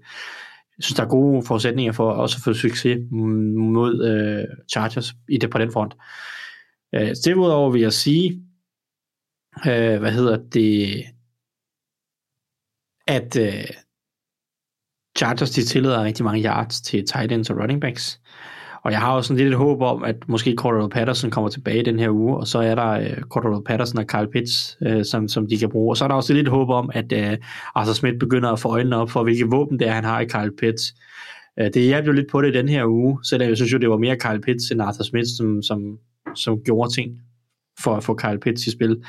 Jeg 0.78 0.84
synes, 0.84 0.96
der 0.96 1.04
er 1.04 1.08
gode 1.08 1.42
forudsætninger 1.46 1.92
for 1.92 2.10
også 2.10 2.36
at 2.38 2.44
få 2.44 2.52
succes 2.52 2.98
mod 3.10 4.04
øh, 4.10 4.44
Chargers 4.72 5.14
i 5.28 5.38
det 5.38 5.50
på 5.50 5.58
den 5.58 5.72
front. 5.72 5.94
Øh, 6.94 7.14
derudover 7.24 7.70
vil 7.70 7.80
jeg 7.80 7.92
sige, 7.92 8.42
øh, 9.66 9.98
hvad 9.98 10.12
hedder 10.12 10.36
det, 10.36 11.04
at 13.06 13.36
øh, 13.36 13.70
Chargers 15.18 15.50
de 15.50 15.62
tillader 15.62 16.04
rigtig 16.04 16.24
mange 16.24 16.44
yards 16.44 16.80
til 16.80 17.06
tight 17.06 17.32
ends 17.32 17.50
og 17.50 17.56
running 17.56 17.80
backs. 17.80 18.20
Og 18.84 18.92
jeg 18.92 19.00
har 19.00 19.12
også 19.12 19.28
sådan 19.28 19.38
lidt 19.38 19.52
et 19.52 19.58
håb 19.58 19.82
om, 19.82 20.04
at 20.04 20.16
måske 20.28 20.54
Cordero 20.58 20.88
Patterson 20.88 21.30
kommer 21.30 21.50
tilbage 21.50 21.84
den 21.84 21.98
her 21.98 22.10
uge, 22.10 22.36
og 22.36 22.46
så 22.46 22.58
er 22.58 22.74
der 22.74 22.90
øh, 22.90 23.22
Cordero 23.22 23.60
Patterson 23.60 23.98
og 23.98 24.06
Kyle 24.06 24.28
Pitts, 24.32 24.78
øh, 24.82 25.04
som, 25.04 25.28
som 25.28 25.46
de 25.46 25.58
kan 25.58 25.70
bruge. 25.70 25.92
Og 25.92 25.96
så 25.96 26.04
er 26.04 26.08
der 26.08 26.14
også 26.14 26.34
lidt 26.34 26.48
håb 26.48 26.68
om, 26.68 26.90
at 26.94 27.12
øh, 27.12 27.36
Arthur 27.74 27.92
Smith 27.92 28.18
begynder 28.18 28.52
at 28.52 28.58
få 28.58 28.68
øjnene 28.68 28.96
op 28.96 29.10
for, 29.10 29.22
hvilke 29.22 29.46
våben 29.50 29.78
det 29.78 29.88
er, 29.88 29.92
han 29.92 30.04
har 30.04 30.20
i 30.20 30.24
Kyle 30.24 30.52
Pitts. 30.58 30.94
Øh, 31.60 31.70
det 31.74 31.82
hjalp 31.82 32.06
jo 32.06 32.12
lidt 32.12 32.30
på 32.30 32.42
det 32.42 32.54
den 32.54 32.68
her 32.68 32.86
uge, 32.86 33.18
selvom 33.24 33.48
jeg 33.48 33.56
synes 33.56 33.72
jo, 33.72 33.78
det 33.78 33.90
var 33.90 33.96
mere 33.96 34.16
Kyle 34.16 34.40
Pitts 34.40 34.70
end 34.70 34.82
Arthur 34.82 35.04
Smith, 35.04 35.28
som, 35.36 35.62
som, 35.62 35.98
som 36.34 36.58
gjorde 36.64 36.94
ting 36.94 37.10
for 37.82 37.96
at 37.96 38.04
få 38.04 38.14
Kyle 38.14 38.38
Pitts 38.40 38.66
i 38.66 38.70
spil. 38.70 39.02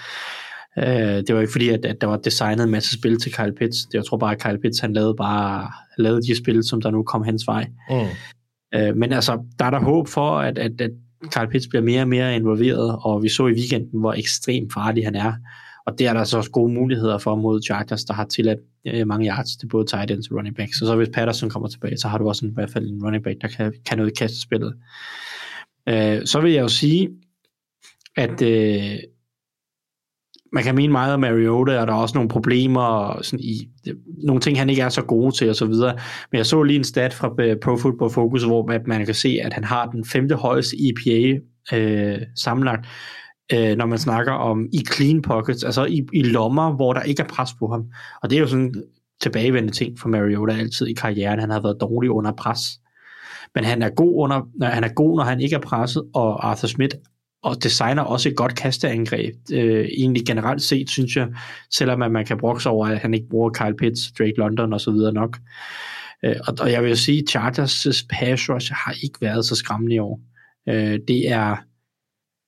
Øh, 0.77 0.85
det 1.27 1.35
var 1.35 1.41
ikke 1.41 1.51
fordi, 1.51 1.69
at, 1.69 1.85
at 1.85 2.01
der 2.01 2.07
var 2.07 2.17
designet 2.17 2.63
en 2.63 2.71
masse 2.71 2.99
spil 2.99 3.19
til 3.19 3.33
Kyle 3.33 3.53
Pitts. 3.57 3.85
Det, 3.85 3.93
jeg 3.93 4.05
tror 4.05 4.17
bare, 4.17 4.31
at 4.31 4.41
Kyle 4.41 4.59
Pitts 4.61 4.79
han 4.79 4.93
lavede 4.93 5.15
bare 5.15 5.71
lavede 5.97 6.21
de 6.21 6.37
spil, 6.37 6.63
som 6.63 6.81
der 6.81 6.91
nu 6.91 7.03
kom 7.03 7.23
hans 7.23 7.47
vej. 7.47 7.67
Mm. 7.89 7.95
Øh, 8.75 8.95
men 8.95 9.13
altså, 9.13 9.43
der 9.59 9.65
er 9.65 9.69
der 9.69 9.79
håb 9.79 10.07
for, 10.07 10.39
at, 10.39 10.57
at, 10.57 10.81
at 10.81 10.91
Kyle 11.31 11.47
Pitts 11.51 11.67
bliver 11.67 11.83
mere 11.83 12.01
og 12.01 12.07
mere 12.07 12.35
involveret, 12.35 12.99
og 13.01 13.23
vi 13.23 13.29
så 13.29 13.47
i 13.47 13.53
weekenden, 13.53 13.99
hvor 13.99 14.13
ekstremt 14.13 14.73
farlig 14.73 15.05
han 15.05 15.15
er. 15.15 15.33
Og 15.85 15.99
det 15.99 16.07
er 16.07 16.13
der 16.13 16.23
så 16.23 16.37
også 16.37 16.51
gode 16.51 16.73
muligheder 16.73 17.17
for 17.17 17.35
mod 17.35 17.61
Chargers, 17.61 18.03
der 18.03 18.13
har 18.13 18.25
tilladt 18.25 18.59
øh, 18.87 19.07
mange 19.07 19.29
yards 19.29 19.57
til 19.57 19.67
både 19.67 19.85
tight 19.85 20.11
ends 20.11 20.27
og 20.27 20.37
running 20.37 20.55
backs. 20.55 20.79
Så, 20.79 20.85
så 20.85 20.95
hvis 20.95 21.09
Patterson 21.13 21.49
kommer 21.49 21.69
tilbage, 21.69 21.97
så 21.97 22.07
har 22.07 22.17
du 22.17 22.27
også 22.27 22.45
en, 22.45 22.51
i 22.51 22.53
hvert 22.53 22.69
fald 22.69 22.89
en 22.89 23.03
running 23.03 23.23
back, 23.23 23.41
der 23.41 23.47
kan, 23.47 23.73
kan 23.85 23.97
noget 23.97 24.11
i 24.11 24.15
kastespillet. 24.19 24.73
Øh, 25.89 26.25
så 26.25 26.41
vil 26.41 26.51
jeg 26.51 26.61
jo 26.61 26.67
sige, 26.67 27.09
at 28.15 28.41
øh, 28.41 28.99
man 30.53 30.63
kan 30.63 30.75
mene 30.75 30.91
meget 30.91 31.13
om 31.13 31.19
Mariota, 31.19 31.79
og 31.79 31.87
der 31.87 31.93
er 31.93 31.97
også 31.97 32.15
nogle 32.17 32.29
problemer, 32.29 32.81
og 32.81 33.25
sådan 33.25 33.39
i, 33.39 33.69
nogle 34.23 34.41
ting, 34.41 34.59
han 34.59 34.69
ikke 34.69 34.81
er 34.81 34.89
så 34.89 35.01
god 35.01 35.31
til, 35.31 35.49
og 35.49 35.55
så 35.55 35.65
videre. 35.65 35.97
Men 36.31 36.37
jeg 36.37 36.45
så 36.45 36.63
lige 36.63 36.77
en 36.77 36.83
stat 36.83 37.13
fra 37.13 37.33
øh, 37.39 37.57
Pro 37.63 37.77
Football 37.77 38.11
Focus, 38.11 38.43
hvor 38.43 38.87
man 38.87 39.05
kan 39.05 39.15
se, 39.15 39.39
at 39.43 39.53
han 39.53 39.63
har 39.63 39.85
den 39.85 40.05
femte 40.05 40.35
højeste 40.35 40.75
EPA 40.79 41.39
øh, 41.73 42.17
sammenlagt, 42.35 42.87
øh, 43.53 43.77
når 43.77 43.85
man 43.85 43.97
snakker 43.97 44.31
om 44.31 44.67
i 44.73 44.85
clean 44.93 45.21
pockets, 45.21 45.63
altså 45.63 45.85
i, 45.85 46.07
i 46.13 46.23
lommer, 46.23 46.75
hvor 46.75 46.93
der 46.93 47.01
ikke 47.01 47.23
er 47.23 47.27
pres 47.27 47.49
på 47.59 47.67
ham. 47.67 47.85
Og 48.23 48.29
det 48.29 48.35
er 48.35 48.39
jo 48.39 48.47
sådan 48.47 48.65
en 48.65 48.83
tilbagevendende 49.21 49.73
ting 49.73 49.99
for 49.99 50.09
Mariota 50.09 50.53
altid 50.53 50.87
i 50.87 50.93
karrieren. 50.93 51.39
Han 51.39 51.49
har 51.49 51.61
været 51.61 51.77
dårlig 51.81 52.11
under 52.11 52.31
pres. 52.31 52.59
Men 53.55 53.63
han 53.63 53.81
er 53.81 53.89
god, 53.89 54.13
under, 54.15 54.67
han 54.69 54.83
er 54.83 54.93
god, 54.93 55.17
når 55.17 55.23
han 55.23 55.41
ikke 55.41 55.55
er 55.55 55.59
presset, 55.59 56.03
og 56.13 56.49
Arthur 56.49 56.67
Smith 56.67 56.95
og 57.43 57.63
designer 57.63 58.01
også 58.01 58.29
et 58.29 58.35
godt 58.35 58.55
kasteangreb. 58.55 59.35
Øh, 59.51 59.85
egentlig 59.85 60.25
generelt 60.25 60.61
set, 60.61 60.89
synes 60.89 61.15
jeg, 61.15 61.27
selvom 61.71 62.01
at 62.01 62.11
man 62.11 62.25
kan 62.25 62.37
brokse 62.37 62.69
over, 62.69 62.87
at 62.87 62.99
han 62.99 63.13
ikke 63.13 63.29
bruger 63.29 63.49
Kyle 63.49 63.75
Pitts, 63.75 64.11
Drake 64.11 64.37
London 64.37 64.73
og 64.73 64.81
så 64.81 64.91
videre 64.91 65.13
nok. 65.13 65.37
Øh, 66.23 66.35
og, 66.47 66.53
og 66.61 66.71
jeg 66.71 66.83
vil 66.83 66.97
sige, 66.97 67.23
Chargers' 67.29 68.05
pass 68.09 68.49
rush 68.49 68.73
har 68.73 68.95
ikke 69.03 69.21
været 69.21 69.45
så 69.45 69.55
skræmmende 69.55 69.95
i 69.95 69.99
år. 69.99 70.19
Øh, 70.69 70.99
det 71.07 71.31
er 71.31 71.55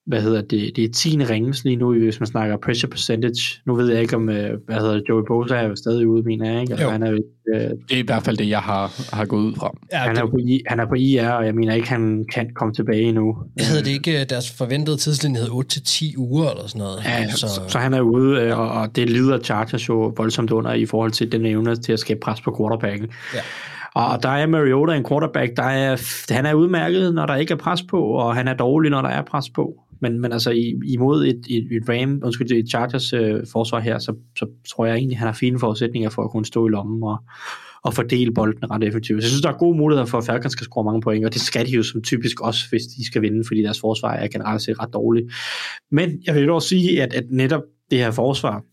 hvad 0.07 0.21
hedder 0.21 0.41
det, 0.41 0.71
det 0.75 0.83
er 0.83 0.89
10. 0.95 1.17
ringes 1.29 1.63
lige 1.63 1.75
nu, 1.75 1.93
hvis 1.93 2.19
man 2.19 2.27
snakker 2.27 2.57
pressure 2.57 2.89
percentage. 2.89 3.61
Nu 3.65 3.75
ved 3.75 3.91
jeg 3.91 4.01
ikke, 4.01 4.15
om, 4.15 4.29
øh, 4.29 4.59
hvad 4.65 4.75
hedder 4.75 4.93
det, 4.93 5.03
Joey 5.09 5.23
Bosa 5.27 5.55
er 5.55 5.67
jo 5.67 5.75
stadig 5.75 6.07
ude, 6.07 6.23
mener 6.23 6.51
jeg, 6.51 6.61
ikke? 6.61 6.73
Altså, 6.73 6.85
Jo. 6.85 6.91
han 6.91 7.03
er, 7.03 7.11
jo, 7.11 7.17
øh, 7.53 7.59
Det 7.59 7.71
er 7.91 7.97
i 7.97 8.01
hvert 8.01 8.23
fald 8.23 8.37
det, 8.37 8.49
jeg 8.49 8.59
har, 8.59 9.15
har 9.15 9.25
gået 9.25 9.41
ud 9.43 9.55
fra. 9.55 9.71
Ja, 9.91 9.97
han, 9.97 10.17
er 10.17 10.21
det, 10.21 10.31
på 10.31 10.37
I, 10.37 10.61
han 10.67 10.79
er 10.79 10.85
på 10.85 10.93
IR, 10.95 11.29
og 11.29 11.45
jeg 11.45 11.55
mener 11.55 11.73
ikke, 11.73 11.89
han 11.89 12.25
kan 12.33 12.49
komme 12.55 12.73
tilbage 12.73 13.01
endnu. 13.01 13.35
hedder 13.59 13.83
det 13.83 13.91
ikke, 13.91 14.19
øh, 14.21 14.25
deres 14.29 14.51
forventede 14.57 14.97
tidslinje 14.97 15.39
hed 15.39 15.49
8-10 15.49 16.17
uger 16.17 16.49
eller 16.49 16.67
sådan 16.67 16.79
noget? 16.79 17.01
Ja, 17.05 17.29
så, 17.29 17.37
så, 17.37 17.61
så 17.67 17.77
han 17.79 17.93
er 17.93 18.01
ude, 18.01 18.41
øh, 18.41 18.59
og, 18.59 18.71
og 18.71 18.95
det 18.95 19.09
lider 19.09 19.39
Chargers 19.39 19.89
jo 19.89 20.13
voldsomt 20.17 20.51
under 20.51 20.73
i 20.73 20.85
forhold 20.85 21.11
til 21.11 21.31
den 21.31 21.45
evne 21.45 21.75
til 21.75 21.93
at 21.93 21.99
skabe 21.99 22.19
pres 22.19 22.41
på 22.41 22.55
quarterbacken. 22.59 23.09
Ja. 23.35 23.39
Og 23.95 24.23
der 24.23 24.29
er 24.29 24.47
Mariota 24.47 24.93
en 24.95 25.05
quarterback, 25.05 25.57
der 25.57 25.63
er, 25.63 25.97
han 26.33 26.45
er 26.45 26.53
udmærket, 26.53 27.13
når 27.13 27.25
der 27.25 27.35
ikke 27.35 27.51
er 27.53 27.57
pres 27.57 27.83
på, 27.89 28.01
og 28.03 28.35
han 28.35 28.47
er 28.47 28.53
dårlig, 28.53 28.91
når 28.91 29.01
der 29.01 29.09
er 29.09 29.21
pres 29.21 29.49
på. 29.49 29.73
Men, 30.01 30.19
men 30.19 30.31
altså 30.31 30.51
i, 30.51 30.79
imod 30.87 31.25
et, 31.25 31.41
et, 31.49 31.67
et 31.71 31.89
Ram, 31.89 32.21
undskyld, 32.23 32.51
et 32.51 32.69
Chargers 32.69 33.13
øh, 33.13 33.43
forsvar 33.51 33.79
her, 33.79 33.99
så, 33.99 34.15
så 34.37 34.45
tror 34.69 34.85
jeg 34.85 34.95
egentlig, 34.95 35.17
han 35.17 35.27
har 35.27 35.33
fine 35.33 35.59
forudsætninger 35.59 36.09
for 36.09 36.23
at 36.23 36.31
kunne 36.31 36.45
stå 36.45 36.67
i 36.67 36.69
lommen 36.69 37.03
og, 37.03 37.17
og 37.83 37.93
fordele 37.93 38.33
bolden 38.33 38.71
ret 38.71 38.83
effektivt. 38.83 39.21
Så 39.21 39.25
jeg 39.25 39.29
synes, 39.29 39.41
der 39.41 39.49
er 39.49 39.57
gode 39.57 39.77
muligheder 39.77 40.05
for, 40.05 40.17
at 40.17 40.25
Falcons 40.25 40.51
skal 40.51 40.65
score 40.65 40.83
mange 40.83 41.01
point, 41.01 41.25
og 41.25 41.33
det 41.33 41.41
skal 41.41 41.65
de 41.65 41.71
jo 41.71 41.83
som 41.83 42.01
typisk 42.01 42.41
også, 42.41 42.69
hvis 42.69 42.81
de 42.81 43.05
skal 43.05 43.21
vinde, 43.21 43.43
fordi 43.47 43.61
deres 43.61 43.79
forsvar 43.79 44.13
er 44.13 44.27
generelt 44.27 44.61
set 44.61 44.79
ret 44.79 44.93
dårligt. 44.93 45.33
Men 45.91 46.21
jeg 46.25 46.35
vil 46.35 46.47
dog 46.47 46.61
sige, 46.61 47.03
at, 47.03 47.13
at 47.13 47.23
netop 47.29 47.61
det 47.91 47.99
her 47.99 48.11
forsvar, 48.11 48.63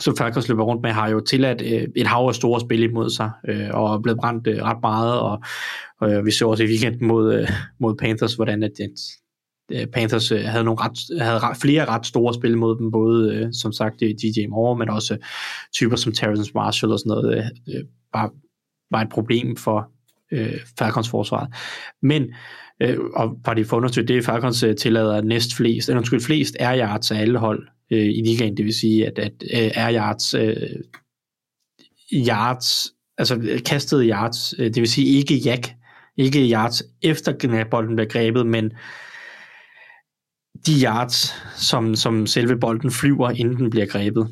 som 0.00 0.16
Falcons 0.16 0.48
løber 0.48 0.64
rundt 0.64 0.82
med, 0.82 0.90
har 0.90 1.08
jo 1.08 1.20
tilladt 1.20 1.62
øh, 1.62 1.88
et 1.96 2.06
hav 2.06 2.28
af 2.28 2.34
store 2.34 2.60
spil 2.60 2.82
imod 2.82 3.10
sig, 3.10 3.30
øh, 3.48 3.68
og 3.72 3.94
er 3.94 4.00
blevet 4.00 4.18
brændt 4.20 4.46
øh, 4.46 4.62
ret 4.62 4.78
meget, 4.82 5.20
og 5.20 5.40
øh, 6.02 6.26
vi 6.26 6.30
så 6.30 6.48
også 6.48 6.64
i 6.64 6.66
weekenden 6.66 7.08
mod, 7.08 7.34
øh, 7.34 7.48
mod 7.80 7.94
Panthers, 7.94 8.34
hvordan 8.34 8.62
at, 8.62 8.80
at 8.80 8.98
Øh, 9.72 9.86
Panthers 9.86 10.32
øh, 10.32 10.40
havde, 10.44 10.64
nogle 10.64 10.80
ret, 10.80 11.22
havde 11.22 11.38
ret, 11.38 11.56
flere 11.56 11.84
ret 11.84 12.06
store 12.06 12.34
spil 12.34 12.58
mod 12.58 12.78
dem, 12.78 12.90
både 12.90 13.34
øh, 13.34 13.48
som 13.52 13.72
sagt 13.72 14.02
øh, 14.02 14.10
DJ 14.10 14.46
Moore, 14.48 14.78
men 14.78 14.90
også 14.90 15.16
typer 15.74 15.96
som 15.96 16.12
Terrence 16.12 16.52
Marshall 16.54 16.92
og 16.92 16.98
sådan 16.98 17.10
noget, 17.10 17.52
øh, 17.68 17.84
var, 18.12 18.32
var 18.90 19.00
et 19.00 19.08
problem 19.08 19.56
for 19.56 19.90
øh, 20.32 20.60
Falcons 20.78 21.08
forsvaret. 21.08 21.48
Men 22.02 22.34
øh, 22.82 22.98
og 23.14 23.36
bare 23.44 23.54
det 23.54 23.66
for 23.66 23.76
undersøgt 23.76 24.08
det, 24.08 24.24
Falcons 24.24 24.62
øh, 24.62 24.76
tillader 24.76 25.20
næst 25.20 25.54
flest, 25.54 25.88
eller 25.88 25.98
undskyld, 25.98 26.20
flest 26.20 26.56
air 26.60 26.78
yards 26.78 27.10
af 27.10 27.20
alle 27.20 27.38
hold 27.38 27.68
øh, 27.90 28.06
i 28.06 28.22
ligaen, 28.26 28.56
det 28.56 28.64
vil 28.64 28.74
sige, 28.74 29.06
at, 29.06 29.18
at 29.18 29.32
øh, 29.42 29.70
air 29.74 29.94
yards, 29.94 30.34
øh, 30.34 30.56
yards, 32.12 32.94
altså 33.18 33.60
kastede 33.66 34.08
yards, 34.08 34.54
øh, 34.58 34.66
det 34.66 34.76
vil 34.76 34.88
sige 34.88 35.18
ikke 35.18 35.34
jack, 35.34 35.74
ikke 36.16 36.50
yards 36.50 36.82
efter 37.02 37.64
bolden 37.70 37.96
bliver 37.96 38.08
grebet, 38.08 38.46
men 38.46 38.72
de 40.68 40.82
yards, 40.82 41.34
som, 41.56 41.94
som 41.94 42.26
selve 42.26 42.58
bolden 42.58 42.90
flyver, 42.90 43.30
inden 43.30 43.56
den 43.56 43.70
bliver 43.70 43.86
grebet. 43.86 44.28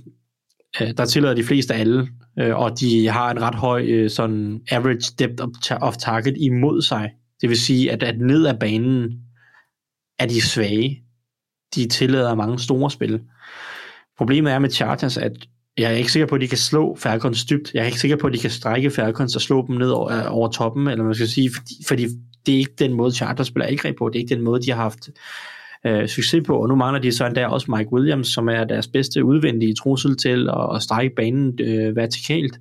Øh, 0.81 0.91
der 0.97 1.05
tillader 1.05 1.35
de 1.35 1.45
fleste 1.45 1.75
alle, 1.75 2.09
øh, 2.39 2.57
og 2.57 2.81
de 2.81 3.09
har 3.09 3.31
en 3.31 3.43
ret 3.43 3.55
høj 3.55 3.83
øh, 3.83 4.11
sådan 4.11 4.61
average 4.71 5.13
depth 5.19 5.45
of, 5.45 5.49
ta- 5.63 5.79
of 5.81 5.97
target 5.97 6.35
imod 6.41 6.83
sig. 6.83 7.11
Det 7.41 7.49
vil 7.49 7.61
sige, 7.61 7.93
at, 7.93 8.03
at 8.03 8.21
ned 8.21 8.47
ad 8.47 8.59
banen 8.61 9.11
er 10.19 10.27
de 10.27 10.41
svage. 10.41 11.03
De 11.75 11.89
tillader 11.89 12.35
mange 12.35 12.59
store 12.59 12.91
spil. 12.91 13.21
Problemet 14.19 14.53
er 14.53 14.59
med 14.59 14.71
Chargers, 14.71 15.17
at 15.17 15.33
jeg 15.79 15.93
er 15.93 15.97
ikke 15.97 16.13
sikker 16.13 16.27
på, 16.27 16.35
at 16.35 16.41
de 16.41 16.49
kan 16.49 16.59
slå 16.59 16.97
Falcons 16.97 17.45
dybt. 17.45 17.75
Jeg 17.75 17.83
er 17.83 17.87
ikke 17.87 18.01
sikker 18.01 18.17
på, 18.17 18.27
at 18.27 18.33
de 18.33 18.39
kan 18.39 18.51
strække 18.51 18.91
Falcons 18.91 19.37
og 19.37 19.43
slå 19.43 19.67
dem 19.67 19.77
ned 19.77 19.91
over, 19.91 20.13
øh, 20.13 20.25
over 20.29 20.49
toppen, 20.49 20.89
eller 20.89 21.05
man 21.05 21.15
skal 21.15 21.29
sige, 21.29 21.51
fordi, 21.55 21.75
fordi 21.89 22.07
det 22.47 22.55
er 22.55 22.59
ikke 22.59 22.75
den 22.79 22.93
måde, 22.93 23.13
Chargers 23.13 23.47
spiller 23.47 23.67
angreb 23.67 23.99
på. 23.99 24.09
Det 24.09 24.17
er 24.17 24.23
ikke 24.23 24.35
den 24.35 24.45
måde, 24.45 24.63
de 24.63 24.71
har 24.71 24.83
haft 24.83 25.09
øh, 25.87 26.09
succes 26.09 26.43
på, 26.47 26.57
og 26.57 26.69
nu 26.69 26.75
mangler 26.75 27.01
de 27.01 27.13
så 27.13 27.27
endda 27.27 27.47
også 27.47 27.71
Mike 27.71 27.93
Williams, 27.93 28.29
som 28.29 28.49
er 28.49 28.65
deres 28.65 28.89
bedste 28.89 29.25
udvendige 29.25 29.75
trussel 29.75 30.17
til 30.17 30.49
at, 30.49 30.77
at 30.77 30.83
strække 30.83 31.15
banen 31.17 31.59
øh, 31.61 31.97
vertikalt. 31.97 32.59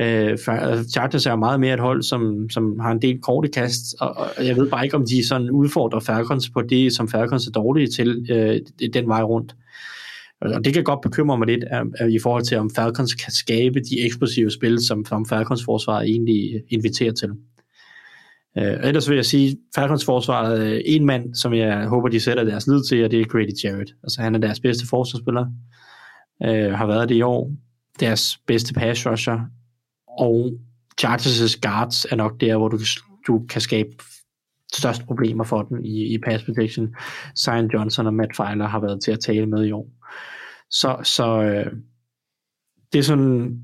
Øh, 0.00 0.30
øh, 0.30 0.84
Chargers 0.92 1.26
er 1.26 1.36
meget 1.36 1.60
mere 1.60 1.74
et 1.74 1.80
hold, 1.80 2.02
som, 2.02 2.50
som 2.50 2.80
har 2.80 2.92
en 2.92 3.02
del 3.02 3.20
korte 3.20 3.48
kast, 3.48 3.94
og, 4.00 4.16
og 4.16 4.46
jeg 4.46 4.56
ved 4.56 4.70
bare 4.70 4.84
ikke, 4.84 4.96
om 4.96 5.06
de 5.06 5.28
sådan 5.28 5.50
udfordrer 5.50 6.00
Falcons 6.00 6.50
på 6.50 6.62
det, 6.62 6.92
som 6.92 7.08
Falcons 7.08 7.46
er 7.46 7.50
dårlige 7.50 7.86
til 7.86 8.26
øh, 8.30 8.60
den 8.94 9.08
vej 9.08 9.22
rundt. 9.22 9.54
Og 10.40 10.64
det 10.64 10.74
kan 10.74 10.84
godt 10.84 11.00
bekymre 11.00 11.38
mig 11.38 11.46
lidt 11.46 11.64
øh, 11.74 12.06
øh, 12.06 12.12
i 12.12 12.18
forhold 12.18 12.44
til, 12.44 12.56
om 12.56 12.70
Falcons 12.70 13.14
kan 13.14 13.32
skabe 13.32 13.80
de 13.80 14.00
eksplosive 14.00 14.50
spil, 14.50 14.86
som, 14.86 15.04
som 15.04 15.26
Falcons 15.26 15.64
forsvar 15.64 16.00
egentlig 16.00 16.62
inviterer 16.68 17.12
til. 17.12 17.28
Øh, 18.58 18.78
ellers 18.82 19.08
vil 19.08 19.16
jeg 19.16 19.24
sige, 19.24 19.56
Falcons 19.74 20.04
forsvaret 20.04 20.60
øh, 20.60 20.80
en 20.84 21.06
mand, 21.06 21.34
som 21.34 21.54
jeg 21.54 21.86
håber, 21.86 22.08
de 22.08 22.20
sætter 22.20 22.44
deres 22.44 22.66
lid 22.66 22.84
til, 22.88 23.04
og 23.04 23.10
det 23.10 23.20
er 23.20 23.24
Grady 23.24 23.64
Jarrett. 23.64 23.94
Altså 24.02 24.22
han 24.22 24.34
er 24.34 24.38
deres 24.38 24.60
bedste 24.60 24.86
forsvarsspiller, 24.88 25.46
øh, 26.42 26.72
har 26.72 26.86
været 26.86 27.08
det 27.08 27.14
i 27.14 27.22
år. 27.22 27.52
Deres 28.00 28.38
bedste 28.46 28.74
pass 28.74 29.06
rusher, 29.06 29.40
og 30.18 30.52
Chargers' 31.00 31.60
guards 31.60 32.04
er 32.10 32.16
nok 32.16 32.40
der, 32.40 32.56
hvor 32.56 32.68
du, 32.68 32.78
du 33.26 33.46
kan 33.48 33.60
skabe 33.60 33.88
størst 34.72 35.06
problemer 35.06 35.44
for 35.44 35.62
den 35.62 35.84
i, 35.84 36.14
i 36.14 36.18
pass 36.18 36.44
protection. 36.44 36.94
Zion 37.38 37.70
Johnson 37.74 38.06
og 38.06 38.14
Matt 38.14 38.36
Feiler 38.36 38.68
har 38.68 38.80
været 38.80 39.02
til 39.02 39.12
at 39.12 39.20
tale 39.20 39.46
med 39.46 39.64
i 39.64 39.72
år. 39.72 39.88
Så, 40.70 40.96
så 41.02 41.42
øh, 41.42 41.72
det 42.92 42.98
er 42.98 43.02
sådan 43.02 43.60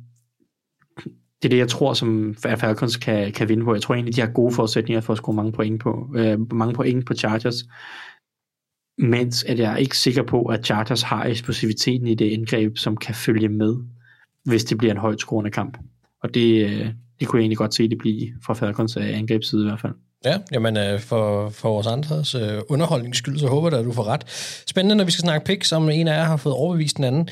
det 1.47 1.53
er 1.53 1.57
det, 1.57 1.59
jeg 1.59 1.69
tror, 1.69 1.95
som 1.95 2.37
Falcons 2.41 2.97
kan, 2.97 3.33
kan 3.33 3.49
vinde 3.49 3.65
på. 3.65 3.75
Jeg 3.75 3.83
tror 3.83 3.95
egentlig, 3.95 4.17
de 4.17 4.21
har 4.21 4.29
gode 4.29 4.55
forudsætninger 4.55 5.01
for 5.01 5.13
at 5.13 5.17
score 5.17 5.35
mange 5.35 5.53
point 5.53 5.83
på, 5.83 6.07
øh, 6.17 6.53
mange 6.53 6.75
point 6.75 7.07
på 7.07 7.15
Chargers. 7.15 7.65
Mens 8.99 9.45
at 9.45 9.59
jeg 9.59 9.73
er 9.73 9.77
ikke 9.77 9.99
sikker 9.99 10.23
på, 10.23 10.43
at 10.43 10.65
Chargers 10.65 11.03
har 11.03 11.25
eksplosiviteten 11.25 12.07
i 12.07 12.15
det 12.15 12.25
indgreb, 12.25 12.77
som 12.77 12.97
kan 12.97 13.15
følge 13.15 13.49
med, 13.49 13.77
hvis 14.45 14.65
det 14.65 14.79
bliver 14.79 14.93
en 14.93 15.01
højt 15.01 15.21
scorende 15.21 15.51
kamp. 15.51 15.79
Og 16.23 16.35
det, 16.35 16.65
øh, 16.65 16.89
det 17.21 17.29
kunne 17.29 17.39
jeg 17.39 17.43
egentlig 17.43 17.59
godt 17.59 17.75
se, 17.75 17.89
det 17.89 17.99
blive 17.99 18.33
fra 18.47 18.55
Falcons 18.55 18.97
øh, 18.97 19.19
angrebsside 19.19 19.63
i 19.63 19.69
hvert 19.69 19.81
fald. 19.81 19.93
Ja, 20.25 20.39
jamen 20.53 20.77
øh, 20.77 21.01
for, 21.01 21.49
for 21.49 21.69
vores 21.69 21.87
andres 21.87 22.35
øh, 22.35 22.61
underholdningsskyld, 22.69 23.39
så 23.39 23.47
håber 23.47 23.71
jeg, 23.71 23.79
at 23.79 23.85
du 23.85 23.93
får 23.93 24.05
ret. 24.05 24.25
Spændende, 24.67 24.95
når 24.95 25.05
vi 25.05 25.11
skal 25.11 25.23
snakke 25.23 25.47
picks, 25.47 25.69
som 25.69 25.91
en 25.91 26.09
af 26.09 26.19
jer 26.19 26.25
har 26.25 26.37
fået 26.37 26.55
overbevist 26.55 26.97
den 26.97 27.05
anden. 27.05 27.29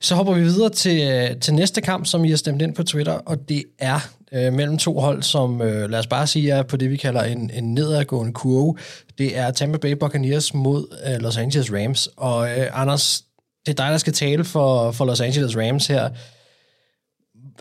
Så 0.00 0.14
hopper 0.14 0.34
vi 0.34 0.42
videre 0.42 0.70
til, 0.70 1.02
øh, 1.02 1.40
til 1.40 1.54
næste 1.54 1.80
kamp, 1.80 2.06
som 2.06 2.24
I 2.24 2.30
har 2.30 2.36
stemt 2.36 2.62
ind 2.62 2.74
på 2.74 2.82
Twitter, 2.82 3.12
og 3.12 3.48
det 3.48 3.64
er 3.78 4.00
øh, 4.32 4.52
mellem 4.52 4.78
to 4.78 5.00
hold, 5.00 5.22
som 5.22 5.62
øh, 5.62 5.90
lad 5.90 5.98
os 5.98 6.06
bare 6.06 6.26
sige 6.26 6.50
er 6.50 6.62
på 6.62 6.76
det, 6.76 6.90
vi 6.90 6.96
kalder 6.96 7.22
en, 7.22 7.50
en 7.54 7.74
nedadgående 7.74 8.32
kurve. 8.32 8.76
Det 9.18 9.38
er 9.38 9.50
Tampa 9.50 9.78
Bay 9.78 9.92
Buccaneers 9.92 10.54
mod 10.54 10.86
øh, 11.06 11.22
Los 11.22 11.36
Angeles 11.36 11.72
Rams. 11.72 12.08
Og 12.16 12.50
øh, 12.50 12.66
Anders, 12.72 13.22
det 13.66 13.72
er 13.72 13.84
dig, 13.84 13.92
der 13.92 13.98
skal 13.98 14.12
tale 14.12 14.44
for, 14.44 14.90
for 14.90 15.04
Los 15.04 15.20
Angeles 15.20 15.56
Rams 15.56 15.86
her. 15.86 16.08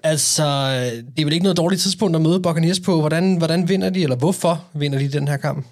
Altså, 0.04 0.44
øh, 0.44 1.04
det 1.16 1.22
er 1.22 1.26
vel 1.26 1.34
ikke 1.34 1.44
noget 1.44 1.58
dårligt 1.58 1.82
tidspunkt 1.82 2.16
at 2.16 2.22
møde 2.22 2.42
Buccaneers 2.42 2.80
på. 2.80 3.00
Hvordan, 3.00 3.36
hvordan 3.36 3.70
vinder 3.70 3.90
de, 3.90 4.04
eller 4.04 4.16
hvorfor 4.16 4.66
vinder 4.74 5.00
de 5.00 5.12
den 5.12 5.28
her 5.28 5.38
kamp? 5.38 5.66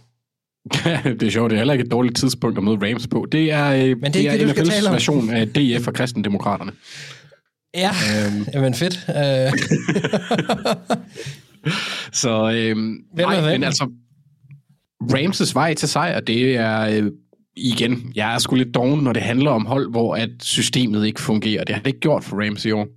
det 1.19 1.23
er 1.23 1.29
sjovt, 1.29 1.49
det 1.49 1.55
er 1.55 1.59
heller 1.59 1.73
ikke 1.73 1.85
et 1.85 1.91
dårligt 1.91 2.17
tidspunkt 2.17 2.57
at 2.57 2.63
møde 2.63 2.77
Rams 2.81 3.07
på. 3.07 3.27
Det 3.31 3.51
er, 3.51 3.67
øh, 3.71 4.01
Men 4.01 4.13
det 4.13 4.27
er 4.27 4.31
ikke 4.31 4.47
det, 4.47 4.55
du 4.55 4.63
skal 4.63 4.65
NFL's 4.65 4.71
tale 4.71 4.87
om. 4.87 4.93
version 4.93 5.29
af 5.29 5.47
DF 5.47 5.87
og 5.87 5.93
Kristendemokraterne. 5.93 6.71
Ja, 7.75 7.89
øhm. 7.89 8.45
jamen 8.53 8.73
fedt. 8.73 9.05
Øh, 9.09 9.51
Så 12.13 12.51
øhm, 12.55 12.97
Hvem 13.13 13.25
er 13.25 13.31
nej, 13.31 13.41
hvem? 13.41 13.51
men 13.51 13.63
altså, 13.63 13.89
Rams' 15.03 15.53
vej 15.53 15.73
til 15.73 15.87
sejr, 15.89 16.19
det 16.19 16.55
er 16.55 16.81
øh, 16.81 17.11
igen, 17.55 18.11
jeg 18.15 18.33
er 18.33 18.37
sgu 18.37 18.55
lidt 18.55 18.75
doven, 18.75 19.03
når 19.03 19.13
det 19.13 19.23
handler 19.23 19.51
om 19.51 19.65
hold, 19.65 19.91
hvor 19.91 20.15
at 20.15 20.29
systemet 20.41 21.05
ikke 21.05 21.21
fungerer. 21.21 21.63
Det 21.63 21.75
har 21.75 21.81
det 21.81 21.87
ikke 21.87 21.99
gjort 21.99 22.23
for 22.23 22.45
Rams 22.45 22.65
i 22.65 22.71
år. 22.71 22.87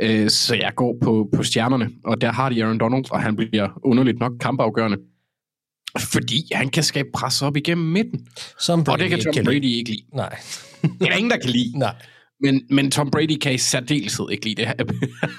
Øh, 0.00 0.30
så 0.30 0.54
jeg 0.54 0.72
går 0.76 0.96
på, 1.02 1.28
på 1.36 1.42
stjernerne, 1.42 1.90
og 2.04 2.20
der 2.20 2.32
har 2.32 2.48
de 2.48 2.62
Aaron 2.64 2.78
Donald, 2.78 3.04
og 3.10 3.22
han 3.22 3.36
bliver 3.36 3.80
underligt 3.84 4.18
nok 4.18 4.32
kampafgørende. 4.40 4.96
Fordi 5.98 6.48
han 6.52 6.68
kan 6.68 6.82
skabe 6.82 7.08
pres 7.14 7.42
op 7.42 7.56
igennem 7.56 7.86
midten. 7.86 8.26
Som 8.60 8.80
og 8.80 8.98
det 8.98 9.08
kan 9.08 9.18
ikke 9.18 9.24
Tom 9.24 9.34
kan 9.34 9.44
Brady 9.44 9.64
ikke 9.64 9.90
lide. 9.90 10.04
Nej. 10.14 10.36
Det 10.82 11.02
er 11.02 11.06
der 11.06 11.16
ingen, 11.16 11.30
der 11.30 11.38
kan 11.38 11.50
lide. 11.50 11.78
Nej. 11.78 11.94
Men, 12.40 12.62
men 12.70 12.90
Tom 12.90 13.10
Brady 13.10 13.38
kan 13.38 13.54
i 13.54 13.58
særdeleshed 13.58 14.30
ikke 14.30 14.44
lide 14.44 14.54
det 14.54 14.66
her. 14.66 14.74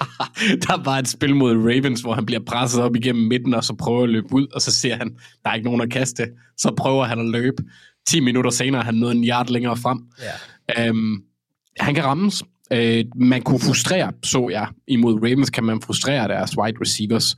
der 0.68 0.84
var 0.84 0.97
et 0.97 1.08
spil 1.08 1.36
mod 1.36 1.51
Ravens, 1.51 2.01
hvor 2.01 2.14
han 2.14 2.26
bliver 2.26 2.41
presset 2.47 2.84
op 2.84 2.95
igennem 2.95 3.28
midten, 3.28 3.54
og 3.54 3.64
så 3.64 3.74
prøver 3.74 4.04
at 4.04 4.10
løbe 4.10 4.34
ud, 4.34 4.47
og 4.54 4.62
så 4.62 4.72
ser 4.72 4.95
han, 4.95 5.16
der 5.43 5.49
er 5.49 5.54
ikke 5.54 5.66
nogen 5.66 5.82
at 5.82 5.91
kaste. 5.91 6.28
Så 6.58 6.74
prøver 6.78 7.06
han 7.06 7.20
at 7.20 7.26
løbe. 7.26 7.64
10 8.08 8.20
minutter 8.20 8.51
senere 8.51 8.82
er 8.82 8.86
han 8.86 8.95
nået 8.95 9.16
en 9.16 9.24
yard 9.24 9.49
længere 9.49 9.78
frem. 9.78 9.99
Ja. 10.76 10.88
Øhm, 10.88 11.24
han 11.80 11.95
kan 11.95 12.04
rammes. 12.04 12.43
Øh, 12.72 13.05
man 13.16 13.41
kunne 13.41 13.59
frustrere, 13.59 14.11
så 14.24 14.49
jeg, 14.49 14.68
imod 14.88 15.16
Ravens 15.16 15.49
kan 15.49 15.64
man 15.64 15.82
frustrere 15.82 16.28
deres 16.28 16.57
wide 16.57 16.78
receivers. 16.82 17.36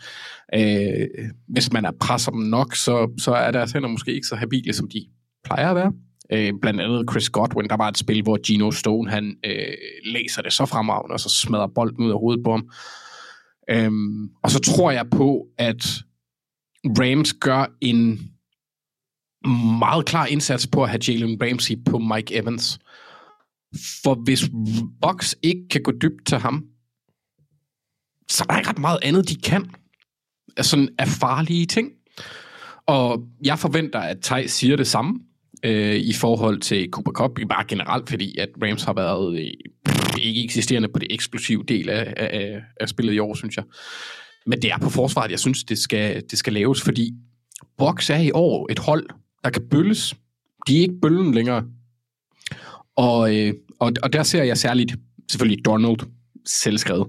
Øh, 0.56 1.08
hvis 1.48 1.72
man 1.74 1.86
er 1.86 1.92
presser 2.00 2.32
dem 2.32 2.42
nok, 2.42 2.76
så, 2.76 3.12
så 3.18 3.34
er 3.34 3.52
deres 3.52 3.72
hænder 3.72 3.90
måske 3.90 4.14
ikke 4.14 4.28
så 4.28 4.36
habile, 4.36 4.74
som 4.74 4.90
de 4.90 5.06
plejer 5.44 5.70
at 5.70 5.76
være. 5.76 5.92
Øh, 6.32 6.54
blandt 6.62 6.82
andet 6.82 7.06
Chris 7.12 7.30
Godwin, 7.30 7.70
der 7.70 7.78
var 7.78 7.88
et 7.88 7.98
spil, 7.98 8.24
hvor 8.24 8.38
Gino 8.48 8.72
Stone, 8.72 9.10
han 9.10 9.36
øh, 9.46 9.74
læser 10.06 10.42
det 10.42 10.54
så 10.54 10.66
fremragende, 10.66 11.14
og 11.14 11.20
så 11.20 11.30
smadrer 11.30 11.68
bolden 11.76 12.06
ud 12.06 12.12
af 12.12 12.20
hovedet 12.20 12.44
på 12.44 12.52
ham. 12.52 12.70
Øhm, 13.70 14.30
og 14.44 14.52
så 14.52 14.60
tror 14.60 14.92
jeg 14.92 15.10
på, 15.10 15.46
at 15.58 15.86
Rams 16.86 17.34
gør 17.34 17.66
en 17.82 18.32
meget 19.80 20.06
klar 20.06 20.26
indsats 20.26 20.68
på 20.68 20.84
at 20.84 20.90
have 20.90 21.00
Jalen 21.08 21.42
Ramsey 21.42 21.76
på 21.86 21.98
Mike 21.98 22.36
Evans. 22.36 22.80
For 24.04 24.16
hvis 24.16 24.50
Bucks 25.02 25.36
ikke 25.44 25.68
kan 25.72 25.82
gå 25.84 25.92
dybt 25.92 26.28
til 26.28 26.38
ham, 26.38 26.66
så 28.30 28.44
er 28.44 28.54
der 28.54 28.58
ikke 28.58 28.70
ret 28.70 28.80
meget 28.80 29.00
andet, 29.04 29.30
de 29.30 29.36
kan. 29.36 29.70
Altså, 30.58 30.70
sådan 30.70 30.90
af 31.00 31.08
farlige 31.08 31.66
ting. 31.66 31.92
Og 32.86 33.28
jeg 33.44 33.60
forventer, 33.60 34.00
at 34.00 34.18
Tej 34.22 34.48
siger 34.48 34.76
det 34.76 34.88
samme 34.88 35.20
øh, 35.64 35.96
i 35.96 36.14
forhold 36.14 36.60
til 36.60 36.90
Cooper 36.92 37.12
Cup, 37.12 37.40
bare 37.50 37.66
generelt, 37.68 38.10
fordi 38.10 38.38
at 38.38 38.50
Rams 38.64 38.84
har 38.84 38.94
været 38.94 39.40
øh, 39.40 39.52
ikke 40.22 40.44
eksisterende 40.44 40.88
på 40.88 41.00
det 41.00 41.08
eksplosive 41.10 41.64
del 41.68 41.90
af, 41.90 42.14
af, 42.18 42.62
af 42.80 42.90
spillet 42.90 43.14
i 43.14 43.20
år, 43.20 43.34
synes 43.34 43.58
jeg. 43.58 43.66
Men 44.46 44.62
det 44.62 44.72
er 44.72 44.78
på 44.78 44.90
forsvaret, 44.90 45.32
jeg 45.32 45.40
synes, 45.40 45.64
det 45.64 45.78
skal, 45.78 46.24
det 46.32 46.40
skal 46.40 46.54
laves, 46.54 46.82
fordi 46.82 47.14
Bucks 47.78 48.10
er 48.10 48.18
i 48.18 48.32
år 48.32 48.72
et 48.72 48.80
hold, 48.80 49.10
der 49.44 49.50
kan 49.50 49.70
bølles. 49.70 50.16
De 50.68 50.78
er 50.78 50.82
ikke 50.82 51.00
bøllen 51.02 51.34
længere. 51.34 51.64
Og, 52.96 53.36
øh, 53.36 53.54
og, 53.80 53.94
og 54.04 54.14
der 54.14 54.24
ser 54.24 54.44
jeg 54.44 54.58
særligt, 54.58 54.96
selvfølgelig 55.32 55.66
Donald, 55.66 55.98
selvskrevet, 56.46 57.08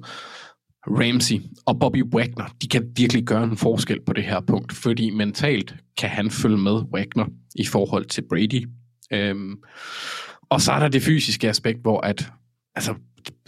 Ramsey 0.87 1.41
og 1.67 1.79
Bobby 1.81 2.05
Wagner, 2.15 2.45
de 2.63 2.69
kan 2.69 2.93
virkelig 2.97 3.25
gøre 3.25 3.45
en 3.45 3.57
forskel 3.57 4.01
på 4.07 4.13
det 4.13 4.25
her 4.25 4.41
punkt, 4.41 4.73
fordi 4.73 5.11
mentalt 5.11 5.75
kan 5.99 6.09
han 6.09 6.31
følge 6.31 6.59
med 6.59 6.73
Wagner 6.73 7.27
i 7.55 7.67
forhold 7.67 8.05
til 8.05 8.25
Brady. 8.29 8.69
Øhm, 9.13 9.57
og 10.51 10.61
så 10.61 10.73
er 10.73 10.79
der 10.79 10.89
det 10.89 11.03
fysiske 11.03 11.49
aspekt, 11.49 11.83
hvor 11.83 12.01
at, 12.01 12.33
altså, 12.75 12.95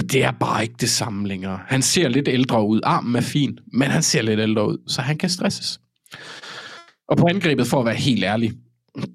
det 0.00 0.24
er 0.24 0.30
bare 0.30 0.62
ikke 0.62 0.74
det 0.80 0.90
samme 0.90 1.28
længere. 1.28 1.60
Han 1.66 1.82
ser 1.82 2.08
lidt 2.08 2.28
ældre 2.28 2.66
ud. 2.66 2.80
Armen 2.84 3.16
er 3.16 3.20
fin, 3.20 3.58
men 3.72 3.90
han 3.90 4.02
ser 4.02 4.22
lidt 4.22 4.40
ældre 4.40 4.68
ud, 4.68 4.78
så 4.86 5.02
han 5.02 5.18
kan 5.18 5.28
stresses. 5.28 5.80
Og 7.08 7.16
på 7.16 7.26
angrebet, 7.30 7.66
for 7.66 7.80
at 7.80 7.86
være 7.86 7.94
helt 7.94 8.24
ærlig, 8.24 8.52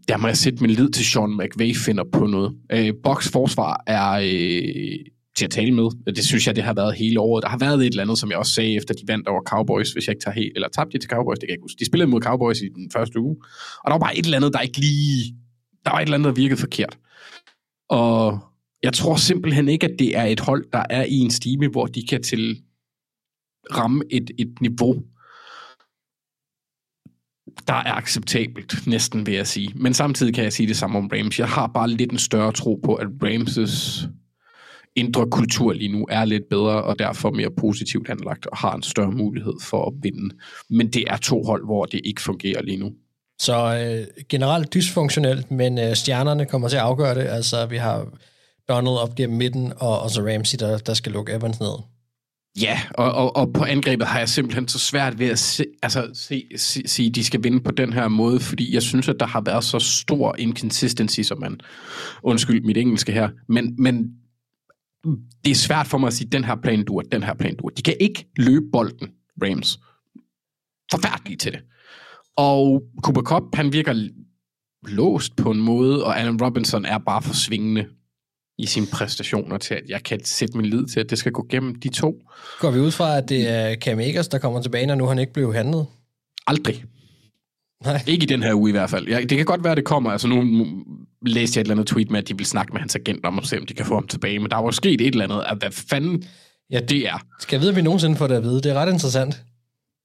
der 0.08 0.18
må 0.18 0.28
jeg 0.28 0.38
sætte 0.38 0.62
min 0.62 0.72
lid 0.72 0.90
til 0.90 1.06
Sean 1.06 1.38
McVay 1.38 1.76
finder 1.76 2.04
på 2.14 2.28
noget. 2.28 2.56
Øh, 2.72 2.94
Boks 3.04 3.30
forsvar 3.32 3.84
er 3.88 4.12
øh, 4.12 5.06
til 5.38 5.46
at 5.46 5.52
tale 5.52 5.72
med. 5.72 6.14
Det 6.16 6.26
synes 6.26 6.48
jeg, 6.48 6.56
det 6.56 6.64
har 6.64 6.74
været 6.74 6.96
hele 6.96 7.20
året. 7.20 7.44
Der 7.44 7.50
har 7.50 7.58
været 7.58 7.80
et 7.80 7.86
eller 7.86 8.04
andet, 8.04 8.18
som 8.18 8.30
jeg 8.30 8.38
også 8.38 8.54
sagde, 8.54 8.76
efter 8.76 8.94
de 8.94 9.02
vandt 9.08 9.28
over 9.28 9.42
Cowboys, 9.42 9.92
hvis 9.92 10.08
jeg 10.08 10.12
ikke 10.12 10.24
tager 10.24 10.36
helt, 10.36 10.52
eller 10.56 10.68
tabte 10.68 10.98
de 10.98 11.04
til 11.04 11.10
Cowboys, 11.10 11.40
det 11.40 11.48
kan 11.48 11.50
jeg 11.50 11.54
ikke 11.54 11.64
huske. 11.64 11.80
De 11.80 11.86
spillede 11.86 12.10
mod 12.12 12.22
Cowboys 12.22 12.62
i 12.62 12.68
den 12.76 12.92
første 12.94 13.20
uge, 13.20 13.36
og 13.84 13.86
der 13.86 13.92
var 13.92 14.00
bare 14.00 14.18
et 14.18 14.26
eller 14.26 14.38
andet, 14.38 14.54
der 14.54 14.60
ikke 14.60 14.80
lige, 14.80 15.36
der 15.86 15.92
var 15.92 15.98
et 16.00 16.04
eller 16.04 16.18
andet, 16.18 16.28
der 16.28 16.42
virkede 16.42 16.60
forkert. 16.60 16.98
Og 17.90 18.40
jeg 18.84 18.94
tror 18.94 19.16
simpelthen 19.16 19.70
ikke, 19.70 19.88
at 19.88 19.96
det 20.00 20.18
er 20.18 20.24
et 20.24 20.40
hold, 20.40 20.66
der 20.74 20.84
er 20.90 21.06
i 21.06 21.18
en 21.18 21.32
stime, 21.32 21.68
hvor 21.68 21.86
de 21.86 22.08
kan 22.10 22.24
til 22.24 22.62
ramme 23.72 24.04
et, 24.12 24.32
et 24.40 24.62
niveau, 24.62 25.04
der 27.68 27.74
er 27.74 27.94
acceptabelt, 27.94 28.88
næsten 28.88 29.26
vil 29.26 29.34
jeg 29.34 29.48
sige. 29.48 29.74
Men 29.76 29.94
samtidig 29.94 30.34
kan 30.34 30.44
jeg 30.44 30.54
sige 30.54 30.68
det 30.68 30.78
samme 30.78 30.98
om 30.98 31.10
Rams. 31.14 31.40
Jeg 31.40 31.48
har 31.48 31.68
bare 31.68 31.90
lidt 31.90 32.12
en 32.12 32.18
større 32.18 32.52
tro 32.52 32.80
på, 32.84 32.96
at 32.96 33.08
Rams' 33.24 34.08
indre 34.96 35.30
kultur 35.30 35.74
lige 35.74 35.92
nu 35.92 36.08
er 36.10 36.26
lidt 36.26 36.44
bedre, 36.50 36.84
og 36.84 37.00
derfor 37.00 37.32
mere 37.32 37.50
positivt 37.58 38.10
anlagt, 38.10 38.46
og 38.46 38.58
har 38.58 38.76
en 38.76 38.84
større 38.84 39.12
mulighed 39.12 39.54
for 39.62 39.86
at 39.86 39.94
vinde. 40.02 40.36
Men 40.70 40.88
det 40.88 41.04
er 41.08 41.18
to 41.18 41.44
hold, 41.44 41.66
hvor 41.66 41.86
det 41.86 42.02
ikke 42.04 42.22
fungerer 42.22 42.62
lige 42.62 42.78
nu. 42.78 42.92
Så 43.40 43.56
øh, 43.56 44.26
generelt 44.30 44.74
dysfunktionelt, 44.74 45.52
men 45.52 45.80
øh, 45.80 45.96
stjernerne 45.96 46.46
kommer 46.46 46.68
til 46.68 46.78
at 46.78 46.84
afgøre 46.84 47.16
det. 47.16 47.28
Altså, 47.28 47.66
vi 47.66 47.78
har 47.78 48.08
Donald 48.70 48.98
op 48.98 49.16
gennem 49.16 49.38
midten, 49.38 49.74
og, 49.78 50.02
og 50.02 50.10
så 50.10 50.22
Ramsey, 50.22 50.58
der, 50.60 50.78
der 50.78 50.94
skal 50.94 51.12
lukke 51.12 51.34
Evans 51.34 51.60
ned. 51.60 51.93
Ja, 52.62 52.82
og, 52.92 53.12
og, 53.12 53.36
og 53.36 53.54
på 53.54 53.64
angrebet 53.64 54.08
har 54.08 54.20
jeg 54.20 54.30
simpelthen 54.30 54.68
så 54.68 54.80
svært 54.80 55.20
ved 55.20 55.28
at 55.28 55.40
se, 55.40 55.66
altså, 55.84 56.10
se, 56.14 56.48
se, 56.56 56.82
sige, 56.86 57.10
de 57.10 57.24
skal 57.24 57.44
vinde 57.44 57.60
på 57.60 57.72
den 57.72 57.94
her 57.94 58.08
måde, 58.08 58.40
fordi 58.40 58.74
jeg 58.74 58.82
synes, 58.82 59.10
at 59.10 59.16
der 59.20 59.26
har 59.26 59.42
været 59.42 59.64
så 59.64 59.80
stor 59.80 60.36
inconsistency, 60.40 61.22
som 61.22 61.40
man, 61.40 61.60
undskyld 62.24 62.64
mit 62.64 62.78
engelske 62.78 63.12
her, 63.12 63.30
men, 63.48 63.76
men 63.78 64.12
det 65.46 65.52
er 65.52 65.56
svært 65.56 65.88
for 65.88 65.98
mig 65.98 66.08
at 66.08 66.14
sige, 66.14 66.30
den 66.30 66.44
her 66.44 66.56
plan 66.56 66.86
dur, 66.86 67.02
den 67.02 67.24
her 67.24 67.34
plan 67.34 67.56
dur. 67.56 67.70
De 67.70 67.82
kan 67.82 67.96
ikke 68.00 68.26
løbe 68.38 68.66
bolden, 68.72 69.12
Rams. 69.44 69.80
Forfærdelige 70.92 71.38
til 71.38 71.52
det. 71.52 71.62
Og 72.38 72.84
Cooper 73.04 73.22
Cup, 73.22 73.44
han 73.54 73.74
virker 73.74 74.10
låst 74.88 75.36
på 75.36 75.52
en 75.52 75.62
måde, 75.62 76.06
og 76.06 76.20
Allen 76.20 76.42
Robinson 76.42 76.86
er 76.86 76.98
bare 76.98 77.22
for 77.22 77.34
svingende 77.34 77.86
i 78.64 78.66
sine 78.66 78.88
præstationer 78.88 79.58
til, 79.58 79.74
at 79.74 79.84
jeg 79.90 80.04
kan 80.04 80.26
sætte 80.26 80.58
min 80.58 80.66
lid 80.66 80.86
til, 80.86 81.00
at 81.00 81.10
det 81.10 81.18
skal 81.18 81.32
gå 81.32 81.46
gennem 81.50 81.76
de 81.76 81.90
to. 81.90 82.16
Går 82.60 82.72
vi 82.72 82.80
ud 82.80 82.92
fra, 82.92 83.18
at 83.18 83.30
det 83.30 83.50
er 83.50 83.76
Cam 83.76 84.00
Akers, 84.00 84.28
der 84.28 84.38
kommer 84.38 84.62
tilbage, 84.62 84.86
når 84.86 84.96
nu 84.96 85.06
han 85.06 85.20
ikke 85.20 85.34
blev 85.34 85.54
handlet? 85.54 85.86
Aldrig. 86.48 86.84
Nej. 87.86 88.02
Ikke 88.08 88.24
i 88.24 88.28
den 88.28 88.44
her 88.44 88.54
uge 88.54 88.70
i 88.70 88.72
hvert 88.72 88.90
fald. 88.90 89.08
Ja, 89.08 89.20
det 89.20 89.38
kan 89.38 89.46
godt 89.46 89.64
være, 89.64 89.72
at 89.72 89.78
det 89.78 89.86
kommer. 89.86 90.12
Altså 90.12 90.28
nu 90.28 90.66
læste 91.22 91.58
jeg 91.58 91.62
et 91.62 91.66
eller 91.66 91.74
andet 91.74 91.88
tweet 91.88 92.12
med, 92.12 92.20
at 92.20 92.28
de 92.28 92.38
vil 92.38 92.46
snakke 92.46 92.74
med 92.74 92.80
hans 92.80 92.96
agent 92.96 93.26
om 93.26 93.40
at 93.40 93.48
se, 93.48 93.60
om 93.60 93.66
de 93.66 93.74
kan 93.74 93.86
få 93.86 93.94
ham 93.94 94.08
tilbage. 94.08 94.40
Men 94.40 94.50
der 94.50 94.56
var 94.56 94.64
jo 94.64 94.72
sket 94.72 95.02
et 95.02 95.08
eller 95.08 95.24
andet, 95.24 95.44
at 95.48 95.58
hvad 95.58 95.72
fanden 95.72 96.24
ja, 96.72 96.80
det 96.80 97.08
er. 97.08 97.26
Skal 97.40 97.56
jeg 97.56 97.62
vide, 97.62 97.70
om 97.70 97.76
vi 97.76 97.82
nogensinde 97.82 98.16
får 98.16 98.28
det 98.28 98.36
at 98.36 98.44
vide? 98.44 98.56
Det 98.56 98.66
er 98.66 98.74
ret 98.74 98.94
interessant. 98.94 99.42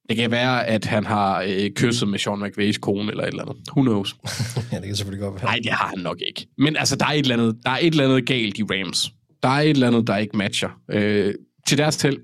Det 0.08 0.16
kan 0.16 0.30
være, 0.30 0.66
at 0.66 0.84
han 0.84 1.06
har 1.06 1.42
øh, 1.48 1.70
kysset 1.70 2.08
med 2.08 2.18
Sean 2.18 2.40
McVays 2.40 2.78
kone 2.78 3.10
eller 3.10 3.22
et 3.22 3.28
eller 3.28 3.42
andet. 3.42 3.56
Who 3.76 3.82
knows? 3.82 4.16
ja, 4.72 4.76
det 4.76 4.86
kan 4.86 4.96
selvfølgelig 4.96 5.22
godt 5.22 5.34
være. 5.34 5.44
Nej, 5.44 5.58
det 5.62 5.72
har 5.72 5.88
han 5.88 5.98
nok 5.98 6.20
ikke. 6.28 6.46
Men 6.58 6.76
altså, 6.76 6.96
der 6.96 7.06
er 7.06 7.12
et 7.12 7.18
eller 7.18 7.34
andet, 7.34 7.56
der 7.64 7.70
er 7.70 7.78
et 7.80 7.86
eller 7.86 8.04
andet 8.04 8.26
galt 8.26 8.58
i 8.58 8.62
Rams. 8.62 9.12
Der 9.42 9.48
er 9.48 9.60
et 9.60 9.70
eller 9.70 9.86
andet, 9.86 10.06
der 10.06 10.16
ikke 10.16 10.36
matcher. 10.36 10.68
Øh, 10.90 11.34
til 11.66 11.78
deres 11.78 11.96
til 11.96 12.18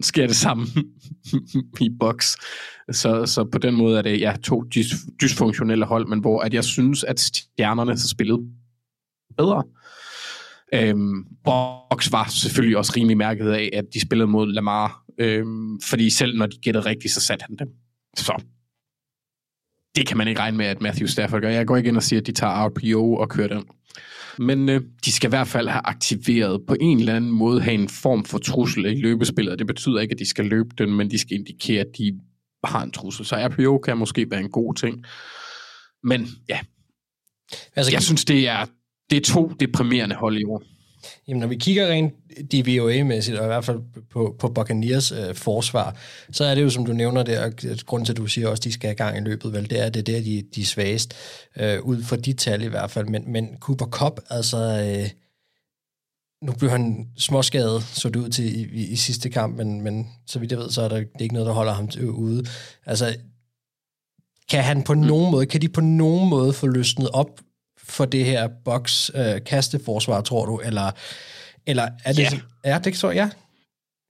sker 0.00 0.26
det 0.26 0.36
samme 0.36 0.66
i 1.80 1.90
box. 2.00 2.34
Så, 2.92 3.26
så 3.26 3.44
på 3.44 3.58
den 3.58 3.74
måde 3.74 3.98
er 3.98 4.02
det 4.02 4.20
ja, 4.20 4.34
to 4.42 4.62
dys- 4.74 5.16
dysfunktionelle 5.22 5.84
hold, 5.84 6.06
men 6.06 6.20
hvor 6.20 6.40
at 6.40 6.54
jeg 6.54 6.64
synes, 6.64 7.04
at 7.04 7.20
stjernerne 7.20 7.90
har 7.90 8.08
spillet 8.10 8.40
bedre. 9.36 9.62
Øhm, 10.74 11.24
Box 11.44 12.12
var 12.12 12.28
selvfølgelig 12.28 12.76
også 12.76 12.92
rimelig 12.96 13.16
mærket 13.16 13.50
af, 13.50 13.70
at 13.72 13.84
de 13.94 14.00
spillede 14.00 14.28
mod 14.28 14.52
Lamar, 14.52 15.04
øhm, 15.18 15.80
fordi 15.80 16.10
selv 16.10 16.38
når 16.38 16.46
de 16.46 16.56
gættede 16.62 16.86
rigtigt, 16.86 17.14
så 17.14 17.20
satte 17.20 17.44
han 17.48 17.56
dem. 17.56 17.68
Så 18.16 18.42
det 19.96 20.06
kan 20.06 20.16
man 20.16 20.28
ikke 20.28 20.40
regne 20.40 20.56
med, 20.56 20.66
at 20.66 20.82
Matthew 20.82 21.06
Stafford 21.06 21.40
gør. 21.40 21.48
Jeg 21.48 21.66
går 21.66 21.76
ikke 21.76 21.88
ind 21.88 21.96
og 21.96 22.02
siger, 22.02 22.20
at 22.20 22.26
de 22.26 22.32
tager 22.32 22.68
RPO 22.68 23.14
og 23.14 23.28
kører 23.28 23.48
den. 23.48 23.64
Men 24.38 24.68
øh, 24.68 24.80
de 25.04 25.12
skal 25.12 25.28
i 25.28 25.34
hvert 25.34 25.48
fald 25.48 25.68
have 25.68 25.82
aktiveret 25.84 26.66
på 26.66 26.76
en 26.80 26.98
eller 26.98 27.16
anden 27.16 27.30
måde, 27.30 27.60
have 27.60 27.74
en 27.74 27.88
form 27.88 28.24
for 28.24 28.38
trussel 28.38 28.84
i 28.84 29.00
løbespillet. 29.00 29.58
Det 29.58 29.66
betyder 29.66 30.00
ikke, 30.00 30.12
at 30.12 30.18
de 30.18 30.28
skal 30.28 30.44
løbe 30.44 30.68
den, 30.78 30.94
men 30.94 31.10
de 31.10 31.18
skal 31.18 31.36
indikere, 31.36 31.80
at 31.80 31.98
de 31.98 32.20
har 32.64 32.82
en 32.82 32.90
trussel. 32.90 33.24
Så 33.26 33.36
RPO 33.36 33.78
kan 33.78 33.98
måske 33.98 34.26
være 34.30 34.40
en 34.40 34.50
god 34.50 34.74
ting. 34.74 35.04
Men 36.02 36.28
ja, 36.48 36.58
Altså, 37.76 37.92
jeg 37.92 38.02
synes, 38.02 38.24
det 38.24 38.48
er, 38.48 38.66
det 39.10 39.16
er 39.16 39.32
to 39.32 39.52
deprimerende 39.60 40.16
hold 40.16 40.38
i 40.38 40.44
år. 40.44 40.62
Jamen, 41.28 41.40
når 41.40 41.46
vi 41.46 41.56
kigger 41.56 41.88
rent 41.88 42.14
DVOA-mæssigt, 42.52 43.38
og 43.38 43.44
i 43.44 43.46
hvert 43.46 43.64
fald 43.64 43.78
på, 44.10 44.36
på 44.38 44.48
Buccaneers 44.48 45.12
øh, 45.12 45.34
forsvar, 45.34 45.96
så 46.32 46.44
er 46.44 46.54
det 46.54 46.62
jo, 46.62 46.70
som 46.70 46.86
du 46.86 46.92
nævner 46.92 47.22
der, 47.22 47.46
og 47.46 47.52
grunden 47.86 48.06
til, 48.06 48.12
at 48.12 48.16
du 48.16 48.26
siger 48.26 48.48
også, 48.48 48.60
at 48.60 48.64
de 48.64 48.72
skal 48.72 48.88
have 48.88 48.94
gang 48.94 49.16
i 49.16 49.20
løbet, 49.20 49.52
vel, 49.52 49.70
det 49.70 49.80
er, 49.80 49.90
det 49.90 50.00
er 50.00 50.12
der, 50.12 50.20
de, 50.20 50.42
de 50.54 50.60
er 50.60 50.64
svagest, 50.64 51.14
øh, 51.56 51.82
ud 51.82 52.02
fra 52.02 52.16
de 52.16 52.32
tal 52.32 52.62
i 52.62 52.66
hvert 52.66 52.90
fald. 52.90 53.06
Men, 53.06 53.32
men 53.32 53.48
Cooper 53.60 53.86
Cup, 53.86 54.20
altså, 54.30 54.56
øh, 54.56 55.10
nu 56.42 56.52
blev 56.52 56.70
han 56.70 57.08
småskadet, 57.16 57.82
så 57.82 58.08
det 58.08 58.16
ud 58.16 58.28
til 58.28 58.60
i, 58.60 58.68
i, 58.72 58.86
i 58.86 58.96
sidste 58.96 59.30
kamp, 59.30 59.56
men, 59.56 59.80
men 59.80 60.08
så 60.26 60.38
vidt 60.38 60.52
jeg 60.52 60.58
ved, 60.58 60.70
så 60.70 60.82
er 60.82 60.88
der 60.88 60.96
det 60.96 61.08
er 61.14 61.22
ikke 61.22 61.34
noget, 61.34 61.46
der 61.46 61.52
holder 61.52 61.72
ham 61.72 61.88
ude. 62.12 62.44
Altså, 62.86 63.16
kan 64.50 64.64
han 64.64 64.82
på 64.82 64.94
nogen 64.94 65.30
måde, 65.30 65.46
kan 65.46 65.62
de 65.62 65.68
på 65.68 65.80
nogen 65.80 66.30
måde 66.30 66.52
få 66.52 66.66
løsnet 66.66 67.08
op 67.08 67.40
for 67.90 68.04
det 68.04 68.24
her 68.24 68.48
boks 68.64 69.10
øh, 69.14 69.44
kasteforsvar, 69.46 70.20
tror 70.20 70.46
du? 70.46 70.60
Eller, 70.64 70.90
eller 71.66 71.88
er 72.04 72.12
det... 72.12 72.18
Ja. 72.22 72.38
Ja, 72.64 72.78
det 72.84 72.94
tror 72.94 73.10
jeg. 73.10 73.30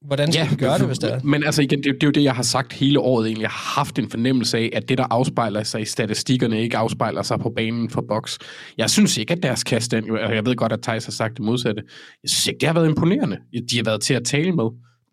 Hvordan 0.05 0.31
skal 0.31 0.43
ja, 0.43 0.49
vi 0.49 0.55
gøre 0.55 0.79
det, 0.79 0.87
hvis 0.87 0.99
det 0.99 1.13
er? 1.13 1.19
Men 1.23 1.43
altså 1.43 1.61
igen, 1.61 1.83
det, 1.83 1.85
det 1.85 2.03
er 2.03 2.07
jo 2.07 2.11
det, 2.11 2.23
jeg 2.23 2.35
har 2.35 2.43
sagt 2.43 2.73
hele 2.73 2.99
året 2.99 3.25
egentlig. 3.25 3.41
Jeg 3.41 3.49
har 3.49 3.79
haft 3.79 3.99
en 3.99 4.09
fornemmelse 4.09 4.57
af, 4.57 4.69
at 4.73 4.89
det, 4.89 4.97
der 4.97 5.05
afspejler 5.09 5.63
sig 5.63 5.81
i 5.81 5.85
statistikkerne, 5.85 6.61
ikke 6.61 6.77
afspejler 6.77 7.21
sig 7.21 7.39
på 7.39 7.51
banen 7.55 7.89
for 7.89 8.03
boks. 8.07 8.39
Jeg 8.77 8.89
synes 8.89 9.17
ikke, 9.17 9.33
at 9.33 9.43
deres 9.43 9.63
kast, 9.63 9.93
jeg 9.93 10.45
ved 10.45 10.55
godt, 10.55 10.73
at 10.73 10.81
Thijs 10.81 11.05
har 11.05 11.11
sagt 11.11 11.37
det 11.37 11.45
modsatte, 11.45 11.83
jeg 12.23 12.29
synes 12.29 12.47
ikke, 12.47 12.57
det 12.59 12.67
har 12.67 12.73
været 12.73 12.87
imponerende. 12.87 13.37
De 13.71 13.77
har 13.77 13.83
været 13.83 14.01
til 14.01 14.13
at 14.13 14.23
tale 14.25 14.51
med. 14.51 14.65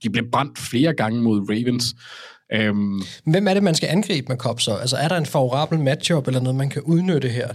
De 0.03 0.11
blev 0.11 0.25
brændt 0.33 0.59
flere 0.59 0.95
gange 0.95 1.23
mod 1.23 1.41
Ravens. 1.51 1.95
Øhm, 2.53 3.03
Hvem 3.27 3.49
er 3.49 3.55
det, 3.55 3.63
man 3.63 3.75
skal 3.75 3.89
angribe 3.89 4.27
med 4.29 4.37
Cobb 4.37 4.61
så? 4.61 4.75
Altså, 4.75 4.97
er 4.97 5.09
der 5.09 5.17
en 5.17 5.27
favorabel 5.27 5.79
matchup 5.79 6.27
eller 6.27 6.41
noget, 6.41 6.57
man 6.57 6.71
kan 6.71 6.83
udnytte 6.83 7.29
her? 7.29 7.49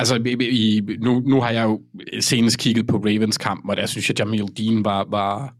Altså, 0.00 0.36
i, 0.40 0.82
nu, 1.00 1.20
nu 1.20 1.40
har 1.40 1.50
jeg 1.50 1.64
jo 1.64 1.80
senest 2.20 2.58
kigget 2.58 2.86
på 2.86 2.96
Ravens 2.96 3.38
kamp, 3.38 3.68
og 3.68 3.76
der 3.76 3.86
synes 3.86 4.08
jeg, 4.08 4.18
Jamil 4.18 4.48
Dean 4.58 4.84
var, 4.84 5.06
var, 5.10 5.54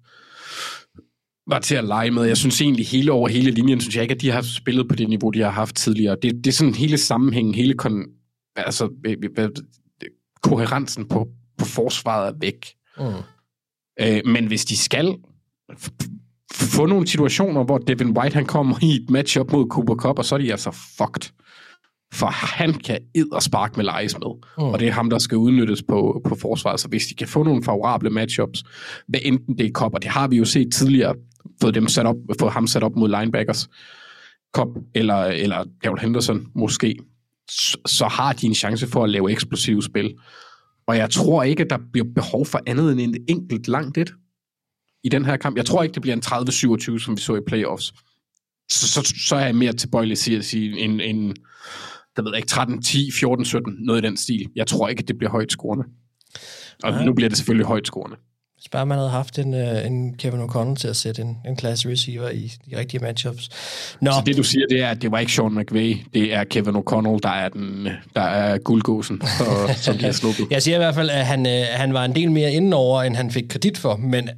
var 1.51 1.59
til 1.59 1.75
at 1.75 1.85
lege 1.85 2.11
med. 2.11 2.25
Jeg 2.25 2.37
synes 2.37 2.61
egentlig, 2.61 2.87
hele 2.87 3.13
over 3.13 3.29
hele 3.29 3.51
linjen, 3.51 3.81
synes 3.81 3.95
jeg 3.95 4.03
ikke, 4.03 4.15
at 4.15 4.21
de 4.21 4.31
har 4.31 4.43
spillet 4.43 4.89
på 4.89 4.95
det 4.95 5.09
niveau, 5.09 5.31
de 5.31 5.41
har 5.41 5.51
haft 5.51 5.77
tidligere. 5.77 6.17
Det, 6.23 6.35
det 6.35 6.47
er 6.47 6.53
sådan 6.53 6.75
hele 6.75 6.99
sammenhængen, 6.99 7.55
hele 7.55 7.75
kon, 7.75 8.05
altså, 8.57 8.89
koherensen 10.43 11.09
på, 11.09 11.29
på 11.59 11.65
forsvaret 11.65 12.29
er 12.29 12.39
væk. 12.41 12.67
Mm. 12.99 13.05
Øh, 14.01 14.21
men 14.25 14.47
hvis 14.47 14.65
de 14.65 14.77
skal 14.77 15.17
få 16.53 16.87
nogle 16.87 17.07
situationer, 17.07 17.65
hvor 17.65 17.79
Devin 17.79 18.19
White 18.19 18.35
han 18.35 18.47
kommer 18.47 18.77
i 18.83 18.97
et 18.97 19.11
matchup 19.11 19.53
mod 19.53 19.67
Cooper 19.71 19.95
Cup, 19.95 20.19
og 20.19 20.25
så 20.25 20.35
er 20.35 20.39
de 20.39 20.53
altså 20.53 20.71
fucked. 20.71 21.33
For 22.15 22.27
han 22.27 22.75
kan 22.75 22.99
spark 23.41 23.77
med 23.77 23.85
lejes 23.85 24.19
med. 24.19 24.47
Mm. 24.59 24.65
Og 24.65 24.81
det 24.81 24.89
er 24.89 24.93
ham, 24.93 25.11
der 25.11 25.19
skal 25.19 25.39
udnyttes 25.39 25.83
på, 25.83 26.21
på 26.25 26.35
forsvaret. 26.35 26.81
Så 26.81 26.89
hvis 26.89 27.07
de 27.07 27.15
kan 27.15 27.29
få 27.29 27.43
nogle 27.43 27.65
favorable 27.65 28.11
matchups, 28.11 28.65
hvad 29.09 29.21
enten 29.23 29.59
det 29.59 29.67
er 29.67 29.71
Cup, 29.71 29.95
og 29.95 30.03
det 30.03 30.11
har 30.11 30.29
vi 30.29 30.37
jo 30.37 30.45
set 30.45 30.75
tidligere, 30.75 31.15
fået, 31.63 31.75
dem 31.75 31.89
sat 31.89 32.07
op, 32.07 32.17
fået 32.41 32.53
ham 32.53 32.67
sat 32.67 32.83
op 32.83 32.97
mod 32.97 33.09
linebackers, 33.09 33.69
Cup 34.55 34.69
eller, 34.95 35.25
eller 35.25 35.65
Daryl 35.85 35.99
Henderson 35.99 36.47
måske, 36.55 36.97
så, 37.51 37.79
så 37.87 38.07
har 38.07 38.33
de 38.33 38.47
en 38.47 38.55
chance 38.55 38.87
for 38.87 39.05
at 39.05 39.11
lave 39.11 39.31
eksplosive 39.31 39.83
spil. 39.83 40.15
Og 40.87 40.97
jeg 40.97 41.11
tror 41.11 41.43
ikke, 41.43 41.63
at 41.63 41.71
der 41.71 41.79
bliver 41.93 42.07
behov 42.15 42.47
for 42.47 42.61
andet 42.67 42.93
end 42.93 43.01
en 43.01 43.17
enkelt 43.29 43.69
langt 43.69 43.99
et 43.99 44.13
i 45.05 45.09
den 45.09 45.25
her 45.25 45.37
kamp. 45.37 45.57
Jeg 45.57 45.67
tror 45.67 45.83
ikke, 45.83 45.95
det 45.95 46.03
bliver 46.03 46.17
en 46.17 46.23
30-27, 46.99 47.05
som 47.05 47.17
vi 47.17 47.21
så 47.21 47.37
i 47.37 47.41
playoffs. 47.47 47.93
Så, 48.71 48.89
så, 48.89 49.15
så 49.29 49.37
er 49.37 49.45
jeg 49.45 49.55
mere 49.55 49.73
tilbøjelig 49.73 50.19
til 50.19 50.35
at 50.35 50.45
sige 50.45 50.79
en, 50.79 51.01
en 51.01 51.37
der 52.17 52.23
ved 52.23 52.31
jeg 52.31 52.39
ikke, 52.39 52.49
13, 52.49 52.83
10, 52.83 53.11
14, 53.21 53.45
17, 53.45 53.77
noget 53.81 54.05
i 54.05 54.07
den 54.07 54.17
stil. 54.17 54.47
Jeg 54.57 54.67
tror 54.67 54.89
ikke, 54.89 55.03
det 55.03 55.19
bliver 55.19 55.31
højt 55.31 55.53
scorende. 55.53 55.85
Og 56.83 56.93
Nej. 56.93 57.05
nu 57.05 57.13
bliver 57.13 57.29
det 57.29 57.39
selvfølgelig 57.39 57.67
højt 57.67 57.87
scorende. 57.87 58.17
Hvis 58.61 58.69
bare 58.69 58.87
man 58.87 58.99
havde 58.99 59.11
haft 59.11 59.39
en, 59.39 59.55
uh, 59.55 59.87
en 59.87 60.15
Kevin 60.15 60.41
O'Connell 60.41 60.75
til 60.75 60.89
at 60.89 60.97
sætte 60.97 61.23
en, 61.23 61.37
en 61.47 61.57
klasse 61.57 61.91
receiver 61.91 62.29
i 62.29 62.53
de 62.71 62.79
rigtige 62.79 63.01
matchups. 63.01 63.49
Nå. 64.01 64.11
Så 64.11 64.23
det 64.27 64.37
du 64.37 64.43
siger, 64.43 64.67
det 64.71 64.81
er, 64.83 64.89
at 64.89 65.03
det 65.03 65.11
var 65.11 65.19
ikke 65.19 65.33
Sean 65.33 65.55
McVay, 65.55 65.97
det 66.15 66.35
er 66.35 66.45
Kevin 66.45 66.77
O'Connell, 66.77 67.19
der 67.23 67.29
er, 67.29 67.49
den, 67.49 67.89
der 68.17 68.23
er 68.23 68.59
guldgåsen, 68.59 69.23
og, 69.23 69.75
som 69.85 69.99
har 69.99 70.13
sluppet. 70.13 70.47
Jeg 70.51 70.63
siger 70.63 70.75
i 70.75 70.79
hvert 70.79 70.95
fald, 70.95 71.11
at 71.11 71.27
han, 71.27 71.47
uh, 71.47 71.53
han 71.71 71.95
var 71.95 72.05
en 72.05 72.15
del 72.15 72.31
mere 72.31 72.53
indenover, 72.53 73.03
end 73.03 73.17
han 73.17 73.31
fik 73.31 73.45
kredit 73.49 73.79
for, 73.79 73.97
men 73.97 74.29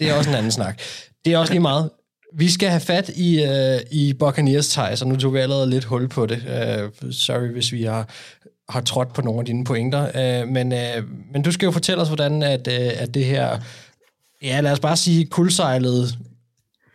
det 0.00 0.10
er 0.10 0.14
også 0.14 0.30
en 0.30 0.36
anden 0.36 0.52
snak. 0.52 0.80
Det 1.24 1.32
er 1.32 1.38
også 1.38 1.52
lige 1.52 1.62
meget. 1.62 1.90
Vi 2.36 2.50
skal 2.50 2.68
have 2.68 2.80
fat 2.80 3.08
i, 3.16 3.44
øh, 3.44 3.80
i 3.90 4.12
Buccaneers, 4.12 4.68
Thijs, 4.68 5.02
og 5.02 5.08
nu 5.08 5.16
tog 5.16 5.34
vi 5.34 5.38
allerede 5.38 5.70
lidt 5.70 5.84
hul 5.84 6.08
på 6.08 6.26
det. 6.26 6.36
Øh, 6.36 7.12
sorry, 7.12 7.52
hvis 7.52 7.72
vi 7.72 7.82
har, 7.82 8.08
har 8.68 8.80
trådt 8.80 9.12
på 9.12 9.22
nogle 9.22 9.40
af 9.40 9.46
dine 9.46 9.64
pointer. 9.64 10.02
Øh, 10.42 10.48
men, 10.48 10.72
øh, 10.72 11.02
men 11.32 11.42
du 11.42 11.52
skal 11.52 11.66
jo 11.66 11.72
fortælle 11.72 12.02
os, 12.02 12.08
hvordan 12.08 12.42
at, 12.42 12.68
øh, 12.68 13.02
at 13.02 13.14
det 13.14 13.24
her, 13.24 13.58
ja 14.42 14.60
lad 14.60 14.72
os 14.72 14.80
bare 14.80 14.96
sige, 14.96 15.26
kuldsejlede 15.26 16.08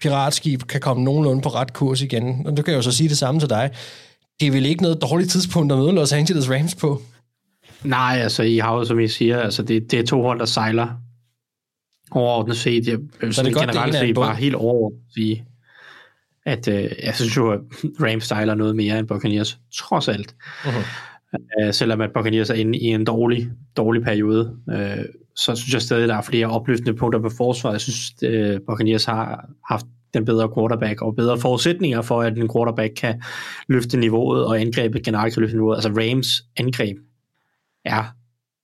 piratskib 0.02 0.64
kan 0.64 0.82
komme 0.82 1.04
nogenlunde 1.04 1.42
på 1.42 1.50
ret 1.50 1.74
kurs 1.74 2.02
igen. 2.02 2.48
Og 2.48 2.58
du 2.58 2.62
kan 2.62 2.74
jo 2.74 2.82
så 2.82 2.92
sige 2.92 3.10
det 3.10 3.18
samme 3.18 3.40
til 3.40 3.50
dig. 3.50 3.70
Det 4.40 4.48
er 4.48 4.52
vel 4.52 4.66
ikke 4.66 4.82
noget 4.82 5.02
dårligt 5.02 5.32
tidspunkt 5.32 5.72
at 5.72 5.78
møde 5.78 5.92
Los 5.92 6.14
Angeles 6.14 6.50
Rams 6.50 6.76
på? 6.76 7.02
Nej, 7.84 8.20
altså 8.22 8.44
I 8.44 8.58
har 8.58 8.76
jo, 8.76 8.86
som 8.86 9.00
I 9.00 9.08
siger, 9.08 9.40
altså 9.40 9.64
det, 9.64 9.92
det 9.92 10.00
er 10.00 10.06
to 10.06 10.22
hold, 10.22 10.40
der 10.40 10.46
sejler 10.46 10.88
overordnet 12.12 12.58
set. 12.58 12.88
Jeg, 12.88 13.00
jeg 13.22 13.34
så 13.34 13.44
det 13.44 13.56
er 13.56 13.60
generelt 13.60 13.96
set 13.96 14.16
bare 14.16 14.36
helt 14.36 14.56
overordnet 14.56 15.02
sige, 15.14 15.46
at 16.46 16.68
øh, 16.68 16.92
jeg 17.04 17.16
synes 17.16 17.38
jo, 17.38 17.52
at 17.52 17.60
Rams 18.04 18.24
styler 18.24 18.56
noget 18.56 18.76
mere 18.76 19.00
end 19.00 19.08
Buccaneers, 19.08 19.60
trods 19.74 20.08
alt. 20.08 20.36
Uh-huh. 20.64 21.10
Øh, 21.62 21.74
selvom 21.74 22.02
at 22.02 22.10
Buccaneers 22.14 22.50
er 22.50 22.54
inde 22.54 22.80
i 22.80 22.86
en 22.86 23.06
dårlig, 23.06 23.50
dårlig 23.78 24.04
periode, 24.04 24.58
øh, 24.72 25.06
så 25.36 25.56
synes 25.56 25.74
jeg 25.74 25.82
stadig, 25.82 26.04
at 26.04 26.10
der 26.10 26.16
er 26.16 26.22
flere 26.22 26.48
opløftende 26.48 26.94
punkter 26.94 27.20
på 27.20 27.30
forsvaret. 27.38 27.74
Jeg 27.74 27.82
synes, 27.82 28.14
at 28.24 28.30
øh, 28.30 28.60
Buccaneers 28.68 29.06
har 29.06 29.50
haft 29.70 29.86
den 30.14 30.26
bedre 30.26 30.50
quarterback 30.58 31.02
og 31.02 31.16
bedre 31.16 31.40
forudsætninger 31.40 32.02
for, 32.02 32.22
at 32.22 32.38
en 32.38 32.50
quarterback 32.56 32.94
kan 32.94 33.22
løfte 33.68 33.98
niveauet, 33.98 34.46
og 34.46 34.62
angrebet 34.62 35.04
generelt 35.04 35.34
kan 35.34 35.42
løfte 35.42 35.56
niveauet. 35.56 35.78
Altså 35.78 35.90
Rams 35.90 36.28
angreb 36.58 36.98
er 37.86 38.04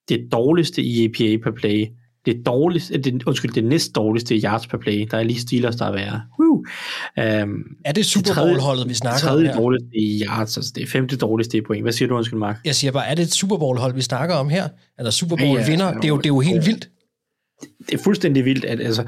det 0.09 0.29
dårligste 0.31 0.81
i 0.81 1.05
EPA 1.05 1.43
per 1.43 1.51
play, 1.51 1.85
det 2.25 2.45
dårligste, 2.45 2.97
det, 2.97 3.23
undskyld, 3.23 3.51
det 3.51 3.63
næst 3.63 3.95
dårligste 3.95 4.35
yards 4.35 4.67
per 4.67 4.77
play. 4.77 5.07
Der 5.11 5.17
er 5.17 5.23
lige 5.23 5.39
Steelers, 5.39 5.75
der 5.75 5.85
er 5.85 5.91
værre. 5.91 6.21
Uh. 6.39 6.45
Um, 6.55 7.65
er 7.85 7.91
det 7.91 8.05
Super 8.05 8.33
Bowl-holdet, 8.35 8.89
vi 8.89 8.93
snakker 8.93 9.29
om 9.29 9.39
her? 9.39 9.47
Det 9.47 9.57
dårligste 9.57 9.87
i 9.93 10.23
yards, 10.25 10.57
altså 10.57 10.71
det 10.75 10.83
er 10.83 10.87
femte 10.87 11.17
dårligste 11.17 11.57
i 11.57 11.61
point. 11.61 11.83
Hvad 11.83 11.93
siger 11.93 12.09
du, 12.09 12.15
undskyld, 12.15 12.39
Mark? 12.39 12.57
Jeg 12.65 12.75
siger 12.75 12.91
bare, 12.91 13.07
er 13.07 13.15
det 13.15 13.23
et 13.23 13.33
Super 13.33 13.57
Bowl-hold, 13.57 13.93
vi 13.93 14.01
snakker 14.01 14.35
om 14.35 14.49
her? 14.49 14.67
Eller 14.99 15.11
Super 15.11 15.35
Bowl-vinder? 15.35 15.85
Ja, 15.85 15.91
ja, 15.91 15.95
det, 15.95 16.05
er 16.05 16.09
jo, 16.09 16.17
det 16.17 16.25
er 16.25 16.29
jo 16.29 16.39
helt 16.39 16.65
vildt. 16.65 16.89
Det 17.87 17.93
er 17.93 18.03
fuldstændig 18.03 18.45
vildt, 18.45 18.65
at 18.65 18.79
altså, 18.79 19.03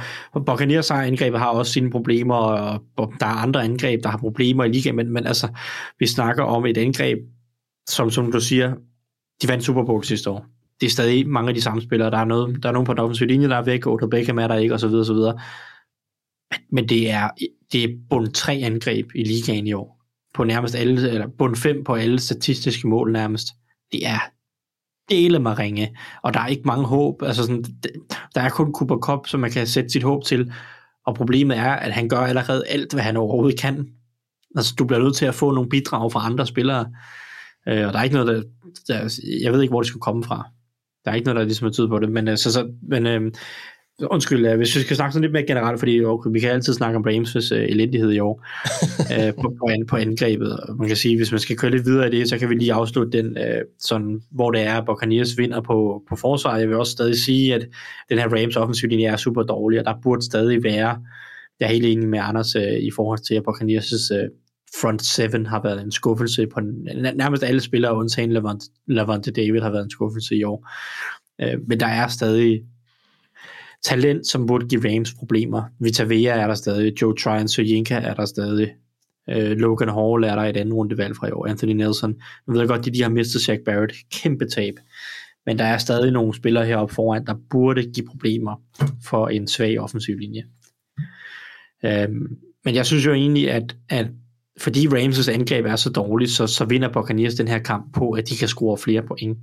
Buccaneers 0.46 0.92
angrebet 0.92 1.40
har 1.40 1.48
også 1.48 1.72
sine 1.72 1.92
problemer, 1.92 2.36
og, 2.36 2.82
og 2.98 3.14
der 3.20 3.26
er 3.26 3.30
andre 3.30 3.64
angreb, 3.64 4.04
der 4.04 4.10
har 4.10 4.18
problemer 4.18 4.64
i 4.64 4.70
ligaen, 4.70 4.96
men, 4.96 5.14
men 5.14 5.28
altså, 5.28 5.48
vi 6.00 6.08
snakker 6.08 6.44
om 6.44 6.66
et 6.66 6.78
angreb, 6.78 7.18
som, 7.90 8.12
som 8.12 8.32
du 8.32 8.40
siger, 8.40 8.74
de 9.42 9.48
vandt 9.48 9.64
Super 9.64 9.84
Bowl 9.84 10.04
sidste 10.04 10.30
år 10.30 10.46
det 10.82 10.86
er 10.86 10.92
stadig 10.92 11.30
mange 11.30 11.50
af 11.50 11.56
de 11.56 11.62
samme 11.62 11.82
spillere. 11.82 12.12
Der 12.12 12.18
er, 12.18 12.26
noget, 12.26 12.64
der 12.64 12.70
er 12.70 12.74
nogen 12.74 12.86
på 12.86 12.94
den 12.94 13.00
offensive 13.00 13.28
linje, 13.28 13.50
der 13.50 13.56
er 13.56 13.64
væk, 13.64 13.88
Odell 13.88 14.10
Beckham 14.10 14.40
er 14.40 14.48
der 14.48 14.56
ikke, 14.56 14.74
osv. 14.74 14.94
osv. 14.94 15.18
Men 16.72 16.90
det 16.90 17.12
er, 17.12 17.30
det 17.72 17.84
er 17.84 17.98
bund 18.10 18.28
3 18.28 18.54
angreb 18.54 19.10
i 19.16 19.24
ligaen 19.24 19.68
i 19.68 19.74
år. 19.74 19.98
På 20.34 20.44
nærmest 20.44 20.76
alle, 20.76 21.10
eller 21.10 21.28
bund 21.38 21.56
5 21.56 21.84
på 21.84 21.94
alle 21.94 22.20
statistiske 22.20 22.88
mål 22.88 23.12
nærmest. 23.12 23.48
Det 23.92 24.08
er 24.08 24.20
dele 25.10 25.40
mig 25.40 25.60
ringe, 25.60 25.98
og 26.24 26.34
der 26.34 26.40
er 26.40 26.48
ikke 26.48 26.64
mange 26.66 26.86
håb. 26.86 27.22
Altså 27.24 27.44
sådan, 27.44 27.64
der 28.36 28.42
er 28.42 28.50
kun 28.50 28.74
Cooper 28.74 28.98
Cup, 28.98 29.28
som 29.28 29.40
man 29.40 29.52
kan 29.52 29.68
sætte 29.68 29.90
sit 29.90 30.04
håb 30.04 30.24
til, 30.24 30.54
og 31.06 31.16
problemet 31.16 31.58
er, 31.58 31.72
at 31.72 31.92
han 31.92 32.10
gør 32.10 32.18
allerede 32.18 32.68
alt, 32.68 32.94
hvad 32.94 33.04
han 33.04 33.18
overhovedet 33.18 33.60
kan. 33.60 33.88
Altså, 34.56 34.76
du 34.80 34.86
bliver 34.86 35.04
nødt 35.04 35.16
til 35.16 35.26
at 35.26 35.36
få 35.36 35.52
nogle 35.52 35.70
bidrag 35.70 36.12
fra 36.12 36.26
andre 36.26 36.48
spillere, 36.48 36.92
øh, 37.68 37.88
og 37.88 37.94
der 37.94 38.00
er 38.00 38.04
ikke 38.04 38.16
noget, 38.16 38.28
der, 38.28 38.44
der, 38.94 39.20
jeg 39.44 39.54
ved 39.54 39.62
ikke, 39.62 39.72
hvor 39.72 39.82
det 39.82 39.88
skulle 39.88 40.02
komme 40.02 40.24
fra. 40.24 40.50
Der 41.06 41.12
er 41.12 41.16
ikke 41.16 41.26
noget, 41.26 41.40
der 41.40 41.46
ligesom 41.46 41.68
er 41.68 41.88
på 41.90 42.00
det, 42.00 42.12
men, 42.12 42.28
øh, 42.28 42.38
så, 42.38 42.52
så, 42.54 42.72
men 42.90 43.06
øh, 43.06 43.32
undskyld, 44.06 44.56
hvis 44.56 44.76
vi 44.76 44.82
skal 44.82 44.96
snakke 44.96 45.14
sådan 45.14 45.22
lidt 45.22 45.34
mere 45.34 45.46
generelt, 45.46 45.80
fordi 45.80 46.06
okay, 46.06 46.30
vi 46.34 46.40
kan 46.40 46.50
altid 46.50 46.74
snakke 46.74 46.98
om 46.98 47.06
Rams' 47.08 47.56
uh, 47.56 47.62
elendighed 47.62 48.12
i 48.12 48.20
år 48.20 48.46
uh, 49.00 49.34
på, 49.42 49.54
på, 49.60 49.68
an, 49.70 49.86
på 49.88 49.96
angrebet. 49.96 50.60
Man 50.80 50.88
kan 50.88 50.98
sige, 50.98 51.18
hvis 51.18 51.32
man 51.32 51.40
skal 51.40 51.58
køre 51.58 51.72
lidt 51.72 51.86
videre 51.86 52.08
i 52.08 52.20
det, 52.20 52.30
så 52.30 52.38
kan 52.38 52.50
vi 52.50 52.56
lige 52.56 52.74
afslutte 52.74 53.18
den, 53.18 53.38
uh, 53.38 53.62
sådan, 53.80 54.22
hvor 54.32 54.52
det 54.52 54.62
er, 54.62 54.74
at 54.74 54.86
Buccaneers 54.86 55.38
vinder 55.38 55.62
på, 55.62 56.04
på 56.10 56.16
forsvaret. 56.16 56.60
Jeg 56.60 56.68
vil 56.68 56.78
også 56.78 56.92
stadig 56.92 57.16
sige, 57.16 57.56
at 57.56 57.68
den 58.10 58.18
her 58.18 58.28
Rams 58.28 58.56
offensiv 58.56 58.90
linje 58.90 59.06
er 59.06 59.18
super 59.18 59.44
dårlig, 59.44 59.80
og 59.80 59.86
der 59.86 59.94
burde 60.04 60.26
stadig 60.26 60.64
være, 60.64 60.98
jeg 61.60 61.66
er 61.66 61.74
helt 61.74 61.86
enig 61.86 62.10
med 62.10 62.20
Anders 62.24 62.56
uh, 62.56 62.62
i 62.62 62.92
forhold 62.96 63.20
til, 63.20 63.36
at 63.36 63.44
Buccaneers' 63.50 64.16
uh, 64.16 64.28
front 64.82 65.02
seven 65.02 65.46
har 65.46 65.62
været 65.64 65.82
en 65.82 65.92
skuffelse 65.92 66.48
på 66.48 66.60
nærmest 67.16 67.44
alle 67.44 67.62
spillere, 67.62 67.96
undtagen 67.96 68.32
Lavante, 68.32 68.66
Lavante 68.88 69.32
David 69.32 69.62
har 69.62 69.70
været 69.70 69.84
en 69.84 69.90
skuffelse 69.90 70.36
i 70.36 70.44
år. 70.44 70.70
Øh, 71.42 71.60
men 71.68 71.80
der 71.80 71.88
er 71.88 72.08
stadig 72.08 72.64
talent, 73.84 74.28
som 74.28 74.48
burde 74.48 74.68
give 74.68 74.96
Rams 74.96 75.14
problemer. 75.14 75.64
Vita 75.80 76.04
Vea 76.04 76.42
er 76.42 76.48
der 76.48 76.56
stadig, 76.56 77.02
Joe 77.02 77.16
Tryon 77.16 77.48
Sojinka 77.48 77.96
er 77.96 78.14
der 78.14 78.26
stadig, 78.26 78.74
øh, 79.30 79.52
Logan 79.52 79.90
Hall 79.90 80.24
er 80.24 80.36
der 80.36 80.44
et 80.44 80.58
andet 80.58 80.74
rundevalg 80.74 81.16
fra 81.16 81.28
i 81.28 81.32
år, 81.32 81.48
Anthony 81.48 81.72
Nelson. 81.72 82.16
Jeg 82.48 82.56
ved 82.56 82.68
godt, 82.68 82.88
at 82.88 82.94
de 82.94 83.02
har 83.02 83.10
mistet 83.10 83.50
Jack 83.50 83.62
Barrett, 83.66 83.94
kæmpe 84.12 84.46
tab. 84.46 84.74
Men 85.46 85.58
der 85.58 85.66
er 85.66 85.78
stadig 85.78 86.12
nogle 86.12 86.36
spillere 86.36 86.66
heroppe 86.66 86.96
foran, 86.96 87.26
der 87.26 87.36
burde 87.50 87.92
give 87.94 88.08
problemer 88.08 88.62
for 89.04 89.28
en 89.28 89.48
svag 89.48 89.80
offensiv 89.80 90.18
linje. 90.18 90.44
Øhm, 91.86 92.38
men 92.66 92.76
jeg 92.76 92.86
synes 92.86 93.06
jo 93.06 93.14
egentlig, 93.14 93.52
at, 93.52 93.76
at 93.90 94.08
fordi 94.60 94.88
Rams' 94.88 95.32
angreb 95.32 95.66
er 95.66 95.76
så 95.76 95.90
dårligt, 95.90 96.32
så, 96.32 96.48
så 96.48 96.66
vinder 96.66 96.94
Buccaneers 96.94 97.36
den 97.36 97.48
her 97.48 97.60
kamp 97.60 97.94
på, 97.94 98.12
at 98.12 98.30
de 98.30 98.36
kan 98.36 98.48
score 98.48 98.78
flere 98.78 99.02
point. 99.02 99.38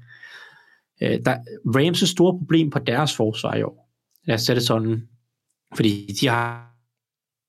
Øh, 1.02 1.18
der, 1.24 1.36
Rams' 1.76 2.06
store 2.06 2.38
problem 2.38 2.70
på 2.70 2.78
deres 2.78 3.16
forsvar 3.16 3.54
i 3.54 3.62
år, 3.62 3.90
lad 4.26 4.34
os 4.34 4.42
sætte 4.42 4.60
det 4.60 4.66
sådan, 4.66 5.02
fordi 5.76 6.16
de 6.20 6.28
har, 6.28 6.76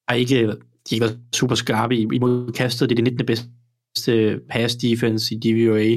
har 0.07 0.15
ikke, 0.15 0.35
de 0.35 0.47
har 0.49 0.93
ikke 0.93 1.05
været 1.05 1.19
super 1.35 1.55
skarpe 1.55 1.97
imod 1.97 2.51
kastet, 2.51 2.89
det 2.89 2.99
er 2.99 3.03
det 3.03 3.13
19. 3.13 3.25
bedste 3.25 4.39
pass 4.49 4.75
defense 4.75 5.35
i 5.35 5.39
DVOA, 5.39 5.95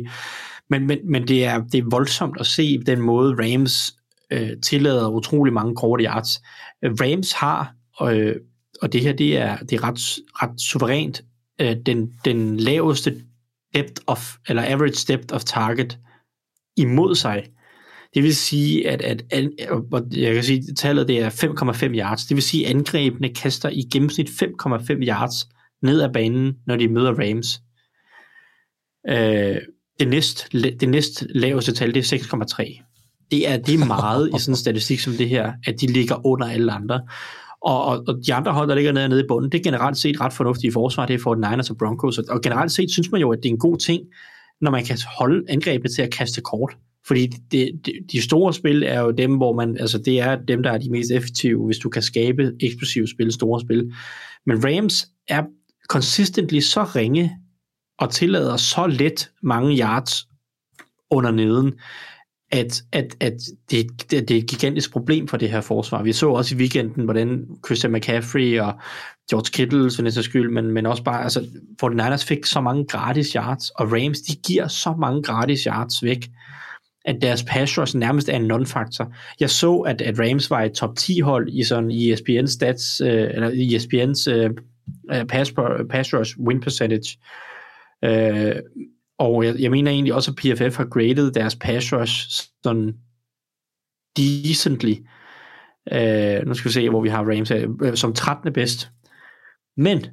men, 0.71 0.87
men, 0.87 0.99
men 1.05 1.29
det, 1.29 1.45
er, 1.45 1.63
det 1.73 1.79
er 1.79 1.91
voldsomt 1.91 2.41
at 2.41 2.47
se 2.47 2.79
den 2.79 3.01
måde 3.01 3.35
Rams 3.35 3.95
øh, 4.31 4.51
tillader 4.63 5.09
utrolig 5.09 5.53
mange 5.53 5.75
korte 5.75 6.05
yards. 6.05 6.43
Rams 6.83 7.33
har 7.33 7.75
Og, 7.97 8.17
øh, 8.17 8.37
og 8.83 8.93
det 8.93 9.01
her, 9.01 9.13
det 9.13 9.39
er, 9.39 9.57
det 9.57 9.73
er 9.73 9.85
ret, 9.85 10.01
ret 10.43 10.61
suverænt 10.61 11.23
øh, 11.61 11.77
den, 11.87 12.13
den 12.25 12.57
laveste 12.57 13.23
depth 13.75 14.03
of, 14.07 14.37
eller 14.49 14.65
average 14.67 15.13
depth 15.13 15.35
of 15.35 15.45
target 15.45 15.99
imod 16.77 17.15
sig. 17.15 17.45
Det 18.15 18.23
vil 18.23 18.37
sige, 18.37 18.89
at, 18.89 19.03
at, 19.03 19.23
at 19.31 19.49
jeg 20.17 20.35
kan 20.35 20.45
sige, 20.45 20.65
at 20.71 20.77
tallet 20.77 21.09
det 21.09 21.23
er 21.23 21.31
5,5 21.31 21.85
yards. 21.85 22.27
Det 22.27 22.35
vil 22.35 22.43
sige, 22.43 22.67
at 22.67 22.71
angrebene 22.71 23.35
kaster 23.35 23.69
i 23.69 23.83
gennemsnit 23.93 24.29
5,5 24.29 24.37
yards 24.91 25.49
ned 25.83 26.01
ad 26.01 26.13
banen, 26.13 26.57
når 26.67 26.77
de 26.77 26.89
møder 26.89 27.13
Rams. 27.13 27.61
Øh, 29.09 29.63
det, 30.01 30.09
næst, 30.09 30.49
det 30.53 30.89
næst 30.89 31.27
laveste 31.31 31.73
tal, 31.73 31.95
det 31.95 32.13
er 32.13 32.17
6,3. 32.17 32.85
Det 33.31 33.49
er, 33.49 33.57
det 33.57 33.81
er 33.81 33.87
meget 33.87 34.29
i 34.29 34.39
sådan 34.39 34.53
en 34.53 34.57
statistik 34.57 35.01
som 35.01 35.13
det 35.13 35.29
her, 35.29 35.53
at 35.67 35.81
de 35.81 35.87
ligger 35.87 36.27
under 36.27 36.47
alle 36.47 36.73
andre. 36.73 37.01
Og, 37.63 37.85
og, 37.85 38.05
og 38.09 38.15
de 38.27 38.35
andre 38.35 38.53
hold, 38.53 38.69
der 38.69 38.75
ligger 38.75 38.93
nede, 38.93 39.09
nede 39.09 39.21
i 39.21 39.27
bunden, 39.29 39.53
det 39.53 39.59
er 39.59 39.63
generelt 39.63 39.97
set 39.97 40.21
ret 40.21 40.33
fornuftige 40.33 40.73
forsvar. 40.73 41.07
Det 41.07 41.15
er 41.15 41.19
for 41.19 41.35
Niners 41.35 41.71
og 41.71 41.77
Broncos. 41.77 42.19
Og 42.19 42.41
generelt 42.43 42.73
set 42.73 42.91
synes 42.91 43.11
man 43.13 43.21
jo, 43.21 43.33
at 43.33 43.39
det 43.43 43.49
er 43.49 43.53
en 43.53 43.59
god 43.59 43.79
ting, 43.79 44.03
når 44.61 44.71
man 44.71 44.85
kan 44.85 44.99
holde 45.19 45.45
angrebet 45.49 45.91
til 45.91 46.03
at 46.03 46.11
kaste 46.11 46.41
kort. 46.41 46.77
Fordi 47.07 47.27
det, 47.27 47.71
det, 47.87 47.95
de 48.13 48.23
store 48.23 48.55
spil 48.55 48.83
er 48.83 49.01
jo 49.01 49.11
dem, 49.11 49.37
hvor 49.37 49.53
man, 49.55 49.77
altså 49.81 49.99
det 49.99 50.21
er 50.21 50.37
dem, 50.37 50.63
der 50.63 50.71
er 50.71 50.79
de 50.79 50.91
mest 50.91 51.11
effektive, 51.11 51.67
hvis 51.67 51.79
du 51.79 51.89
kan 51.89 52.03
skabe 52.03 52.53
eksplosive 52.61 53.09
spil, 53.09 53.33
store 53.33 53.61
spil. 53.61 53.93
Men 54.47 54.65
Rams 54.65 55.07
er 55.29 55.43
consistently 55.89 56.61
så 56.61 56.83
ringe 56.83 57.37
og 57.99 58.11
tillader 58.11 58.57
så 58.57 58.87
let 58.87 59.31
mange 59.43 59.79
yards 59.79 60.29
under 61.11 61.31
neden, 61.31 61.73
at, 62.51 62.83
at, 62.93 63.17
at 63.21 63.33
det, 63.71 63.87
det, 64.11 64.29
det 64.29 64.31
er 64.31 64.39
et 64.39 64.47
gigantisk 64.47 64.93
problem 64.93 65.29
for 65.29 65.37
det 65.37 65.51
her 65.51 65.61
forsvar. 65.61 66.03
Vi 66.03 66.13
så 66.13 66.31
også 66.31 66.55
i 66.55 66.59
weekenden, 66.59 67.05
hvordan 67.05 67.47
Christian 67.67 67.93
McCaffrey 67.93 68.61
og 68.61 68.73
George 69.31 69.51
Kittle, 69.53 69.91
for 69.97 70.03
den 70.03 70.13
skyld, 70.23 70.51
men, 70.51 70.71
men 70.71 70.87
også 70.87 71.05
bare, 71.05 71.23
altså 71.23 71.41
49ers 71.85 72.27
fik 72.27 72.47
så 72.47 72.61
mange 72.61 72.85
gratis 72.85 73.33
yards, 73.33 73.71
og 73.71 73.93
Rams, 73.93 74.21
de 74.21 74.37
giver 74.47 74.69
så 74.69 74.95
mange 74.99 75.23
gratis 75.23 75.65
yards 75.65 76.03
væk, 76.03 76.29
at 77.05 77.23
deres 77.23 77.43
pass 77.43 77.79
rush 77.79 77.97
nærmest 77.97 78.29
er 78.29 78.37
en 78.37 78.51
non-faktor. 78.53 79.15
Jeg 79.41 79.51
så, 79.51 79.77
at, 79.77 80.01
at 80.01 80.19
Rams 80.19 80.51
var 80.51 80.63
et 80.63 80.73
top 80.73 80.97
10 80.97 81.21
hold 81.21 81.49
i 81.49 81.65
sådan 81.65 81.91
ESPN 81.91 82.47
stats, 82.47 83.01
øh, 83.01 83.31
eller 83.35 83.51
ESPN's 83.51 84.31
øh, 84.31 84.51
øh, 85.13 85.27
pass, 85.27 85.53
pass 85.91 86.15
rush 86.15 86.39
win 86.41 86.61
percentage, 86.61 87.19
øh, 88.05 88.57
og 89.19 89.45
jeg, 89.45 89.55
jeg 89.59 89.71
mener 89.71 89.91
egentlig 89.91 90.15
også, 90.15 90.31
at 90.31 90.37
PFF 90.37 90.77
har 90.77 90.89
graded 90.89 91.33
deres 91.33 91.57
pass 91.57 91.93
rush 91.93 92.29
sådan 92.63 92.95
decently. 94.17 94.95
Øh, 95.93 96.47
nu 96.47 96.55
skal 96.55 96.69
vi 96.69 96.73
se, 96.73 96.91
hvor 96.91 97.01
vi 97.01 97.09
har 97.09 97.25
Rams 97.25 97.51
øh, 97.51 97.97
som 97.97 98.13
13. 98.13 98.53
bedst. 98.53 98.91
Men 99.77 100.07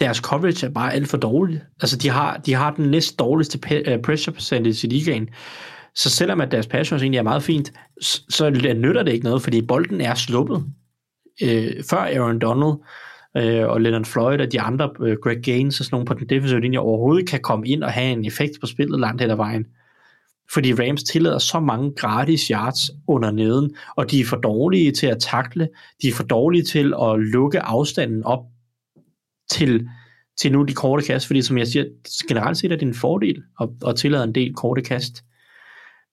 deres 0.00 0.16
coverage 0.16 0.66
er 0.66 0.70
bare 0.70 0.92
alt 0.92 1.08
for 1.08 1.16
dårligt. 1.16 1.62
Altså, 1.80 1.96
de 1.96 2.08
har, 2.08 2.36
de 2.36 2.54
har 2.54 2.74
den 2.74 2.90
næst 2.90 3.18
dårligste 3.18 3.60
øh, 3.74 4.02
pressure 4.02 4.34
percentage 4.34 4.86
i 4.86 4.90
ligaen. 4.90 5.28
Så 5.94 6.10
selvom 6.10 6.40
at 6.40 6.50
deres 6.50 6.66
pass 6.66 6.92
rush 6.92 7.04
egentlig 7.04 7.18
er 7.18 7.22
meget 7.22 7.42
fint, 7.42 7.72
så, 8.00 8.22
så 8.28 8.50
nytter 8.50 9.02
det 9.02 9.12
ikke 9.12 9.24
noget, 9.24 9.42
fordi 9.42 9.62
bolden 9.62 10.00
er 10.00 10.14
sluppet. 10.14 10.64
Øh, 11.42 11.84
før 11.90 11.98
Aaron 11.98 12.38
Donald 12.38 12.74
øh, 13.36 13.68
og 13.68 13.80
Leonard 13.80 14.04
Floyd 14.04 14.40
og 14.40 14.52
de 14.52 14.60
andre, 14.60 14.90
øh, 15.00 15.16
Greg 15.22 15.42
Gaines 15.42 15.80
og 15.80 15.84
sådan 15.84 15.94
nogle 15.94 16.06
på 16.06 16.14
den 16.14 16.28
defensive 16.28 16.60
linje, 16.60 16.78
overhovedet 16.78 17.28
kan 17.28 17.40
komme 17.40 17.68
ind 17.68 17.82
og 17.82 17.92
have 17.92 18.12
en 18.12 18.24
effekt 18.24 18.52
på 18.60 18.66
spillet 18.66 19.00
langt 19.00 19.20
hen 19.20 19.30
ad 19.30 19.36
vejen. 19.36 19.66
Fordi 20.52 20.74
Rams 20.74 21.02
tillader 21.02 21.38
så 21.38 21.60
mange 21.60 21.92
gratis 21.96 22.46
yards 22.46 22.90
under 23.08 23.30
neden, 23.30 23.76
og 23.96 24.10
de 24.10 24.20
er 24.20 24.24
for 24.24 24.36
dårlige 24.36 24.92
til 24.92 25.06
at 25.06 25.18
takle, 25.20 25.68
de 26.02 26.08
er 26.08 26.12
for 26.12 26.22
dårlige 26.22 26.62
til 26.62 26.94
at 27.02 27.18
lukke 27.18 27.60
afstanden 27.60 28.24
op 28.24 28.44
til, 29.50 29.88
til 30.40 30.52
nu 30.52 30.62
de 30.62 30.74
korte 30.74 31.06
kast, 31.06 31.26
fordi 31.26 31.42
som 31.42 31.58
jeg 31.58 31.66
siger, 31.66 31.84
generelt 32.28 32.58
set 32.58 32.72
er 32.72 32.76
det 32.76 32.86
en 32.86 32.94
fordel 32.94 33.42
at, 33.60 33.68
at 33.86 33.96
tillade 33.96 34.24
en 34.24 34.34
del 34.34 34.54
korte 34.54 34.82
kast. 34.82 35.24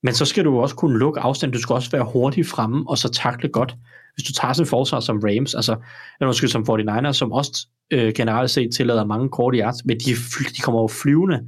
Men 0.03 0.13
så 0.13 0.25
skal 0.25 0.45
du 0.45 0.59
også 0.59 0.75
kunne 0.75 0.99
lukke 0.99 1.19
afstand, 1.19 1.51
du 1.51 1.61
skal 1.61 1.73
også 1.73 1.91
være 1.91 2.09
hurtig 2.13 2.45
fremme, 2.45 2.89
og 2.89 2.97
så 2.97 3.09
takle 3.09 3.49
godt. 3.49 3.75
Hvis 4.15 4.27
du 4.27 4.33
tager 4.33 4.53
sådan 4.53 4.63
et 4.63 4.69
forsvar 4.69 4.99
som 4.99 5.19
Rams, 5.23 5.55
altså, 5.55 5.71
eller 6.19 6.27
måske 6.27 6.47
som 6.47 6.65
49ers, 6.69 7.13
som 7.13 7.31
også 7.31 7.67
øh, 7.91 8.13
generelt 8.13 8.51
set 8.51 8.69
tillader 8.75 9.05
mange 9.05 9.29
korte 9.29 9.57
yards, 9.57 9.85
men 9.85 9.97
de, 9.99 10.11
de 10.57 10.61
kommer 10.61 10.81
jo 10.81 10.87
flyvende. 10.87 11.39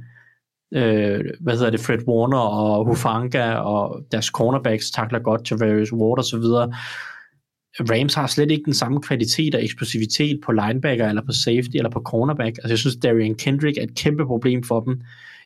Øh, 0.74 1.24
hvad 1.40 1.56
hedder 1.56 1.70
det, 1.70 1.80
Fred 1.80 2.08
Warner 2.08 2.38
og 2.38 2.86
Hufanga 2.86 3.54
og 3.54 4.00
deres 4.12 4.26
cornerbacks 4.26 4.90
takler 4.90 5.18
godt, 5.18 5.50
Javarius 5.50 5.92
Ward 5.92 6.18
og 6.18 6.24
så 6.24 6.38
videre. 6.38 6.72
Rams 7.80 8.14
har 8.14 8.26
slet 8.26 8.50
ikke 8.50 8.64
den 8.64 8.74
samme 8.74 9.02
kvalitet 9.02 9.54
og 9.54 9.64
eksplosivitet 9.64 10.40
på 10.44 10.52
linebacker, 10.52 11.08
eller 11.08 11.22
på 11.26 11.32
safety, 11.32 11.76
eller 11.76 11.90
på 11.90 12.02
cornerback. 12.04 12.58
Altså 12.58 12.68
jeg 12.68 12.78
synes, 12.78 12.96
Darian 12.96 13.34
Kendrick 13.34 13.78
er 13.78 13.82
et 13.82 13.96
kæmpe 13.96 14.26
problem 14.26 14.62
for 14.62 14.80
dem 14.80 15.00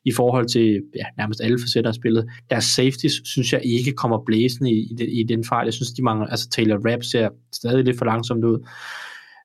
i 0.04 0.12
forhold 0.12 0.46
til 0.46 0.82
ja, 0.96 1.04
nærmest 1.18 1.40
alle 1.40 1.58
facetter 1.58 1.90
af 1.90 1.94
spillet. 1.94 2.28
Deres 2.50 2.64
safeties 2.64 3.12
synes 3.24 3.52
jeg 3.52 3.60
ikke 3.64 3.92
kommer 3.92 4.24
blæsende 4.26 4.70
i, 4.70 4.96
i, 5.00 5.20
i 5.20 5.22
den 5.22 5.44
fejl. 5.44 5.66
Jeg 5.66 5.74
synes, 5.74 5.92
de 5.92 6.02
mangler, 6.02 6.26
altså 6.26 6.48
Taylor 6.50 6.90
Rapp 6.90 7.02
ser 7.02 7.28
stadig 7.52 7.84
lidt 7.84 7.98
for 7.98 8.04
langsomt 8.04 8.44
ud. 8.44 8.66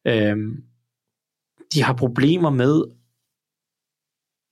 Øhm, 0.07 0.63
de 1.73 1.83
har 1.83 1.93
problemer 1.93 2.49
med 2.49 2.83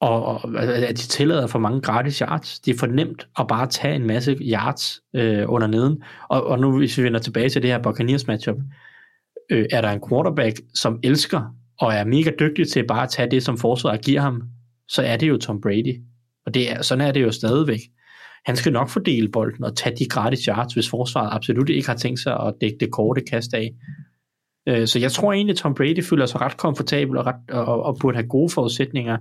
og, 0.02 0.26
og 0.26 0.64
at 0.64 0.98
de 0.98 1.08
tillader 1.08 1.48
for 1.48 1.60
mange 1.60 1.82
gratis 1.82 2.18
yards. 2.18 2.60
Det 2.60 2.74
er 2.74 2.80
for 2.80 2.88
nemt 2.88 3.28
at 3.40 3.48
bare 3.48 3.68
tage 3.68 3.96
en 3.96 4.08
masse 4.08 4.38
yards 4.42 5.02
øh, 5.16 5.46
under 5.48 5.68
neden. 5.68 6.04
Og, 6.30 6.48
og 6.48 6.60
nu 6.60 6.78
hvis 6.78 6.98
vi 6.98 7.04
vender 7.04 7.20
tilbage 7.20 7.50
til 7.50 7.62
det 7.62 7.70
her 7.70 7.82
Buccaneers 7.82 8.28
matchup, 8.28 8.58
øh, 9.52 9.66
er 9.72 9.82
der 9.82 9.90
en 9.90 10.02
quarterback, 10.10 10.62
som 10.74 11.00
elsker 11.04 11.56
og 11.80 11.94
er 11.94 12.04
mega 12.04 12.32
dygtig 12.40 12.68
til 12.68 12.88
bare 12.88 13.04
at 13.04 13.10
tage 13.10 13.32
det, 13.32 13.44
som 13.44 13.58
forsvaret 13.58 14.06
giver 14.06 14.22
ham, 14.22 14.42
så 14.94 15.02
er 15.02 15.18
det 15.18 15.30
jo 15.30 15.38
Tom 15.38 15.62
Brady. 15.62 16.02
Og 16.46 16.54
det 16.54 16.72
er, 16.72 16.82
sådan 16.82 17.08
er 17.08 17.12
det 17.12 17.22
jo 17.22 17.32
stadigvæk. 17.32 17.80
Han 18.46 18.56
skal 18.56 18.74
nok 18.74 18.90
fordele 18.90 19.30
bolden 19.30 19.64
og 19.64 19.76
tage 19.78 19.96
de 19.96 20.06
gratis 20.06 20.46
yards, 20.46 20.74
hvis 20.74 20.90
forsvaret 20.90 21.30
absolut 21.32 21.70
ikke 21.70 21.88
har 21.88 21.96
tænkt 21.96 22.20
sig 22.20 22.34
at 22.34 22.54
dække 22.62 22.78
det 22.80 22.92
korte 22.92 23.22
kast 23.22 23.54
af. 23.54 23.72
Øh, 24.68 24.88
så 24.88 25.00
jeg 25.00 25.12
tror 25.12 25.34
egentlig, 25.34 25.54
at 25.54 25.58
Tom 25.58 25.76
Brady 25.76 26.04
føler 26.04 26.26
sig 26.26 26.42
ret 26.42 26.58
komfortabel 26.58 27.18
og, 27.18 27.26
ret, 27.26 27.52
og, 27.52 27.84
og 27.84 27.98
burde 28.02 28.18
have 28.18 28.28
gode 28.28 28.50
forudsætninger 28.50 29.18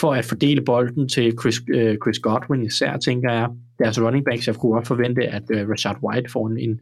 for 0.00 0.14
at 0.14 0.24
fordele 0.24 0.62
bolden 0.64 1.08
til 1.08 1.34
Chris, 1.40 1.60
øh, 1.74 1.96
Chris 2.04 2.18
Godwin 2.18 2.66
især, 2.66 2.96
tænker 2.96 3.32
jeg. 3.32 3.48
Deres 3.78 4.00
running 4.00 4.24
backs, 4.24 4.46
jeg 4.46 4.56
kunne 4.56 4.72
godt 4.72 4.86
forvente, 4.86 5.22
at 5.22 5.42
øh, 5.50 5.68
Rashad 5.68 5.96
White 6.02 6.30
får 6.30 6.48
en, 6.48 6.80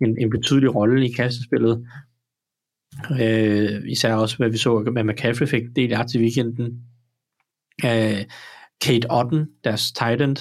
en, 0.00 0.16
en 0.18 0.30
betydelig 0.30 0.74
rolle 0.74 1.08
i 1.08 1.12
kastespillet. 1.12 1.86
Øh, 3.20 3.82
især 3.88 4.14
også, 4.14 4.36
hvad 4.36 4.50
vi 4.50 4.56
så 4.56 4.90
med 4.92 5.04
McCaffrey 5.04 5.46
fik 5.46 5.62
del 5.76 5.92
af 5.92 6.06
til 6.06 6.20
weekenden. 6.20 6.82
Øh, 7.84 8.24
Kate 8.80 9.10
Otten, 9.10 9.46
deres 9.64 9.92
tight 9.92 10.22
end, 10.22 10.36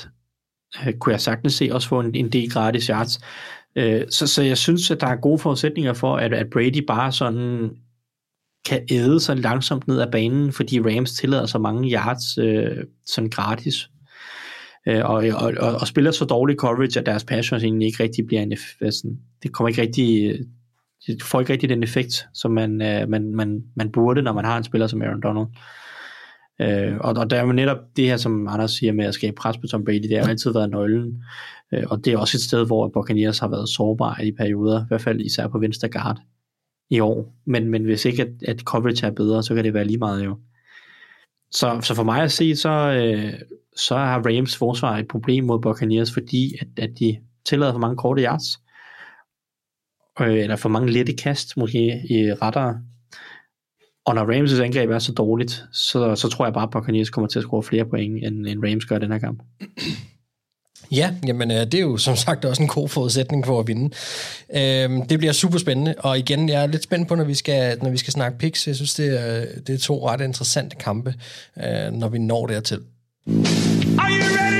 øh, 0.87 0.93
kunne 0.93 1.13
jeg 1.13 1.21
sagtens 1.21 1.53
se 1.53 1.69
også 1.71 1.87
få 1.87 1.99
en, 1.99 2.15
en 2.15 2.29
del 2.29 2.51
gratis 2.51 2.85
yards. 2.85 3.19
Øh, 3.75 4.01
så, 4.09 4.27
så 4.27 4.43
jeg 4.43 4.57
synes, 4.57 4.91
at 4.91 5.01
der 5.01 5.07
er 5.07 5.15
gode 5.15 5.39
forudsætninger 5.39 5.93
for, 5.93 6.15
at, 6.17 6.33
at 6.33 6.49
Brady 6.49 6.85
bare 6.87 7.11
sådan 7.11 7.69
kan 8.65 8.85
æde 8.91 9.19
sig 9.19 9.37
langsomt 9.37 9.87
ned 9.87 10.01
ad 10.01 10.11
banen, 10.11 10.53
fordi 10.53 10.79
Rams 10.81 11.13
tillader 11.13 11.45
så 11.45 11.59
mange 11.59 11.91
yards 11.91 12.37
øh, 12.37 12.83
sådan 13.05 13.29
gratis. 13.29 13.89
Øh, 14.87 15.05
og, 15.05 15.23
og, 15.33 15.53
og, 15.59 15.75
og 15.81 15.87
spiller 15.87 16.11
så 16.11 16.25
dårlig 16.25 16.55
coverage, 16.55 16.99
at 16.99 17.05
deres 17.05 17.23
pass 17.23 17.53
rush 17.53 17.65
egentlig 17.65 17.85
ikke 17.85 18.03
rigtig 18.03 18.27
bliver 18.27 18.41
en 18.41 18.51
effekt. 18.51 18.81
Altså, 18.81 19.15
det 19.43 19.51
kommer 19.51 19.69
ikke 19.69 19.81
rigtig, 19.81 20.39
det 21.07 21.23
får 21.23 21.39
ikke 21.39 21.53
rigtig 21.53 21.69
den 21.69 21.83
effekt, 21.83 22.27
som 22.33 22.51
man, 22.51 22.81
øh, 22.81 23.09
man, 23.09 23.35
man, 23.35 23.63
man 23.75 23.91
burde, 23.91 24.21
når 24.21 24.33
man 24.33 24.45
har 24.45 24.57
en 24.57 24.63
spiller 24.63 24.87
som 24.87 25.01
Aaron 25.01 25.21
Donald. 25.21 25.47
Øh, 25.47 25.80
Øh, 26.61 26.97
og, 26.99 27.13
og 27.17 27.29
der 27.29 27.37
er 27.37 27.45
jo 27.45 27.51
netop 27.51 27.77
det 27.95 28.05
her, 28.05 28.17
som 28.17 28.47
Anders 28.47 28.71
siger 28.71 28.93
med 28.93 29.05
at 29.05 29.13
skabe 29.13 29.35
pres 29.35 29.57
på 29.57 29.67
Tom 29.67 29.85
Brady, 29.85 30.09
det 30.09 30.19
har 30.19 30.29
altid 30.29 30.53
været 30.53 30.69
nøglen. 30.69 31.23
Øh, 31.73 31.83
og 31.87 32.05
det 32.05 32.13
er 32.13 32.17
også 32.17 32.37
et 32.37 32.41
sted, 32.41 32.65
hvor 32.65 32.87
Buccaneers 32.87 33.39
har 33.39 33.47
været 33.47 33.69
sårbare 33.69 34.25
i 34.25 34.31
perioder, 34.31 34.81
i 34.81 34.85
hvert 34.87 35.01
fald 35.01 35.21
især 35.21 35.47
på 35.47 35.59
venstre 35.59 35.89
guard 35.89 36.19
i 36.89 36.99
år. 36.99 37.33
Men, 37.45 37.69
men 37.69 37.83
hvis 37.83 38.05
ikke, 38.05 38.21
at, 38.21 38.29
at 38.47 38.59
coverage 38.59 39.07
er 39.07 39.11
bedre, 39.11 39.43
så 39.43 39.55
kan 39.55 39.63
det 39.63 39.73
være 39.73 39.85
lige 39.85 39.97
meget 39.97 40.25
jo. 40.25 40.37
Så, 41.51 41.81
så 41.81 41.95
for 41.95 42.03
mig 42.03 42.21
at 42.21 42.31
se, 42.31 42.55
så, 42.55 42.69
øh, 42.69 43.33
så 43.75 43.95
har 43.95 44.21
Rams 44.25 44.57
forsvar 44.57 44.97
et 44.97 45.07
problem 45.07 45.43
mod 45.43 45.61
Buccaneers, 45.61 46.13
fordi 46.13 46.55
at, 46.61 46.67
at 46.77 46.99
de 46.99 47.17
tillader 47.45 47.71
for 47.71 47.79
mange 47.79 47.97
korte 47.97 48.23
yards, 48.23 48.59
øh, 50.21 50.43
eller 50.43 50.55
for 50.55 50.69
mange 50.69 50.91
lette 50.91 51.13
kast, 51.13 51.57
måske 51.57 52.01
i 52.09 52.33
rettere. 52.33 52.81
Og 54.05 54.15
når 54.15 54.25
Rams' 54.25 54.61
angreb 54.61 54.89
er 54.89 54.99
så 54.99 55.11
dårligt, 55.11 55.63
så, 55.73 56.15
så 56.15 56.29
tror 56.29 56.45
jeg 56.45 56.53
bare, 56.53 56.63
at 56.63 56.69
Buccaneers 56.71 57.09
kommer 57.09 57.27
til 57.27 57.39
at 57.39 57.43
score 57.43 57.63
flere 57.63 57.85
point, 57.85 58.25
end, 58.25 58.47
end 58.47 58.63
Rams 58.65 58.85
gør 58.85 58.97
den 58.97 59.11
her 59.11 59.19
kamp. 59.19 59.41
Ja, 60.91 61.13
jamen 61.27 61.51
øh, 61.51 61.57
det 61.57 61.73
er 61.73 61.79
jo 61.81 61.97
som 61.97 62.15
sagt 62.15 62.45
også 62.45 62.61
en 62.61 62.67
god 62.67 62.89
forudsætning 62.89 63.45
for 63.45 63.59
at 63.59 63.67
vinde. 63.67 63.95
Øhm, 64.55 65.07
det 65.07 65.19
bliver 65.19 65.33
super 65.33 65.57
spændende, 65.57 65.95
og 65.97 66.19
igen, 66.19 66.49
jeg 66.49 66.63
er 66.63 66.67
lidt 66.67 66.83
spændt 66.83 67.07
på, 67.07 67.15
når 67.15 67.23
vi 67.23 67.33
skal, 67.33 67.77
når 67.81 67.89
vi 67.89 67.97
skal 67.97 68.13
snakke 68.13 68.37
picks. 68.37 68.67
Jeg 68.67 68.75
synes, 68.75 68.93
det 68.93 69.21
er, 69.21 69.45
det 69.67 69.75
er 69.75 69.79
to 69.79 70.07
ret 70.09 70.21
interessante 70.21 70.75
kampe, 70.75 71.13
øh, 71.57 71.91
når 71.91 72.09
vi 72.09 72.19
når 72.19 72.47
dertil. 72.47 72.79
Are 73.27 74.11
you 74.11 74.25
ready, 74.37 74.50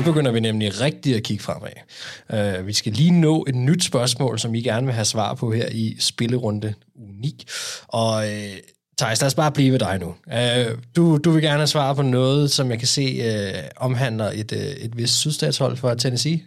nu 0.00 0.04
begynder 0.04 0.32
vi 0.32 0.40
nemlig 0.40 0.80
rigtig 0.80 1.16
at 1.16 1.22
kigge 1.22 1.42
fremad. 1.42 2.58
Uh, 2.60 2.66
vi 2.66 2.72
skal 2.72 2.92
lige 2.92 3.20
nå 3.20 3.44
et 3.48 3.54
nyt 3.54 3.84
spørgsmål, 3.84 4.38
som 4.38 4.54
I 4.54 4.60
gerne 4.60 4.86
vil 4.86 4.94
have 4.94 5.04
svar 5.04 5.34
på 5.34 5.52
her 5.52 5.68
i 5.72 5.96
spillerunde 5.98 6.74
unik. 6.94 7.22
9. 7.22 7.44
Og 7.88 8.16
uh, 8.16 8.58
Thijs, 8.98 9.20
lad 9.20 9.26
os 9.26 9.34
bare 9.34 9.52
blive 9.52 9.72
ved 9.72 9.78
dig 9.78 9.98
nu. 10.00 10.06
Uh, 10.06 10.78
du, 10.96 11.18
du 11.18 11.30
vil 11.30 11.42
gerne 11.42 11.56
have 11.56 11.66
svar 11.66 11.94
på 11.94 12.02
noget, 12.02 12.50
som 12.50 12.70
jeg 12.70 12.78
kan 12.78 12.88
se 12.88 13.20
uh, 13.20 13.86
omhandler 13.86 14.30
et, 14.34 14.52
uh, 14.52 14.84
et 14.84 14.96
vist 14.96 15.20
sydstatshold 15.20 15.76
fra 15.76 15.94
Tennessee. 15.94 16.40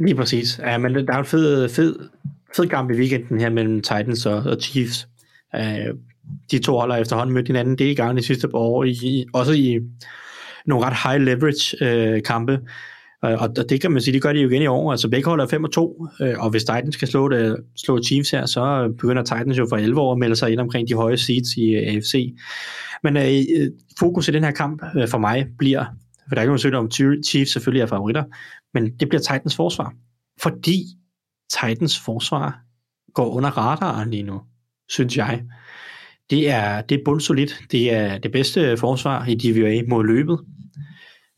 Lige 0.00 0.14
præcis. 0.14 0.58
Ja, 0.58 0.78
men 0.78 0.94
der 0.94 1.14
er 1.14 1.18
en 1.18 1.24
fed, 1.24 1.68
fed, 1.68 1.98
fed 2.56 2.68
kamp 2.68 2.90
i 2.90 2.94
weekenden 2.94 3.40
her 3.40 3.50
mellem 3.50 3.80
Titans 3.80 4.26
og, 4.26 4.36
og 4.36 4.56
Chiefs. 4.60 5.08
Uh, 5.54 5.98
de 6.50 6.58
to 6.58 6.78
holder 6.78 6.96
efterhånden 6.96 7.34
mødt 7.34 7.46
hinanden 7.46 7.78
del 7.78 7.96
gange 7.96 8.20
de 8.20 8.26
sidste 8.26 8.48
par 8.48 8.58
år, 8.58 8.84
i, 8.84 9.26
også 9.32 9.52
i 9.52 9.78
nogle 10.66 10.86
ret 10.86 10.96
high 11.04 11.22
leverage 11.22 11.84
øh, 11.84 12.22
kampe. 12.22 12.52
Øh, 13.24 13.42
og, 13.42 13.50
og 13.58 13.64
det 13.68 13.80
kan 13.80 13.92
man 13.92 14.02
sige, 14.02 14.14
det 14.14 14.22
gør 14.22 14.32
de 14.32 14.40
jo 14.40 14.48
igen 14.48 14.62
i 14.62 14.66
år. 14.66 14.90
Altså 14.90 15.08
begge 15.08 15.28
holder 15.28 15.46
5 15.46 15.64
og 15.64 15.72
2, 15.72 16.06
øh, 16.20 16.34
og 16.38 16.50
hvis 16.50 16.64
Titans 16.64 16.94
skal 16.94 17.08
slå, 17.08 17.28
det, 17.28 17.56
slå 17.76 18.02
Chiefs 18.02 18.30
her, 18.30 18.46
så 18.46 18.94
begynder 18.98 19.22
Titans 19.22 19.58
jo 19.58 19.66
for 19.70 19.76
11 19.76 20.00
år 20.00 20.12
at 20.12 20.18
melde 20.18 20.36
sig 20.36 20.52
ind 20.52 20.60
omkring 20.60 20.88
de 20.88 20.94
høje 20.94 21.16
seeds 21.16 21.56
i 21.56 21.74
AFC. 21.74 22.34
Men 23.02 23.16
øh, 23.16 23.70
fokus 23.98 24.28
i 24.28 24.32
den 24.32 24.44
her 24.44 24.50
kamp 24.50 24.82
øh, 24.96 25.08
for 25.08 25.18
mig 25.18 25.46
bliver, 25.58 25.84
for 26.28 26.34
der 26.34 26.42
er 26.42 26.42
ikke 26.42 26.64
nogen 26.64 26.74
om 26.74 26.90
Chiefs 27.24 27.52
selvfølgelig 27.52 27.82
er 27.82 27.86
favoritter, 27.86 28.24
men 28.74 28.90
det 29.00 29.08
bliver 29.08 29.22
Titans 29.22 29.56
forsvar. 29.56 29.92
Fordi 30.42 30.82
Titans 31.52 32.00
forsvar 32.00 32.58
går 33.14 33.30
under 33.30 33.50
radaren 33.50 34.10
lige 34.10 34.22
nu, 34.22 34.40
synes 34.88 35.16
jeg. 35.16 35.42
Det 36.30 36.50
er, 36.50 36.80
det 36.80 36.98
er 36.98 37.02
bundsolidt. 37.04 37.60
Det 37.70 37.92
er 37.92 38.18
det 38.18 38.32
bedste 38.32 38.76
forsvar 38.76 39.26
i 39.26 39.34
DVA 39.34 39.82
mod 39.88 40.04
løbet. 40.04 40.38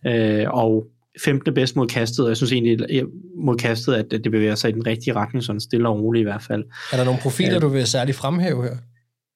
Øh, 0.07 0.47
og 0.51 0.87
15. 1.25 1.55
bedst 1.55 1.77
mod 1.77 1.87
kastet, 1.89 2.25
og 2.25 2.29
jeg 2.29 2.37
synes 2.37 2.53
egentlig 2.53 3.05
mod 3.45 3.57
kastet, 3.57 3.95
at 3.95 4.07
det 4.11 4.33
bevæger 4.33 4.55
sig 4.55 4.71
i 4.71 4.73
den 4.73 4.87
rigtige 4.87 5.15
retning, 5.15 5.45
sådan 5.45 5.61
stille 5.61 5.89
og 5.89 6.01
roligt 6.01 6.21
i 6.21 6.25
hvert 6.25 6.43
fald. 6.43 6.65
Er 6.93 6.97
der 6.97 7.05
nogle 7.05 7.21
profiler, 7.23 7.57
Øh. 7.57 7.63
du 7.63 7.69
vil 7.69 7.87
særligt 7.87 8.17
fremhæve 8.17 8.63
her? 8.63 8.77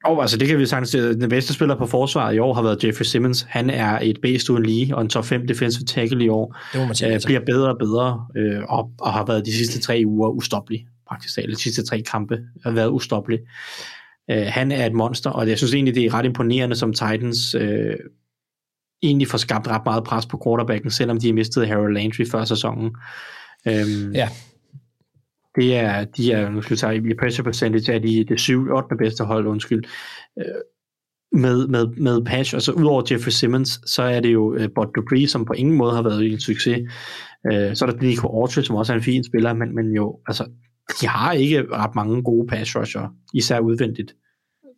Og 0.05 0.20
altså, 0.23 0.36
det 0.36 0.49
kan 0.49 0.59
vi 0.59 0.66
sagtens 0.66 0.89
sige. 0.89 1.15
Den 1.15 1.28
bedste 1.28 1.55
spiller 1.55 1.77
på 1.77 1.86
forsvaret 1.86 2.35
i 2.35 2.39
år 2.39 2.55
har 2.55 2.62
været 2.62 2.85
Jeffrey 2.85 3.05
Simmons. 3.05 3.47
Han 3.49 3.70
er 3.70 3.99
et 4.03 4.19
bedst 4.23 4.51
uden 4.51 4.66
lige, 4.66 4.97
og 4.97 5.03
en 5.03 5.09
top 5.09 5.24
5 5.24 5.47
defensive 5.47 5.85
tackle 5.85 6.24
i 6.24 6.28
år. 6.28 6.57
Det 6.73 6.81
må 6.81 6.86
man 6.86 6.95
sige. 6.95 7.09
Øh, 7.09 7.15
altså. 7.15 7.28
bliver 7.28 7.40
bedre 7.47 7.69
og 7.69 7.78
bedre, 7.78 8.27
øh, 8.36 8.62
og, 8.69 8.90
og 9.01 9.12
har 9.12 9.27
været 9.27 9.47
de 9.47 9.53
sidste 9.53 9.81
tre 9.81 10.03
uger 10.07 10.28
ustoppelig, 10.28 10.86
praktisk 11.09 11.35
talt. 11.35 11.51
De 11.51 11.62
sidste 11.62 11.85
tre 11.86 12.03
kampe 12.03 12.39
har 12.65 12.70
været 12.70 12.89
ustoppelig. 12.89 13.39
Øh, 14.31 14.47
han 14.47 14.73
er 14.73 14.86
et 14.86 14.93
monster, 14.93 15.31
og 15.31 15.49
jeg 15.49 15.59
synes 15.59 15.74
egentlig, 15.74 15.95
det 15.95 16.05
er 16.05 16.15
ret 16.15 16.24
imponerende, 16.24 16.77
som 16.77 16.93
Titans 16.93 17.55
øh, 17.55 17.95
egentlig 19.03 19.29
får 19.29 19.39
skabt 19.39 19.69
ret 19.69 19.83
meget 19.85 20.05
pres 20.05 20.27
på 20.27 20.41
quarterbacken, 20.45 20.91
selvom 20.91 21.20
de 21.20 21.33
mistede 21.33 21.66
Harold 21.66 21.95
Landry 21.95 22.31
før 22.31 22.45
sæsonen. 22.45 22.97
Øhm, 23.69 24.12
Ja. 24.15 24.29
det 25.57 25.77
er, 25.77 26.05
de 26.05 26.33
er, 26.33 26.51
nu 26.51 26.62
skal 26.62 26.79
jeg 26.83 27.07
i 27.07 27.15
pressure 27.20 27.45
percentage 27.45 27.93
er 27.93 27.99
de 27.99 28.25
det 28.29 28.41
7 28.41 28.69
8. 28.70 28.97
bedste 28.99 29.25
hold, 29.25 29.47
undskyld. 29.47 29.85
Øh, 30.39 30.45
med, 31.33 31.69
med, 31.69 31.87
med 31.87 32.25
Patch, 32.25 32.55
altså 32.55 32.73
udover 32.73 33.03
Jeffrey 33.11 33.31
Simmons, 33.31 33.81
så 33.87 34.03
er 34.03 34.20
det 34.20 34.33
jo 34.33 34.55
uh, 34.55 34.66
Bud 34.75 34.87
Dupree, 34.97 35.29
som 35.29 35.45
på 35.45 35.53
ingen 35.53 35.77
måde 35.77 35.95
har 35.95 36.03
været 36.03 36.33
en 36.33 36.41
succes. 36.41 36.79
Uh, 37.53 37.75
så 37.75 37.85
er 37.87 37.91
der 37.91 38.03
Nico 38.03 38.27
Autry, 38.29 38.62
som 38.62 38.77
også 38.77 38.93
er 38.93 38.97
en 38.97 39.03
fin 39.03 39.25
spiller, 39.25 39.53
men, 39.53 39.75
men 39.75 39.93
jo, 39.93 40.19
altså, 40.27 40.45
de 41.01 41.07
har 41.09 41.33
ikke 41.33 41.66
ret 41.73 41.95
mange 41.95 42.23
gode 42.23 42.47
pass 42.47 42.77
rusher, 42.77 43.15
især 43.35 43.61
udvendigt. 43.61 44.15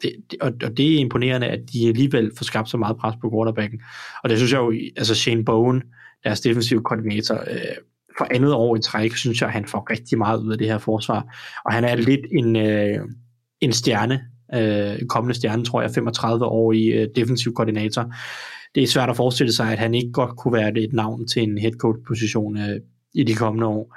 Det, 0.02 0.12
det, 0.30 0.38
og, 0.40 0.52
og 0.64 0.76
det 0.76 0.94
er 0.94 0.98
imponerende, 0.98 1.46
at 1.46 1.60
de 1.72 1.88
alligevel 1.88 2.30
får 2.36 2.44
skabt 2.44 2.70
så 2.70 2.76
meget 2.76 2.96
pres 2.96 3.14
på 3.20 3.30
quarterbacken. 3.30 3.80
Og 4.22 4.30
det 4.30 4.38
synes 4.38 4.52
jeg 4.52 4.58
jo, 4.58 4.72
altså 4.96 5.14
Shane 5.14 5.44
Bowen, 5.44 5.82
deres 6.24 6.40
defensive 6.40 6.82
koordinator, 6.82 7.34
øh, 7.34 7.76
for 8.18 8.26
andet 8.30 8.54
år 8.54 8.76
i 8.76 8.80
træk, 8.80 9.16
synes 9.16 9.40
jeg, 9.40 9.46
at 9.46 9.52
han 9.52 9.64
får 9.64 9.90
rigtig 9.90 10.18
meget 10.18 10.40
ud 10.40 10.52
af 10.52 10.58
det 10.58 10.66
her 10.66 10.78
forsvar. 10.78 11.36
Og 11.64 11.72
han 11.72 11.84
er 11.84 11.96
lidt 11.96 12.20
en, 12.32 12.56
øh, 12.56 12.98
en 13.60 13.72
stjerne, 13.72 14.20
øh, 14.54 15.06
kommende 15.06 15.34
stjerne, 15.34 15.64
tror 15.64 15.82
jeg, 15.82 15.90
35 15.90 16.44
år 16.44 16.72
i 16.72 16.86
øh, 16.86 17.08
defensiv 17.16 17.54
koordinator. 17.54 18.14
Det 18.74 18.82
er 18.82 18.86
svært 18.86 19.10
at 19.10 19.16
forestille 19.16 19.52
sig, 19.52 19.72
at 19.72 19.78
han 19.78 19.94
ikke 19.94 20.12
godt 20.12 20.36
kunne 20.36 20.54
være 20.54 20.78
et 20.78 20.92
navn 20.92 21.26
til 21.26 21.42
en 21.42 21.58
head 21.58 21.72
coach 21.72 21.98
position 22.08 22.56
øh, 22.56 22.80
i 23.14 23.22
de 23.24 23.34
kommende 23.34 23.66
år. 23.66 23.96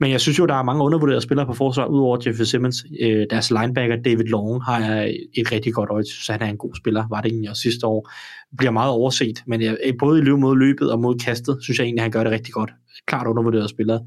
Men 0.00 0.10
jeg 0.10 0.20
synes 0.20 0.38
jo, 0.38 0.46
der 0.46 0.54
er 0.54 0.62
mange 0.62 0.84
undervurderede 0.84 1.20
spillere 1.20 1.46
på 1.46 1.52
forsvar, 1.52 1.86
udover 1.86 2.16
Jeffrey 2.26 2.44
Simmons. 2.44 2.84
Øh, 3.00 3.26
deres 3.30 3.50
linebacker, 3.50 3.96
David 3.96 4.24
Long, 4.24 4.64
har 4.64 4.80
jeg 4.80 5.16
et 5.34 5.52
rigtig 5.52 5.74
godt 5.74 5.90
øje. 5.90 5.98
Jeg 5.98 6.06
synes, 6.06 6.28
han 6.28 6.42
er 6.42 6.46
en 6.46 6.58
god 6.58 6.74
spiller. 6.74 7.04
Var 7.10 7.20
det 7.20 7.30
egentlig 7.30 7.50
også 7.50 7.62
sidste 7.62 7.86
år. 7.86 8.10
Bliver 8.58 8.70
meget 8.70 8.90
overset, 8.90 9.42
men 9.46 9.62
jeg, 9.62 9.78
både 9.98 10.18
i 10.18 10.22
løb 10.22 10.38
mod 10.38 10.56
løbet 10.56 10.92
og 10.92 11.00
mod 11.00 11.18
kastet, 11.18 11.58
synes 11.62 11.78
jeg 11.78 11.84
egentlig, 11.84 12.00
at 12.00 12.04
han 12.04 12.10
gør 12.10 12.24
det 12.24 12.32
rigtig 12.32 12.54
godt. 12.54 12.70
Klart 13.06 13.26
undervurderet 13.26 13.70
spiller. 13.70 14.00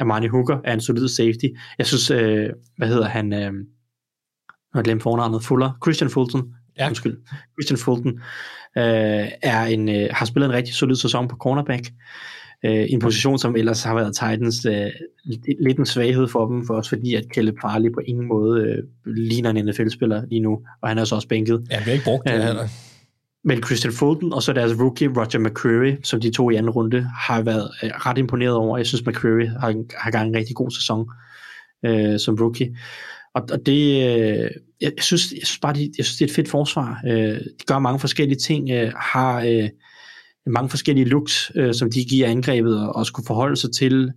Amani 0.00 0.26
Hooker 0.26 0.58
er 0.64 0.72
en 0.72 0.80
solid 0.80 1.08
safety. 1.08 1.46
Jeg 1.78 1.86
synes, 1.86 2.10
øh, 2.10 2.50
hvad 2.76 2.88
hedder 2.88 3.08
han? 3.08 3.32
Øh, 3.32 3.40
jeg 3.40 4.78
har 4.78 4.82
glemt 4.82 5.02
fornavnet. 5.02 5.44
Fuller. 5.44 5.70
Christian 5.84 6.10
Fulton. 6.10 6.54
Ja. 6.78 6.88
Undskyld. 6.88 7.16
Christian 7.54 7.78
Fulton 7.78 8.12
øh, 8.78 9.28
er 9.42 9.64
en, 9.64 9.88
øh, 9.88 10.08
har 10.10 10.26
spillet 10.26 10.48
en 10.48 10.54
rigtig 10.54 10.74
solid 10.74 10.96
sæson 10.96 11.28
på 11.28 11.36
cornerback. 11.36 11.84
Øh, 12.64 12.86
en 12.88 13.00
position, 13.00 13.38
som 13.38 13.56
ellers 13.56 13.82
har 13.82 13.94
været 13.94 14.14
Titans 14.14 14.64
øh, 14.64 14.90
lidt 15.60 15.78
en 15.78 15.86
svaghed 15.86 16.28
for 16.28 16.46
dem, 16.46 16.66
for 16.66 16.74
også 16.74 16.88
fordi, 16.88 17.14
at 17.14 17.24
Caleb 17.34 17.54
Farley 17.62 17.92
på 17.94 18.00
ingen 18.06 18.28
måde 18.28 18.62
øh, 18.62 19.14
ligner 19.16 19.50
en 19.50 19.64
NFL-spiller 19.66 20.22
lige 20.30 20.40
nu, 20.40 20.58
og 20.82 20.88
han 20.88 20.98
er 20.98 21.04
så 21.04 21.14
også 21.14 21.28
bænket. 21.28 21.66
Ja, 21.70 21.74
han 21.74 21.82
bliver 21.82 21.92
ikke 21.92 22.04
brugt 22.04 22.24
det 22.24 22.34
Øh, 22.34 22.42
heller. 22.42 22.68
Men 23.44 23.62
Christian 23.62 23.92
Fulton 23.92 24.32
og 24.32 24.42
så 24.42 24.52
deres 24.52 24.72
rookie 24.80 25.08
Roger 25.08 25.38
McCreary, 25.38 25.96
som 26.02 26.20
de 26.20 26.30
to 26.30 26.50
i 26.50 26.54
anden 26.54 26.70
runde, 26.70 27.06
har 27.20 27.42
været 27.42 27.70
øh, 27.82 27.90
ret 27.90 28.18
imponeret 28.18 28.54
over. 28.54 28.76
Jeg 28.76 28.86
synes, 28.86 29.06
McCreary 29.06 29.46
har, 29.46 29.84
har 29.98 30.10
gang 30.10 30.28
en 30.28 30.36
rigtig 30.36 30.56
god 30.56 30.70
sæson 30.70 31.06
øh, 31.86 32.18
som 32.18 32.34
rookie. 32.40 32.76
Og, 33.34 33.42
og 33.52 33.66
det, 33.66 34.06
øh, 34.06 34.50
jeg, 34.80 34.92
synes, 35.00 35.32
jeg 35.32 35.46
synes 35.46 35.58
bare, 35.58 35.74
de, 35.74 35.92
jeg 35.98 36.04
synes, 36.04 36.18
det 36.18 36.24
er 36.24 36.28
et 36.28 36.34
fedt 36.34 36.48
forsvar. 36.48 37.00
Øh, 37.06 37.34
de 37.34 37.64
gør 37.66 37.78
mange 37.78 37.98
forskellige 37.98 38.38
ting, 38.38 38.70
øh, 38.70 38.92
har 38.96 39.40
øh, 39.40 39.68
mange 40.46 40.68
forskellige 40.68 41.08
looks, 41.08 41.52
øh, 41.54 41.74
som 41.74 41.90
de 41.90 42.04
giver 42.04 42.28
angrebet 42.28 42.80
og, 42.80 42.96
og 42.96 43.06
skulle 43.06 43.26
forholde 43.26 43.56
sig 43.56 43.72
til. 43.72 44.12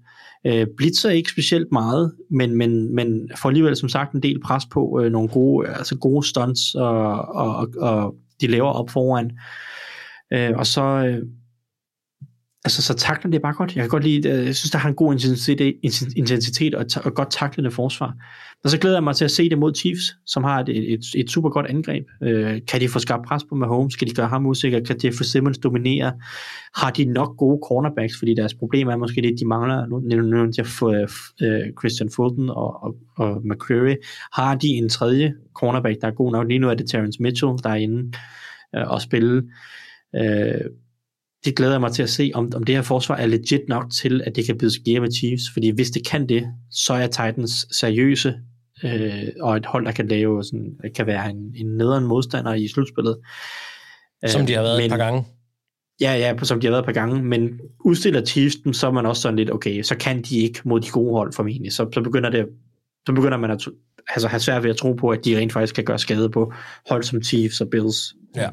Øh, 0.46 0.68
blitzer 0.78 1.10
ikke 1.10 1.30
specielt 1.30 1.72
meget, 1.72 2.14
men, 2.32 2.56
men, 2.56 2.96
men 2.96 3.30
får 3.38 3.50
alligevel 3.50 3.76
som 3.76 3.90
sagt 3.90 4.14
en 4.14 4.24
del 4.24 4.40
pres 4.42 4.64
på 4.72 5.02
øh, 5.04 5.12
nogle 5.12 5.30
gode, 5.30 5.68
altså 5.68 5.98
gode 5.98 6.28
stunts, 6.28 6.76
og, 6.76 7.26
og, 7.36 7.56
og, 7.56 7.68
og 7.78 8.16
de 8.42 8.48
laver 8.48 8.70
op 8.70 8.90
foran. 8.90 9.32
Øh, 10.34 10.52
og 10.56 10.68
så, 10.68 10.82
øh, 10.82 11.22
altså, 12.66 12.82
så 12.82 12.94
takler 12.94 13.32
det 13.32 13.42
bare 13.42 13.54
godt. 13.54 13.76
Jeg 13.76 13.84
kan 13.84 13.90
godt 13.90 14.04
lide, 14.04 14.30
øh, 14.30 14.46
jeg 14.46 14.56
synes, 14.56 14.72
der 14.72 14.78
har 14.78 14.90
en 14.90 14.96
god 14.96 15.14
intensitet, 15.14 15.76
intensitet 16.16 16.76
og, 16.76 16.82
et, 16.82 16.98
og 16.98 17.14
godt 17.14 17.32
taklende 17.32 17.72
forsvar. 17.72 18.14
Og 18.64 18.70
så 18.70 18.78
glæder 18.78 18.96
jeg 18.96 19.04
mig 19.04 19.16
til 19.16 19.26
at 19.26 19.32
se 19.32 19.50
det 19.50 19.58
mod 19.58 19.76
Chiefs, 19.76 20.16
som 20.26 20.44
har 20.44 20.60
et, 20.60 20.94
et, 20.94 21.00
et 21.16 21.32
super 21.32 21.50
godt 21.50 21.66
angreb. 21.66 22.06
Øh, 22.24 22.62
kan 22.68 22.82
de 22.82 22.90
få 22.90 23.00
skabt 23.00 23.26
pres 23.28 23.44
på 23.50 23.56
Mahomes? 23.56 23.96
Kan 23.96 24.08
de 24.08 24.14
gøre 24.14 24.28
ham 24.28 24.46
usikker? 24.46 24.80
Kan 24.80 24.96
Jeffrey 25.04 25.26
Simmons 25.26 25.58
dominere? 25.58 26.14
Har 26.76 26.92
de 26.92 27.06
nok 27.06 27.38
gode 27.38 27.60
cornerbacks? 27.68 28.14
Fordi 28.20 28.34
deres 28.34 28.54
problem 28.54 28.88
er 28.88 28.96
måske 28.96 29.22
det, 29.22 29.36
de 29.40 29.48
mangler. 29.48 29.86
Nu 29.86 30.00
nævnte 30.00 30.54
jeg 30.58 30.68
for 30.68 30.90
uh, 31.42 31.80
Christian 31.80 32.10
Fulton 32.16 32.50
og, 32.50 32.84
og, 32.84 32.96
og 33.18 33.42
McCreary. 33.46 33.96
Har 34.34 34.56
de 34.56 34.68
en 34.68 34.90
tredje 34.90 35.34
cornerback, 35.56 36.02
der 36.02 36.08
er 36.08 36.12
god 36.12 36.32
nok? 36.32 36.48
Lige 36.48 36.60
nu 36.60 36.70
er 36.70 36.74
det 36.74 36.90
Terrence 36.90 37.22
Mitchell, 37.22 37.54
der 37.64 37.70
er 37.70 37.76
inde 37.76 38.12
uh, 38.78 38.92
og 38.92 39.02
spille. 39.02 39.44
Uh, 40.14 40.83
det 41.46 41.56
glæder 41.56 41.74
jeg 41.74 41.82
mig 41.82 41.92
til 41.92 42.04
at 42.04 42.10
se, 42.10 42.32
om, 42.34 42.52
om 42.56 42.64
det 42.64 42.76
her 42.76 42.82
forsvar 42.82 43.16
er 43.16 43.26
legit 43.26 43.62
nok 43.68 43.92
til, 43.92 44.22
at 44.26 44.36
det 44.36 44.46
kan 44.46 44.58
byde 44.58 44.74
skære 44.74 45.00
med 45.00 45.12
Chiefs. 45.12 45.44
Fordi 45.54 45.70
hvis 45.70 45.90
det 45.90 46.08
kan 46.08 46.30
det, 46.30 46.48
så 46.72 46.94
er 46.94 47.08
Titans 47.08 47.66
seriøse, 47.72 48.34
øh, 48.84 49.28
og 49.42 49.58
et 49.58 49.66
hold, 49.66 49.86
der 49.86 49.92
kan 49.92 50.08
lave 50.08 50.44
sådan, 50.44 50.76
kan 50.96 51.08
være 51.08 51.30
en, 51.30 51.54
en 51.56 51.78
nederen 51.78 52.06
modstander 52.06 52.54
i 52.54 52.68
slutspillet. 52.68 53.18
Som 54.26 54.46
de 54.46 54.54
har 54.54 54.62
været 54.62 54.78
men, 54.78 54.86
et 54.86 54.92
par 54.92 54.98
gange. 54.98 55.26
Ja, 56.02 56.14
ja, 56.14 56.44
som 56.44 56.60
de 56.60 56.68
har 56.68 56.72
været 56.72 56.82
et 56.82 56.86
par 56.86 56.94
gange, 56.94 57.24
men 57.24 57.60
udstiller 57.86 58.26
Chiefs 58.26 58.56
dem, 58.56 58.74
så 58.74 58.88
er 58.88 58.92
man 58.92 59.06
også 59.06 59.22
sådan 59.22 59.36
lidt, 59.36 59.52
okay, 59.52 59.82
så 59.82 59.96
kan 59.98 60.22
de 60.22 60.38
ikke 60.38 60.60
mod 60.66 60.80
de 60.80 60.90
gode 60.90 61.12
hold 61.12 61.34
formentlig. 61.34 61.74
Så, 61.74 61.90
så 61.94 62.02
begynder 62.02 62.30
det 62.30 62.46
så 63.06 63.14
begynder 63.14 63.38
man 63.38 63.52
at 63.52 63.68
altså, 64.10 64.28
have 64.28 64.40
svært 64.40 64.64
ved 64.64 64.70
at 64.70 64.78
tro 64.78 64.94
på, 64.94 65.10
at 65.10 65.26
de 65.26 65.38
rent 65.38 65.54
faktisk 65.54 65.76
kan 65.76 65.84
gøre 65.84 66.00
skade 66.00 66.30
på 66.30 66.54
hold 66.90 67.04
som 67.04 67.24
Chiefs 67.24 67.62
og 67.62 67.68
Bills. 67.70 68.16
Ja. 68.36 68.50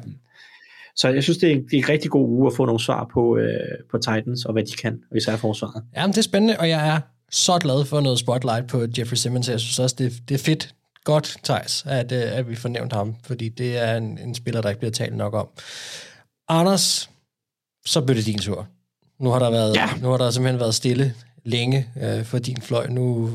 Så 0.95 1.09
jeg 1.09 1.23
synes, 1.23 1.37
det 1.37 1.49
er, 1.51 1.55
en, 1.55 1.63
det 1.63 1.73
er 1.73 1.77
en 1.77 1.89
rigtig 1.89 2.11
god 2.11 2.27
uge 2.29 2.47
at 2.47 2.53
få 2.55 2.65
nogle 2.65 2.79
svar 2.79 3.09
på, 3.13 3.37
øh, 3.37 3.49
på 3.91 3.97
Titans, 3.97 4.45
og 4.45 4.53
hvad 4.53 4.63
de 4.63 4.71
kan, 4.71 4.99
og 5.11 5.17
især 5.17 5.35
forsvaret. 5.35 5.83
Jamen, 5.95 6.11
det 6.11 6.17
er 6.17 6.21
spændende, 6.21 6.57
og 6.59 6.69
jeg 6.69 6.87
er 6.95 6.99
så 7.31 7.57
glad 7.59 7.85
for 7.85 8.01
noget 8.01 8.19
spotlight 8.19 8.67
på 8.67 8.85
Jeffrey 8.97 9.15
Simmons. 9.17 9.49
Jeg 9.49 9.59
synes 9.59 9.79
også, 9.79 9.95
det, 9.99 10.13
det 10.29 10.35
er 10.35 10.39
fedt, 10.39 10.75
godt, 11.03 11.37
Thijs, 11.43 11.83
at, 11.87 12.11
øh, 12.11 12.37
at 12.37 12.49
vi 12.49 12.55
får 12.55 12.69
nævnt 12.69 12.93
ham, 12.93 13.15
fordi 13.23 13.49
det 13.49 13.77
er 13.77 13.97
en, 13.97 14.17
en 14.17 14.35
spiller, 14.35 14.61
der 14.61 14.69
ikke 14.69 14.79
bliver 14.79 14.91
talt 14.91 15.17
nok 15.17 15.33
om. 15.33 15.47
Anders, 16.49 17.09
så 17.85 18.01
blev 18.01 18.15
det 18.17 18.25
din 18.25 18.39
tur. 18.39 18.67
Nu 19.19 19.29
har 19.29 19.39
der, 19.39 19.51
været, 19.51 19.75
Ja. 19.75 19.89
nu 20.01 20.09
har 20.09 20.17
der 20.17 20.31
simpelthen 20.31 20.59
været 20.59 20.75
stille 20.75 21.13
længe 21.45 21.87
øh, 22.03 22.23
for 22.25 22.39
din 22.39 22.61
fløj. 22.61 22.87
Nu, 22.87 23.29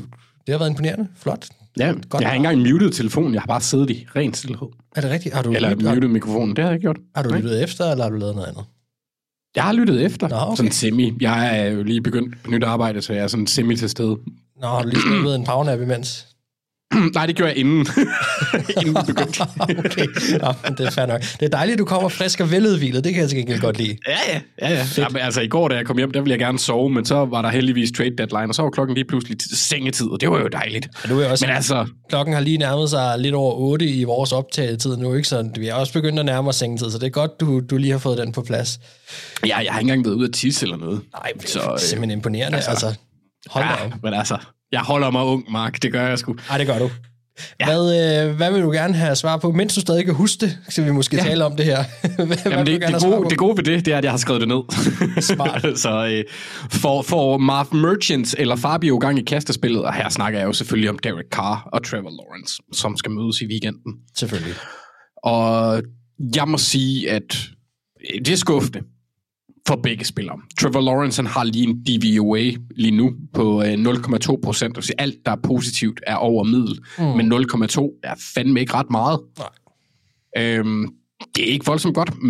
det 0.47 0.53
har 0.53 0.59
været 0.59 0.69
imponerende. 0.69 1.07
Flot. 1.15 1.47
Ja, 1.79 1.93
Godt. 2.09 2.21
jeg 2.21 2.29
har 2.29 2.35
ikke 2.35 2.49
engang 2.49 2.73
muted 2.73 2.89
telefonen, 2.91 3.33
jeg 3.33 3.41
har 3.41 3.47
bare 3.47 3.61
siddet 3.61 3.89
i 3.89 4.07
ren 4.15 4.33
stillhed. 4.33 4.67
Er 4.95 5.01
det 5.01 5.09
rigtigt? 5.11 5.35
Har 5.35 5.41
du, 5.41 5.51
Eller 5.53 5.69
lyttet- 5.69 5.93
muted 5.95 6.07
mikrofonen, 6.09 6.55
det 6.55 6.63
har 6.63 6.69
jeg 6.71 6.75
ikke 6.75 6.83
gjort. 6.83 6.97
har 7.15 7.23
du 7.23 7.29
Nej. 7.29 7.39
lyttet 7.39 7.63
efter, 7.63 7.91
eller 7.91 8.03
har 8.03 8.11
du 8.11 8.17
lavet 8.17 8.35
noget 8.35 8.47
andet? 8.47 8.63
Jeg 9.55 9.63
har 9.63 9.73
lyttet 9.73 10.05
efter. 10.05 10.27
Nå, 10.27 10.35
okay. 10.35 10.55
Sådan 10.55 10.71
semi. 10.71 11.13
Jeg 11.21 11.59
er 11.59 11.65
jo 11.71 11.83
lige 11.83 12.01
begyndt 12.01 12.43
på 12.43 12.51
nyt 12.51 12.63
arbejde, 12.63 13.01
så 13.01 13.13
jeg 13.13 13.23
er 13.23 13.27
sådan 13.27 13.47
semi 13.47 13.75
til 13.75 13.89
stede. 13.89 14.17
Nå, 14.61 14.67
har 14.67 14.81
du 14.81 14.89
lige 14.89 15.01
snuppet 15.01 15.35
en 15.35 15.45
powernap 15.45 15.81
imens? 15.81 16.27
Nej, 17.15 17.25
det 17.25 17.35
gjorde 17.35 17.49
jeg 17.51 17.57
inden. 17.59 17.87
inden 18.81 18.95
vi 19.07 19.13
begyndte. 19.13 19.41
okay, 19.85 20.07
Nå, 20.41 20.53
men 20.63 20.77
det 20.77 20.85
er 20.85 20.89
fair 20.91 21.05
nok. 21.05 21.21
Det 21.21 21.41
er 21.45 21.49
dejligt, 21.49 21.73
at 21.73 21.79
du 21.79 21.85
kommer 21.85 22.09
frisk 22.09 22.39
og 22.39 22.51
veludvilet. 22.51 23.03
Det 23.03 23.13
kan 23.13 23.21
jeg 23.21 23.29
til 23.29 23.37
gengæld 23.37 23.59
godt 23.61 23.77
lide. 23.77 23.97
Ja, 24.07 24.17
ja. 24.33 24.41
ja, 24.61 24.73
ja. 24.73 24.85
Jamen, 24.97 25.17
altså, 25.21 25.41
i 25.41 25.47
går, 25.47 25.67
da 25.67 25.75
jeg 25.75 25.85
kom 25.85 25.97
hjem, 25.97 26.11
der 26.11 26.21
ville 26.21 26.31
jeg 26.31 26.39
gerne 26.39 26.59
sove, 26.59 26.89
men 26.89 27.05
så 27.05 27.15
var 27.25 27.41
der 27.41 27.49
heldigvis 27.49 27.91
trade 27.97 28.17
deadline, 28.17 28.49
og 28.51 28.55
så 28.55 28.61
var 28.61 28.69
klokken 28.69 28.93
lige 28.95 29.05
pludselig 29.05 29.37
sengetid, 29.53 30.07
og 30.07 30.21
det 30.21 30.29
var 30.31 30.39
jo 30.39 30.47
dejligt. 30.47 30.87
Og 31.03 31.09
nu 31.09 31.19
er 31.19 31.29
også, 31.29 31.45
Men 31.45 31.55
altså, 31.55 31.87
klokken 32.09 32.33
har 32.33 32.41
lige 32.41 32.57
nærmet 32.57 32.89
sig 32.89 33.15
lidt 33.19 33.35
over 33.35 33.53
8 33.53 33.85
i 33.85 34.03
vores 34.03 34.31
optagetid 34.31 34.97
nu, 34.97 35.13
ikke? 35.13 35.27
Så 35.27 35.49
vi 35.59 35.67
er 35.67 35.73
også 35.73 35.93
begyndt 35.93 36.19
at 36.19 36.25
nærme 36.25 36.49
os 36.49 36.55
sengetid, 36.55 36.91
så 36.91 36.97
det 36.97 37.05
er 37.05 37.09
godt, 37.09 37.31
du, 37.39 37.59
du 37.69 37.77
lige 37.77 37.91
har 37.91 37.99
fået 37.99 38.17
den 38.17 38.31
på 38.31 38.41
plads. 38.41 38.79
jeg, 39.43 39.49
jeg 39.65 39.73
har 39.73 39.79
ikke 39.79 39.91
engang 39.91 40.05
været 40.05 40.15
ude 40.15 40.27
at 40.27 40.33
tisse 40.33 40.65
eller 40.65 40.77
noget. 40.77 41.01
Nej, 41.13 41.31
det 41.41 41.49
Så, 41.49 41.59
er 41.59 41.73
øh, 41.73 41.79
simpelthen 41.79 42.17
imponerende. 42.17 42.55
Altså, 42.55 42.69
altså, 42.69 42.93
hold 43.47 43.65
Ja, 43.65 43.85
op. 43.85 43.91
men 44.03 44.13
altså, 44.13 44.37
jeg 44.71 44.79
holder 44.79 45.11
mig 45.11 45.23
ung, 45.23 45.51
Mark. 45.51 45.81
Det 45.81 45.91
gør 45.91 46.07
jeg 46.07 46.19
sgu. 46.19 46.35
Ej, 46.49 46.57
det 46.57 46.67
gør 46.67 46.79
du. 46.79 46.89
Ja. 47.59 47.65
Hvad, 47.65 48.27
øh, 48.29 48.35
hvad 48.35 48.51
vil 48.51 48.61
du 48.61 48.71
gerne 48.71 48.93
have 48.93 49.15
svar 49.15 49.37
på? 49.37 49.51
Mens 49.51 49.75
du 49.75 49.81
stadig 49.81 50.05
kan 50.05 50.13
huske 50.13 50.45
det, 50.45 50.57
skal 50.69 50.85
vi 50.85 50.91
måske 50.91 51.15
ja. 51.15 51.23
tale 51.23 51.45
om 51.45 51.55
det 51.55 51.65
her. 51.65 51.83
hvad, 52.15 52.25
hvad 52.25 52.37
Jamen, 52.45 52.65
vil 52.65 52.81
det, 52.81 52.87
det, 52.87 53.01
gode, 53.01 53.29
det 53.29 53.37
gode 53.37 53.57
ved 53.57 53.63
det, 53.63 53.85
det 53.85 53.93
er, 53.93 53.97
at 53.97 54.03
jeg 54.03 54.11
har 54.11 54.17
skrevet 54.17 54.41
det 54.41 54.47
ned. 54.47 54.61
Smart. 55.35 55.65
så 55.83 56.07
øh, 56.07 56.23
for, 56.71 57.01
for 57.01 57.37
Marv 57.37 57.75
Merchants 57.75 58.35
eller 58.39 58.55
Fabio 58.55 58.97
gang 58.97 59.19
i 59.19 59.23
kastespillet, 59.23 59.83
og 59.83 59.93
her 59.93 60.09
snakker 60.09 60.39
jeg 60.39 60.47
jo 60.47 60.53
selvfølgelig 60.53 60.89
om 60.89 60.99
Derek 60.99 61.25
Carr 61.31 61.69
og 61.73 61.83
Trevor 61.83 62.09
Lawrence, 62.09 62.61
som 62.73 62.97
skal 62.97 63.11
mødes 63.11 63.41
i 63.41 63.45
weekenden. 63.45 63.93
Selvfølgelig. 64.15 64.53
Og 65.23 65.81
jeg 66.35 66.47
må 66.47 66.57
sige, 66.57 67.11
at 67.11 67.37
det 68.25 68.29
er 68.29 68.37
skuffende 68.37 68.79
for 69.67 69.75
begge 69.83 70.05
spillere. 70.05 70.39
Trevor 70.59 70.81
Lawrence 70.81 71.21
han 71.21 71.31
har 71.31 71.43
lige 71.43 71.67
en 71.67 71.83
DVOA 71.83 72.51
lige 72.75 72.91
nu 72.91 73.15
på 73.33 73.63
øh, 73.63 73.73
0,2 73.73 74.39
procent. 74.43 74.91
Alt, 74.97 75.15
der 75.25 75.31
er 75.31 75.39
positivt, 75.43 75.99
er 76.07 76.15
over 76.15 76.43
middel. 76.43 76.79
Mm. 76.97 77.03
Men 77.03 77.33
0,2 77.33 77.99
er 78.03 78.15
fandme 78.35 78.59
ikke 78.59 78.73
ret 78.73 78.89
meget. 78.91 79.19
Nej. 79.37 79.47
Øhm, 80.37 80.87
det 81.35 81.47
er 81.47 81.51
ikke 81.53 81.65
voldsomt 81.65 81.95
godt. 81.95 82.21
Mm, 82.21 82.29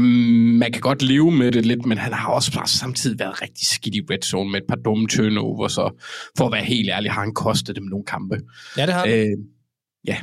Man 0.60 0.72
kan 0.72 0.82
godt 0.82 1.02
leve 1.02 1.32
med 1.32 1.52
det 1.52 1.66
lidt, 1.66 1.86
men 1.86 1.98
han 1.98 2.14
har 2.14 2.30
også 2.30 2.54
bare 2.54 2.68
samtidig 2.68 3.20
været 3.20 3.42
rigtig 3.42 3.68
skidt 3.68 3.96
i 3.96 4.02
red 4.10 4.22
zone 4.24 4.52
med 4.52 4.60
et 4.62 4.68
par 4.70 4.76
dumme 4.76 5.08
turnovers, 5.08 5.72
så 5.72 6.04
for 6.38 6.46
at 6.46 6.52
være 6.52 6.64
helt 6.64 6.90
ærlig, 6.90 7.12
har 7.12 7.22
han 7.22 7.34
kostet 7.34 7.76
dem 7.76 7.84
nogle 7.84 8.06
kampe. 8.06 8.40
Ja, 8.78 8.86
det 8.86 8.94
har 8.94 9.06
du. 9.06 9.12
Øh, 9.12 9.38
ja, 10.08 10.18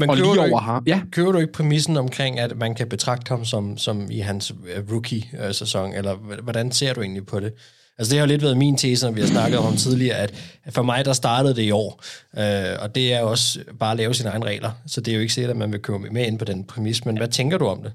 Men 0.00 0.10
og 0.10 0.16
køber 0.16 0.26
lige 0.28 0.34
du 0.36 0.40
over 0.40 0.46
ikke- 0.60 0.64
har... 0.64 0.82
Ja, 0.86 1.00
Køber 1.12 1.32
du 1.32 1.38
ikke 1.38 1.52
præmissen 1.52 1.96
omkring, 1.96 2.38
at 2.38 2.56
man 2.56 2.74
kan 2.74 2.88
betragte 2.88 3.28
ham 3.28 3.44
som, 3.44 3.78
som 3.78 4.10
i 4.10 4.18
hans 4.18 4.52
øh, 4.76 4.92
rookie-sæson, 4.92 5.92
eller 5.94 6.14
hvordan 6.42 6.72
ser 6.72 6.92
du 6.94 7.00
egentlig 7.00 7.26
på 7.26 7.40
det? 7.40 7.52
Altså 7.98 8.10
det 8.10 8.18
har 8.18 8.26
jo 8.26 8.28
lidt 8.28 8.42
været 8.42 8.56
min 8.56 8.76
tese, 8.76 9.06
når 9.06 9.12
vi 9.12 9.20
har 9.20 9.28
snakket 9.28 9.58
om 9.58 9.64
ham 9.64 9.76
tidligere, 9.76 10.16
at 10.16 10.34
for 10.70 10.82
mig, 10.82 11.04
der 11.04 11.12
startede 11.12 11.54
det 11.56 11.62
i 11.62 11.70
år, 11.70 12.02
øh, 12.38 12.76
og 12.82 12.94
det 12.94 13.14
er 13.14 13.20
også 13.22 13.58
bare 13.80 13.90
at 13.90 13.96
lave 13.96 14.14
sine 14.14 14.28
egne 14.30 14.44
regler, 14.46 14.70
så 14.86 15.00
det 15.00 15.10
er 15.12 15.14
jo 15.14 15.20
ikke 15.20 15.32
sikkert, 15.32 15.50
at 15.50 15.56
man 15.56 15.72
vil 15.72 15.80
købe 15.80 15.98
med 15.98 16.26
ind 16.26 16.38
på 16.38 16.44
den 16.44 16.64
præmis, 16.64 17.04
men 17.04 17.16
hvad 17.16 17.28
tænker 17.28 17.58
du 17.58 17.66
om 17.66 17.82
det? 17.82 17.92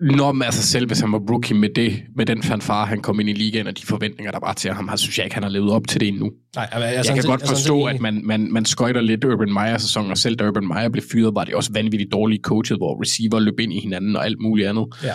Nå, 0.00 0.32
men 0.32 0.42
altså 0.42 0.62
selv 0.62 0.86
hvis 0.86 1.00
han 1.00 1.12
var 1.12 1.18
rookie 1.18 1.56
med 1.56 1.68
det, 1.76 2.02
med 2.16 2.26
den 2.26 2.42
fanfare, 2.42 2.86
han 2.86 3.00
kom 3.00 3.20
ind 3.20 3.28
i 3.28 3.32
ligaen, 3.32 3.66
og 3.66 3.78
de 3.78 3.86
forventninger, 3.86 4.32
der 4.32 4.38
var 4.42 4.52
til 4.52 4.72
ham, 4.72 4.88
har 4.88 4.96
synes 4.96 5.18
jeg 5.18 5.26
ikke, 5.26 5.34
han 5.34 5.42
har 5.42 5.50
levet 5.50 5.70
op 5.70 5.88
til 5.88 6.00
det 6.00 6.08
endnu. 6.08 6.30
Nej, 6.56 6.68
jeg, 6.72 6.80
jeg, 6.80 6.94
Jeg, 6.94 7.04
jeg 7.06 7.14
kan 7.14 7.24
godt 7.24 7.48
forstå, 7.48 7.84
at 7.84 8.00
man, 8.00 8.20
man, 8.24 8.52
man 8.52 8.64
skøjter 8.64 9.00
lidt 9.00 9.24
Urban 9.24 9.52
Meyer-sæson, 9.52 10.10
og 10.10 10.18
selv 10.18 10.36
da 10.36 10.48
Urban 10.48 10.66
Meyer 10.66 10.88
blev 10.88 11.04
fyret, 11.12 11.34
var 11.34 11.44
det 11.44 11.54
også 11.54 11.70
vanvittigt 11.72 12.12
dårligt 12.12 12.42
coachet, 12.42 12.78
hvor 12.78 13.02
receiver 13.02 13.40
løb 13.40 13.60
ind 13.60 13.72
i 13.72 13.80
hinanden 13.80 14.16
og 14.16 14.24
alt 14.24 14.40
muligt 14.40 14.68
andet. 14.68 14.86
Ja. 15.02 15.12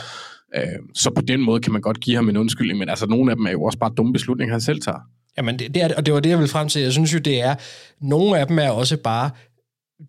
Øh, 0.56 0.80
så 0.96 1.12
på 1.16 1.22
den 1.22 1.42
måde 1.42 1.62
kan 1.62 1.74
man 1.74 1.82
godt 1.82 2.00
give 2.00 2.16
ham 2.16 2.30
en 2.30 2.38
undskyldning, 2.38 2.80
men 2.80 2.90
altså 2.90 3.06
nogle 3.06 3.32
af 3.32 3.38
dem 3.38 3.46
er 3.46 3.52
jo 3.52 3.64
også 3.64 3.78
bare 3.78 3.92
dumme 3.98 4.14
beslutninger, 4.14 4.54
han 4.54 4.62
selv 4.62 4.82
tager. 4.82 5.00
Jamen, 5.38 5.60
det, 5.60 5.74
det 5.74 5.84
er, 5.84 5.90
og 5.98 6.06
det 6.06 6.14
var 6.14 6.20
det, 6.20 6.30
jeg 6.30 6.38
ville 6.38 6.50
frem 6.50 6.70
til. 6.70 6.82
Jeg 6.82 6.92
synes 6.92 7.14
jo, 7.14 7.20
det 7.20 7.42
er... 7.42 7.56
Nogle 8.02 8.40
af 8.40 8.48
dem 8.48 8.60
er 8.60 8.70
også 8.70 8.98
bare 8.98 9.30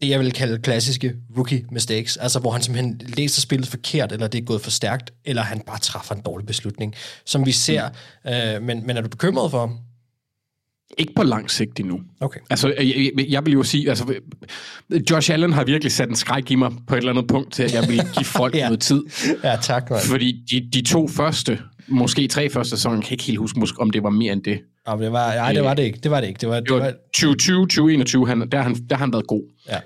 det, 0.03 0.09
jeg 0.09 0.21
vil 0.21 0.33
kalde 0.33 0.59
klassiske 0.59 1.15
rookie 1.37 1.65
mistakes. 1.73 2.17
Altså, 2.17 2.39
hvor 2.39 2.51
han 2.51 2.62
simpelthen 2.62 3.01
læser 3.17 3.41
spillet 3.41 3.69
forkert, 3.69 4.12
eller 4.12 4.29
det 4.29 4.41
er 4.41 4.45
gået 4.45 4.61
for 4.61 4.71
stærkt, 4.71 5.11
eller 5.25 5.43
han 5.43 5.61
bare 5.67 5.79
træffer 5.79 6.15
en 6.15 6.21
dårlig 6.21 6.47
beslutning, 6.47 6.95
som 7.27 7.47
vi 7.47 7.53
ser. 7.53 7.89
Mm. 8.25 8.31
Øh, 8.31 8.62
men, 8.62 8.87
men 8.87 8.97
er 8.97 9.01
du 9.01 9.09
bekymret 9.09 9.51
for 9.51 9.61
ham? 9.61 9.79
Ikke 10.99 11.12
på 11.17 11.23
lang 11.23 11.51
sigt 11.51 11.81
endnu. 11.81 12.01
Okay. 12.21 12.41
Altså, 12.51 12.69
jeg, 12.79 13.11
jeg, 13.17 13.27
jeg 13.29 13.47
vil 13.47 13.53
jo 13.53 13.62
sige, 13.62 13.89
altså, 13.89 14.15
Josh 15.11 15.33
Allen 15.33 15.53
har 15.53 15.65
virkelig 15.65 15.93
sat 15.93 16.09
en 16.09 16.17
skræk 16.17 16.51
i 16.51 16.55
mig 16.55 16.73
på 16.87 16.95
et 16.95 16.99
eller 16.99 17.12
andet 17.12 17.27
punkt 17.27 17.53
til, 17.53 17.62
at 17.62 17.75
jeg 17.75 17.89
vil 17.89 18.03
give 18.15 18.25
folk 18.25 18.55
Ja. 18.61 18.65
noget 18.65 18.81
tid. 18.81 19.03
Ja, 19.45 19.57
tak, 19.62 19.91
man. 19.91 19.99
Fordi 20.05 20.45
de, 20.51 20.69
de 20.73 20.83
to 20.83 21.09
første, 21.09 21.59
måske 21.91 22.29
tre 22.29 22.51
første 22.51 22.71
sæsoner, 22.77 22.97
jeg 22.97 23.05
kan 23.05 23.12
ikke 23.15 23.25
helt 23.25 23.39
huske, 23.39 23.59
måske, 23.61 23.81
om 23.81 23.91
det 23.91 24.03
var 24.03 24.11
mere 24.11 24.33
end 24.33 24.43
det. 24.43 24.61
Ja, 24.89 24.97
det 24.97 25.12
var, 25.12 25.35
nej, 25.35 25.53
det 25.53 25.65
var 25.65 25.75
det 25.75 25.83
ikke. 25.83 25.99
Det 26.03 26.11
var 26.11 26.21
det 26.21 26.29
ikke. 26.29 26.39
Det 26.41 26.49
var, 26.49 26.61
Det 26.61 26.71
var 26.71 26.93
2020, 27.15 27.62
2021, 27.67 28.27
han, 28.29 28.41
der, 28.51 28.57
har 28.57 28.65
han, 28.65 28.75
der 28.91 28.97
har 28.97 29.05
han 29.05 29.12
været 29.12 29.27
god. 29.27 29.43
Ja. 29.69 29.79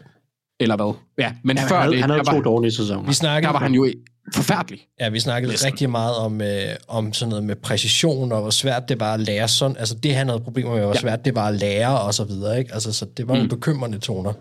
Eller 0.61 0.77
hvad? 0.77 0.95
Ja, 1.19 1.33
men 1.45 1.57
Ja, 1.57 1.63
før 1.67 1.77
han 1.77 1.83
havde, 1.83 1.93
det, 1.93 2.01
han 2.01 2.11
havde 2.11 2.25
der, 2.25 2.31
to 2.31 2.37
var, 2.37 2.43
dårlige 2.43 2.73
sæsoner. 2.73 3.09
vi 3.09 3.13
snakkede 3.15 3.47
der 3.47 3.53
var 3.53 3.61
han 3.61 3.75
jo 3.75 3.89
forfærdelig. 4.35 4.81
Ja, 5.01 5.09
vi 5.09 5.21
snakkede 5.21 5.53
Næsten. 5.53 5.67
rigtig 5.67 5.91
meget 5.91 6.17
om, 6.17 6.41
øh, 6.41 6.49
om 6.89 7.13
sådan 7.13 7.29
noget 7.31 7.45
med 7.45 7.57
præcision, 7.57 8.33
og 8.33 8.41
hvor 8.41 8.51
svært 8.51 8.89
det 8.89 9.01
var 9.01 9.15
at 9.15 9.21
lære 9.21 9.49
sådan. 9.49 9.77
Altså 9.77 9.95
det, 9.95 10.15
han 10.15 10.29
havde 10.29 10.41
problemer 10.41 10.71
med, 10.75 10.81
hvor 10.81 10.89
Ja. 10.95 11.01
svært 11.01 11.25
det 11.25 11.35
var 11.35 11.49
at 11.49 11.55
lære, 11.55 12.01
og 12.01 12.15
så 12.15 12.25
videre. 12.25 12.59
Ikke? 12.59 12.75
Altså, 12.75 12.93
så 12.93 13.07
det 13.17 13.29
var 13.29 13.43
mm. 13.43 13.49
bekymrende 13.49 13.99
toner. 13.99 14.33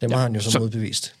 Dem 0.00 0.10
ja. 0.10 0.16
har 0.16 0.22
han 0.22 0.34
jo 0.34 0.40
så, 0.40 0.50
Så- 0.50 0.58
modbevist. 0.58 1.14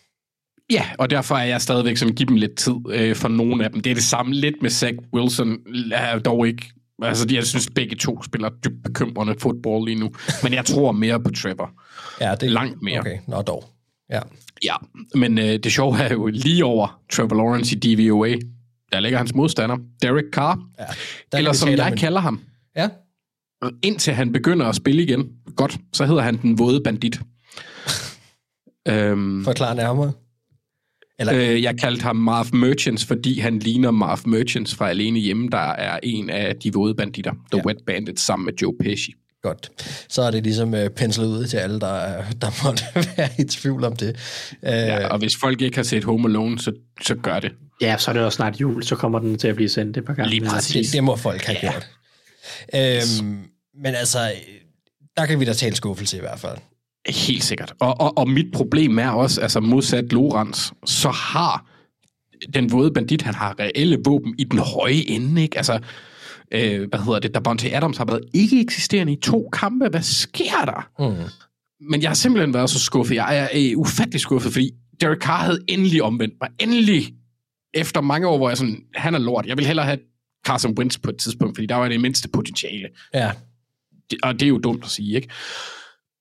Ja, 0.70 0.84
og 0.98 1.10
derfor 1.10 1.34
er 1.34 1.44
jeg 1.44 1.62
stadigvæk 1.62 1.96
som 1.96 2.12
give 2.14 2.26
dem 2.28 2.36
lidt 2.36 2.56
tid 2.56 2.74
øh, 2.90 3.16
for 3.16 3.28
nogle 3.28 3.64
af 3.64 3.70
dem. 3.72 3.80
Det 3.80 3.90
er 3.90 3.94
det 3.94 4.04
samme 4.04 4.34
lidt 4.34 4.54
med 4.62 4.70
Zach 4.70 4.96
Wilson, 5.14 5.58
er 5.92 6.18
dog 6.18 6.46
ikke... 6.46 6.66
Altså, 7.02 7.26
jeg 7.32 7.46
synes, 7.46 7.68
begge 7.74 7.96
to 7.96 8.22
spiller 8.22 8.48
dybt 8.64 8.82
bekymrende 8.84 9.34
fodbold 9.40 9.84
lige 9.84 10.00
nu. 10.00 10.10
Men 10.42 10.52
jeg 10.54 10.64
tror 10.64 10.92
mere 10.92 11.20
på 11.20 11.30
Trevor. 11.30 11.70
Ja, 12.20 12.34
det 12.34 12.50
Langt 12.50 12.82
mere. 12.82 13.00
Okay, 13.00 13.18
nå 13.28 13.42
dog. 13.42 13.64
Ja. 14.10 14.20
Ja, 14.64 14.74
men 15.14 15.38
øh, 15.38 15.44
det 15.44 15.72
sjove 15.72 15.98
er 15.98 16.12
jo 16.12 16.26
lige 16.26 16.64
over 16.64 17.00
Trevor 17.12 17.36
Lawrence 17.36 17.76
i 17.76 17.78
DVOA. 17.78 18.34
Der 18.92 19.00
ligger 19.00 19.18
hans 19.18 19.34
modstander, 19.34 19.76
Derek 20.02 20.24
Carr. 20.32 20.60
ja. 20.78 20.84
Der 21.32 21.38
eller 21.38 21.52
som 21.52 21.68
jeg 21.68 21.88
en- 21.88 21.96
kalder 21.98 22.20
ham. 22.20 22.40
Ja, 22.76 22.88
Indtil 23.82 24.14
han 24.14 24.32
begynder 24.32 24.66
at 24.66 24.74
spille 24.74 25.02
igen, 25.02 25.28
godt, 25.56 25.78
så 25.92 26.06
hedder 26.06 26.22
han 26.22 26.36
den 26.42 26.58
våde 26.58 26.80
bandit. 26.84 27.20
øhm, 28.88 29.44
forklar 29.50 29.74
nærmere. 29.74 30.12
Eller, 31.18 31.34
øh, 31.34 31.62
jeg 31.62 31.78
kaldte 31.78 32.02
ham 32.02 32.16
Marv 32.16 32.46
Merchants, 32.54 33.04
fordi 33.04 33.38
han 33.40 33.58
ligner 33.58 33.90
Marv 33.90 34.18
Merchants 34.26 34.74
fra 34.74 34.88
Alene 34.90 35.18
Hjemme, 35.20 35.48
der 35.50 35.58
er 35.72 35.98
en 36.02 36.30
af 36.30 36.56
de 36.56 36.72
våde 36.72 36.94
banditter, 36.94 37.30
The 37.32 37.40
Ja. 37.52 37.56
ja. 37.58 37.66
Wet 37.66 37.76
Bandits, 37.86 38.22
sammen 38.22 38.44
med 38.44 38.52
Joe 38.62 38.72
Pesci. 38.82 39.14
Godt. 39.42 39.70
Så 40.08 40.22
er 40.22 40.30
det 40.30 40.42
ligesom 40.42 40.74
øh, 40.74 40.90
penslet 40.90 41.26
ud 41.26 41.46
til 41.46 41.56
alle, 41.56 41.80
der, 41.80 41.86
er- 41.94 42.24
der 42.40 42.64
måtte 42.64 42.82
være 43.16 43.28
i 43.38 43.44
tvivl 43.44 43.84
om 43.84 43.96
det. 43.96 44.08
Øh, 44.08 44.72
Ja, 44.72 45.06
og 45.08 45.18
hvis 45.18 45.32
folk 45.40 45.60
ikke 45.62 45.76
har 45.76 45.82
set 45.84 46.04
Home 46.04 46.28
Alone, 46.28 46.58
så, 46.58 46.72
så 47.02 47.14
gør 47.14 47.40
det. 47.40 47.52
Ja, 47.80 47.96
så 47.98 48.10
er 48.10 48.12
det 48.12 48.22
også 48.24 48.36
snart 48.36 48.60
jul, 48.60 48.82
så 48.82 48.96
kommer 48.96 49.18
den 49.18 49.38
til 49.38 49.48
at 49.48 49.56
blive 49.56 49.68
sendt 49.68 49.96
et 49.96 50.04
par 50.04 50.14
gange. 50.14 50.30
Lige 50.30 50.44
præcis. 50.48 50.86
det, 50.86 50.92
det 50.96 51.04
må 51.04 51.16
folk 51.16 51.42
have 51.44 51.58
gjort. 51.60 51.88
Øhm, 52.74 53.38
men 53.82 53.94
altså, 53.94 54.18
der 55.16 55.26
kan 55.26 55.40
vi 55.40 55.44
da 55.44 55.52
tale 55.52 55.74
skuffelse 55.76 56.16
i 56.16 56.20
hvert 56.20 56.38
fald. 56.40 56.56
Helt 57.08 57.44
sikkert. 57.44 57.74
Og, 57.80 58.00
og, 58.00 58.18
og 58.18 58.30
mit 58.30 58.52
problem 58.52 58.98
er 58.98 59.08
også, 59.08 59.40
altså 59.40 59.60
modsat 59.60 60.12
Lorenz, 60.12 60.70
så 60.84 61.10
har 61.10 61.66
den 62.54 62.72
våde 62.72 62.90
bandit, 62.92 63.22
han 63.22 63.34
har 63.34 63.60
reelle 63.60 63.98
våben 64.04 64.34
i 64.38 64.44
den 64.44 64.58
høje 64.58 65.02
ende, 65.06 65.42
ikke? 65.42 65.56
Altså, 65.56 65.78
øh, 66.52 66.88
hvad 66.88 66.98
hedder 67.04 67.18
det, 67.18 67.34
Davante 67.34 67.76
Adams 67.76 67.96
har 67.96 68.04
været 68.04 68.20
ikke 68.34 68.60
eksisterende 68.60 69.12
i 69.12 69.20
to 69.20 69.48
kampe. 69.52 69.88
Hvad 69.88 70.02
sker 70.02 70.64
der? 70.64 70.88
Mm. 70.98 71.28
Men 71.90 72.02
jeg 72.02 72.10
har 72.10 72.14
simpelthen 72.14 72.54
været 72.54 72.70
så 72.70 72.78
skuffet. 72.78 73.14
Jeg 73.14 73.38
er 73.38 73.48
øh, 73.54 73.78
ufattelig 73.78 74.20
skuffet, 74.20 74.52
fordi 74.52 74.70
Derek 75.00 75.18
Carr 75.18 75.44
havde 75.44 75.60
endelig 75.68 76.02
omvendt 76.02 76.34
mig. 76.40 76.50
Endelig, 76.60 77.14
efter 77.74 78.00
mange 78.00 78.26
år, 78.28 78.36
hvor 78.36 78.48
jeg 78.48 78.58
sådan, 78.58 78.84
han 78.94 79.14
er 79.14 79.18
lort. 79.18 79.46
Jeg 79.46 79.56
vil 79.56 79.66
hellere 79.66 79.86
have 79.86 79.98
Carson 80.46 80.78
Wentz 80.78 80.98
på 80.98 81.10
et 81.10 81.16
tidspunkt, 81.16 81.56
fordi 81.56 81.66
der 81.66 81.74
var 81.74 81.88
det 81.88 82.00
mindste 82.00 82.28
potentiale. 82.28 82.88
Ja, 83.14 83.30
Det, 84.10 84.18
og 84.22 84.34
det 84.34 84.42
er 84.42 84.48
jo 84.48 84.58
dumt 84.58 84.84
at 84.84 84.90
sige, 84.90 85.16
ikke? 85.16 85.28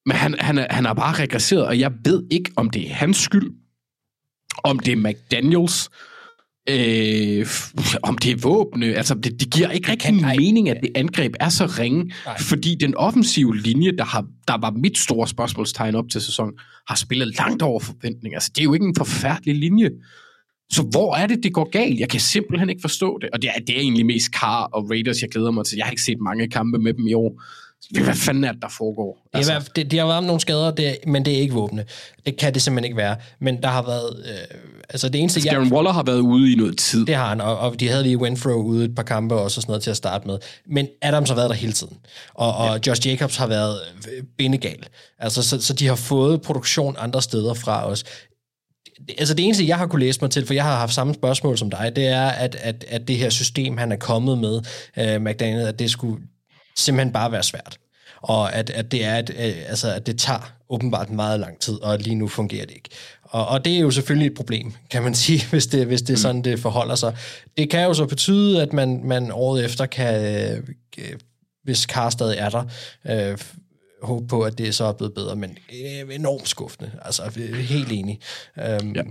Men 0.05 0.17
han, 0.17 0.35
han, 0.39 0.57
er, 0.57 0.67
han 0.69 0.85
er 0.85 0.93
bare 0.93 1.23
regresseret, 1.23 1.65
og 1.65 1.79
jeg 1.79 1.91
ved 2.05 2.23
ikke, 2.31 2.51
om 2.55 2.69
det 2.69 2.91
er 2.91 2.93
hans 2.93 3.17
skyld, 3.17 3.51
om 4.63 4.79
det 4.79 4.91
er 4.91 4.95
McDaniels, 4.95 5.89
øh, 6.69 7.47
om 8.03 8.17
det 8.17 8.31
er 8.31 8.35
våbne. 8.35 8.85
Altså, 8.85 9.15
det, 9.15 9.39
det 9.39 9.53
giver 9.53 9.69
ikke 9.69 9.91
rigtig 9.91 10.11
nej. 10.11 10.35
mening, 10.35 10.69
at 10.69 10.77
det 10.83 10.89
angreb 10.95 11.33
er 11.39 11.49
så 11.49 11.65
ringe, 11.65 12.13
Nej. 12.25 12.39
fordi 12.39 12.75
den 12.75 12.95
offensive 12.95 13.57
linje, 13.57 13.91
der, 13.97 14.03
har, 14.03 14.25
der 14.47 14.57
var 14.61 14.71
mit 14.71 14.97
store 14.97 15.27
spørgsmålstegn 15.27 15.95
op 15.95 16.09
til 16.11 16.21
sæsonen, 16.21 16.53
har 16.87 16.95
spillet 16.95 17.37
langt 17.37 17.61
over 17.61 17.79
forventninger. 17.79 18.37
Altså, 18.37 18.51
det 18.55 18.61
er 18.61 18.65
jo 18.65 18.73
ikke 18.73 18.85
en 18.85 18.95
forfærdelig 18.95 19.55
linje. 19.55 19.89
Så 20.71 20.83
hvor 20.91 21.15
er 21.15 21.27
det, 21.27 21.43
det 21.43 21.53
går 21.53 21.69
galt? 21.69 21.99
Jeg 21.99 22.09
kan 22.09 22.19
simpelthen 22.19 22.69
ikke 22.69 22.81
forstå 22.81 23.19
det. 23.21 23.29
Og 23.33 23.41
det 23.41 23.49
er, 23.49 23.59
det 23.67 23.75
er 23.77 23.79
egentlig 23.79 24.05
mest 24.05 24.31
Carr 24.31 24.63
og 24.63 24.89
Raiders, 24.89 25.21
jeg 25.21 25.29
glæder 25.29 25.51
mig 25.51 25.65
til. 25.65 25.75
Jeg 25.75 25.85
har 25.85 25.91
ikke 25.91 26.03
set 26.03 26.19
mange 26.21 26.47
kampe 26.47 26.79
med 26.79 26.93
dem 26.93 27.07
i 27.07 27.13
år. 27.13 27.43
Hvad 28.03 28.15
fanden 28.15 28.43
er 28.43 28.51
det, 28.51 28.61
der 28.61 28.69
foregår? 28.77 29.18
Det, 29.34 29.38
altså. 29.38 29.69
det, 29.76 29.91
de 29.91 29.97
har 29.97 30.05
været 30.05 30.23
nogle 30.23 30.41
skader, 30.41 30.72
det, 30.72 30.97
men 31.07 31.26
det 31.26 31.34
er 31.34 31.38
ikke 31.41 31.53
våbne. 31.53 31.85
Det 32.26 32.38
kan 32.38 32.53
det 32.53 32.61
simpelthen 32.61 32.85
ikke 32.85 32.97
være. 32.97 33.15
Men 33.39 33.61
der 33.63 33.68
har 33.69 33.81
været... 33.81 34.23
Øh, 34.26 34.57
altså 34.89 35.09
det 35.09 35.22
eneste, 35.22 35.38
Altså, 35.38 35.49
Darren 35.51 35.73
Waller 35.73 35.91
har 35.91 36.03
været 36.03 36.19
ude 36.19 36.51
i 36.53 36.55
noget 36.55 36.77
tid. 36.77 37.05
Det 37.05 37.15
har 37.15 37.27
han, 37.30 37.41
og, 37.41 37.57
og 37.59 37.80
de 37.80 37.89
havde 37.89 38.03
lige 38.03 38.18
Winfrow 38.18 38.61
ude 38.63 38.85
et 38.85 38.95
par 38.95 39.03
kampe 39.03 39.35
også 39.35 39.45
og 39.57 39.61
sådan 39.61 39.72
noget 39.72 39.84
til 39.84 39.89
at 39.91 39.97
starte 39.97 40.27
med. 40.27 40.38
Men 40.69 40.88
Adams 41.01 41.30
har 41.30 41.35
været 41.35 41.49
der 41.49 41.55
hele 41.55 41.73
tiden. 41.73 41.97
Og, 42.34 42.55
og 42.57 42.68
ja. 42.68 42.80
Josh 42.88 43.07
Jacobs 43.07 43.38
har 43.38 43.47
været 43.47 43.80
øh, 44.18 44.23
bindegal. 44.38 44.84
Altså, 45.19 45.43
så, 45.43 45.61
så 45.61 45.73
de 45.73 45.88
har 45.88 45.95
fået 45.95 46.41
produktion 46.41 46.95
andre 46.99 47.22
steder 47.22 47.53
fra 47.53 47.88
os. 47.88 48.03
Det- 48.03 49.15
Altså 49.18 49.34
det 49.34 49.45
eneste, 49.45 49.68
jeg 49.68 49.77
har 49.77 49.88
kunne 49.88 49.99
læse 50.05 50.22
mig 50.22 50.31
til, 50.31 50.45
for 50.45 50.53
jeg 50.53 50.63
har 50.63 50.76
haft 50.77 50.93
samme 50.93 51.13
spørgsmål 51.13 51.57
som 51.57 51.69
dig, 51.69 51.91
det 51.95 52.07
er, 52.07 52.26
at, 52.27 52.55
at, 52.59 52.85
at 52.88 53.07
det 53.07 53.18
her 53.18 53.30
system, 53.30 53.77
han 53.77 53.91
er 53.91 53.95
kommet 53.95 54.38
med, 54.38 54.61
uh, 55.18 55.22
McDaniel, 55.26 55.61
at 55.68 55.80
det 55.80 55.91
skulle 55.91 56.22
simpelthen 56.77 57.13
bare 57.13 57.31
være 57.31 57.43
svært. 57.43 57.77
Og 58.22 58.56
at, 58.56 58.69
at 58.69 58.91
det 58.91 59.06
er 59.06 59.19
et, 59.19 59.30
øh, 59.30 59.53
altså, 59.68 59.93
at 59.93 60.07
det 60.07 60.19
tager 60.19 60.53
åbenbart 60.69 61.10
meget 61.10 61.39
lang 61.39 61.60
tid, 61.60 61.84
og 61.84 61.99
lige 61.99 62.15
nu 62.15 62.27
fungerer 62.27 62.65
det 62.65 62.76
ikke. 62.76 62.89
Og, 63.23 63.48
og 63.48 63.65
det 63.65 63.76
er 63.76 63.80
jo 63.80 63.91
selvfølgelig 63.91 64.27
et 64.27 64.38
problem, 64.38 64.73
kan 64.89 65.03
man 65.03 65.14
sige, 65.23 65.41
hvis 65.49 65.68
det, 65.68 65.85
hvis 65.85 66.02
det 66.02 66.14
er 66.14 66.18
sådan, 66.18 66.41
det 66.41 66.60
forholder 66.60 66.95
sig. 66.95 67.18
Det 67.57 67.69
kan 67.69 67.84
jo 67.84 67.93
så 67.93 68.06
betyde, 68.06 68.61
at 68.61 68.73
man, 68.73 69.02
man 69.03 69.31
året 69.31 69.65
efter 69.65 69.85
kan, 69.85 70.41
øh, 70.98 71.14
hvis 71.64 71.80
Carr 71.80 72.10
stadig 72.10 72.38
er 72.38 72.49
der, 72.49 72.64
øh, 73.10 73.38
håbe 74.02 74.27
på, 74.27 74.41
at 74.41 74.57
det 74.57 74.76
så 74.76 74.85
er 74.85 74.93
blevet 74.93 75.14
bedre, 75.14 75.35
men 75.35 75.49
øh, 75.49 76.15
enormt 76.15 76.48
skuffende. 76.48 76.91
Altså, 77.02 77.39
helt 77.53 77.91
enig. 77.91 78.19
Um, 78.81 78.93
ja. 78.95 79.02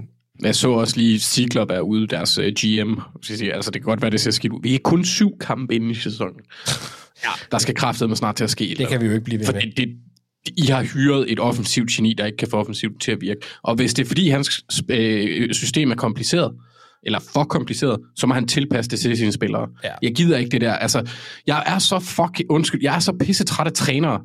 Jeg 0.43 0.55
så 0.55 0.71
også 0.71 0.97
lige 0.97 1.21
Ziegler 1.21 1.65
være 1.65 1.85
ude, 1.85 2.07
deres 2.07 2.39
uh, 2.39 2.45
GM. 2.45 3.01
Altså, 3.53 3.71
det 3.71 3.83
kan 3.83 3.89
godt 3.89 4.03
være, 4.03 4.11
det 4.11 4.21
ser 4.21 4.31
skidt 4.31 4.53
ud. 4.53 4.61
Vi 4.63 4.75
er 4.75 4.79
kun 4.85 5.05
syv 5.05 5.39
kampe 5.39 5.75
inde 5.75 5.91
i 5.91 5.95
sæsonen. 5.95 6.41
Ja. 7.25 7.31
Der 7.51 7.59
skal 7.59 7.75
kraftet 7.75 8.09
med 8.09 8.17
snart 8.17 8.37
til 8.37 8.45
at 8.45 8.51
ske. 8.51 8.75
Det 8.79 8.89
kan 8.89 9.01
vi 9.01 9.07
jo 9.07 9.13
ikke 9.13 9.25
blive 9.25 9.39
ved 9.39 9.47
For 9.47 9.53
med. 9.53 9.61
det, 9.61 9.77
det, 9.77 9.89
I 10.57 10.67
har 10.67 10.83
hyret 10.83 11.33
et 11.33 11.41
offensivt 11.41 11.91
geni, 11.91 12.15
der 12.19 12.27
ikke 12.27 12.37
kan 12.37 12.49
få 12.51 12.57
offensivt 12.57 13.03
til 13.03 13.13
at 13.13 13.21
virke. 13.21 13.41
Og 13.63 13.75
hvis 13.75 13.95
det 13.95 14.03
er, 14.03 14.07
fordi 14.07 14.29
hans 14.29 14.65
øh, 14.89 15.55
system 15.55 15.91
er 15.91 15.95
kompliceret, 15.95 16.53
eller 17.03 17.19
for 17.33 17.45
kompliceret, 17.45 18.01
så 18.17 18.27
må 18.27 18.35
han 18.35 18.49
tilpasse 18.49 18.91
det 18.91 19.01
til 19.01 19.17
sine 19.17 19.33
spillere. 19.33 19.69
Ja. 19.85 19.91
Jeg 20.03 20.15
gider 20.15 20.39
ikke 20.39 20.51
det 20.51 20.61
der. 20.61 20.73
Altså, 20.73 21.11
jeg 21.47 21.63
er 21.67 21.79
så 21.79 21.99
fucking, 21.99 22.51
undskyld, 22.51 22.81
jeg 22.83 22.95
er 22.95 22.99
så 22.99 23.13
pisse 23.21 23.45
træt 23.45 23.67
af 23.67 23.73
trænere, 23.73 24.21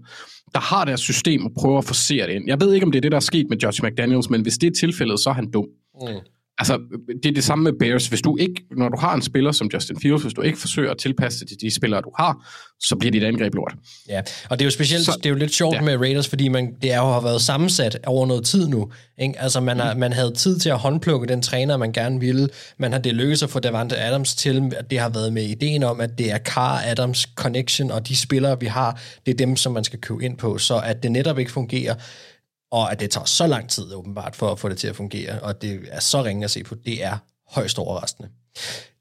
der 0.54 0.60
har 0.60 0.86
deres 0.86 1.00
system 1.00 1.46
og 1.46 1.52
prøver 1.58 1.78
at 1.78 1.86
forsere 1.86 2.28
det 2.28 2.34
ind. 2.34 2.44
Jeg 2.48 2.62
ved 2.62 2.74
ikke, 2.74 2.86
om 2.86 2.92
det 2.92 3.00
er 3.00 3.02
det, 3.02 3.12
der 3.12 3.18
er 3.18 3.22
sket 3.22 3.46
med 3.50 3.58
Josh 3.58 3.84
McDaniels, 3.84 4.30
men 4.30 4.42
hvis 4.42 4.58
det 4.58 4.68
er 4.68 4.72
tilfældet, 4.80 5.20
så 5.20 5.30
er 5.30 5.34
han 5.34 5.52
dum. 5.52 5.66
Mm. 6.02 6.08
Altså, 6.58 6.80
det 7.24 7.30
er 7.30 7.34
det 7.34 7.44
samme 7.44 7.64
med 7.64 7.74
Bears. 7.80 8.08
Hvis 8.08 8.22
du 8.22 8.38
ikke, 8.38 8.64
når 8.78 8.90
du 8.90 8.98
har 9.00 9.14
en 9.16 9.22
spiller 9.22 9.52
som 9.52 9.70
Justin 9.74 10.00
Fields, 10.02 10.22
hvis 10.22 10.34
du 10.34 10.42
ikke 10.42 10.58
forsøger 10.60 10.92
at 10.92 10.98
tilpasse 10.98 11.40
det 11.40 11.48
til 11.48 11.58
de 11.62 11.76
spillere, 11.76 12.02
du 12.02 12.12
har, 12.20 12.48
så 12.80 12.96
bliver 12.96 13.12
dit 13.12 13.24
angreb 13.24 13.56
lort. 13.56 13.74
Ja, 14.10 14.22
og 14.50 14.60
det 14.60 14.66
er 14.66 14.66
jo 14.66 14.72
specielt, 14.72 15.06
Så- 15.06 15.18
det 15.18 15.26
er 15.26 15.30
jo 15.30 15.36
lidt 15.36 15.54
sjovt 15.54 15.76
ja. 15.76 15.82
med 15.82 15.98
Raiders, 15.98 16.28
fordi 16.28 16.48
man, 16.48 16.74
det 16.82 16.94
er 16.94 16.98
jo 16.98 17.04
har 17.12 17.22
været 17.22 17.42
sammensat 17.42 18.00
over 18.06 18.26
noget 18.26 18.46
tid 18.46 18.68
nu. 18.68 18.92
Ikke? 19.18 19.40
Altså 19.42 19.60
man, 19.60 19.80
har, 19.80 19.96
man 19.96 20.14
havde 20.14 20.34
tid 20.34 20.60
til 20.60 20.70
at 20.70 20.78
håndplukke 20.80 21.28
den 21.28 21.42
træner, 21.42 21.78
man 21.78 21.92
gerne 21.94 22.20
ville. 22.20 22.50
Man 22.78 22.92
har 22.92 23.00
det 23.00 23.14
lykkedes 23.14 23.44
at 23.44 23.50
få 23.50 23.60
Davante 23.60 23.98
Adams 23.98 24.36
til, 24.36 24.72
at 24.78 24.90
det 24.92 25.00
har 25.00 25.10
været 25.10 25.34
med 25.34 25.44
ideen 25.44 25.84
om, 25.84 26.02
at 26.02 26.18
det 26.18 26.32
er 26.32 26.38
Carr 26.38 26.82
Adams 26.86 27.28
connection, 27.36 27.92
og 27.92 28.08
de 28.08 28.16
spillere, 28.16 28.60
vi 28.60 28.66
har, 28.66 29.02
det 29.26 29.32
er 29.32 29.38
dem, 29.38 29.56
som 29.56 29.74
man 29.74 29.84
skal 29.84 30.00
købe 30.00 30.24
ind 30.26 30.38
på. 30.38 30.58
Så 30.58 30.80
at 30.80 31.04
det 31.04 31.12
netop 31.12 31.40
ikke 31.40 31.52
fungerer, 31.52 31.96
og 32.72 32.92
at 32.92 33.00
det 33.00 33.10
tager 33.10 33.26
så 33.26 33.48
lang 33.48 33.70
tid 33.70 33.94
åbenbart 33.94 34.36
for 34.36 34.52
at 34.52 34.60
få 34.60 34.70
det 34.70 34.78
til 34.78 34.88
at 34.88 34.96
fungere, 34.96 35.40
og 35.40 35.62
det 35.62 35.80
er 35.92 36.00
så 36.00 36.24
ringe 36.24 36.44
at 36.44 36.52
se 36.52 36.64
på, 36.64 36.76
det 36.86 37.04
er 37.04 37.18
højst 37.50 37.80
overraskende. 37.80 38.30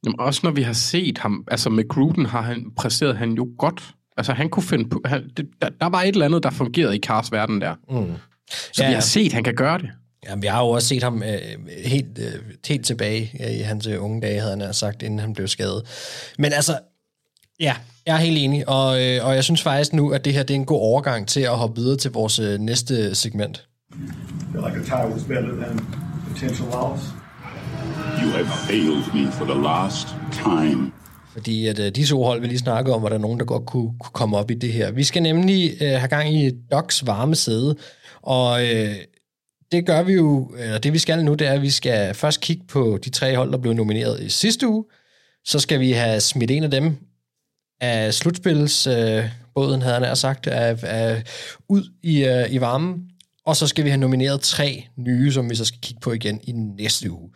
Jamen, 0.04 0.20
også 0.20 0.40
når 0.44 0.50
vi 0.50 0.62
har 0.62 0.72
set 0.72 1.18
ham, 1.18 1.44
altså 1.50 1.70
med 1.70 1.88
Gruden 1.88 2.26
har 2.26 2.40
han 2.40 2.70
præsteret 2.76 3.16
han 3.16 3.32
jo 3.32 3.48
godt. 3.58 3.82
Altså 4.16 4.32
han 4.32 4.48
kunne 4.48 4.62
finde 4.62 4.88
på, 4.88 5.00
han, 5.04 5.30
det, 5.36 5.46
der, 5.62 5.68
der 5.80 5.86
var 5.86 6.02
et 6.02 6.08
eller 6.08 6.24
andet, 6.24 6.42
der 6.42 6.50
fungerede 6.50 6.96
i 6.96 7.00
Cars 7.00 7.32
verden 7.32 7.60
der. 7.60 7.74
Mm. 7.90 8.12
Så 8.72 8.82
ja, 8.82 8.88
vi 8.88 8.94
har 8.94 9.00
set, 9.00 9.32
han 9.32 9.44
kan 9.44 9.54
gøre 9.54 9.78
det. 9.78 9.90
Ja, 10.28 10.34
vi 10.36 10.46
har 10.46 10.60
jo 10.60 10.68
også 10.68 10.88
set 10.88 11.02
ham 11.02 11.22
øh, 11.22 11.68
helt, 11.84 12.18
øh, 12.18 12.40
helt 12.66 12.86
tilbage 12.86 13.30
øh, 13.40 13.54
i 13.54 13.58
hans 13.58 13.86
øh, 13.86 14.04
unge 14.04 14.20
dage, 14.20 14.40
havde 14.40 14.60
han 14.60 14.74
sagt, 14.74 15.02
inden 15.02 15.18
han 15.18 15.32
blev 15.32 15.48
skadet. 15.48 15.82
Men 16.38 16.52
altså, 16.52 16.78
ja, 17.64 17.74
jeg 18.06 18.14
er 18.14 18.20
helt 18.20 18.38
enig, 18.38 18.68
og, 18.68 19.02
øh, 19.02 19.26
og 19.26 19.34
jeg 19.34 19.44
synes 19.44 19.62
faktisk 19.62 19.92
nu, 19.92 20.10
at 20.10 20.24
det 20.24 20.32
her 20.32 20.42
det 20.42 20.54
er 20.54 20.58
en 20.58 20.64
god 20.64 20.80
overgang 20.80 21.28
til 21.28 21.40
at 21.40 21.56
hoppe 21.56 21.80
videre 21.80 21.96
til 21.96 22.10
vores 22.10 22.38
øh, 22.38 22.58
næste 22.58 23.14
segment. 23.14 23.68
feel 24.52 24.62
like 24.62 24.76
a 24.76 24.84
tie 24.84 25.08
was 25.14 25.24
better 25.24 25.52
than 25.62 25.78
potential 26.28 26.68
loss. 26.68 27.02
You 28.22 28.28
have 28.28 28.48
failed 28.68 29.04
me 29.14 29.32
for 29.32 29.44
the 29.44 29.62
last 29.62 30.06
time. 30.32 30.92
Fordi 31.32 31.66
at 31.66 31.78
øh, 31.78 31.92
de 31.92 32.06
to 32.06 32.22
hold, 32.22 32.40
vi 32.40 32.46
lige 32.46 32.58
snakkede 32.58 32.94
om, 32.94 33.02
var 33.02 33.08
der 33.08 33.18
nogen, 33.18 33.38
der 33.38 33.44
godt 33.44 33.66
kunne, 33.66 33.92
kunne 34.00 34.12
komme 34.12 34.36
op 34.36 34.50
i 34.50 34.54
det 34.54 34.72
her. 34.72 34.90
Vi 34.90 35.04
skal 35.04 35.22
nemlig 35.22 35.72
øh, 35.80 35.88
have 35.88 36.08
gang 36.08 36.34
i 36.34 36.50
Docs 36.72 37.06
varme 37.06 37.34
sæde, 37.34 37.76
og 38.22 38.64
øh, 38.66 38.94
det 39.72 39.86
gør 39.86 40.02
vi 40.02 40.12
jo, 40.12 40.50
eller 40.58 40.78
det 40.78 40.92
vi 40.92 40.98
skal 40.98 41.24
nu, 41.24 41.34
det 41.34 41.46
er, 41.46 41.52
at 41.52 41.62
vi 41.62 41.70
skal 41.70 42.14
først 42.14 42.40
kigge 42.40 42.64
på 42.68 42.98
de 43.04 43.10
tre 43.10 43.36
hold, 43.36 43.52
der 43.52 43.58
blev 43.58 43.72
nomineret 43.72 44.22
i 44.22 44.28
sidste 44.28 44.68
uge. 44.68 44.84
Så 45.44 45.58
skal 45.58 45.80
vi 45.80 45.92
have 45.92 46.20
smidt 46.20 46.50
en 46.50 46.64
af 46.64 46.70
dem 46.70 46.96
af 47.84 48.14
slutspilsbåden, 48.14 49.18
øh, 49.18 49.30
båden, 49.54 49.82
havde 49.82 50.06
han 50.06 50.16
sagt, 50.16 50.46
af, 50.46 50.78
af, 50.82 51.22
ud 51.68 51.90
i, 52.02 52.24
øh, 52.24 52.52
i 52.52 52.60
varmen. 52.60 53.10
Og 53.46 53.56
så 53.56 53.66
skal 53.66 53.84
vi 53.84 53.90
have 53.90 54.00
nomineret 54.00 54.40
tre 54.40 54.84
nye, 54.96 55.32
som 55.32 55.50
vi 55.50 55.54
så 55.54 55.64
skal 55.64 55.80
kigge 55.80 56.00
på 56.00 56.12
igen 56.12 56.40
i 56.42 56.52
næste 56.52 57.10
uge. 57.10 57.30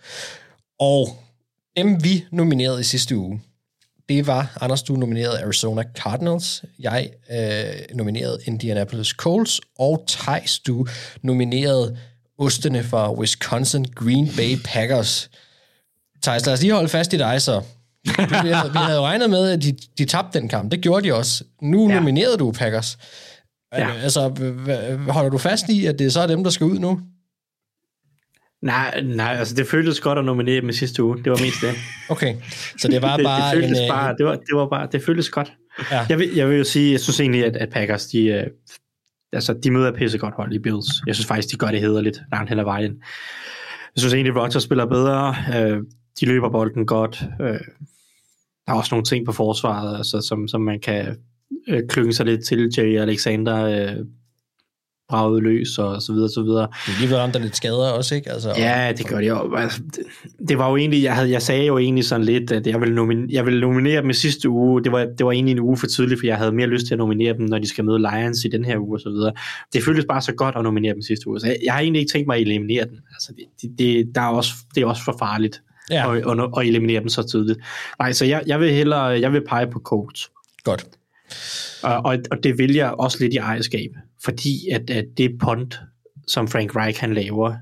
Og 0.78 1.08
dem 1.76 2.04
vi 2.04 2.24
nominerede 2.32 2.80
i 2.80 2.84
sidste 2.84 3.16
uge, 3.16 3.40
det 4.08 4.26
var, 4.26 4.58
Anders, 4.60 4.82
du 4.82 4.96
nominerede 4.96 5.42
Arizona 5.42 5.82
Cardinals, 5.96 6.64
jeg 6.78 7.10
øh, 7.30 7.96
nominerede 7.96 8.38
Indianapolis 8.44 9.08
Colts, 9.08 9.60
og 9.78 10.04
Thijs, 10.08 10.58
du 10.58 10.86
nominerede 11.22 11.96
ostene 12.38 12.84
fra 12.84 13.12
Wisconsin 13.12 13.84
Green 13.84 14.30
Bay 14.36 14.56
Packers. 14.64 15.30
Thijs, 16.22 16.46
lad 16.46 16.54
os 16.54 16.60
lige 16.60 16.72
holde 16.72 16.88
fast 16.88 17.12
i 17.12 17.18
dig 17.18 17.42
så. 17.42 17.62
Vi 18.04 18.12
havde, 18.48 18.72
vi 18.72 18.78
havde 18.78 19.00
regnet 19.00 19.30
med, 19.30 19.50
at 19.50 19.62
de, 19.62 19.76
de 19.98 20.04
tabte 20.04 20.40
den 20.40 20.48
kamp. 20.48 20.72
Det 20.72 20.80
gjorde 20.80 21.08
de 21.08 21.14
også. 21.14 21.44
Nu 21.62 21.88
ja. 21.88 21.94
nominerede 21.98 22.36
du 22.36 22.52
Packers. 22.52 22.98
Ja. 23.72 23.90
Altså, 24.02 24.28
h- 24.28 25.00
h- 25.00 25.08
holder 25.08 25.30
du 25.30 25.38
fast 25.38 25.68
i, 25.68 25.86
at 25.86 25.98
det 25.98 26.12
så 26.12 26.20
er 26.20 26.26
dem, 26.26 26.44
der 26.44 26.50
skal 26.50 26.64
ud 26.64 26.78
nu? 26.78 27.00
Nej, 28.62 29.00
nej, 29.00 29.34
altså 29.38 29.54
det 29.54 29.66
føltes 29.66 30.00
godt 30.00 30.18
at 30.18 30.24
nominere 30.24 30.60
dem 30.60 30.68
i 30.68 30.72
sidste 30.72 31.02
uge. 31.02 31.16
Det 31.24 31.32
var 31.32 31.38
mest 31.40 31.60
det. 31.62 31.74
Okay, 32.10 32.34
så 32.78 32.88
det 32.88 33.02
var 33.02 33.16
det, 33.16 33.24
bare 33.24 33.54
det 33.54 33.62
føltes 33.62 33.78
en, 33.78 33.84
øh, 33.84 33.90
bare, 33.90 34.14
det 34.18 34.26
var, 34.26 34.32
det 34.34 34.54
var 34.56 34.68
bare, 34.68 34.88
det 34.92 35.02
føltes 35.04 35.30
godt. 35.30 35.52
Ja. 35.90 36.06
Jeg, 36.08 36.18
vil, 36.18 36.34
jeg 36.34 36.48
vil 36.48 36.58
jo 36.58 36.64
sige, 36.64 36.92
jeg 36.92 37.00
synes 37.00 37.20
egentlig, 37.20 37.44
at, 37.44 37.56
at 37.56 37.68
Packers, 37.70 38.06
de, 38.06 38.24
øh, 38.24 38.46
altså, 39.32 39.52
de 39.64 39.70
møder 39.70 39.92
pissegodt 39.92 40.34
hold 40.34 40.52
i 40.52 40.58
Bills. 40.58 40.86
Jeg 41.06 41.14
synes 41.14 41.26
faktisk, 41.26 41.52
de 41.52 41.56
gør 41.56 41.66
det 41.70 41.80
hederligt 41.80 42.20
langt 42.32 42.48
hen 42.48 42.58
ad 42.58 42.64
vejen. 42.64 42.92
Jeg 43.94 44.00
synes 44.00 44.14
egentlig, 44.14 44.36
Rodgers 44.36 44.62
spiller 44.62 44.86
bedre. 44.86 45.36
Øh, 45.56 45.78
de 46.20 46.26
løber 46.26 46.50
bolden 46.50 46.86
godt. 46.86 47.24
Øh, 47.40 47.60
der 48.66 48.72
er 48.74 48.78
også 48.78 48.94
nogle 48.94 49.04
ting 49.04 49.26
på 49.26 49.32
forsvaret, 49.32 49.96
altså, 49.96 50.20
som, 50.20 50.48
som 50.48 50.60
man 50.60 50.80
kan 50.80 51.16
øh, 51.68 51.82
klynge 51.88 52.12
sig 52.12 52.26
lidt 52.26 52.44
til. 52.44 52.70
Jay 52.76 52.98
Alexander 52.98 53.64
øh, 53.64 54.04
braget 55.08 55.42
løs 55.42 55.78
og 55.78 56.02
så 56.02 56.12
videre, 56.12 56.28
så 56.28 56.42
videre. 56.42 56.68
De 56.86 56.92
er 56.92 57.00
lige 57.00 57.10
været 57.10 57.22
ramt 57.22 57.36
af 57.36 57.42
lidt 57.42 57.56
skader 57.56 57.90
også, 57.90 58.14
ikke? 58.14 58.30
Altså, 58.30 58.52
Ja, 58.56 58.92
det 58.98 59.06
gør 59.06 59.20
de 59.20 59.26
jo. 59.26 59.54
Altså, 59.54 59.82
det, 59.96 60.04
det 60.48 60.58
var 60.58 60.70
jo 60.70 60.76
egentlig, 60.76 61.02
jeg, 61.02 61.14
havde, 61.14 61.30
jeg 61.30 61.42
sagde 61.42 61.66
jo 61.66 61.78
egentlig 61.78 62.04
sådan 62.04 62.24
lidt, 62.24 62.52
at 62.52 62.66
jeg 62.66 62.80
ville, 62.80 62.94
nominere, 62.94 63.28
jeg 63.30 63.46
ville 63.46 63.60
nominere 63.60 64.02
dem 64.02 64.10
i 64.10 64.14
sidste 64.14 64.48
uge. 64.48 64.84
Det 64.84 64.92
var, 64.92 65.06
det 65.18 65.26
var 65.26 65.32
egentlig 65.32 65.52
en 65.52 65.60
uge 65.60 65.76
for 65.76 65.86
tidligt, 65.86 66.20
for 66.20 66.26
jeg 66.26 66.36
havde 66.36 66.52
mere 66.52 66.66
lyst 66.66 66.86
til 66.86 66.94
at 66.94 66.98
nominere 66.98 67.36
dem, 67.36 67.46
når 67.46 67.58
de 67.58 67.68
skal 67.68 67.84
møde 67.84 67.98
Lions 67.98 68.44
i 68.44 68.48
den 68.48 68.64
her 68.64 68.78
uge 68.78 68.96
og 68.96 69.00
så 69.00 69.10
videre. 69.10 69.32
Det 69.72 69.84
føltes 69.84 70.04
bare 70.08 70.22
så 70.22 70.32
godt 70.32 70.56
at 70.56 70.62
nominere 70.62 70.94
dem 70.94 71.02
sidste 71.02 71.28
uge. 71.28 71.40
Så 71.40 71.46
jeg, 71.46 71.56
jeg 71.64 71.72
har 71.72 71.80
egentlig 71.80 72.00
ikke 72.00 72.12
tænkt 72.12 72.26
mig 72.26 72.36
at 72.36 72.42
eliminere 72.42 72.84
dem. 72.84 72.98
Altså, 73.14 73.32
det, 73.36 73.44
det, 73.62 73.78
det, 73.78 74.14
der 74.14 74.20
er 74.20 74.28
også, 74.28 74.52
det 74.74 74.82
er 74.82 74.86
også 74.86 75.04
for 75.04 75.16
farligt 75.18 75.62
Ja. 75.90 76.16
at, 76.16 76.40
at, 76.40 76.50
at, 76.58 76.66
eliminere 76.66 77.00
dem 77.00 77.08
så 77.08 77.22
tidligt. 77.22 77.58
Nej, 77.98 78.12
så 78.12 78.24
jeg, 78.24 78.42
jeg 78.46 78.60
vil 78.60 78.72
hellere 78.72 79.04
jeg 79.04 79.32
vil 79.32 79.44
pege 79.48 79.66
på 79.66 79.80
Colts. 79.84 80.30
Godt. 80.64 80.86
Og, 81.82 81.96
og, 81.96 82.18
og 82.30 82.42
det 82.42 82.58
vil 82.58 82.74
jeg 82.74 82.90
også 82.90 83.18
lidt 83.20 83.34
i 83.34 83.36
ejerskab, 83.36 83.90
fordi 84.24 84.68
at, 84.72 84.90
at 84.90 85.04
det 85.16 85.38
punt, 85.40 85.80
som 86.26 86.48
Frank 86.48 86.76
Reich 86.76 87.00
han 87.00 87.14
laver, 87.14 87.54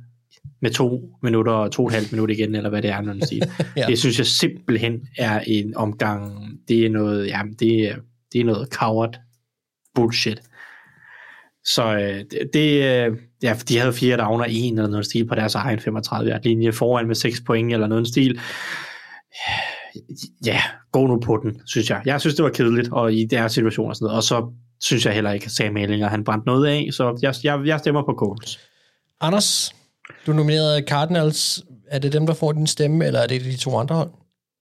med 0.62 0.70
to 0.70 1.10
minutter 1.22 1.52
og 1.52 1.72
to 1.72 1.82
og 1.82 1.88
et 1.88 1.94
halvt 1.94 2.12
minut 2.12 2.30
igen, 2.30 2.54
eller 2.54 2.70
hvad 2.70 2.82
det 2.82 2.90
er, 2.90 3.00
når 3.00 3.12
den 3.12 3.26
siger. 3.26 3.46
Ja. 3.58 3.64
ja. 3.76 3.86
Det 3.86 3.98
synes 3.98 4.18
jeg 4.18 4.26
simpelthen 4.26 5.08
er 5.18 5.40
en 5.46 5.76
omgang, 5.76 6.50
det 6.68 6.86
er 6.86 6.90
noget, 6.90 7.26
ja, 7.26 7.40
det 7.58 7.88
er, 7.88 7.96
det 8.32 8.40
er 8.40 8.44
noget 8.44 8.68
coward 8.72 9.20
bullshit. 9.94 10.42
Så 11.64 11.94
øh, 11.94 12.24
det, 12.30 12.50
det, 12.52 12.82
øh, 12.82 13.16
ja, 13.42 13.56
de 13.68 13.78
havde 13.78 13.92
fire 13.92 14.16
down 14.16 14.40
og 14.40 14.46
en 14.50 14.78
eller 14.78 14.90
noget 14.90 15.06
stil 15.06 15.26
på 15.26 15.34
deres 15.34 15.54
egen 15.54 15.80
35 15.80 16.30
yard 16.30 16.42
linje 16.44 16.72
foran 16.72 17.06
med 17.06 17.14
6 17.14 17.40
point 17.40 17.72
eller 17.72 17.86
noget 17.86 18.08
stil. 18.08 18.40
Ja, 20.46 20.60
gå 20.92 21.06
nu 21.06 21.20
på 21.20 21.40
den, 21.42 21.60
synes 21.66 21.90
jeg. 21.90 22.02
Jeg 22.04 22.20
synes, 22.20 22.34
det 22.34 22.44
var 22.44 22.50
kedeligt, 22.50 22.88
og 22.92 23.12
i 23.12 23.24
deres 23.24 23.52
situation 23.52 23.88
og 23.88 23.96
sådan 23.96 24.04
noget. 24.04 24.16
Og 24.16 24.22
så 24.22 24.52
synes 24.80 25.06
jeg 25.06 25.14
heller 25.14 25.32
ikke, 25.32 25.44
at 25.44 25.50
Sam 25.50 25.76
Ellinger, 25.76 26.08
han 26.08 26.24
brændte 26.24 26.46
noget 26.46 26.66
af, 26.66 26.88
så 26.92 27.18
jeg, 27.22 27.34
jeg, 27.44 27.66
jeg 27.66 27.78
stemmer 27.78 28.02
på 28.02 28.14
Colts. 28.18 28.58
Anders, 29.20 29.74
du 30.26 30.32
nominerede 30.32 30.84
Cardinals. 30.88 31.64
Er 31.90 31.98
det 31.98 32.12
dem, 32.12 32.26
der 32.26 32.34
får 32.34 32.52
din 32.52 32.66
stemme, 32.66 33.06
eller 33.06 33.20
er 33.20 33.26
det 33.26 33.40
de 33.44 33.56
to 33.56 33.78
andre 33.78 33.94
hold? 33.94 34.10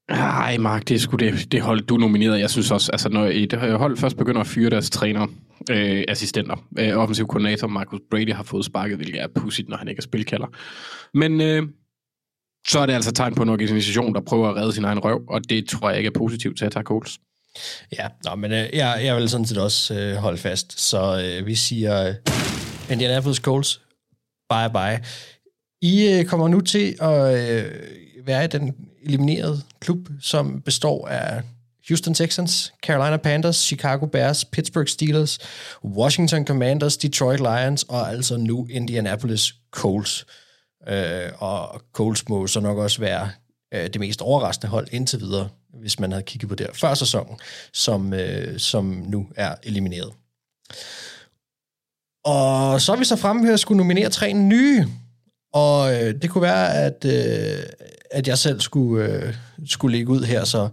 Nej, 0.09 0.57
Mark, 0.57 0.87
det 0.87 0.95
er 0.95 0.99
sgu 0.99 1.17
det, 1.17 1.51
det 1.51 1.61
hold, 1.61 1.81
du 1.81 1.97
nominerede. 1.97 2.39
Jeg 2.39 2.49
synes 2.49 2.71
også, 2.71 2.91
altså 2.91 3.09
når 3.09 3.29
et 3.31 3.53
hold 3.53 3.97
først 3.97 4.17
begynder 4.17 4.41
at 4.41 4.47
fyre 4.47 4.69
deres 4.69 4.89
træner, 4.89 5.27
øh, 5.71 6.03
assistenter. 6.07 6.65
Øh, 6.79 6.97
offensiv 6.97 7.27
koordinator 7.27 7.67
Marcus 7.67 7.99
Brady 8.11 8.33
har 8.33 8.43
fået 8.43 8.65
sparket, 8.65 8.97
hvilket 8.97 9.21
er 9.21 9.27
pudsigt, 9.35 9.69
når 9.69 9.77
han 9.77 9.87
ikke 9.87 9.99
er 9.99 10.03
spilkalder. 10.03 10.47
Men 11.13 11.41
øh, 11.41 11.63
så 12.67 12.79
er 12.79 12.85
det 12.85 12.93
altså 12.93 13.11
tegn 13.11 13.35
på 13.35 13.43
en 13.43 13.49
organisation, 13.49 14.15
der 14.15 14.21
prøver 14.21 14.49
at 14.49 14.55
redde 14.55 14.73
sin 14.73 14.83
egen 14.83 14.99
røv, 14.99 15.21
og 15.27 15.49
det 15.49 15.67
tror 15.69 15.89
jeg 15.89 15.97
ikke 15.97 16.07
er 16.07 16.19
positivt 16.19 16.57
til 16.57 16.65
at 16.65 16.71
tage 16.71 16.83
Coles. 16.83 17.19
Ja, 17.97 18.07
nå, 18.25 18.35
men 18.35 18.51
øh, 18.51 18.69
jeg, 18.73 19.01
jeg 19.03 19.15
vil 19.15 19.29
sådan 19.29 19.45
set 19.45 19.57
også 19.57 19.99
øh, 19.99 20.15
holde 20.15 20.37
fast. 20.37 20.79
Så 20.79 21.23
øh, 21.25 21.47
vi 21.47 21.55
siger 21.55 22.07
øh, 22.07 22.15
Indianapolis 22.91 23.37
Colts, 23.37 23.81
bye 24.49 24.69
bye. 24.73 25.05
I 25.81 26.13
øh, 26.13 26.25
kommer 26.25 26.47
nu 26.47 26.61
til 26.61 26.95
at 27.01 27.49
øh, 27.49 27.71
være 28.25 28.45
i 28.45 28.47
den 28.47 28.75
eliminerede 29.03 29.61
klub, 29.79 30.09
som 30.21 30.61
består 30.61 31.07
af 31.07 31.43
Houston 31.87 32.13
Texans, 32.13 32.73
Carolina 32.83 33.17
Panthers, 33.17 33.55
Chicago 33.55 34.05
Bears, 34.05 34.45
Pittsburgh 34.45 34.87
Steelers, 34.87 35.39
Washington 35.83 36.45
Commanders, 36.45 36.97
Detroit 36.97 37.39
Lions 37.39 37.83
og 37.83 38.09
altså 38.09 38.37
nu 38.37 38.67
Indianapolis 38.69 39.53
Colts. 39.71 40.25
Øh, 40.87 41.29
og 41.37 41.81
Colts 41.93 42.29
må 42.29 42.47
så 42.47 42.59
nok 42.59 42.77
også 42.77 42.99
være 42.99 43.29
øh, 43.73 43.83
det 43.83 43.99
mest 43.99 44.21
overraskende 44.21 44.71
hold 44.71 44.87
indtil 44.91 45.19
videre, 45.19 45.49
hvis 45.73 45.99
man 45.99 46.11
havde 46.11 46.23
kigget 46.23 46.49
på 46.49 46.55
det 46.55 46.67
før 46.73 46.93
sæsonen, 46.93 47.39
som, 47.73 48.13
øh, 48.13 48.59
som 48.59 48.85
nu 48.85 49.27
er 49.35 49.55
elimineret. 49.63 50.11
Og 52.25 52.81
så 52.81 52.91
er 52.93 52.97
vi 52.97 53.05
så 53.05 53.15
fremme 53.15 53.45
her 53.45 53.53
at 53.53 53.59
skulle 53.59 53.77
nominere 53.77 54.09
tre 54.09 54.33
nye, 54.33 54.87
og 55.53 55.93
øh, 55.93 56.21
det 56.21 56.29
kunne 56.29 56.41
være, 56.41 56.73
at, 56.73 57.05
øh, 57.05 57.63
at 58.11 58.27
jeg 58.27 58.37
selv 58.37 58.59
skulle, 58.59 59.05
øh, 59.05 59.35
skulle 59.67 59.97
ligge 59.97 60.11
ud 60.11 60.23
her, 60.23 60.43
så 60.43 60.69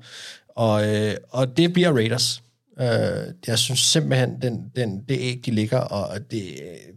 og, 0.57 0.97
øh, 0.97 1.15
og 1.31 1.57
det 1.57 1.73
bliver 1.73 1.93
Raiders. 1.93 2.43
Øh, 2.81 3.35
jeg 3.47 3.59
synes 3.59 3.81
simpelthen, 3.81 4.43
den, 4.43 4.71
den, 4.77 5.05
det 5.09 5.19
æg, 5.21 5.41
de 5.47 5.51
ligger, 5.51 5.79
og 5.79 6.19
det, 6.31 6.43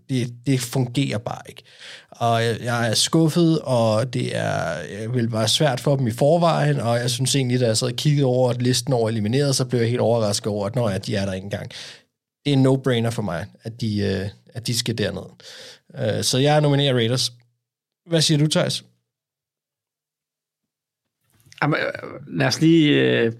det, 0.09 0.33
det 0.45 0.59
fungerer 0.59 1.17
bare 1.17 1.41
ikke. 1.49 1.63
Og 2.09 2.43
jeg, 2.43 2.57
jeg 2.61 2.89
er 2.89 2.93
skuffet, 2.93 3.59
og 3.61 4.13
det 4.13 4.35
er, 4.35 4.79
jeg 4.99 5.13
vil 5.13 5.31
være 5.31 5.47
svært 5.47 5.79
for 5.79 5.95
dem 5.95 6.07
i 6.07 6.11
forvejen, 6.11 6.79
og 6.79 6.97
jeg 6.97 7.09
synes 7.09 7.35
egentlig, 7.35 7.59
da 7.59 7.65
jeg 7.65 7.77
sad 7.77 7.87
og 7.87 7.93
kiggede 7.93 8.25
over 8.25 8.49
at 8.49 8.61
listen 8.61 8.93
over 8.93 9.09
elimineret, 9.09 9.55
så 9.55 9.65
blev 9.65 9.79
jeg 9.79 9.89
helt 9.89 10.01
overrasket 10.01 10.47
over, 10.47 10.65
at 10.65 10.75
når 10.75 10.89
ja, 10.89 10.97
de 10.97 11.15
er 11.15 11.25
der 11.25 11.33
ikke 11.33 11.45
engang. 11.45 11.71
Det 12.45 12.53
er 12.53 12.57
en 12.57 12.67
no-brainer 12.67 13.09
for 13.09 13.21
mig, 13.21 13.45
at 13.63 13.81
de, 13.81 13.97
øh, 13.99 14.29
at 14.53 14.67
de 14.67 14.77
skal 14.77 14.97
derned. 14.97 15.23
Øh, 15.97 16.23
så 16.23 16.37
jeg 16.37 16.61
nominerer 16.61 16.93
Raiders. 16.93 17.31
Hvad 18.09 18.21
siger 18.21 18.37
du, 18.37 18.47
Thijs? 18.47 18.83
Jamen, 21.63 21.79
øh, 21.79 22.37
lad 22.39 22.47
os 22.47 22.61
lige... 22.61 23.11
Øh, 23.25 23.31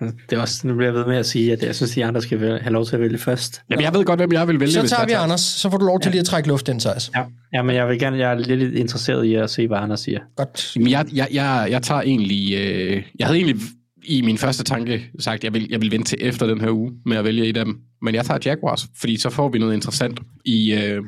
det 0.00 0.36
er 0.36 0.40
også, 0.40 0.66
nu 0.66 0.74
bliver 0.74 0.86
jeg 0.92 0.94
ved 0.94 1.06
med 1.06 1.16
at 1.16 1.26
sige, 1.26 1.52
at 1.52 1.62
jeg 1.62 1.74
synes, 1.74 1.90
de 1.90 2.04
andre 2.04 2.22
skal 2.22 2.40
vælge- 2.40 2.58
have 2.58 2.72
lov 2.72 2.86
til 2.86 2.94
at 2.96 3.00
vælge 3.02 3.18
først. 3.18 3.62
Jamen, 3.70 3.84
jeg 3.84 3.94
ved 3.94 4.04
godt, 4.04 4.20
hvem 4.20 4.32
jeg 4.32 4.48
vil 4.48 4.60
vælge, 4.60 4.72
Så 4.72 4.88
tager 4.88 5.06
vi 5.06 5.12
Anders, 5.12 5.40
så 5.40 5.70
får 5.70 5.78
du 5.78 5.86
lov 5.86 6.00
til 6.00 6.10
lige 6.10 6.20
at 6.20 6.26
trække 6.26 6.48
luft 6.48 6.68
ind, 6.68 6.80
Thijs. 6.80 7.10
Ja, 7.16 7.22
ja, 7.52 7.62
men 7.62 7.76
jeg 7.76 7.88
vil 7.88 7.98
gerne, 7.98 8.18
jeg 8.18 8.32
er 8.32 8.38
lidt 8.38 8.74
interesseret 8.74 9.24
i 9.24 9.34
at 9.34 9.50
se, 9.50 9.66
hvad 9.66 9.78
Anders 9.78 10.00
siger. 10.00 10.20
Godt. 10.36 10.76
Jamen, 10.76 10.90
jeg, 10.90 11.06
jeg, 11.14 11.28
jeg, 11.32 11.68
jeg 11.70 11.82
tager 11.82 12.00
egentlig... 12.00 12.54
Øh, 12.54 13.02
jeg 13.18 13.26
havde 13.26 13.38
egentlig 13.38 13.62
i 14.04 14.22
min 14.22 14.38
første 14.38 14.64
tanke 14.64 15.10
sagt, 15.18 15.36
at 15.36 15.44
jeg 15.44 15.54
vil, 15.54 15.66
jeg 15.70 15.80
vil 15.80 15.90
vente 15.92 16.08
til 16.08 16.18
efter 16.20 16.46
den 16.46 16.60
her 16.60 16.70
uge 16.70 16.92
med 17.06 17.16
at 17.16 17.24
vælge 17.24 17.46
et 17.46 17.56
af 17.56 17.64
dem. 17.64 17.78
Men 18.02 18.14
jeg 18.14 18.24
tager 18.24 18.38
Jaguars, 18.44 18.86
fordi 19.00 19.20
så 19.20 19.30
får 19.30 19.48
vi 19.48 19.58
noget 19.58 19.74
interessant 19.74 20.20
i... 20.44 20.72
Øh, 20.74 21.02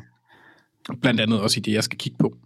blandt 1.03 1.21
andet 1.21 1.41
også 1.41 1.61
i 1.61 1.63
det, 1.63 1.73
jeg 1.73 1.85
skal 1.85 1.99
kigge 1.99 2.19
på. 2.19 2.37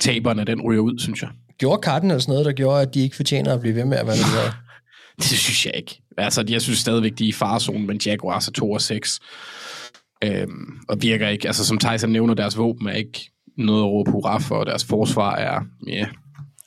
Taberne, 0.00 0.44
den 0.44 0.60
ryger 0.60 0.80
ud, 0.80 0.98
synes 0.98 1.22
jeg. 1.22 1.30
Gjorde 1.58 1.82
Cardinals 1.82 2.28
noget, 2.28 2.46
der 2.46 2.52
gjorde, 2.52 2.82
at 2.82 2.94
de 2.94 3.00
ikke 3.00 3.16
fortjener 3.16 3.54
at 3.54 3.60
blive 3.60 3.74
ved 3.74 3.84
med 3.84 3.98
at 3.98 4.06
være 4.06 4.16
videre? 4.16 4.52
Det 5.16 5.24
synes 5.24 5.66
jeg 5.66 5.74
ikke. 5.76 6.02
Altså, 6.18 6.44
jeg 6.48 6.62
synes 6.62 6.78
stadigvæk, 6.78 7.12
de 7.18 7.24
er 7.24 7.28
i 7.28 7.32
farezonen, 7.32 7.86
men 7.86 8.00
Jaguars 8.06 8.48
er 8.48 8.52
2 8.52 8.70
og 8.70 8.80
6. 8.80 9.20
Øhm, 10.24 10.78
og 10.88 11.02
virker 11.02 11.28
ikke, 11.28 11.46
altså 11.46 11.64
som 11.66 11.78
Tyson 11.78 12.10
nævner, 12.10 12.34
deres 12.34 12.58
våben 12.58 12.88
er 12.88 12.92
ikke 12.92 13.30
noget 13.58 13.80
at 13.82 13.86
råbe 13.86 14.10
hurra 14.10 14.38
for, 14.38 14.56
og 14.56 14.66
deres 14.66 14.84
forsvar 14.84 15.36
er, 15.36 15.60
ja, 15.86 16.06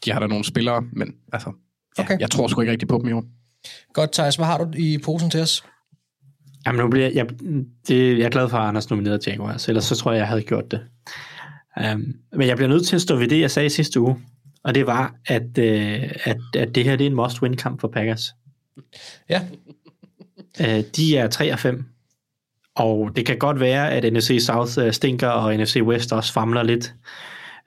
de 0.06 0.12
har 0.12 0.20
der 0.20 0.28
nogle 0.28 0.46
spillere, 0.46 0.84
men 0.94 1.14
altså, 1.34 1.52
ja, 1.98 2.04
Okay. 2.04 2.20
jeg 2.20 2.32
tror 2.32 2.48
sgu 2.48 2.62
ikke 2.62 2.72
rigtig 2.72 2.88
på 2.88 3.00
dem 3.04 3.10
i 3.10 3.12
år. 3.14 3.24
Godt, 3.94 4.12
Thijs. 4.12 4.36
Hvad 4.36 4.46
har 4.46 4.58
du 4.58 4.72
i 4.78 4.98
posen 4.98 5.30
til 5.30 5.42
os? 5.42 5.64
Jamen, 6.66 6.82
nu 6.82 6.90
bliver 6.90 7.10
jeg, 7.14 7.30
det, 7.88 8.18
jeg 8.18 8.26
er 8.26 8.30
glad 8.30 8.50
for, 8.50 8.58
at 8.58 8.68
Anders 8.68 8.90
nominerede 8.90 9.32
Jaguars, 9.32 9.68
ellers 9.68 9.84
så 9.84 9.96
tror 9.96 10.12
jeg, 10.12 10.20
jeg 10.20 10.28
havde 10.28 10.42
gjort 10.42 10.72
det. 10.72 10.82
Um, 11.94 12.14
men 12.32 12.48
jeg 12.48 12.58
bliver 12.58 12.70
nødt 12.70 12.88
til 12.88 12.96
at 12.96 13.02
stå 13.02 13.16
ved 13.16 13.28
det, 13.28 13.40
jeg 13.40 13.52
sagde 13.52 13.70
sidste 13.70 14.00
uge, 14.00 14.18
og 14.64 14.76
det 14.76 14.88
var, 14.88 15.16
at, 15.26 15.58
øh, 15.58 16.10
at, 16.24 16.38
at 16.56 16.76
det 16.76 16.84
her 16.84 16.96
det 16.96 17.06
er 17.06 17.10
en 17.10 17.16
must-win-kamp 17.16 17.82
for 17.82 17.88
Packers. 17.88 18.36
Ja. 19.30 19.42
Uh, 20.60 20.84
de 20.96 21.18
er 21.18 21.28
3 21.28 21.54
og 21.54 21.60
5, 21.60 21.86
og 22.76 23.12
det 23.16 23.26
kan 23.26 23.38
godt 23.38 23.60
være, 23.60 23.92
at 23.92 24.14
NFC 24.14 24.38
South 24.46 24.80
øh, 24.80 24.94
stinker, 24.94 25.28
og 25.28 25.56
NFC 25.56 25.78
West 25.82 26.14
også 26.14 26.34
famler 26.34 26.64
lidt. 26.64 26.94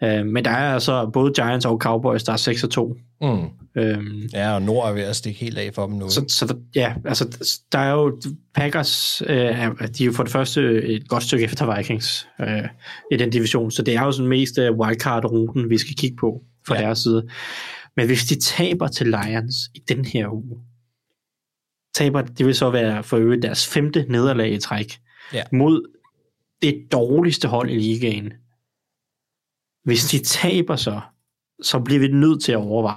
Uh, 0.02 0.26
men 0.26 0.44
der 0.44 0.50
er 0.50 0.74
altså 0.74 1.10
både 1.12 1.32
Giants 1.34 1.66
og 1.66 1.78
Cowboys, 1.78 2.22
der 2.22 2.32
er 2.32 2.36
6 2.36 2.64
og 2.64 2.70
2. 2.70 2.96
Mm. 3.20 3.28
Øhm, 3.76 4.28
Ja, 4.32 4.54
og 4.54 4.62
Nord 4.62 4.88
er 4.88 4.92
ved 4.92 5.02
at 5.02 5.16
stikke 5.16 5.40
helt 5.40 5.58
af 5.58 5.74
for 5.74 5.86
dem 5.86 5.94
nu. 5.96 6.08
så, 6.08 6.24
så 6.28 6.46
der, 6.46 6.54
ja, 6.74 6.94
altså, 7.04 7.38
der 7.72 7.78
er 7.78 7.90
jo 7.92 8.20
Packers, 8.54 9.22
øh, 9.26 9.36
de 9.36 10.02
er 10.02 10.04
jo 10.06 10.12
for 10.12 10.22
det 10.22 10.32
første 10.32 10.82
et 10.82 11.08
godt 11.08 11.22
stykke 11.22 11.44
efter 11.44 11.76
Vikings 11.76 12.28
øh, 12.40 12.62
i 13.12 13.16
den 13.16 13.30
division, 13.30 13.70
så 13.70 13.82
det 13.82 13.94
er 13.96 14.02
jo 14.04 14.12
sådan 14.12 14.28
mest 14.28 14.58
øh, 14.58 14.72
wildcard-ruten, 14.78 15.70
vi 15.70 15.78
skal 15.78 15.94
kigge 15.96 16.16
på 16.20 16.42
fra 16.66 16.74
ja. 16.74 16.80
deres 16.82 16.98
side. 16.98 17.28
Men 17.96 18.06
hvis 18.06 18.24
de 18.24 18.40
taber 18.40 18.86
til 18.88 19.06
Lions 19.06 19.54
i 19.74 19.78
den 19.88 20.04
her 20.04 20.28
uge, 20.34 20.58
taber, 21.94 22.22
det 22.22 22.46
vil 22.46 22.54
så 22.54 22.70
være 22.70 23.02
for 23.02 23.16
øvrigt 23.16 23.42
deres 23.42 23.66
femte 23.66 24.06
nederlag 24.08 24.52
i 24.52 24.58
træk 24.58 24.98
Ja. 25.34 25.42
mod 25.52 25.88
det 26.62 26.74
dårligste 26.92 27.48
hold 27.48 27.70
i 27.70 27.78
ligaen. 27.78 28.32
Hvis 29.84 30.04
de 30.04 30.18
taber 30.18 30.76
så, 30.76 31.00
så 31.62 31.80
bliver 31.80 32.00
vi 32.00 32.08
nødt 32.08 32.42
til 32.42 32.52
at 32.52 32.58
overveje 32.58 32.96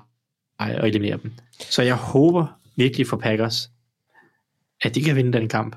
at 0.59 0.85
eliminere 0.85 1.19
dem. 1.23 1.31
Så 1.59 1.81
jeg 1.81 1.95
håber 1.95 2.59
virkelig 2.75 3.07
for 3.07 3.17
Packers, 3.17 3.69
at 4.81 4.95
de 4.95 5.01
kan 5.01 5.15
vinde 5.15 5.33
den 5.33 5.49
kamp. 5.49 5.75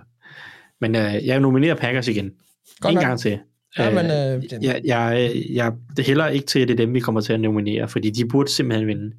Men 0.81 0.97
øh, 0.97 1.27
jeg 1.27 1.41
nominerer 1.41 1.75
Packers 1.75 2.09
igen. 2.09 2.33
Godt 2.81 2.93
en 2.93 2.95
nok. 2.95 3.05
gang 3.05 3.21
til. 3.21 3.39
Ja, 3.79 3.91
men, 3.91 4.05
øh, 4.07 4.65
jeg, 4.65 4.81
jeg, 4.85 5.33
jeg, 5.51 5.73
det 5.97 6.07
hælder 6.07 6.27
ikke 6.29 6.47
til, 6.47 6.61
at 6.61 6.69
det 6.69 6.75
er 6.75 6.87
dem, 6.87 6.95
vi 6.95 7.01
kommer 7.01 7.21
til 7.21 7.33
at 7.33 7.41
nominere, 7.41 7.89
fordi 7.89 8.11
de 8.11 8.29
burde 8.29 8.51
simpelthen 8.51 8.87
vinde. 8.87 9.13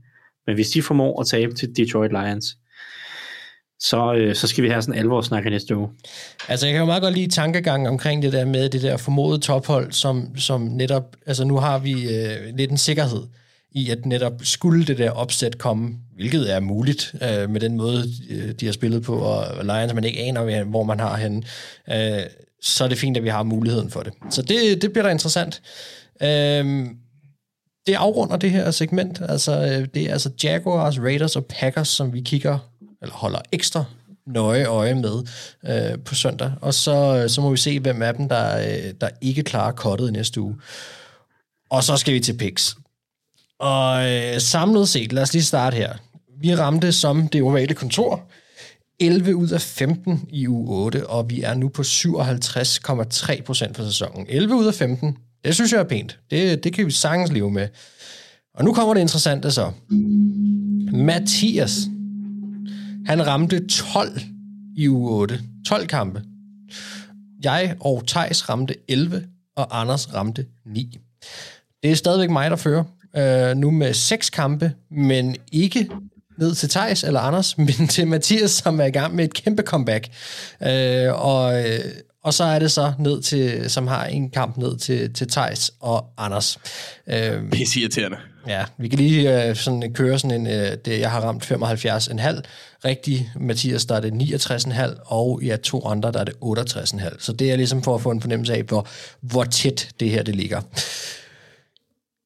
Men 0.46 0.56
hvis 0.56 0.70
de 0.70 0.82
formår 0.82 1.22
at 1.22 1.28
tabe 1.28 1.54
til 1.54 1.76
Detroit 1.76 2.12
Lions, 2.12 2.46
så, 3.80 4.14
øh, 4.14 4.36
så 4.36 4.48
skal 4.48 4.64
vi 4.64 4.70
have 4.70 4.82
sådan 4.82 5.00
alvor 5.00 5.22
snak 5.22 5.46
i 5.46 5.50
næste 5.50 5.78
uge. 5.78 5.90
Altså, 6.48 6.66
jeg 6.66 6.74
kan 6.74 6.80
jo 6.80 6.86
meget 6.86 7.02
godt 7.02 7.14
lide 7.14 7.32
tankegangen 7.32 7.88
omkring 7.88 8.22
det 8.22 8.34
der 8.34 8.46
med 8.46 8.70
det 8.70 8.82
der 8.82 8.98
formodede 8.98 9.42
tophold, 9.42 9.92
som, 9.92 10.38
som 10.38 10.62
netop, 10.62 11.16
altså 11.26 11.46
nu 11.46 11.58
har 11.58 11.80
vi 11.80 11.92
øh, 11.92 12.56
lidt 12.58 12.72
en 12.72 12.78
sikkerhed 12.78 13.22
i, 13.72 13.90
at 13.90 14.06
netop 14.06 14.34
skulle 14.44 14.86
det 14.86 14.98
der 14.98 15.12
opsæt 15.12 15.58
komme, 15.58 15.96
hvilket 16.16 16.54
er 16.54 16.60
muligt 16.60 17.16
øh, 17.22 17.50
med 17.50 17.60
den 17.60 17.78
måde, 17.78 18.04
øh, 18.30 18.52
de 18.52 18.66
har 18.66 18.74
spillet 18.74 19.04
på, 19.04 19.16
og 19.16 19.66
Lions, 19.66 19.94
man 19.94 20.04
ikke 20.04 20.20
aner, 20.20 20.64
hvor 20.64 20.84
man 20.84 21.00
har 21.00 21.18
henne, 21.18 21.44
øh, 21.90 22.24
så 22.62 22.84
er 22.84 22.88
det 22.88 22.98
fint, 22.98 23.18
at 23.18 23.24
vi 23.24 23.30
har 23.30 23.44
muligheden 23.44 23.90
for 23.90 24.02
det. 24.02 24.14
Så 24.30 24.42
det, 24.42 24.82
det 24.82 24.94
bliver 24.94 25.06
da 25.06 25.12
interessant. 25.12 25.62
Øh, 26.22 26.86
det 27.88 27.94
afrunder 27.94 28.38
det 28.38 28.52
her 28.52 28.72
segment. 28.72 29.22
Altså, 29.30 29.52
øh, 29.52 29.88
det 29.94 30.04
er 30.04 30.12
altså 30.12 30.30
Jaguars, 30.44 31.00
Raiders 31.00 31.36
og 31.36 31.46
Packers, 31.46 31.88
som 31.88 32.14
vi 32.14 32.22
kigger, 32.22 32.69
eller 33.02 33.16
holder 33.16 33.40
ekstra 33.52 33.84
nøje 34.28 34.66
øje 34.66 34.96
med 34.96 35.24
øh, 35.68 36.00
på 36.06 36.16
søndag. 36.16 36.52
Og 36.62 36.74
så, 36.74 37.22
øh, 37.24 37.30
så 37.30 37.42
må 37.42 37.50
vi 37.50 37.58
se, 37.58 37.80
hvem 37.80 38.02
af 38.02 38.14
dem, 38.14 38.30
der, 38.30 38.58
øh, 38.60 38.94
der 39.02 39.10
ikke 39.22 39.44
klarer 39.44 39.72
kottet 39.72 40.08
i 40.08 40.12
næste 40.12 40.42
uge. 40.42 40.56
Og 41.70 41.84
så 41.84 41.98
skal 41.98 42.14
vi 42.14 42.20
til 42.20 42.38
picks. 42.38 42.78
Og 43.60 44.12
øh, 44.12 44.42
samlet 44.42 44.90
set, 44.90 45.14
lad 45.14 45.24
os 45.24 45.34
lige 45.34 45.44
starte 45.44 45.76
her. 45.76 45.94
Vi 46.42 46.56
ramte 46.56 46.92
som 46.92 47.28
det 47.28 47.42
ovale 47.42 47.74
kontor 47.74 48.24
11 49.00 49.36
ud 49.36 49.50
af 49.50 49.62
15 49.62 50.26
i 50.30 50.48
uge 50.48 50.86
8, 50.86 51.08
og 51.08 51.30
vi 51.30 51.42
er 51.42 51.54
nu 51.54 51.70
på 51.70 51.82
57,3 51.82 53.42
procent 53.42 53.78
for 53.78 53.84
sæsonen. 53.84 54.26
11 54.30 54.56
ud 54.56 54.68
af 54.68 54.74
15, 54.74 55.18
det 55.46 55.56
synes 55.56 55.72
jeg 55.72 55.80
er 55.80 55.84
pænt. 55.84 56.20
Det, 56.32 56.64
det 56.64 56.74
kan 56.74 56.86
vi 56.86 56.92
sagtens 56.92 57.32
leve 57.32 57.52
med. 57.52 57.68
Og 58.54 58.66
nu 58.66 58.74
kommer 58.74 58.94
det 58.94 59.02
interessante 59.02 59.52
så. 59.52 59.72
Mathias, 60.92 61.80
han 63.06 63.28
ramte 63.28 63.68
12 63.68 64.22
i 64.76 64.90
uge 64.90 65.12
8. 65.12 65.40
12 65.68 65.88
kampe. 65.88 66.24
Jeg 67.44 67.76
og 67.80 68.04
Tejs 68.08 68.50
ramte 68.50 68.76
11, 68.88 69.24
og 69.56 69.80
Anders 69.80 70.14
ramte 70.14 70.46
9. 70.66 70.98
Det 71.84 71.92
er 71.92 71.96
stadigvæk 71.96 72.30
mig, 72.30 72.52
der 72.52 72.58
fører. 72.58 72.84
Øh, 73.18 73.58
nu 73.58 73.72
med 73.72 73.94
6 73.94 74.30
kampe, 74.30 74.72
men 74.92 75.36
ikke 75.52 75.90
ned 76.38 76.56
til 76.56 76.70
Tejs 76.70 77.04
eller 77.04 77.20
Anders, 77.20 77.58
men 77.68 77.88
til 77.88 78.08
Mathias, 78.08 78.52
som 78.52 78.82
er 78.82 78.86
i 78.86 78.92
gang 78.92 79.16
med 79.16 79.26
et 79.26 79.34
kæmpe 79.34 79.64
comeback. 79.64 80.08
Øh, 80.64 81.26
og, 81.26 81.70
øh, 81.70 81.80
og 82.24 82.34
så 82.34 82.44
er 82.44 82.60
det 82.60 82.72
så 82.72 82.94
ned 83.00 83.22
til, 83.22 83.70
som 83.70 83.88
har 83.88 84.06
en 84.06 84.30
kamp 84.30 84.58
ned 84.58 84.78
til, 84.78 85.14
til 85.14 85.28
Tejs 85.28 85.72
og 85.80 86.06
Anders. 86.18 86.60
Øh, 87.08 87.50
Pisse 87.52 87.80
irriterende. 87.80 88.18
Ja, 88.50 88.66
vi 88.78 88.88
kan 88.88 89.00
lige 89.00 89.46
øh, 89.46 89.56
sådan 89.56 89.94
køre 89.94 90.20
sådan 90.20 90.42
en, 90.42 90.48
øh, 90.48 90.78
det, 90.86 91.00
jeg 91.00 91.12
har 91.12 91.22
ramt 91.22 91.52
75,5 91.52 92.42
rigtig. 92.86 93.32
Mathias, 93.36 93.86
der 93.86 93.96
er 93.96 94.00
det 94.00 94.14
69,5, 94.14 95.00
og 95.06 95.42
ja, 95.44 95.56
to 95.56 95.86
andre, 95.86 96.12
der 96.12 96.20
er 96.20 96.24
det 96.24 96.34
68,5. 96.44 97.16
Så 97.20 97.34
det 97.34 97.52
er 97.52 97.56
ligesom 97.56 97.84
for 97.84 97.96
at 97.96 98.02
få 98.02 98.12
en 98.12 98.22
fornemmelse 98.22 98.54
af, 98.54 98.64
hvor, 98.64 98.88
hvor 99.22 99.44
tæt 99.44 99.90
det 100.00 100.10
her 100.10 100.24
det 100.24 100.36
ligger. 100.36 100.62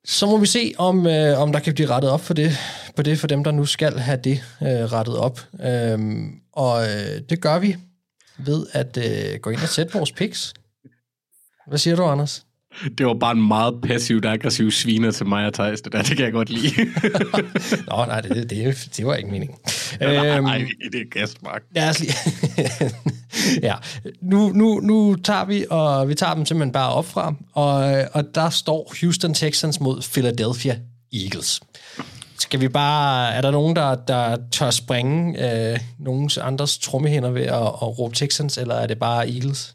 Så 0.06 0.26
må 0.26 0.38
vi 0.38 0.46
se, 0.46 0.74
om, 0.78 1.08
øh, 1.08 1.40
om 1.40 1.52
der 1.52 1.60
kan 1.60 1.74
blive 1.74 1.90
rettet 1.90 2.12
op 2.12 2.22
for 2.22 2.34
det, 2.34 2.58
på 2.96 3.02
det 3.02 3.20
for 3.20 3.28
dem, 3.28 3.44
der 3.44 3.52
nu 3.52 3.66
skal 3.66 4.00
have 4.00 4.20
det 4.24 4.44
øh, 4.62 4.68
rettet 4.68 5.18
op. 5.18 5.40
Øhm, 5.64 6.32
og 6.54 6.84
øh, 6.84 7.22
det 7.30 7.42
gør 7.42 7.60
vi 7.60 7.76
ved 8.38 8.66
at 8.72 8.98
øh, 8.98 9.40
gå 9.40 9.50
ind 9.50 9.62
og 9.62 9.70
sætte 9.70 9.94
vores 9.94 10.12
picks. 10.12 10.54
Hvad 11.68 11.78
siger 11.78 11.96
du, 11.96 12.04
Anders? 12.04 12.46
Det 12.98 13.06
var 13.06 13.14
bare 13.14 13.32
en 13.32 13.48
meget 13.48 13.82
passivt 13.84 14.26
aggressiv 14.26 14.72
sviner 14.72 15.12
til 15.12 15.26
mig 15.26 15.46
og 15.46 15.54
Thijs. 15.54 15.82
Det 15.82 15.94
der, 15.94 16.02
det 16.02 16.18
kan 16.18 16.26
jeg 16.26 16.34
godt 16.34 16.50
lide. 16.50 16.74
Nå, 17.88 18.06
nej, 18.06 18.22
det, 18.22 18.50
det, 18.50 18.90
det 18.98 19.06
var 19.06 19.16
ikke 19.16 19.30
meningen. 19.30 19.58
Nej, 20.02 20.66
det 20.92 21.02
er 21.02 21.10
gæstmark. 21.12 21.64
Lad 21.76 21.90
os 21.90 22.00
lige... 22.00 22.14
ja, 23.62 23.76
nu, 24.22 24.50
nu, 24.50 24.80
nu 24.80 25.16
tager 25.16 25.46
vi, 25.46 25.66
og 25.70 26.10
vi 26.10 26.16
tager 26.16 26.34
dem 26.34 26.46
simpelthen 26.46 26.72
bare 26.72 26.94
op 26.94 27.06
fra, 27.06 27.34
og, 27.54 28.06
og 28.14 28.36
der 28.36 28.50
står 28.50 28.94
Houston 29.02 29.34
Texans 29.34 29.80
mod 29.80 30.02
Philadelphia 30.14 30.78
Eagles. 31.14 31.62
Skal 32.40 32.60
vi 32.60 32.68
bare... 32.68 33.34
Er 33.34 33.42
der 33.42 33.52
nogen, 33.52 33.76
der, 33.76 33.96
der 33.96 34.38
tør 34.52 34.70
springe 34.70 35.46
øh, 35.72 35.80
nogens 36.00 36.38
andres 36.38 36.78
trommehænder 36.78 37.30
ved 37.30 37.42
at, 37.42 37.54
at 37.54 38.00
råbe 38.00 38.16
Texans, 38.16 38.58
eller 38.58 38.76
er 38.76 38.88
det 38.88 39.00
bare 39.00 39.30
Eagles? 39.30 39.73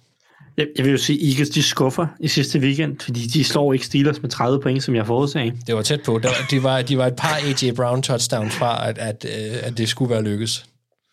Jeg, 0.59 0.67
jeg 0.77 0.85
vil 0.85 0.93
jo 0.93 0.99
sige, 0.99 1.29
Eagles 1.31 1.51
de 1.51 1.63
skuffer 1.63 2.07
i 2.21 2.29
sidste 2.29 2.59
weekend, 2.59 3.01
fordi 3.01 3.21
de 3.27 3.45
slår 3.45 3.73
ikke 3.73 3.87
Steelers 3.87 4.23
med 4.23 4.31
30 4.31 4.61
point, 4.61 4.83
som 4.83 4.95
jeg 4.95 5.07
forudsagde. 5.07 5.53
Det 5.67 5.75
var 5.75 5.83
tæt 5.83 6.03
på. 6.03 6.19
Der, 6.19 6.29
de, 6.51 6.63
var, 6.63 6.83
de 6.83 6.99
var 6.99 7.07
et 7.07 7.17
par 7.17 7.35
A.J. 7.35 7.73
Brown 7.75 8.03
touchdowns 8.03 8.55
fra, 8.55 8.89
at, 8.89 8.99
at, 8.99 9.27
øh, 9.29 9.57
at 9.63 9.79
det 9.79 9.89
skulle 9.89 10.11
være 10.11 10.23
lykkes. 10.23 10.67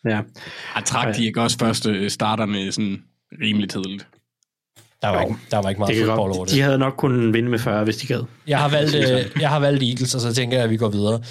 Ja. 0.04 0.20
Jeg 0.76 0.84
trak 0.84 1.16
de 1.16 1.26
ikke 1.26 1.40
også 1.40 1.58
første 1.58 2.10
starterne 2.10 2.72
sådan 2.72 3.02
rimelig 3.42 3.70
tidligt. 3.70 4.06
Der 5.02 5.08
var, 5.08 5.22
ikke, 5.22 5.36
der 5.50 5.58
var 5.58 5.68
ikke 5.68 5.78
meget 5.78 5.98
fodbold 5.98 6.36
over 6.36 6.44
det. 6.44 6.54
De 6.54 6.60
havde 6.60 6.78
nok 6.78 6.94
kunnet 6.96 7.34
vinde 7.34 7.50
med 7.50 7.58
40, 7.58 7.84
hvis 7.84 7.96
de 7.96 8.06
gad. 8.06 8.24
Jeg 8.46 8.58
har 8.58 8.68
valgt, 8.68 8.94
øh, 8.94 9.40
jeg 9.40 9.48
har 9.48 9.60
valgt 9.60 9.82
Eagles, 9.82 10.14
og 10.14 10.20
så 10.20 10.34
tænker 10.34 10.56
jeg, 10.56 10.64
at 10.64 10.70
vi 10.70 10.76
går 10.76 10.88
videre. 10.88 11.22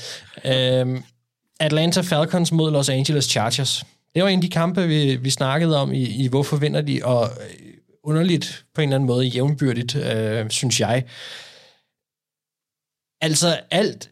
Øhm, 0.45 1.03
Atlanta 1.59 2.01
Falcons 2.01 2.51
mod 2.51 2.71
Los 2.71 2.89
Angeles 2.89 3.25
Chargers. 3.25 3.83
Det 4.15 4.23
var 4.23 4.29
en 4.29 4.37
af 4.37 4.41
de 4.41 4.49
kampe, 4.49 4.87
vi, 4.87 5.15
vi 5.15 5.29
snakkede 5.29 5.81
om 5.81 5.93
i, 5.93 6.23
i 6.25 6.27
Hvorfor 6.27 6.57
vinder 6.57 6.81
de, 6.81 6.99
og 7.03 7.23
øh, 7.23 7.64
underligt 8.06 8.65
på 8.73 8.82
en 8.82 8.90
eller 8.90 8.95
anden 8.95 9.07
måde 9.07 9.26
jævnbyrdigt, 9.26 9.95
øh, 9.95 10.49
synes 10.49 10.80
jeg. 10.80 11.03
Altså 13.22 13.60
alt, 13.72 14.10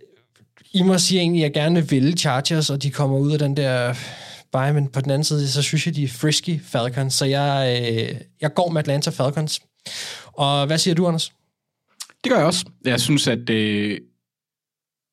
I 0.71 0.83
må 0.83 0.97
sige 0.97 1.19
egentlig, 1.19 1.41
at 1.41 1.43
jeg 1.43 1.53
gerne 1.53 1.89
vil 1.89 2.17
Chargers, 2.17 2.69
og 2.69 2.83
de 2.83 2.91
kommer 2.91 3.17
ud 3.17 3.31
af 3.31 3.39
den 3.39 3.57
der 3.57 3.93
bye, 4.53 4.73
men 4.73 4.87
på 4.87 5.01
den 5.01 5.11
anden 5.11 5.23
side, 5.23 5.47
så 5.47 5.61
synes 5.61 5.85
jeg, 5.87 5.95
de 5.95 6.03
er 6.03 6.07
frisky 6.07 6.61
Falcons, 6.61 7.13
så 7.13 7.25
jeg, 7.25 7.81
øh, 7.81 8.21
jeg 8.41 8.53
går 8.53 8.69
med 8.69 8.79
Atlanta 8.79 9.09
Falcons. 9.09 9.61
Og 10.25 10.65
hvad 10.65 10.77
siger 10.77 10.95
du, 10.95 11.07
Anders? 11.07 11.33
Det 12.23 12.31
gør 12.31 12.37
jeg 12.37 12.45
også. 12.45 12.65
Jeg 12.85 13.01
synes, 13.01 13.27
at 13.27 13.49
øh, 13.49 13.99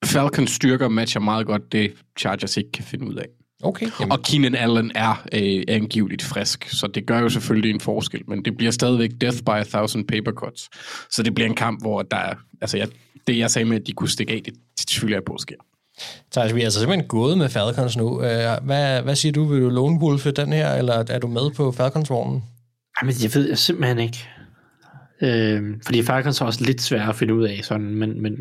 Falcons 0.05 0.51
styrker 0.51 0.89
matcher 0.89 1.21
meget 1.21 1.47
godt 1.47 1.73
det, 1.73 1.93
Chargers 2.19 2.57
ikke 2.57 2.73
kan 2.73 2.85
finde 2.85 3.07
ud 3.07 3.15
af. 3.15 3.27
Okay. 3.63 3.87
Jamen. 4.01 4.13
Og 4.13 4.23
Keenan 4.23 4.55
Allen 4.55 4.93
er 4.95 5.27
øh, 5.33 5.63
angiveligt 5.69 6.23
frisk, 6.23 6.69
så 6.69 6.87
det 6.87 7.07
gør 7.07 7.19
jo 7.19 7.29
selvfølgelig 7.29 7.71
en 7.71 7.81
forskel, 7.81 8.21
men 8.29 8.45
det 8.45 8.57
bliver 8.57 8.73
stadigvæk 8.73 9.11
death 9.21 9.39
by 9.39 9.51
a 9.51 9.63
thousand 9.63 10.05
paper 10.05 10.33
cuts. 10.33 10.69
Så 11.11 11.23
det 11.23 11.35
bliver 11.35 11.49
en 11.49 11.57
kamp, 11.57 11.83
hvor 11.83 12.03
der 12.03 12.17
er, 12.17 12.35
altså 12.61 12.77
jeg, 12.77 12.89
det 13.27 13.39
jeg 13.39 13.51
sagde 13.51 13.69
med, 13.69 13.81
at 13.81 13.87
de 13.87 13.93
kunne 13.93 14.09
stikke 14.09 14.33
af, 14.33 14.43
det, 14.45 14.55
det 14.79 14.87
tvivler 14.87 15.17
jeg 15.17 15.25
på 15.25 15.37
sker. 15.39 15.57
Så 16.33 16.55
vi 16.55 16.61
er 16.61 16.65
altså 16.65 16.81
simpelthen 16.81 17.09
gået 17.09 17.39
med 17.39 17.49
Falcons 17.49 17.97
nu. 17.97 18.23
Øh, 18.23 18.57
Hvad, 18.63 19.03
hvad 19.03 19.17
siger 19.17 19.33
du? 19.33 19.45
Vil 19.45 19.63
du 19.63 19.69
lone 19.69 20.01
wolfe 20.01 20.31
den 20.31 20.53
her, 20.53 20.75
eller 20.75 21.05
er 21.09 21.19
du 21.19 21.27
med 21.27 21.51
på 21.51 21.73
Falcons-vognen? 21.73 22.45
Jamen, 23.03 23.15
jeg 23.23 23.35
ved 23.35 23.49
jeg 23.49 23.59
simpelthen 23.59 23.99
ikke. 23.99 24.29
Øh, 25.23 25.75
fordi 25.85 26.03
Falcons 26.03 26.41
er 26.41 26.45
også 26.45 26.65
lidt 26.65 26.83
svære 26.83 27.09
at 27.09 27.17
finde 27.17 27.35
ud 27.35 27.45
af, 27.45 27.61
sådan, 27.63 27.95
men, 27.95 28.23
men 28.23 28.33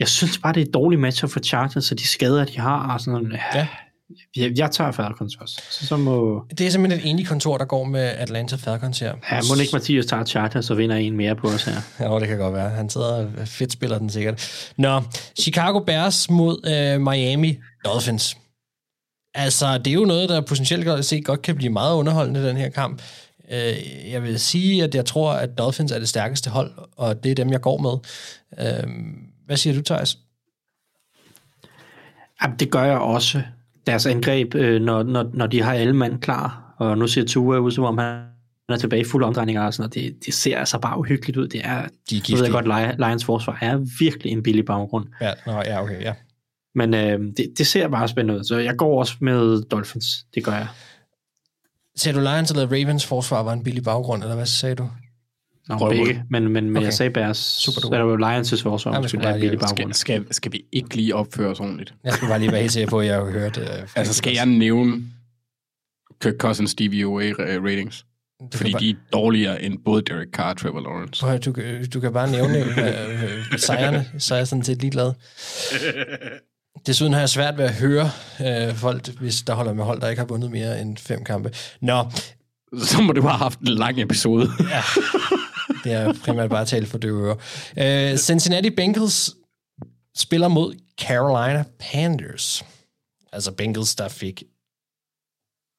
jeg 0.00 0.08
synes 0.08 0.38
bare, 0.38 0.52
det 0.52 0.62
er 0.62 0.66
et 0.66 0.74
dårligt 0.74 1.00
match 1.00 1.26
for 1.26 1.40
Chargers, 1.40 1.84
så 1.84 1.94
de 1.94 2.06
skader, 2.06 2.44
de 2.44 2.60
har, 2.60 2.92
og 2.92 3.00
sådan 3.00 3.22
noget. 3.22 3.40
Ja. 3.54 3.66
Jeg, 4.36 4.58
jeg 4.58 4.70
tager 4.70 4.92
Falcons 4.92 5.36
også. 5.40 5.62
Så, 5.70 5.86
så 5.86 5.96
må... 5.96 6.44
Det 6.58 6.66
er 6.66 6.70
simpelthen 6.70 7.00
et 7.00 7.10
enige 7.10 7.26
kontor, 7.26 7.58
der 7.58 7.64
går 7.64 7.84
med 7.84 8.00
Atlanta 8.00 8.56
Falcons 8.56 8.98
her. 8.98 9.14
Ja, 9.30 9.40
må 9.48 9.60
ikke 9.60 9.72
Mathias 9.72 10.06
tager 10.06 10.24
Chargers 10.24 10.70
og 10.70 10.78
vinder 10.78 10.96
en 10.96 11.16
mere 11.16 11.36
på 11.36 11.48
os 11.48 11.64
her. 11.64 11.74
Ja, 12.10 12.18
det 12.18 12.28
kan 12.28 12.38
godt 12.38 12.54
være. 12.54 12.70
Han 12.70 12.90
sidder 12.90 13.30
og 13.40 13.48
fedt 13.48 13.72
spiller 13.72 13.98
den 13.98 14.10
sikkert. 14.10 14.72
Nå, 14.76 15.02
Chicago 15.40 15.78
Bears 15.78 16.30
mod 16.30 16.66
øh, 16.66 17.00
Miami 17.00 17.58
Dolphins. 17.84 18.36
Altså, 19.34 19.78
det 19.78 19.86
er 19.86 19.94
jo 19.94 20.04
noget, 20.04 20.28
der 20.28 20.40
potentielt 20.40 21.04
set 21.04 21.24
godt 21.24 21.42
kan 21.42 21.56
blive 21.56 21.72
meget 21.72 21.94
underholdende, 21.94 22.48
den 22.48 22.56
her 22.56 22.68
kamp. 22.68 23.02
Øh, 23.50 24.10
jeg 24.10 24.22
vil 24.22 24.40
sige, 24.40 24.84
at 24.84 24.94
jeg 24.94 25.04
tror, 25.04 25.32
at 25.32 25.58
Dolphins 25.58 25.92
er 25.92 25.98
det 25.98 26.08
stærkeste 26.08 26.50
hold, 26.50 26.70
og 26.96 27.24
det 27.24 27.30
er 27.30 27.34
dem, 27.34 27.50
jeg 27.50 27.60
går 27.60 27.78
med. 27.78 27.98
Øh, 28.66 28.88
hvad 29.46 29.56
siger 29.56 29.74
du, 29.76 29.82
Thijs? 29.82 30.18
Jamen, 32.42 32.58
det 32.58 32.70
gør 32.70 32.82
jeg 32.82 32.98
også. 32.98 33.42
Deres 33.86 34.06
angreb, 34.06 34.54
øh, 34.54 34.82
når, 34.82 35.02
når, 35.02 35.30
når 35.34 35.46
de 35.46 35.62
har 35.62 35.72
alle 35.72 35.96
mand 35.96 36.20
klar, 36.20 36.74
og 36.78 36.98
nu 36.98 37.06
ser 37.06 37.24
Tua 37.24 37.58
ud, 37.58 37.70
som 37.70 37.84
om 37.84 37.98
han 37.98 38.26
er 38.68 38.76
tilbage 38.76 39.00
i 39.00 39.04
fuld 39.04 39.24
omdrejninger 39.24 39.62
og 39.62 39.74
sådan 39.74 39.90
noget. 39.96 40.14
Det, 40.14 40.26
det 40.26 40.34
ser 40.34 40.58
altså 40.58 40.78
bare 40.78 40.98
uhyggeligt 40.98 41.36
ud. 41.36 41.48
Det 41.48 41.60
er, 41.64 41.88
De 42.10 42.16
er 42.16 42.20
nu 42.30 42.36
ved 42.36 42.44
jeg 42.44 42.52
godt, 42.52 42.66
Li- 42.66 43.06
Lions 43.06 43.24
forsvar 43.24 43.58
er 43.60 43.76
virkelig 44.00 44.32
en 44.32 44.42
billig 44.42 44.64
baggrund. 44.64 45.06
Ja, 45.20 45.32
nå, 45.46 45.52
ja, 45.52 45.82
okay, 45.82 46.00
ja. 46.02 46.14
Men 46.74 46.94
øh, 46.94 47.20
det, 47.36 47.54
det 47.58 47.66
ser 47.66 47.88
bare 47.88 48.08
spændende 48.08 48.38
ud, 48.38 48.44
så 48.44 48.58
jeg 48.58 48.76
går 48.76 48.98
også 48.98 49.14
med 49.20 49.62
Dolphins. 49.62 50.06
Det 50.34 50.44
gør 50.44 50.52
jeg. 50.52 50.68
Ser 51.96 52.12
du 52.12 52.20
Lions 52.20 52.50
eller 52.50 52.66
Ravens 52.66 53.06
forsvar 53.06 53.42
var 53.42 53.52
en 53.52 53.64
billig 53.64 53.84
baggrund, 53.84 54.22
eller 54.22 54.34
hvad 54.36 54.46
sagde 54.46 54.74
du? 54.74 54.90
Nå, 55.68 55.74
Røvhul. 55.76 56.06
begge, 56.06 56.24
men, 56.30 56.48
men, 56.48 56.64
men 56.64 56.76
Okay. 56.76 56.84
jeg 56.84 56.92
sagde 56.94 57.10
Bears, 57.10 57.36
Super 57.38 57.96
er 57.96 58.00
jo 58.00 58.16
Lions' 58.16 58.62
forsvar, 58.62 59.00
ja, 59.00 59.08
skulle 59.08 59.22
bare 59.22 59.32
have 59.32 59.40
billig 59.40 59.58
baggrund. 59.58 59.92
Skal, 59.92 60.20
skal, 60.22 60.34
skal 60.34 60.52
vi 60.52 60.64
ikke 60.72 60.96
lige 60.96 61.14
opføre 61.14 61.48
os 61.50 61.60
ordentligt? 61.60 61.94
Jeg 62.04 62.12
skulle 62.12 62.30
bare 62.30 62.38
lige 62.38 62.52
være 62.52 62.60
helt 62.60 62.72
sikker 62.72 62.90
på, 62.90 63.00
at 63.00 63.06
jeg 63.06 63.14
har 63.14 63.24
hørt... 63.30 63.58
Øh, 63.58 63.66
Altså 63.96 64.14
skal 64.14 64.32
jeg 64.34 64.46
nævne 64.46 65.02
Kirk 66.22 66.34
Cousins 66.38 66.74
DVOA 66.74 67.24
øh, 67.38 67.62
ratings? 67.64 68.04
Du 68.52 68.56
Fordi 68.56 68.70
kan 68.70 68.80
de 68.80 68.90
er 68.90 68.94
dårligere 69.12 69.62
end 69.62 69.78
både 69.84 70.02
Derek 70.02 70.28
Carr 70.32 70.50
og 70.50 70.56
Trevor 70.56 70.80
Lawrence. 70.80 71.20
Prøv, 71.20 71.38
du, 71.38 71.52
kan- 71.52 71.86
du 71.90 72.00
kan 72.00 72.12
bare 72.12 72.30
nævne 72.30 72.58
øh, 72.58 73.24
øh, 73.52 73.58
sejrene, 73.58 74.06
så 74.18 74.34
er 74.34 74.38
jeg 74.38 74.48
sådan 74.48 74.64
set 74.64 74.80
ligeglad. 74.80 75.12
Desuden 76.86 77.12
har 77.12 77.20
jeg 77.20 77.28
svært 77.28 77.58
ved 77.58 77.64
at 77.64 77.74
høre 77.74 78.10
øh, 78.40 78.74
folk, 78.74 79.08
hvis 79.08 79.42
der 79.42 79.54
holder 79.54 79.72
med 79.72 79.84
hold, 79.84 80.00
der 80.00 80.08
ikke 80.08 80.20
har 80.20 80.26
vundet 80.26 80.50
mere 80.50 80.80
end 80.80 80.96
fem 80.96 81.24
kampe. 81.24 81.50
Nå, 81.80 82.04
Så 82.90 83.02
må 83.02 83.12
du 83.12 83.22
bare 83.22 83.30
have 83.30 83.42
haft 83.42 83.60
en 83.60 83.68
lang 83.68 84.00
episode. 84.00 84.50
ja, 84.74 84.82
det 85.84 85.92
er 85.92 86.12
primært 86.24 86.50
bare 86.50 86.66
talt 86.66 86.88
for 86.88 86.98
døve 86.98 87.26
ører. 87.26 88.12
Uh, 88.12 88.18
Cincinnati 88.18 88.70
Bengals 88.70 89.30
spiller 90.16 90.48
mod 90.48 90.74
Carolina 91.00 91.64
Panthers. 91.78 92.64
Altså 93.32 93.52
Bengals, 93.52 93.94
der 93.94 94.08
fik 94.08 94.42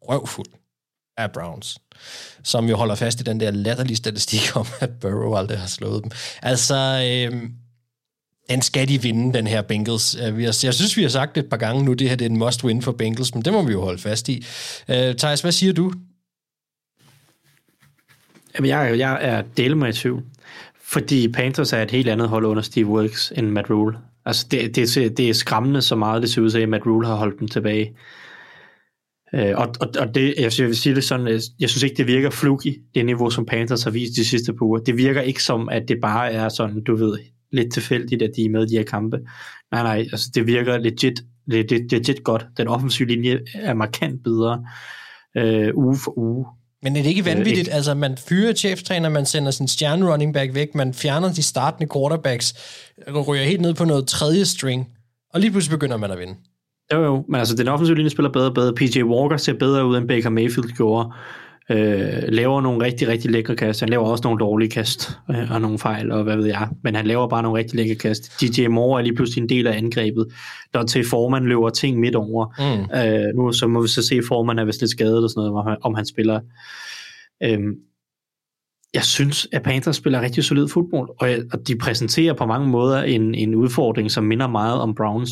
røvfuld 0.01 0.47
af 1.17 1.31
Browns, 1.31 1.77
som 2.43 2.69
jo 2.69 2.75
holder 2.75 2.95
fast 2.95 3.19
i 3.19 3.23
den 3.23 3.39
der 3.39 3.51
latterlige 3.51 3.97
statistik 3.97 4.55
om, 4.55 4.67
at 4.79 4.99
Burrow 4.99 5.35
aldrig 5.35 5.59
har 5.59 5.67
slået 5.67 6.03
dem. 6.03 6.11
Altså, 6.41 6.75
øh, 6.75 7.49
den 8.49 8.61
skal 8.61 8.87
de 8.87 9.01
vinde, 9.01 9.33
den 9.33 9.47
her 9.47 9.61
Bengals. 9.61 10.15
Øh, 10.15 10.37
vi 10.37 10.43
har, 10.43 10.59
jeg 10.63 10.73
synes, 10.73 10.97
vi 10.97 11.01
har 11.01 11.09
sagt 11.09 11.35
det 11.35 11.43
et 11.43 11.49
par 11.49 11.57
gange 11.57 11.83
nu, 11.83 11.93
det 11.93 12.09
her 12.09 12.15
det 12.15 12.25
er 12.25 12.29
en 12.29 12.43
must-win 12.43 12.81
for 12.81 12.91
Bengals, 12.91 13.33
men 13.33 13.45
det 13.45 13.53
må 13.53 13.61
vi 13.61 13.71
jo 13.71 13.81
holde 13.81 13.99
fast 13.99 14.29
i. 14.29 14.45
Øh, 14.87 15.15
Thijs, 15.15 15.41
hvad 15.41 15.51
siger 15.51 15.73
du? 15.73 15.93
Jamen, 18.57 18.69
jeg, 18.69 18.99
jeg 18.99 19.17
er 19.21 19.43
dele 19.57 19.75
med 19.75 19.89
i 19.89 19.93
tvivl. 19.93 20.23
Fordi 20.81 21.27
Panthers 21.27 21.73
er 21.73 21.81
et 21.81 21.91
helt 21.91 22.09
andet 22.09 22.29
hold 22.29 22.45
under 22.45 22.61
Steve 22.61 22.87
Wilkes 22.87 23.33
end 23.37 23.47
Matt 23.47 23.69
Rule. 23.69 23.97
Altså, 24.25 24.47
det, 24.51 24.75
det, 24.75 25.17
det 25.17 25.29
er 25.29 25.33
skræmmende 25.33 25.81
så 25.81 25.95
meget, 25.95 26.21
det 26.21 26.29
ser 26.29 26.41
ud 26.41 26.49
til, 26.49 26.59
at 26.59 26.69
Matt 26.69 26.85
Rule 26.85 27.07
har 27.07 27.15
holdt 27.15 27.39
dem 27.39 27.47
tilbage. 27.47 27.95
Øh, 29.35 29.53
og, 29.57 29.67
og, 29.81 29.87
og 29.99 30.15
det, 30.15 30.33
jeg 30.37 30.67
vil 30.67 30.77
sige 30.77 30.95
det 30.95 31.03
sådan, 31.03 31.27
øh, 31.27 31.41
jeg 31.59 31.69
synes 31.69 31.83
ikke, 31.83 31.95
det 31.95 32.07
virker 32.07 32.29
fluky, 32.29 32.81
det 32.95 33.05
niveau, 33.05 33.29
som 33.29 33.45
Panthers 33.45 33.83
har 33.83 33.91
vist 33.91 34.15
de 34.15 34.25
sidste 34.25 34.53
par 34.53 34.65
uger. 34.65 34.79
Det 34.79 34.97
virker 34.97 35.21
ikke 35.21 35.43
som, 35.43 35.69
at 35.69 35.83
det 35.87 35.97
bare 36.01 36.31
er 36.31 36.49
sådan, 36.49 36.83
du 36.83 36.95
ved, 36.95 37.17
lidt 37.51 37.73
tilfældigt, 37.73 38.21
at 38.21 38.31
de 38.35 38.45
er 38.45 38.49
med 38.49 38.63
i 38.63 38.67
de 38.69 38.77
her 38.77 38.83
kampe. 38.83 39.17
Nej, 39.71 39.83
nej, 39.83 40.07
altså 40.11 40.31
det 40.35 40.47
virker 40.47 40.77
legit, 40.77 41.21
legit, 41.47 41.91
legit 41.91 42.23
godt. 42.23 42.45
Den 42.57 42.67
offensive 42.67 43.07
linje 43.07 43.39
er 43.53 43.73
markant 43.73 44.23
bedre 44.23 44.65
øh, 45.37 45.71
uge 45.75 45.97
for 46.03 46.17
uge. 46.17 46.45
Men 46.83 46.95
er 46.95 47.01
det 47.01 47.09
ikke 47.09 47.25
vanvittigt? 47.25 47.57
ikke. 47.57 47.73
Altså, 47.73 47.93
man 47.93 48.17
fyrer 48.17 48.53
cheftræner, 48.53 49.09
man 49.09 49.25
sender 49.25 49.51
sin 49.51 49.67
stjerne 49.67 50.11
running 50.11 50.33
back 50.33 50.53
væk, 50.53 50.75
man 50.75 50.93
fjerner 50.93 51.33
de 51.33 51.43
startende 51.43 51.89
quarterbacks, 51.93 52.53
ryger 53.27 53.43
helt 53.43 53.61
ned 53.61 53.73
på 53.73 53.85
noget 53.85 54.07
tredje 54.07 54.45
string, 54.45 54.87
og 55.33 55.39
lige 55.39 55.51
pludselig 55.51 55.79
begynder 55.79 55.97
man 55.97 56.11
at 56.11 56.19
vinde. 56.19 56.35
Jo, 56.93 57.03
jo, 57.03 57.25
men 57.29 57.39
altså 57.39 57.55
den 57.55 57.67
offensive 57.67 57.95
linje 57.95 58.09
spiller 58.09 58.31
bedre 58.31 58.45
og 58.47 58.53
bedre. 58.53 58.73
PJ 58.73 59.03
Walker 59.03 59.37
ser 59.37 59.53
bedre 59.53 59.85
ud, 59.85 59.97
end 59.97 60.07
Baker 60.07 60.29
Mayfield 60.29 60.75
gjorde. 60.75 61.11
Øh, 61.71 62.23
laver 62.27 62.61
nogle 62.61 62.85
rigtig, 62.85 63.07
rigtig 63.07 63.31
lækre 63.31 63.55
kast. 63.55 63.79
Han 63.79 63.89
laver 63.89 64.05
også 64.05 64.23
nogle 64.23 64.39
dårlige 64.39 64.69
kast 64.69 65.17
øh, 65.29 65.51
og 65.51 65.61
nogle 65.61 65.79
fejl, 65.79 66.11
og 66.11 66.23
hvad 66.23 66.35
ved 66.35 66.45
jeg. 66.45 66.69
Men 66.83 66.95
han 66.95 67.07
laver 67.07 67.27
bare 67.27 67.43
nogle 67.43 67.59
rigtig 67.59 67.75
lækre 67.75 67.95
kast. 67.95 68.41
DJ 68.41 68.67
Moore 68.67 68.99
er 68.99 69.03
lige 69.03 69.15
pludselig 69.15 69.41
en 69.41 69.49
del 69.49 69.67
af 69.67 69.77
angrebet. 69.77 70.27
Der 70.73 70.85
til 70.85 71.05
Forman 71.09 71.45
løber 71.45 71.69
ting 71.69 71.99
midt 71.99 72.15
over. 72.15 72.45
Mm. 72.59 72.99
Øh, 72.99 73.35
nu 73.35 73.51
så 73.51 73.67
må 73.67 73.81
vi 73.81 73.87
så 73.87 74.07
se, 74.07 74.21
Forman 74.27 74.59
er 74.59 74.65
vist 74.65 74.81
lidt 74.81 74.91
skadet 74.91 75.23
og 75.23 75.29
sådan 75.29 75.39
noget, 75.39 75.59
om 75.59 75.67
han, 75.67 75.77
om 75.81 75.95
han 75.95 76.05
spiller. 76.05 76.39
Øh, 77.43 77.59
jeg 78.93 79.03
synes, 79.03 79.47
at 79.51 79.63
Panthers 79.63 79.95
spiller 79.95 80.21
rigtig 80.21 80.43
solid 80.43 80.67
fodbold, 80.67 81.09
og, 81.19 81.29
og 81.53 81.67
de 81.67 81.77
præsenterer 81.77 82.33
på 82.33 82.45
mange 82.45 82.67
måder 82.67 83.03
en, 83.03 83.35
en 83.35 83.55
udfordring, 83.55 84.11
som 84.11 84.23
minder 84.23 84.47
meget 84.47 84.81
om 84.81 84.95
Browns. 84.95 85.31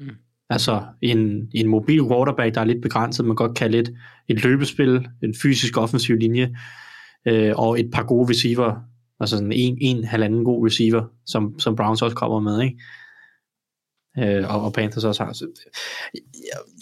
Mm. 0.00 0.08
Altså 0.50 0.82
en, 1.02 1.48
en 1.54 1.68
mobil 1.68 2.00
quarterback, 2.10 2.54
der 2.54 2.60
er 2.60 2.64
lidt 2.64 2.82
begrænset, 2.82 3.24
man 3.26 3.36
godt 3.36 3.56
kan 3.56 3.70
lidt 3.70 3.90
et 4.28 4.44
løbespil, 4.44 5.08
en 5.22 5.34
fysisk 5.42 5.76
offensiv 5.78 6.16
linje, 6.16 6.56
øh, 7.28 7.52
og 7.56 7.80
et 7.80 7.90
par 7.92 8.02
gode 8.02 8.30
receiver, 8.30 8.76
altså 9.20 9.36
sådan 9.36 9.52
en, 9.52 9.78
en 9.80 10.04
halvanden 10.04 10.44
god 10.44 10.66
receiver, 10.66 11.04
som, 11.26 11.58
som 11.58 11.76
Browns 11.76 12.02
også 12.02 12.16
kommer 12.16 12.40
med, 12.40 12.62
ikke? 12.62 12.76
Øh, 14.18 14.54
og, 14.54 14.62
og 14.62 14.72
Panthers 14.72 15.04
også 15.04 15.24
har. 15.24 15.32
Så, 15.32 15.46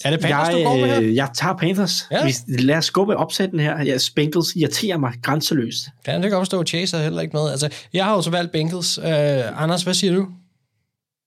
Er 0.05 0.11
det 0.11 0.21
Panthers, 0.21 0.49
jeg, 0.49 0.59
du 0.59 0.65
går 0.65 0.77
med 0.77 0.87
her? 0.87 1.01
øh, 1.01 1.15
jeg 1.15 1.31
tager 1.35 1.57
Panthers. 1.57 2.07
Ja. 2.11 2.27
Ja. 2.27 2.33
Lad 2.49 2.77
os 2.77 2.85
skubbe 2.85 3.17
opsætten 3.17 3.61
her. 3.61 3.83
Ja, 3.85 3.99
Bengals 4.17 4.57
irriterer 4.57 4.99
mig 4.99 5.13
grænseløst. 5.23 5.87
Ja, 6.07 6.15
det 6.15 6.23
kan 6.23 6.31
godt 6.31 6.41
forstå, 6.41 6.65
Chase 6.65 6.97
er 6.97 7.03
heller 7.03 7.21
ikke 7.21 7.37
med. 7.37 7.51
Altså, 7.51 7.69
jeg 7.93 8.05
har 8.05 8.15
jo 8.15 8.23
så 8.23 8.31
valgt 8.31 8.53
Bengals. 8.53 8.99
Uh, 8.99 9.63
Anders, 9.63 9.83
hvad 9.83 9.95
siger 9.95 10.15
du? 10.15 10.27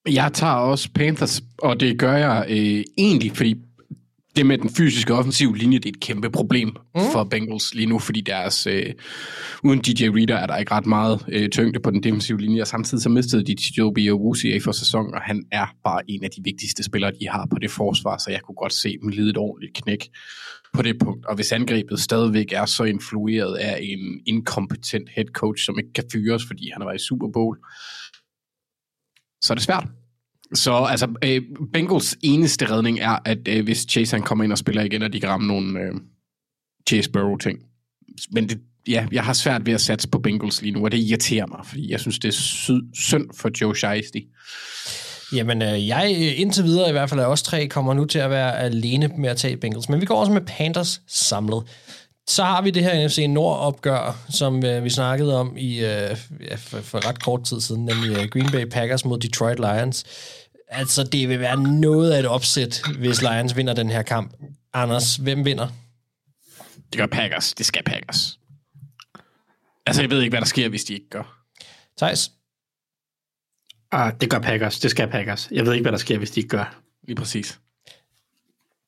Jeg 0.08 0.34
tager 0.34 0.54
også 0.54 0.90
Panthers, 0.96 1.42
og 1.58 1.80
det 1.80 2.00
gør 2.00 2.16
jeg 2.16 2.46
øh, 2.50 2.84
egentlig, 2.98 3.32
fordi 3.36 3.56
det 4.36 4.46
med 4.46 4.58
den 4.58 4.70
fysiske 4.70 5.14
offensive 5.14 5.58
linje, 5.58 5.78
det 5.78 5.86
er 5.86 5.90
et 5.90 6.00
kæmpe 6.00 6.30
problem 6.30 6.68
mm. 6.68 7.02
for 7.12 7.24
Bengals 7.24 7.74
lige 7.74 7.86
nu, 7.86 8.00
fordi 8.00 8.22
deres, 8.22 8.68
øh, 8.68 8.94
uden 9.64 9.80
DJ 9.80 10.08
Reader 10.08 10.36
er 10.36 10.48
der 10.48 10.58
ikke 10.58 10.72
ret 10.72 10.86
meget 10.86 11.26
øh, 11.28 11.50
tyngde 11.50 11.80
på 11.80 11.92
den 11.92 12.04
defensive 12.04 12.42
linje, 12.42 12.62
og 12.62 12.68
samtidig 12.68 13.02
så 13.02 13.10
mistede 13.10 13.44
de 13.44 13.56
Joby 13.78 14.12
og 14.12 14.22
Wusi 14.22 14.60
for 14.60 14.72
sæson, 14.72 15.14
og 15.14 15.22
han 15.22 15.44
er 15.52 15.66
bare 15.84 16.02
en 16.08 16.24
af 16.24 16.30
de 16.30 16.42
vigtigste 16.44 16.84
spillere, 16.84 17.12
de 17.12 17.30
har 17.30 17.48
på 17.52 17.60
det 17.60 17.72
forsvar, 17.72 18.18
så 18.18 18.32
jeg 18.32 18.40
kunne 18.42 18.56
godt 18.56 18.74
se 18.74 18.98
dem 19.02 19.10
lide 19.10 19.30
et 19.30 19.38
ordentligt 19.38 19.76
knæk 19.76 20.10
på 20.74 20.82
det 20.82 21.00
punkt. 21.00 21.26
Og 21.26 21.36
hvis 21.36 21.52
angrebet 21.52 22.00
stadigvæk 22.00 22.52
er 22.52 22.66
så 22.66 22.84
influeret 22.84 23.56
af 23.56 23.80
en 23.82 24.22
inkompetent 24.26 25.10
head 25.16 25.26
coach, 25.26 25.66
som 25.66 25.80
ikke 25.80 25.94
kan 25.94 26.04
fyres, 26.12 26.44
fordi 26.48 26.70
han 26.74 26.82
har 26.82 26.90
været 26.90 27.02
i 27.02 27.06
Super 27.06 27.28
Bowl, 27.34 27.58
så 29.42 29.54
er 29.54 29.56
det 29.56 29.64
svært. 29.64 29.88
Så 30.54 30.74
altså, 30.74 31.08
øh, 31.24 31.42
Bengals 31.74 32.18
eneste 32.22 32.72
redning 32.72 33.00
er, 33.00 33.20
at 33.26 33.48
øh, 33.48 33.64
hvis 33.64 33.86
Chase 33.90 34.16
han 34.16 34.24
kommer 34.24 34.44
ind 34.44 34.52
og 34.52 34.58
spiller 34.58 34.84
igen, 34.84 35.02
og 35.02 35.14
de 35.14 35.20
kan 35.20 35.30
ramme 35.30 35.48
nogle 35.48 35.80
øh, 35.80 35.94
Chase 36.90 37.12
Burrow-ting. 37.12 37.60
Men 38.32 38.50
det, 38.50 38.60
ja, 38.88 39.08
jeg 39.12 39.24
har 39.24 39.34
svært 39.34 39.66
ved 39.66 39.74
at 39.74 39.82
satse 39.82 40.10
på 40.10 40.20
Bengals 40.20 40.62
lige 40.62 40.72
nu, 40.72 40.84
og 40.86 40.92
det 40.92 40.98
irriterer 40.98 41.46
mig, 41.48 41.60
fordi 41.64 41.92
jeg 41.92 42.00
synes, 42.00 42.20
det 42.20 42.28
er 42.28 42.32
sy- 42.32 43.00
synd 43.00 43.26
for 43.36 43.50
Joe 43.62 43.76
Shiesty. 43.76 44.18
Jamen, 45.34 45.62
øh, 45.62 45.88
jeg 45.88 46.16
øh, 46.20 46.40
indtil 46.40 46.64
videre 46.64 46.90
i 46.90 46.92
hvert 46.92 47.10
fald 47.10 47.20
af 47.20 47.26
os 47.26 47.44
tre 47.44 47.68
kommer 47.68 47.94
nu 47.94 48.06
til 48.06 48.20
at 48.20 48.30
være 48.30 48.60
alene 48.60 49.10
med 49.18 49.30
at 49.30 49.38
tage 49.38 49.58
Bengals. 49.58 49.90
Men 49.90 50.02
vi 50.02 50.06
går 50.06 50.20
også 50.20 50.32
med 50.32 50.42
Panthers 50.42 51.02
samlet. 51.08 51.64
Så 52.30 52.44
har 52.44 52.62
vi 52.62 52.70
det 52.70 52.84
her 52.84 53.08
NFC 53.08 53.26
Nord-opgør, 53.30 54.26
som 54.30 54.66
øh, 54.66 54.84
vi 54.84 54.90
snakkede 54.90 55.40
om 55.40 55.58
i 55.58 55.76
øh, 55.76 56.18
ja, 56.42 56.56
for, 56.56 56.82
for 56.82 57.08
ret 57.08 57.24
kort 57.24 57.44
tid 57.44 57.62
siden, 57.62 57.86
nemlig 57.86 58.18
øh, 58.18 58.30
Green 58.30 58.52
Bay 58.52 58.66
Packers 58.66 59.06
mod 59.06 59.20
Detroit 59.20 59.60
Lions. 59.60 60.04
Altså, 60.68 61.04
det 61.04 61.30
vil 61.30 61.40
være 61.40 61.58
noget 61.64 62.12
af 62.12 62.20
et 62.20 62.26
opsæt, 62.26 62.82
hvis 63.00 63.22
Lions 63.22 63.56
vinder 63.56 63.74
den 63.74 63.90
her 63.90 64.02
kamp. 64.02 64.34
Anders, 64.74 65.16
hvem 65.16 65.46
vinder? 65.46 65.68
Det 66.92 66.98
gør 66.98 67.06
Packers. 67.06 67.54
Det 67.54 67.66
skal 67.66 67.84
Packers. 67.84 68.40
Altså, 69.86 70.02
jeg 70.02 70.10
ved 70.10 70.22
ikke, 70.22 70.32
hvad 70.32 70.42
der 70.42 70.48
sker, 70.48 70.70
hvis 70.70 70.84
de 70.84 70.94
ikke 70.94 71.10
gør. 71.10 71.44
Thijs? 71.98 72.32
Ah, 73.92 74.14
det 74.22 74.30
gør 74.30 74.40
Packers. 74.40 74.80
Det 74.80 74.92
skal 74.92 75.08
Packers. 75.08 75.48
Jeg 75.52 75.66
ved 75.66 75.74
ikke, 75.74 75.84
hvad 75.84 75.92
der 75.92 75.98
sker, 75.98 76.18
hvis 76.18 76.32
de 76.32 76.40
ikke 76.40 76.50
gør. 76.50 76.82
Lige 77.08 77.16
præcis. 77.16 77.60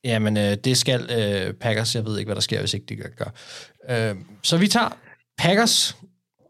Jamen, 0.03 0.37
øh, 0.37 0.57
det 0.63 0.77
skal 0.77 1.09
øh, 1.11 1.53
Packers. 1.53 1.95
Jeg 1.95 2.05
ved 2.05 2.17
ikke, 2.17 2.27
hvad 2.27 2.35
der 2.35 2.41
sker, 2.41 2.59
hvis 2.59 2.73
ikke 2.73 2.85
de 2.85 2.95
gør. 2.95 3.09
gør. 3.17 3.31
Øh, 3.89 4.15
så 4.43 4.57
vi 4.57 4.67
tager 4.67 4.97
Packers, 5.37 5.95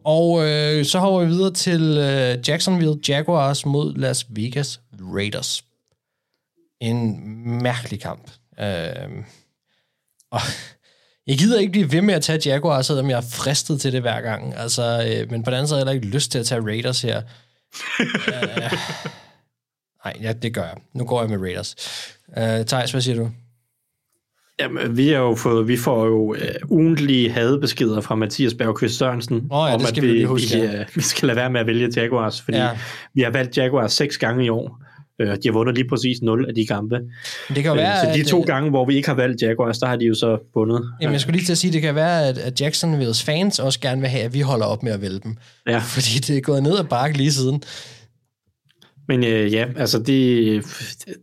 og 0.05 0.49
øh, 0.49 0.85
så 0.85 0.99
hopper 0.99 1.19
vi 1.19 1.25
videre 1.25 1.53
til 1.53 1.81
øh, 1.81 2.49
Jacksonville 2.49 2.95
Jaguars 3.07 3.65
mod 3.65 3.95
Las 3.95 4.25
Vegas 4.29 4.79
Raiders. 5.01 5.63
En 6.79 7.17
mærkelig 7.63 8.01
kamp. 8.01 8.31
Øh, 8.59 9.23
og 10.31 10.41
jeg 11.27 11.37
gider 11.37 11.59
ikke 11.59 11.71
blive 11.71 11.91
ved 11.91 12.01
med 12.01 12.13
at 12.13 12.23
tage 12.23 12.49
Jaguars, 12.49 12.85
selvom 12.85 13.09
jeg 13.09 13.17
er 13.17 13.29
fristet 13.31 13.81
til 13.81 13.93
det 13.93 14.01
hver 14.01 14.21
gang. 14.21 14.55
Altså, 14.55 14.83
øh, 15.07 15.31
men 15.31 15.43
på 15.43 15.51
den 15.51 15.57
anden 15.57 15.67
side 15.67 15.75
har 15.75 15.85
jeg 15.85 15.91
heller 15.91 16.03
ikke 16.03 16.15
lyst 16.15 16.31
til 16.31 16.39
at 16.39 16.45
tage 16.45 16.61
Raiders 16.61 17.01
her. 17.01 17.21
øh, 17.99 18.71
nej, 20.05 20.17
ja, 20.21 20.33
det 20.33 20.53
gør 20.53 20.63
jeg. 20.63 20.77
Nu 20.93 21.05
går 21.05 21.21
jeg 21.21 21.29
med 21.29 21.37
Raiders. 21.37 21.75
Øh, 22.37 22.65
Thijs, 22.65 22.91
hvad 22.91 23.01
siger 23.01 23.15
du? 23.15 23.31
Jamen, 24.61 24.97
vi, 24.97 25.07
har 25.07 25.17
jo 25.17 25.35
fået, 25.35 25.67
vi 25.67 25.77
får 25.77 26.05
jo 26.05 26.33
øh, 26.35 26.41
ugentlige 26.69 27.31
hadebeskeder 27.31 28.01
fra 28.01 28.15
Mathias 28.15 28.53
Bergqvist 28.53 28.97
Sørensen, 28.97 29.35
Åh 29.51 29.69
ja, 29.69 29.77
vi 29.77 29.83
at 29.88 29.95
vi, 30.01 30.07
lige 30.07 30.25
huske, 30.25 30.55
vi, 30.57 30.61
ja. 30.63 30.79
øh, 30.79 30.85
vi 30.95 31.01
skal 31.01 31.27
lade 31.27 31.35
være 31.35 31.49
med 31.49 31.59
at 31.59 31.67
vælge 31.67 31.89
Jaguars, 31.95 32.41
fordi 32.41 32.57
Ja. 32.57 32.69
vi 33.13 33.21
har 33.21 33.31
valgt 33.31 33.57
Jaguars 33.57 33.93
seks 33.93 34.17
gange 34.17 34.45
i 34.45 34.49
år. 34.49 34.81
Øh, 35.21 35.27
de 35.27 35.39
har 35.45 35.51
vundet 35.51 35.75
lige 35.75 35.88
præcis 35.89 36.21
0 36.21 36.45
af 36.47 36.55
de 36.55 36.67
kampe. 36.67 36.95
Det 37.47 37.55
kan 37.55 37.65
jo 37.65 37.71
Øh, 37.71 37.77
være, 37.77 37.99
så 38.05 38.11
de 38.15 38.19
at, 38.19 38.27
to 38.27 38.39
øh, 38.39 38.45
gange, 38.47 38.69
hvor 38.69 38.85
vi 38.85 38.95
ikke 38.95 39.07
har 39.07 39.15
valgt 39.15 39.41
Jaguars, 39.41 39.77
der 39.77 39.88
har 39.88 39.95
de 39.95 40.05
jo 40.05 40.13
så 40.15 40.38
bundet. 40.53 40.89
Jamen, 41.01 41.13
jeg 41.13 41.21
skulle 41.21 41.38
lige 41.38 41.45
til 41.45 41.51
at 41.51 41.57
sige, 41.57 41.69
at 41.69 41.73
det 41.73 41.81
kan 41.81 41.95
være, 41.95 42.27
at, 42.27 42.38
at 42.38 42.61
Jacksonville's 42.61 43.25
fans 43.25 43.59
også 43.59 43.79
gerne 43.79 44.01
vil 44.01 44.09
have, 44.09 44.23
at 44.23 44.33
vi 44.33 44.39
holder 44.41 44.65
op 44.65 44.83
med 44.83 44.91
at 44.91 45.01
vælge 45.01 45.19
dem. 45.23 45.38
Ja. 45.67 45.77
Fordi 45.77 46.19
det 46.27 46.38
er 46.38 46.41
gået 46.41 46.63
ned 46.63 46.77
ad 46.79 46.83
bakke 46.83 47.17
lige 47.17 47.31
siden. 47.31 47.63
Men 49.07 49.23
øh, 49.23 49.53
ja, 49.53 49.65
altså 49.77 49.99
det, 49.99 50.63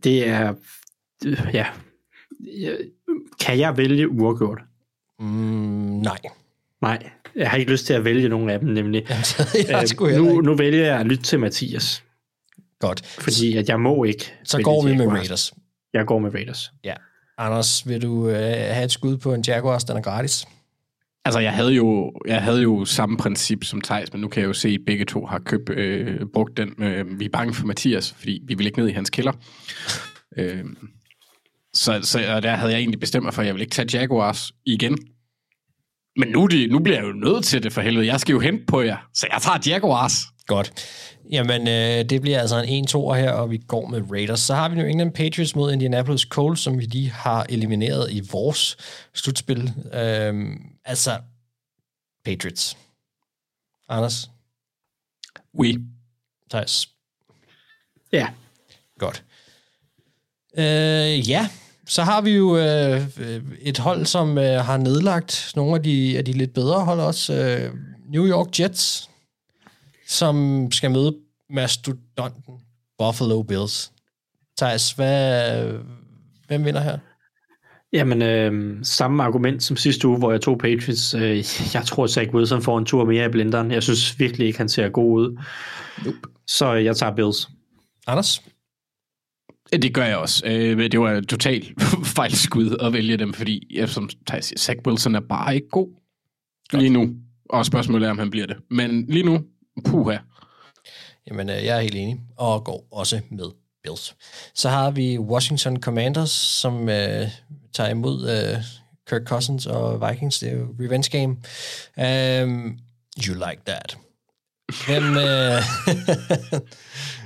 det 0.03 0.27
er... 0.27 0.53
Ja. 1.53 1.65
Kan 3.39 3.59
jeg 3.59 3.77
vælge 3.77 4.09
uafgjort? 4.09 4.59
Mm, 5.19 5.25
nej. 5.25 6.17
Nej, 6.81 7.09
jeg 7.35 7.49
har 7.49 7.57
ikke 7.57 7.71
lyst 7.71 7.85
til 7.85 7.93
at 7.93 8.05
vælge 8.05 8.29
nogen 8.29 8.49
af 8.49 8.59
dem, 8.59 8.69
nemlig. 8.69 9.05
jeg 9.69 10.01
Øh, 10.01 10.15
nu, 10.17 10.41
nu 10.41 10.55
vælger 10.55 10.85
jeg 10.85 10.99
at 10.99 11.05
lytte 11.05 11.23
til 11.23 11.39
Mathias. 11.39 12.03
Godt. 12.79 13.05
Fordi 13.05 13.57
at 13.57 13.69
jeg 13.69 13.79
må 13.79 14.03
ikke 14.03 14.33
Så 14.43 14.61
går 14.61 14.83
vi 14.83 14.91
med 14.91 14.97
Jaguars. 14.99 15.17
Raiders. 15.19 15.53
Jeg 15.93 16.05
går 16.05 16.19
med 16.19 16.33
Raiders. 16.33 16.71
Ja. 16.83 16.93
Anders, 17.37 17.87
vil 17.87 18.01
du 18.01 18.29
øh, 18.29 18.35
have 18.35 18.83
et 18.83 18.91
skud 18.91 19.17
på 19.17 19.33
en 19.33 19.43
Jaguars, 19.47 19.83
den 19.83 19.97
er 19.97 20.01
gratis? 20.01 20.47
Altså, 21.25 21.39
jeg 21.39 21.53
havde 21.53 21.71
jo, 21.73 22.11
jeg 22.27 22.41
havde 22.41 22.61
jo 22.61 22.85
samme 22.85 23.17
princip 23.17 23.63
som 23.63 23.81
Thijs, 23.81 24.13
men 24.13 24.21
nu 24.21 24.27
kan 24.27 24.41
jeg 24.41 24.47
jo 24.47 24.53
se, 24.53 24.69
at 24.69 24.79
begge 24.85 25.05
to 25.05 25.25
har 25.25 25.39
købt, 25.39 25.69
øh, 25.69 26.25
brugt 26.33 26.57
den. 26.57 26.83
Øh, 26.83 27.19
vi 27.19 27.25
er 27.25 27.29
bange 27.29 27.53
for 27.53 27.65
Mathias, 27.65 28.13
fordi 28.17 28.41
vi 28.45 28.53
vil 28.53 28.65
ikke 28.65 28.79
ned 28.79 28.87
i 28.87 28.91
hans 28.91 29.09
kælder. 29.09 29.31
øh, 30.37 30.65
så, 31.73 31.99
så 32.03 32.35
og 32.35 32.43
der 32.43 32.55
havde 32.55 32.71
jeg 32.71 32.79
egentlig 32.79 32.99
bestemt 32.99 33.23
mig 33.23 33.33
for, 33.33 33.41
at 33.41 33.45
jeg 33.45 33.55
vil 33.55 33.61
ikke 33.61 33.73
tage 33.73 33.97
Jaguars 33.97 34.51
igen. 34.65 34.97
Men 36.15 36.27
nu, 36.27 36.45
de, 36.45 36.67
nu 36.67 36.79
bliver 36.79 36.97
jeg 36.97 37.07
jo 37.07 37.13
nødt 37.13 37.45
til 37.45 37.63
det 37.63 37.73
for 37.73 37.81
helvede. 37.81 38.05
Jeg 38.05 38.19
skal 38.19 38.33
jo 38.33 38.39
hente 38.39 38.65
på 38.65 38.81
jer, 38.81 38.97
så 39.13 39.27
jeg 39.31 39.41
tager 39.41 39.59
Jaguars. 39.73 40.13
Godt. 40.47 40.73
Jamen, 41.31 41.67
øh, 41.67 42.09
det 42.09 42.21
bliver 42.21 42.39
altså 42.39 42.63
en 42.67 42.87
1-2'er 42.87 43.13
her, 43.13 43.31
og 43.31 43.51
vi 43.51 43.57
går 43.57 43.87
med 43.87 44.11
Raiders. 44.11 44.39
Så 44.39 44.55
har 44.55 44.69
vi 44.69 44.75
New 44.75 44.85
England 44.85 45.13
Patriots 45.13 45.55
mod 45.55 45.73
Indianapolis 45.73 46.21
Colts, 46.21 46.61
som 46.61 46.79
vi 46.79 46.83
lige 46.83 47.09
har 47.09 47.45
elimineret 47.49 48.11
i 48.11 48.21
vores 48.31 48.77
slutspil. 49.13 49.73
Øhm, 49.93 50.61
altså, 50.85 51.19
Patriots. 52.25 52.77
Anders? 53.89 54.29
Oui. 55.53 55.77
Thijs? 56.49 56.89
Ja. 58.11 58.27
Godt. 58.99 59.23
Øh, 60.57 61.29
ja, 61.29 61.49
så 61.89 62.03
har 62.03 62.21
vi 62.21 62.31
jo 62.31 62.57
øh, 62.57 63.01
et 63.61 63.77
hold, 63.77 64.05
som 64.05 64.37
øh, 64.37 64.65
har 64.65 64.77
nedlagt 64.77 65.53
nogle 65.55 65.75
af 65.75 65.83
de, 65.83 66.17
af 66.17 66.25
de 66.25 66.33
lidt 66.33 66.53
bedre 66.53 66.85
hold 66.85 66.99
også. 66.99 67.33
Øh, 67.33 67.73
New 68.09 68.27
York 68.27 68.59
Jets, 68.59 69.09
som 70.07 70.67
skal 70.71 70.91
møde 70.91 71.15
mastodonten 71.49 72.53
Buffalo 72.97 73.41
Bills. 73.41 73.91
Thijs, 74.57 74.91
hvad, 74.91 75.73
hvem 76.47 76.65
vinder 76.65 76.81
her? 76.81 76.97
Jamen, 77.93 78.21
øh, 78.21 78.79
samme 78.83 79.23
argument 79.23 79.63
som 79.63 79.77
sidste 79.77 80.07
uge, 80.07 80.17
hvor 80.17 80.31
jeg 80.31 80.41
tog 80.41 80.57
Patriots. 80.57 81.13
Øh, 81.13 81.37
jeg 81.73 81.83
tror, 81.85 82.03
at 82.03 82.09
Zach 82.09 82.33
Wilson 82.33 82.61
får 82.61 82.77
en 82.77 82.85
tur 82.85 83.05
mere 83.05 83.25
i 83.25 83.29
blenderen. 83.29 83.71
Jeg 83.71 83.83
synes 83.83 84.19
virkelig 84.19 84.47
ikke, 84.47 84.59
han 84.59 84.69
ser 84.69 84.89
god 84.89 85.21
ud. 85.21 85.37
Nope. 86.05 86.17
Så 86.47 86.73
jeg 86.73 86.95
tager 86.95 87.15
Bills. 87.15 87.49
Anders? 88.07 88.41
Det 89.71 89.93
gør 89.93 90.05
jeg 90.05 90.17
også. 90.17 90.45
Øh, 90.45 90.91
det 90.91 90.99
var 90.99 91.11
et 91.11 91.27
totalt 91.27 91.81
fejlskud 92.15 92.77
at 92.81 92.93
vælge 92.93 93.17
dem, 93.17 93.33
fordi, 93.33 93.67
ja, 93.75 93.87
som 93.87 94.09
Zach 94.57 94.79
Wilson 94.87 95.15
er 95.15 95.19
bare 95.19 95.55
ikke 95.55 95.69
god 95.69 95.87
Godt. 96.69 96.81
lige 96.81 96.93
nu. 96.93 97.09
Og 97.49 97.65
spørgsmålet 97.65 98.07
er, 98.07 98.11
om 98.11 98.19
han 98.19 98.29
bliver 98.29 98.47
det. 98.47 98.57
Men 98.69 99.05
lige 99.09 99.23
nu, 99.23 99.43
puha. 99.85 100.17
Jamen, 101.27 101.49
øh, 101.49 101.65
jeg 101.65 101.77
er 101.77 101.81
helt 101.81 101.95
enig, 101.95 102.19
og 102.37 102.63
går 102.63 102.87
også 102.91 103.21
med 103.29 103.45
Bills. 103.83 104.15
Så 104.55 104.69
har 104.69 104.91
vi 104.91 105.17
Washington 105.17 105.81
Commanders, 105.81 106.31
som 106.31 106.89
øh, 106.89 107.27
tager 107.73 107.89
imod 107.89 108.29
øh, 108.29 108.57
Kirk 109.09 109.21
Cousins 109.23 109.65
og 109.65 110.09
Vikings. 110.09 110.39
Det 110.39 110.49
er 110.49 110.57
jo 110.57 110.75
revenge 110.79 111.09
game. 111.17 111.35
Um, 112.43 112.77
you 113.27 113.33
like 113.33 113.61
that. 113.65 113.97
Hvem... 114.87 115.17
Øh... 115.17 115.61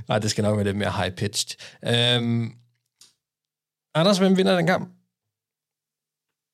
Nej, 0.08 0.20
det 0.20 0.32
skal 0.32 0.42
nok 0.42 0.56
være 0.58 0.66
lidt 0.66 0.78
mere 0.78 0.90
high-pitched. 0.90 1.56
Um, 2.20 2.54
Anders, 3.96 4.18
hvem 4.18 4.38
vinder 4.38 4.56
den 4.56 4.68
kamp? 4.68 4.90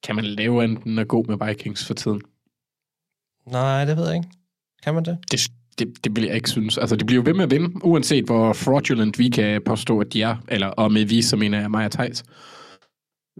Kan 0.03 0.15
man 0.15 0.25
lave 0.25 0.63
enten 0.63 0.99
at 0.99 1.07
gå 1.07 1.25
med 1.27 1.47
Vikings 1.47 1.85
for 1.85 1.93
tiden? 1.93 2.21
Nej, 3.47 3.85
det 3.85 3.97
ved 3.97 4.07
jeg 4.07 4.15
ikke. 4.15 4.29
Kan 4.83 4.93
man 4.93 5.05
det? 5.05 5.17
Det, 5.31 5.39
det, 5.79 6.03
det 6.03 6.15
vil 6.15 6.23
jeg 6.23 6.35
ikke 6.35 6.49
synes. 6.49 6.77
Altså, 6.77 6.95
de 6.95 7.05
bliver 7.05 7.21
jo 7.21 7.29
ved 7.29 7.33
med 7.33 7.43
at 7.43 7.51
vinde, 7.51 7.85
uanset 7.85 8.25
hvor 8.25 8.53
fraudulent 8.53 9.19
vi 9.19 9.29
kan 9.29 9.61
påstå, 9.65 9.99
at 9.99 10.13
de 10.13 10.21
er. 10.21 10.37
Eller, 10.47 10.67
og 10.67 10.91
med 10.91 11.05
vi, 11.05 11.21
så 11.21 11.35
mener 11.35 11.59
jeg 11.59 11.85
og 11.85 11.91
Thijs. 11.91 12.23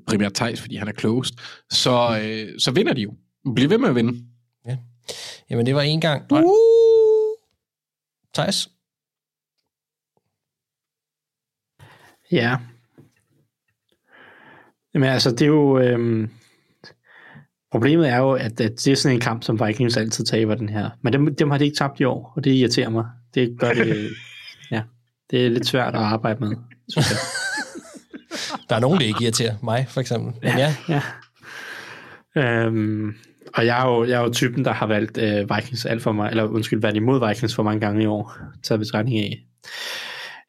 Primært 0.08 0.34
Thijs, 0.34 0.62
fordi 0.62 0.76
han 0.76 0.88
er 0.88 0.92
klogest. 0.92 1.34
Så, 1.70 2.20
øh, 2.24 2.60
så 2.60 2.72
vinder 2.72 2.94
de 2.94 3.02
jo. 3.02 3.14
Bliver 3.56 3.70
ved 3.70 3.78
med 3.78 3.90
at 3.90 3.96
vinde. 3.96 4.26
Ja. 4.66 4.78
Jamen, 5.50 5.66
det 5.66 5.76
var 5.76 5.82
en 5.82 6.02
gang. 6.02 6.32
Uh! 6.32 6.44
Thijs? 8.34 8.70
Ja. 12.32 12.58
Jamen 14.94 15.10
altså, 15.10 15.32
det 15.32 15.42
er 15.42 15.46
jo... 15.46 15.80
Øhm, 15.80 16.30
problemet 17.72 18.10
er 18.10 18.18
jo, 18.18 18.32
at, 18.32 18.62
at 18.62 18.86
det 18.86 18.88
er 18.88 18.96
sådan 18.96 19.16
en 19.16 19.22
kamp, 19.22 19.44
som 19.44 19.62
Vikings 19.68 19.98
altid 19.98 20.26
taber 20.26 20.56
den 20.56 20.70
her. 20.70 20.90
Men 21.02 21.14
dem, 21.14 21.36
dem 21.36 21.52
har 21.52 21.58
de 21.58 21.66
ikke 21.66 21.78
tabt 21.78 22.00
i 22.00 22.04
år, 22.04 22.34
og 22.36 22.44
det 22.44 22.52
irriterer 22.52 22.90
mig. 22.90 23.06
Det 23.34 23.56
gør 23.60 23.74
det... 23.74 24.10
ja, 24.72 24.82
det 25.32 25.46
er 25.46 25.50
lidt 25.50 25.66
svært 25.66 25.96
at 25.96 26.02
arbejde 26.02 26.40
med, 26.40 26.56
synes 26.90 27.10
jeg. 27.10 27.18
Der 28.70 28.76
er 28.76 28.80
nogen, 28.80 29.00
det 29.00 29.06
ikke 29.06 29.24
irriterer. 29.24 29.56
Mig, 29.64 29.86
for 29.90 30.02
eksempel. 30.02 30.34
Men 30.42 30.58
ja. 30.58 30.76
ja. 30.90 31.02
Øhm, 32.36 33.16
og 33.54 33.66
jeg 33.66 33.82
er, 33.82 33.88
jo, 33.88 34.06
jeg 34.06 34.20
er 34.20 34.24
jo 34.24 34.34
typen, 34.34 34.66
der 34.66 34.74
har 34.74 34.88
valgt 34.88 35.18
øh, 35.18 35.50
Vikings 35.56 35.86
alt 35.86 36.02
for 36.02 36.12
mig, 36.12 36.30
eller 36.30 36.44
undskyld, 36.44 36.82
været 36.82 36.96
imod 36.96 37.28
Vikings 37.28 37.56
for 37.56 37.64
mange 37.64 37.80
gange 37.80 38.04
i 38.04 38.06
år, 38.06 38.38
taget 38.64 38.80
betragtning 38.80 39.20
af. 39.20 39.40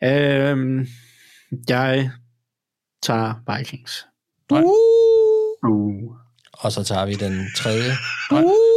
Øhm, 0.02 0.86
jeg 1.68 2.10
tager 3.02 3.56
Vikings. 3.56 4.06
Uh. 4.52 4.62
Uh. 5.70 6.16
Og 6.52 6.72
så 6.72 6.84
tager 6.84 7.06
vi 7.06 7.14
den 7.14 7.46
tredje. 7.56 7.90
Uh. 8.32 8.70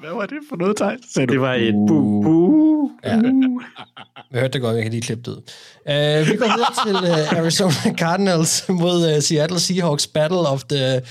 Hvad 0.00 0.10
var 0.10 0.26
det 0.26 0.38
for 0.48 0.56
noget 0.56 0.76
tegn? 0.76 0.98
Det 1.28 1.40
var 1.40 1.54
et 1.54 1.74
bu 1.88 2.22
bu. 2.22 2.90
Ja. 3.04 3.10
Jeg 4.30 4.40
hørte 4.40 4.52
det 4.52 4.60
godt, 4.60 4.74
jeg 4.74 4.82
kan 4.82 4.92
lige 4.92 5.02
klippe 5.02 5.30
det 5.30 5.36
ud. 5.36 5.42
Uh, 5.86 6.32
vi 6.32 6.36
går 6.36 6.46
videre 6.56 6.86
til 6.86 7.10
uh, 7.10 7.38
Arizona 7.38 7.94
Cardinals 8.02 8.68
mod 8.68 9.14
uh, 9.16 9.22
Seattle 9.22 9.60
Seahawks 9.60 10.06
Battle 10.06 10.38
of 10.38 10.64
the 10.64 11.02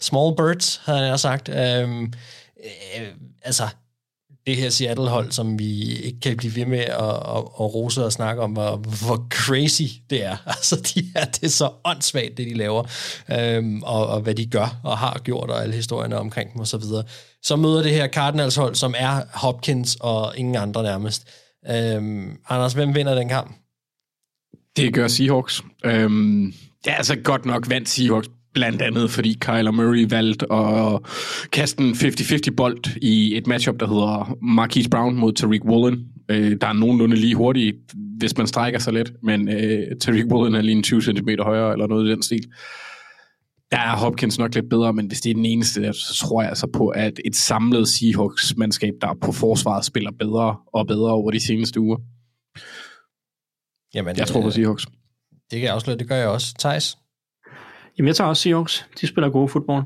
Small 0.00 0.36
Birds, 0.36 0.80
havde 0.84 1.06
jeg 1.06 1.20
sagt. 1.20 1.48
Um, 1.48 2.12
uh, 2.56 3.02
altså, 3.42 3.64
det 4.46 4.56
her 4.56 4.70
Seattle-hold, 4.70 5.32
som 5.32 5.58
vi 5.58 5.96
ikke 5.96 6.20
kan 6.20 6.36
blive 6.36 6.56
ved 6.56 6.66
med 6.66 6.78
at, 6.78 6.86
at, 6.86 7.42
at 7.60 7.74
rose 7.74 8.04
og 8.04 8.12
snakke 8.12 8.42
om, 8.42 8.52
hvor, 8.52 8.76
hvor 8.76 9.26
crazy 9.30 9.82
det 10.10 10.24
er. 10.24 10.36
Altså, 10.46 10.76
de 10.94 11.04
er, 11.14 11.24
det 11.24 11.42
er 11.42 11.48
så 11.48 11.70
åndssvagt, 11.84 12.36
det 12.36 12.46
de 12.46 12.54
laver, 12.54 12.84
øhm, 13.32 13.82
og, 13.82 14.06
og 14.06 14.20
hvad 14.20 14.34
de 14.34 14.46
gør 14.46 14.80
og 14.84 14.98
har 14.98 15.20
gjort, 15.24 15.50
og 15.50 15.62
alle 15.62 15.74
historierne 15.74 16.18
omkring 16.18 16.52
dem 16.52 16.60
osv. 16.60 16.80
Så, 16.80 17.02
så 17.42 17.56
møder 17.56 17.82
det 17.82 17.92
her 17.92 18.08
Cardinals-hold, 18.08 18.74
som 18.74 18.94
er 18.98 19.20
Hopkins 19.34 19.96
og 20.00 20.32
ingen 20.36 20.56
andre 20.56 20.82
nærmest. 20.82 21.28
Øhm, 21.70 22.36
Anders, 22.48 22.72
hvem 22.72 22.94
vinder 22.94 23.14
den 23.14 23.28
kamp? 23.28 23.54
Det 24.76 24.94
gør 24.94 25.08
Seahawks. 25.08 25.62
Øhm, 25.84 26.54
er 26.86 26.94
altså 26.94 27.16
godt 27.16 27.44
nok 27.44 27.70
vandt 27.70 27.88
Seahawks 27.88 28.28
blandt 28.54 28.82
andet, 28.82 29.10
fordi 29.10 29.36
Kyler 29.40 29.70
Murray 29.70 30.06
valgte 30.10 30.52
at 30.52 31.00
kaste 31.52 31.82
en 31.82 31.90
50-50 31.90 32.54
bold 32.56 32.96
i 33.02 33.36
et 33.36 33.46
matchup, 33.46 33.80
der 33.80 33.86
hedder 33.86 34.36
Marquise 34.42 34.90
Brown 34.90 35.16
mod 35.16 35.32
Tariq 35.32 35.64
Woolen. 35.64 36.06
Øh, 36.28 36.56
der 36.60 36.66
er 36.66 36.72
nogenlunde 36.72 37.16
lige 37.16 37.34
hurtigt, 37.34 37.76
hvis 38.18 38.36
man 38.36 38.46
strækker 38.46 38.78
sig 38.78 38.92
lidt, 38.92 39.12
men 39.22 39.48
øh, 39.48 39.96
Tariq 40.00 40.24
Woolen 40.32 40.54
er 40.54 40.60
lige 40.60 40.76
en 40.76 40.82
20 40.82 41.02
cm 41.02 41.28
højere, 41.40 41.72
eller 41.72 41.86
noget 41.86 42.08
i 42.08 42.10
den 42.10 42.22
stil. 42.22 42.44
Der 43.70 43.78
er 43.78 43.96
Hopkins 43.96 44.38
nok 44.38 44.54
lidt 44.54 44.70
bedre, 44.70 44.92
men 44.92 45.06
hvis 45.06 45.20
det 45.20 45.30
er 45.30 45.34
den 45.34 45.44
eneste, 45.44 45.82
der, 45.82 45.92
så 45.92 46.14
tror 46.14 46.42
jeg 46.42 46.48
altså 46.48 46.66
på, 46.66 46.88
at 46.88 47.20
et 47.24 47.36
samlet 47.36 47.88
Seahawks-mandskab, 47.88 48.92
der 49.00 49.14
på 49.20 49.32
forsvaret 49.32 49.84
spiller 49.84 50.10
bedre 50.18 50.56
og 50.72 50.86
bedre 50.86 51.12
over 51.12 51.30
de 51.30 51.40
seneste 51.40 51.80
uger. 51.80 51.96
Jamen, 53.94 54.16
jeg 54.16 54.26
tror 54.26 54.42
på 54.42 54.50
Seahawks. 54.50 54.86
Det 55.50 55.60
kan 55.60 55.62
jeg 55.62 55.74
afsløre, 55.74 55.98
det 55.98 56.08
gør 56.08 56.16
jeg 56.16 56.28
også. 56.28 56.54
Thijs? 56.58 56.96
Jamen, 57.98 58.06
jeg 58.08 58.16
tager 58.16 58.28
også 58.28 58.42
Seahawks. 58.42 58.86
De 59.00 59.06
spiller 59.06 59.30
gode 59.30 59.48
fodbold. 59.48 59.84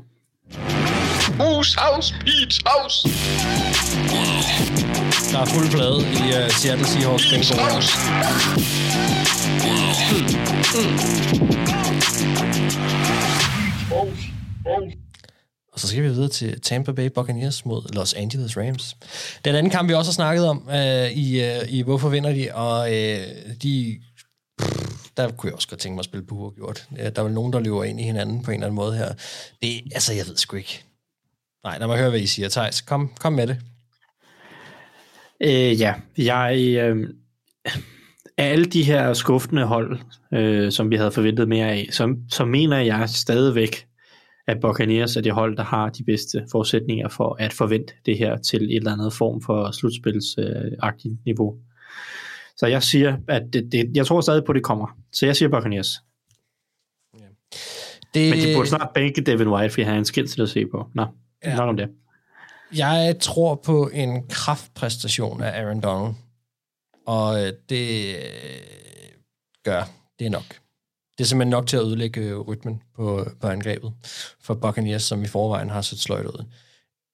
Moose 1.37 1.79
House, 1.79 2.15
Peach 2.19 2.61
House. 2.65 3.09
Der 5.31 5.39
er 5.39 5.45
fuld 5.45 5.71
plade 5.71 5.99
i 5.99 6.45
uh, 6.45 6.49
Seattle 6.51 6.85
Seahawks. 6.85 7.29
Den 7.29 7.39
går 7.39 7.55
Og 15.73 15.79
så 15.79 15.87
skal 15.87 16.03
vi 16.03 16.07
videre 16.07 16.29
til 16.29 16.61
Tampa 16.61 16.91
Bay 16.91 17.09
Buccaneers 17.15 17.65
mod 17.65 17.93
Los 17.95 18.13
Angeles 18.13 18.57
Rams. 18.57 18.95
Den 19.45 19.55
anden 19.55 19.69
kamp, 19.71 19.89
vi 19.89 19.93
også 19.93 20.11
har 20.11 20.13
snakket 20.13 20.47
om 20.47 20.67
uh, 20.67 21.11
i, 21.11 21.41
uh, 21.41 21.73
i 21.73 21.81
Hvorfor 21.81 22.09
vinder 22.09 22.33
de, 22.33 22.49
og 22.53 22.79
uh, 22.79 23.53
de 23.63 23.99
der 25.19 25.31
kunne 25.31 25.47
jeg 25.47 25.55
også 25.55 25.67
godt 25.67 25.79
tænke 25.79 25.95
mig 25.95 26.01
at 26.01 26.05
spille 26.05 26.25
på 26.25 26.53
gjort. 26.55 26.87
Der 26.95 27.11
er 27.15 27.23
vel 27.23 27.33
nogen, 27.33 27.53
der 27.53 27.59
løber 27.59 27.83
ind 27.83 27.99
i 27.99 28.03
hinanden 28.03 28.43
på 28.43 28.51
en 28.51 28.55
eller 28.55 28.67
anden 28.67 28.75
måde 28.75 28.97
her. 28.97 29.13
Det, 29.61 29.81
altså, 29.93 30.13
jeg 30.13 30.25
ved 30.27 30.37
sgu 30.37 30.57
ikke. 30.57 30.83
Nej, 31.63 31.77
lad 31.77 31.87
mig 31.87 31.97
høre, 31.97 32.09
hvad 32.09 32.19
I 32.19 32.27
siger. 32.27 32.49
Thijs, 32.49 32.81
kom, 32.81 33.11
kom 33.19 33.33
med 33.33 33.47
det. 33.47 33.57
Øh, 35.43 35.81
ja, 35.81 35.93
jeg... 36.17 36.77
Øh, 36.81 37.09
af 38.37 38.51
alle 38.51 38.65
de 38.65 38.83
her 38.83 39.13
skuffende 39.13 39.65
hold, 39.65 39.99
øh, 40.33 40.71
som 40.71 40.89
vi 40.89 40.95
havde 40.95 41.11
forventet 41.11 41.47
mere 41.47 41.71
af, 41.71 41.87
så, 41.91 42.15
så 42.29 42.45
mener 42.45 42.79
jeg 42.79 43.09
stadigvæk, 43.09 43.87
at 44.47 44.57
Buccaneers 44.61 45.15
er 45.15 45.21
det 45.21 45.31
hold, 45.31 45.57
der 45.57 45.63
har 45.63 45.89
de 45.89 46.03
bedste 46.03 46.45
forudsætninger 46.51 47.09
for 47.09 47.35
at 47.39 47.53
forvente 47.53 47.93
det 48.05 48.17
her 48.17 48.37
til 48.37 48.63
et 48.63 48.75
eller 48.75 48.93
andet 48.93 49.13
form 49.13 49.41
for 49.41 49.71
slutspilsagtigt 49.71 51.11
øh, 51.11 51.25
niveau. 51.25 51.55
Så 52.59 52.65
jeg 52.65 52.83
siger, 52.83 53.17
at 53.27 53.43
det, 53.53 53.71
det, 53.71 53.91
jeg 53.95 54.05
tror 54.07 54.21
stadig 54.21 54.43
på, 54.45 54.51
at 54.51 54.55
det 54.55 54.63
kommer. 54.63 54.87
Så 55.13 55.25
jeg 55.25 55.35
siger 55.35 55.49
Buccaneers. 55.49 55.99
Ja. 57.19 57.25
Det... 58.13 58.29
Men 58.29 58.39
de 58.39 58.55
burde 58.55 58.69
snart 58.69 58.89
bænke 58.93 59.21
Devin 59.21 59.47
White, 59.47 59.69
fordi 59.69 59.83
han 59.83 59.93
er 59.93 59.97
en 59.97 60.05
skill 60.05 60.27
til 60.27 60.41
at 60.41 60.49
se 60.49 60.65
på. 60.65 60.89
Nå, 60.95 61.05
ja. 61.43 61.55
nok 61.55 61.69
om 61.69 61.77
det. 61.77 61.89
Jeg 62.75 63.15
tror 63.21 63.55
på 63.55 63.89
en 63.93 64.27
kraftpræstation 64.27 65.43
af 65.43 65.61
Aaron 65.61 65.81
Donald. 65.81 66.15
Og 67.07 67.37
det 67.69 68.15
gør 69.63 69.83
det 70.19 70.31
nok. 70.31 70.59
Det 71.17 71.23
er 71.23 71.27
simpelthen 71.27 71.49
nok 71.49 71.67
til 71.67 71.77
at 71.77 71.83
ødelægge 71.83 72.35
rytmen 72.37 72.81
på, 72.95 73.25
på 73.41 73.47
angrebet 73.47 73.93
for 74.41 74.53
Buccaneers, 74.53 75.03
som 75.03 75.23
i 75.23 75.27
forvejen 75.27 75.69
har 75.69 75.81
set 75.81 75.99
sløjt 75.99 76.25
ud. 76.25 76.45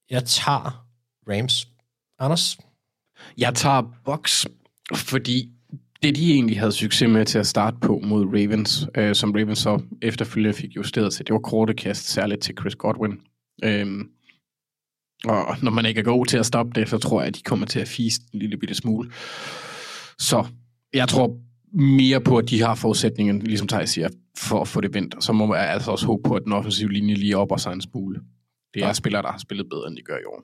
Jeg 0.09 0.23
tager 0.25 0.87
Rams. 1.29 1.67
Anders? 2.19 2.57
Jeg 3.37 3.55
tager 3.55 3.83
Bucks 4.05 4.47
fordi 4.93 5.49
det, 6.03 6.15
de 6.15 6.33
egentlig 6.33 6.59
havde 6.59 6.71
succes 6.71 7.09
med 7.09 7.25
til 7.25 7.39
at 7.39 7.47
starte 7.47 7.77
på 7.81 8.01
mod 8.03 8.25
Ravens, 8.25 8.87
øh, 8.97 9.15
som 9.15 9.31
Ravens 9.31 9.59
så 9.59 9.81
efterfølgende 10.01 10.57
fik 10.57 10.75
justeret 10.75 11.13
til, 11.13 11.27
det 11.27 11.33
var 11.33 11.39
korte 11.39 11.73
kast, 11.73 12.07
særligt 12.07 12.41
til 12.41 12.55
Chris 12.59 12.75
Godwin. 12.75 13.19
Øhm, 13.63 14.09
og 15.25 15.55
når 15.61 15.71
man 15.71 15.85
ikke 15.85 15.99
er 15.99 16.03
god 16.03 16.25
til 16.25 16.37
at 16.37 16.45
stoppe 16.45 16.71
det, 16.81 16.89
så 16.89 16.97
tror 16.97 17.21
jeg, 17.21 17.27
at 17.27 17.35
de 17.35 17.41
kommer 17.41 17.65
til 17.65 17.79
at 17.79 17.87
fise 17.87 18.21
en 18.33 18.39
lille 18.39 18.57
bitte 18.57 18.75
smule. 18.75 19.11
Så 20.19 20.45
jeg 20.93 21.07
tror 21.07 21.37
mere 21.73 22.21
på, 22.21 22.37
at 22.37 22.49
de 22.49 22.61
har 22.61 22.75
forudsætningen, 22.75 23.41
ligesom 23.41 23.67
Thijs 23.67 23.89
siger, 23.89 24.09
for 24.37 24.61
at 24.61 24.67
få 24.67 24.81
det 24.81 24.93
vendt. 24.93 25.23
Så 25.23 25.33
må 25.33 25.45
man 25.45 25.57
altså 25.59 25.91
også 25.91 26.05
håbe 26.05 26.23
på, 26.23 26.35
at 26.35 26.43
den 26.43 26.53
offensive 26.53 26.91
linje 26.91 27.15
lige 27.15 27.37
op 27.37 27.51
og 27.51 27.59
sig 27.59 27.73
en 27.73 27.81
smule. 27.81 28.21
Det 28.75 28.83
er 28.83 28.87
ja. 28.87 28.93
spillere, 28.93 29.21
der 29.21 29.31
har 29.31 29.37
spillet 29.37 29.69
bedre, 29.69 29.87
end 29.87 29.97
de 29.97 30.01
gør 30.01 30.17
i 30.17 30.25
år. 30.25 30.43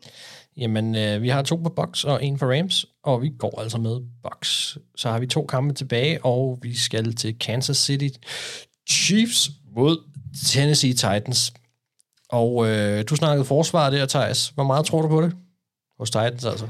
Jamen, 0.57 0.95
øh, 0.95 1.21
vi 1.21 1.29
har 1.29 1.41
to 1.41 1.55
på 1.55 1.69
box 1.69 2.03
og 2.03 2.25
en 2.25 2.39
for 2.39 2.57
Rams, 2.57 2.85
og 3.03 3.21
vi 3.21 3.31
går 3.39 3.61
altså 3.61 3.77
med 3.77 3.99
box. 4.23 4.77
Så 4.95 5.09
har 5.09 5.19
vi 5.19 5.27
to 5.27 5.45
kampe 5.45 5.73
tilbage, 5.73 6.25
og 6.25 6.59
vi 6.61 6.77
skal 6.77 7.15
til 7.15 7.39
Kansas 7.39 7.77
City 7.77 8.07
Chiefs 8.89 9.49
mod 9.75 9.97
Tennessee 10.47 10.93
Titans. 10.93 11.53
Og 12.29 12.67
øh, 12.67 13.03
du 13.09 13.15
snakkede 13.15 13.45
forsvar 13.45 13.89
der, 13.89 14.05
Thijs. 14.05 14.49
Hvor 14.49 14.63
meget 14.63 14.85
tror 14.85 15.01
du 15.01 15.07
på 15.07 15.21
det? 15.21 15.35
Hos 15.99 16.09
Titans 16.11 16.45
altså. 16.45 16.67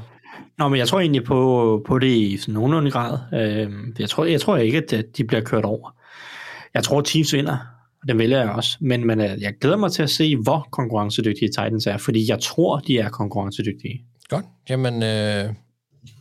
Nå, 0.58 0.68
men 0.68 0.78
jeg 0.78 0.88
tror 0.88 1.00
egentlig 1.00 1.24
på, 1.24 1.82
på 1.86 1.98
det 1.98 2.16
i 2.16 2.36
sådan 2.36 2.54
nogenlunde 2.54 2.90
grad. 2.90 3.18
Øh, 3.32 3.70
jeg, 3.98 4.10
tror, 4.10 4.24
jeg 4.24 4.40
tror 4.40 4.56
ikke, 4.56 4.78
at 4.78 5.04
de 5.16 5.24
bliver 5.24 5.40
kørt 5.42 5.64
over. 5.64 5.90
Jeg 6.74 6.84
tror, 6.84 7.02
Chiefs 7.02 7.32
vinder 7.32 7.71
og 8.02 8.08
den 8.08 8.18
vælger 8.18 8.40
jeg 8.40 8.50
også. 8.50 8.76
Men, 8.80 9.06
men 9.06 9.20
øh, 9.20 9.42
jeg 9.42 9.54
glæder 9.60 9.76
mig 9.76 9.92
til 9.92 10.02
at 10.02 10.10
se, 10.10 10.36
hvor 10.36 10.68
konkurrencedygtige 10.70 11.48
Titans 11.48 11.86
er, 11.86 11.96
fordi 11.96 12.30
jeg 12.30 12.40
tror, 12.40 12.78
de 12.78 12.98
er 12.98 13.08
konkurrencedygtige. 13.08 14.04
Godt. 14.28 14.44
Jamen, 14.68 15.02
øh, 15.02 15.54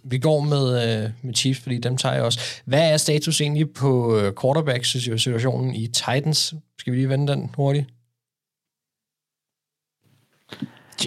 vi 0.03 0.17
går 0.17 0.41
med, 0.41 1.03
øh, 1.03 1.09
med 1.21 1.33
Chiefs, 1.33 1.59
fordi 1.59 1.77
dem 1.77 1.97
tager 1.97 2.15
jeg 2.15 2.23
også. 2.23 2.39
Hvad 2.65 2.93
er 2.93 2.97
status 2.97 3.41
egentlig 3.41 3.73
på 3.73 4.17
øh, 4.17 4.33
quarterback-situationen 4.41 5.75
i 5.75 5.87
Titans? 5.87 6.53
Skal 6.77 6.93
vi 6.93 6.97
lige 6.97 7.09
vende 7.09 7.33
den 7.33 7.49
hurtigt? 7.55 7.85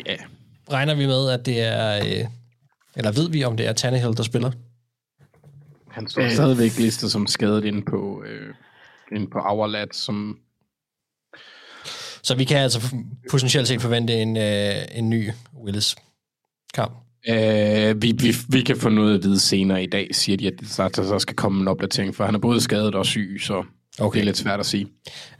Ja. 0.06 0.16
Regner 0.72 0.94
vi 0.94 1.06
med, 1.06 1.30
at 1.30 1.46
det 1.46 1.60
er... 1.60 1.96
Øh, 2.04 2.26
eller 2.96 3.12
ved 3.12 3.30
vi, 3.30 3.44
om 3.44 3.56
det 3.56 3.66
er 3.66 3.72
Tannehill, 3.72 4.16
der 4.16 4.22
spiller? 4.22 4.50
Han 5.90 6.08
står 6.08 6.22
øh. 6.22 6.30
stadigvæk 6.30 6.78
listet 6.78 7.12
som 7.12 7.26
skadet 7.26 7.64
inde 7.64 7.82
på, 7.82 8.22
øh, 8.26 8.54
inde 9.12 9.30
på 9.30 9.38
Hourlat, 9.38 9.94
som... 9.94 10.38
Så 12.24 12.34
vi 12.34 12.44
kan 12.44 12.56
altså 12.56 12.94
potentielt 13.30 13.68
set 13.68 13.82
forvente 13.82 14.14
en, 14.14 14.36
øh, 14.36 14.74
en 14.94 15.10
ny 15.10 15.30
Willis-kamp. 15.64 16.92
Øh, 17.28 18.02
vi, 18.02 18.12
vi, 18.12 18.34
vi 18.48 18.62
kan 18.62 18.76
få 18.76 18.88
noget 18.88 19.14
at 19.14 19.24
vide 19.24 19.40
senere 19.40 19.82
i 19.82 19.86
dag, 19.86 20.08
siger 20.12 20.36
de, 20.36 20.46
at 20.46 20.54
der, 20.76 21.02
så 21.02 21.18
skal 21.18 21.36
komme 21.36 21.60
en 21.60 21.68
opdatering, 21.68 22.14
for 22.14 22.24
han 22.24 22.34
er 22.34 22.38
både 22.38 22.60
skadet 22.60 22.94
og 22.94 23.06
syg, 23.06 23.40
så 23.42 23.64
okay. 23.98 24.16
det 24.16 24.20
er 24.20 24.24
lidt 24.24 24.36
svært 24.36 24.60
at 24.60 24.66
sige. 24.66 24.86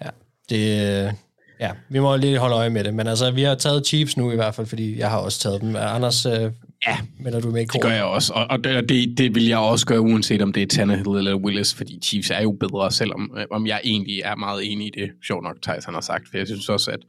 Ja, 0.04 0.08
det, 0.48 1.06
øh, 1.06 1.12
ja, 1.60 1.70
vi 1.88 1.98
må 1.98 2.16
lige 2.16 2.38
holde 2.38 2.56
øje 2.56 2.70
med 2.70 2.84
det, 2.84 2.94
men 2.94 3.06
altså, 3.06 3.30
vi 3.30 3.42
har 3.42 3.54
taget 3.54 3.86
Chiefs 3.86 4.16
nu 4.16 4.32
i 4.32 4.34
hvert 4.34 4.54
fald, 4.54 4.66
fordi 4.66 4.98
jeg 4.98 5.10
har 5.10 5.18
også 5.18 5.40
taget 5.40 5.60
dem. 5.60 5.76
Anders, 5.76 6.26
øh, 6.26 6.50
ja, 6.86 6.98
melder 7.20 7.40
du 7.40 7.50
med 7.50 7.62
i 7.62 7.64
Det 7.64 7.82
gør 7.82 7.90
jeg 7.90 8.04
også, 8.04 8.32
og, 8.32 8.46
og 8.50 8.64
det, 8.64 9.18
det, 9.18 9.34
vil 9.34 9.46
jeg 9.46 9.58
også 9.58 9.86
gøre, 9.86 10.00
uanset 10.00 10.42
om 10.42 10.52
det 10.52 10.62
er 10.62 10.66
Tannehill 10.66 11.16
eller 11.16 11.36
Willis, 11.36 11.74
fordi 11.74 12.00
Chiefs 12.02 12.30
er 12.30 12.42
jo 12.42 12.52
bedre, 12.52 12.90
selvom 12.90 13.34
øh, 13.36 13.46
om 13.50 13.66
jeg 13.66 13.80
egentlig 13.84 14.20
er 14.20 14.36
meget 14.36 14.72
enig 14.72 14.86
i 14.86 15.00
det, 15.00 15.10
sjovt 15.26 15.42
nok, 15.42 15.56
Thijs 15.62 15.84
han 15.84 15.94
har 15.94 16.00
sagt, 16.00 16.28
for 16.30 16.36
jeg 16.38 16.46
synes 16.46 16.68
også, 16.68 16.90
at 16.90 17.00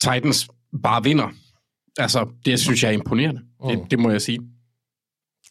Titans 0.00 0.48
bare 0.82 1.04
vinder. 1.04 1.28
Altså, 1.98 2.28
det 2.44 2.60
synes 2.60 2.82
jeg 2.82 2.88
er 2.88 2.92
imponerende. 2.92 3.40
Mm. 3.60 3.68
Det, 3.68 3.90
det 3.90 3.98
må 3.98 4.10
jeg 4.10 4.22
sige. 4.22 4.40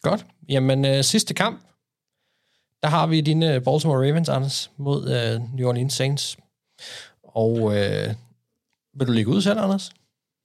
Godt. 0.02 0.26
Jamen, 0.48 0.84
øh, 0.84 1.04
sidste 1.04 1.34
kamp, 1.34 1.60
der 2.82 2.88
har 2.88 3.06
vi 3.06 3.20
dine 3.20 3.60
Baltimore 3.60 4.08
Ravens, 4.08 4.28
Anders, 4.28 4.70
mod 4.76 5.10
øh, 5.10 5.56
New 5.56 5.68
Orleans 5.68 5.94
Saints. 5.94 6.36
Og 7.22 7.76
øh, 7.76 8.14
vil 8.98 9.06
du 9.06 9.12
lægge 9.12 9.30
ud 9.30 9.42
selv, 9.42 9.58
Anders? 9.58 9.90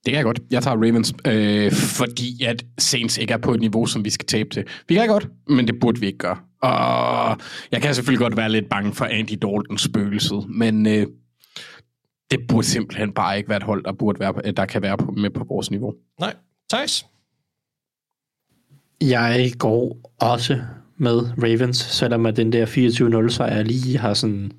Det 0.06 0.12
kan 0.12 0.14
jeg 0.14 0.24
godt. 0.24 0.40
Jeg 0.50 0.62
tager 0.62 0.76
Ravens, 0.76 1.14
øh, 1.26 1.72
fordi 1.72 2.44
at 2.44 2.64
Saints 2.78 3.18
ikke 3.18 3.32
er 3.32 3.38
på 3.38 3.54
et 3.54 3.60
niveau, 3.60 3.86
som 3.86 4.04
vi 4.04 4.10
skal 4.10 4.26
tabe 4.26 4.48
til. 4.50 4.64
Vi 4.88 4.94
kan 4.94 5.08
godt, 5.08 5.28
men 5.48 5.66
det 5.66 5.80
burde 5.80 6.00
vi 6.00 6.06
ikke 6.06 6.18
gøre. 6.18 6.36
Og 6.62 7.38
jeg 7.72 7.82
kan 7.82 7.94
selvfølgelig 7.94 8.20
godt 8.20 8.36
være 8.36 8.48
lidt 8.48 8.68
bange 8.68 8.92
for 8.92 9.04
Andy 9.04 9.38
Daltons 9.42 9.82
spøgelset, 9.82 10.44
men 10.48 10.86
øh, 10.86 11.06
det 12.30 12.40
burde 12.48 12.66
simpelthen 12.66 13.12
bare 13.12 13.36
ikke 13.36 13.48
være 13.48 13.56
et 13.56 13.62
hold, 13.62 13.84
der, 13.84 13.92
burde 13.92 14.20
være, 14.20 14.52
der 14.52 14.64
kan 14.64 14.82
være 14.82 14.96
med 15.16 15.30
på 15.30 15.44
vores 15.48 15.70
niveau. 15.70 15.94
Nej. 16.20 16.34
Thijs? 16.72 17.06
Jeg 19.00 19.52
går 19.58 19.96
også 20.20 20.60
med 20.96 21.42
Ravens, 21.42 21.76
selvom 21.76 22.26
at 22.26 22.36
den 22.36 22.52
der 22.52 22.66
24-0 23.26 23.28
sejr 23.28 23.62
lige 23.62 23.98
har 23.98 24.14
sådan 24.14 24.52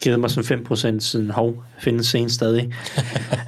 givet 0.00 0.20
mig 0.20 0.30
sådan 0.30 0.66
5% 0.66 1.00
siden 1.00 1.30
hov, 1.30 1.64
findes 1.78 2.06
sen 2.06 2.30
stadig 2.30 2.64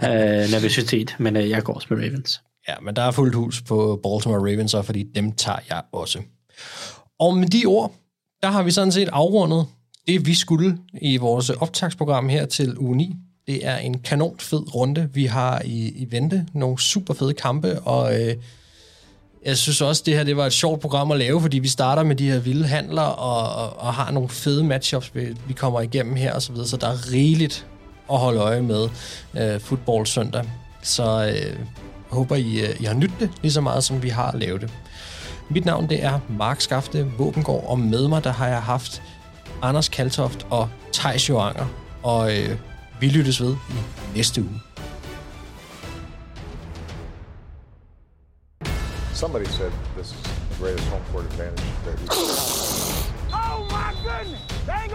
øh, 0.04 0.50
nervøsitet, 0.50 1.16
men 1.18 1.36
øh, 1.36 1.50
jeg 1.50 1.62
går 1.62 1.74
også 1.74 1.86
med 1.90 1.98
Ravens. 1.98 2.42
Ja, 2.68 2.74
men 2.82 2.96
der 2.96 3.02
er 3.02 3.10
fuldt 3.10 3.34
hus 3.34 3.62
på 3.62 4.00
Baltimore 4.02 4.38
Ravens, 4.38 4.74
og 4.74 4.84
fordi 4.84 5.02
dem 5.14 5.32
tager 5.32 5.58
jeg 5.70 5.82
også. 5.92 6.18
Og 7.20 7.36
med 7.36 7.48
de 7.48 7.66
ord, 7.66 7.94
der 8.42 8.48
har 8.48 8.62
vi 8.62 8.70
sådan 8.70 8.92
set 8.92 9.08
afrundet 9.12 9.66
det, 10.06 10.26
vi 10.26 10.34
skulle 10.34 10.78
i 11.02 11.16
vores 11.16 11.50
optagsprogram 11.50 12.28
her 12.28 12.46
til 12.46 12.78
uge 12.78 12.96
9. 12.96 13.14
Det 13.46 13.66
er 13.66 13.76
en 13.76 13.98
kanon 13.98 14.38
fed 14.38 14.74
runde, 14.74 15.10
vi 15.14 15.24
har 15.26 15.62
i, 15.64 15.88
i 15.88 16.06
vente. 16.10 16.46
Nogle 16.54 16.78
super 16.78 17.14
fede 17.14 17.34
kampe, 17.34 17.80
og 17.80 18.20
øh, 18.20 18.34
jeg 19.46 19.56
synes 19.56 19.80
også, 19.80 20.02
det 20.06 20.14
her 20.14 20.24
det 20.24 20.36
var 20.36 20.46
et 20.46 20.52
sjovt 20.52 20.80
program 20.80 21.10
at 21.10 21.18
lave, 21.18 21.40
fordi 21.40 21.58
vi 21.58 21.68
starter 21.68 22.02
med 22.02 22.16
de 22.16 22.30
her 22.30 22.38
vilde 22.38 22.66
handler, 22.66 23.02
og, 23.02 23.64
og, 23.64 23.80
og 23.80 23.94
har 23.94 24.10
nogle 24.10 24.28
fede 24.28 24.64
matchups, 24.64 25.10
vi, 25.14 25.36
vi 25.46 25.52
kommer 25.52 25.80
igennem 25.80 26.16
her 26.16 26.32
og 26.32 26.42
så 26.42 26.52
videre, 26.52 26.68
så 26.68 26.76
der 26.76 26.88
er 26.88 27.12
rigeligt 27.12 27.66
at 28.12 28.18
holde 28.18 28.40
øje 28.40 28.62
med 28.62 28.88
øh, 29.40 29.60
Football 29.60 30.06
søndag. 30.06 30.44
Så 30.82 31.34
øh, 31.34 31.56
håber, 32.10 32.36
I, 32.36 32.60
øh, 32.60 32.80
I 32.80 32.84
har 32.84 32.94
nyttet 32.94 33.20
det 33.20 33.30
lige 33.42 33.52
så 33.52 33.60
meget, 33.60 33.84
som 33.84 34.02
vi 34.02 34.08
har 34.08 34.36
lavet 34.36 34.60
det. 34.60 34.70
Mit 35.50 35.64
navn 35.64 35.88
det 35.88 36.04
er 36.04 36.18
Mark 36.38 36.60
Skafte 36.60 37.06
Våbengård, 37.18 37.64
og 37.68 37.78
med 37.78 38.08
mig 38.08 38.24
der 38.24 38.32
har 38.32 38.48
jeg 38.48 38.62
haft 38.62 39.02
Anders 39.62 39.88
Kaltoft 39.88 40.46
og 40.50 40.68
Thijs 40.92 41.28
Joanger, 41.28 41.66
og 42.02 42.38
øh, 42.38 42.56
vi 43.00 43.08
lyttes 43.08 43.40
ved 43.40 43.52
i 43.52 44.16
næste 44.16 44.40
uge. 44.40 44.71
Somebody 49.14 49.46
said 49.46 49.72
this 49.96 50.06
is 50.06 50.22
the 50.22 50.56
greatest 50.58 50.88
home 50.88 51.02
court 51.12 51.24
advantage 51.24 51.64
that 51.84 52.00
we 52.00 52.06
Oh 53.32 53.58
my 53.70 53.92
goodness! 54.04 54.40
Ain't 54.68 54.94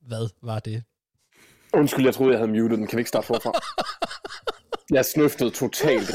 Hvad 0.00 0.28
var 0.42 0.58
det? 0.58 0.82
Undskyld, 1.74 2.04
jeg 2.04 2.14
troede, 2.14 2.32
jeg 2.32 2.38
havde 2.38 2.52
muted 2.52 2.76
den. 2.76 2.86
Kan 2.86 2.96
vi 2.96 3.00
ikke 3.00 3.08
starte 3.08 3.26
forfra? 3.26 3.52
jeg 4.96 5.04
snøftede 5.04 5.50
totalt 5.50 6.00
der. 6.00 6.10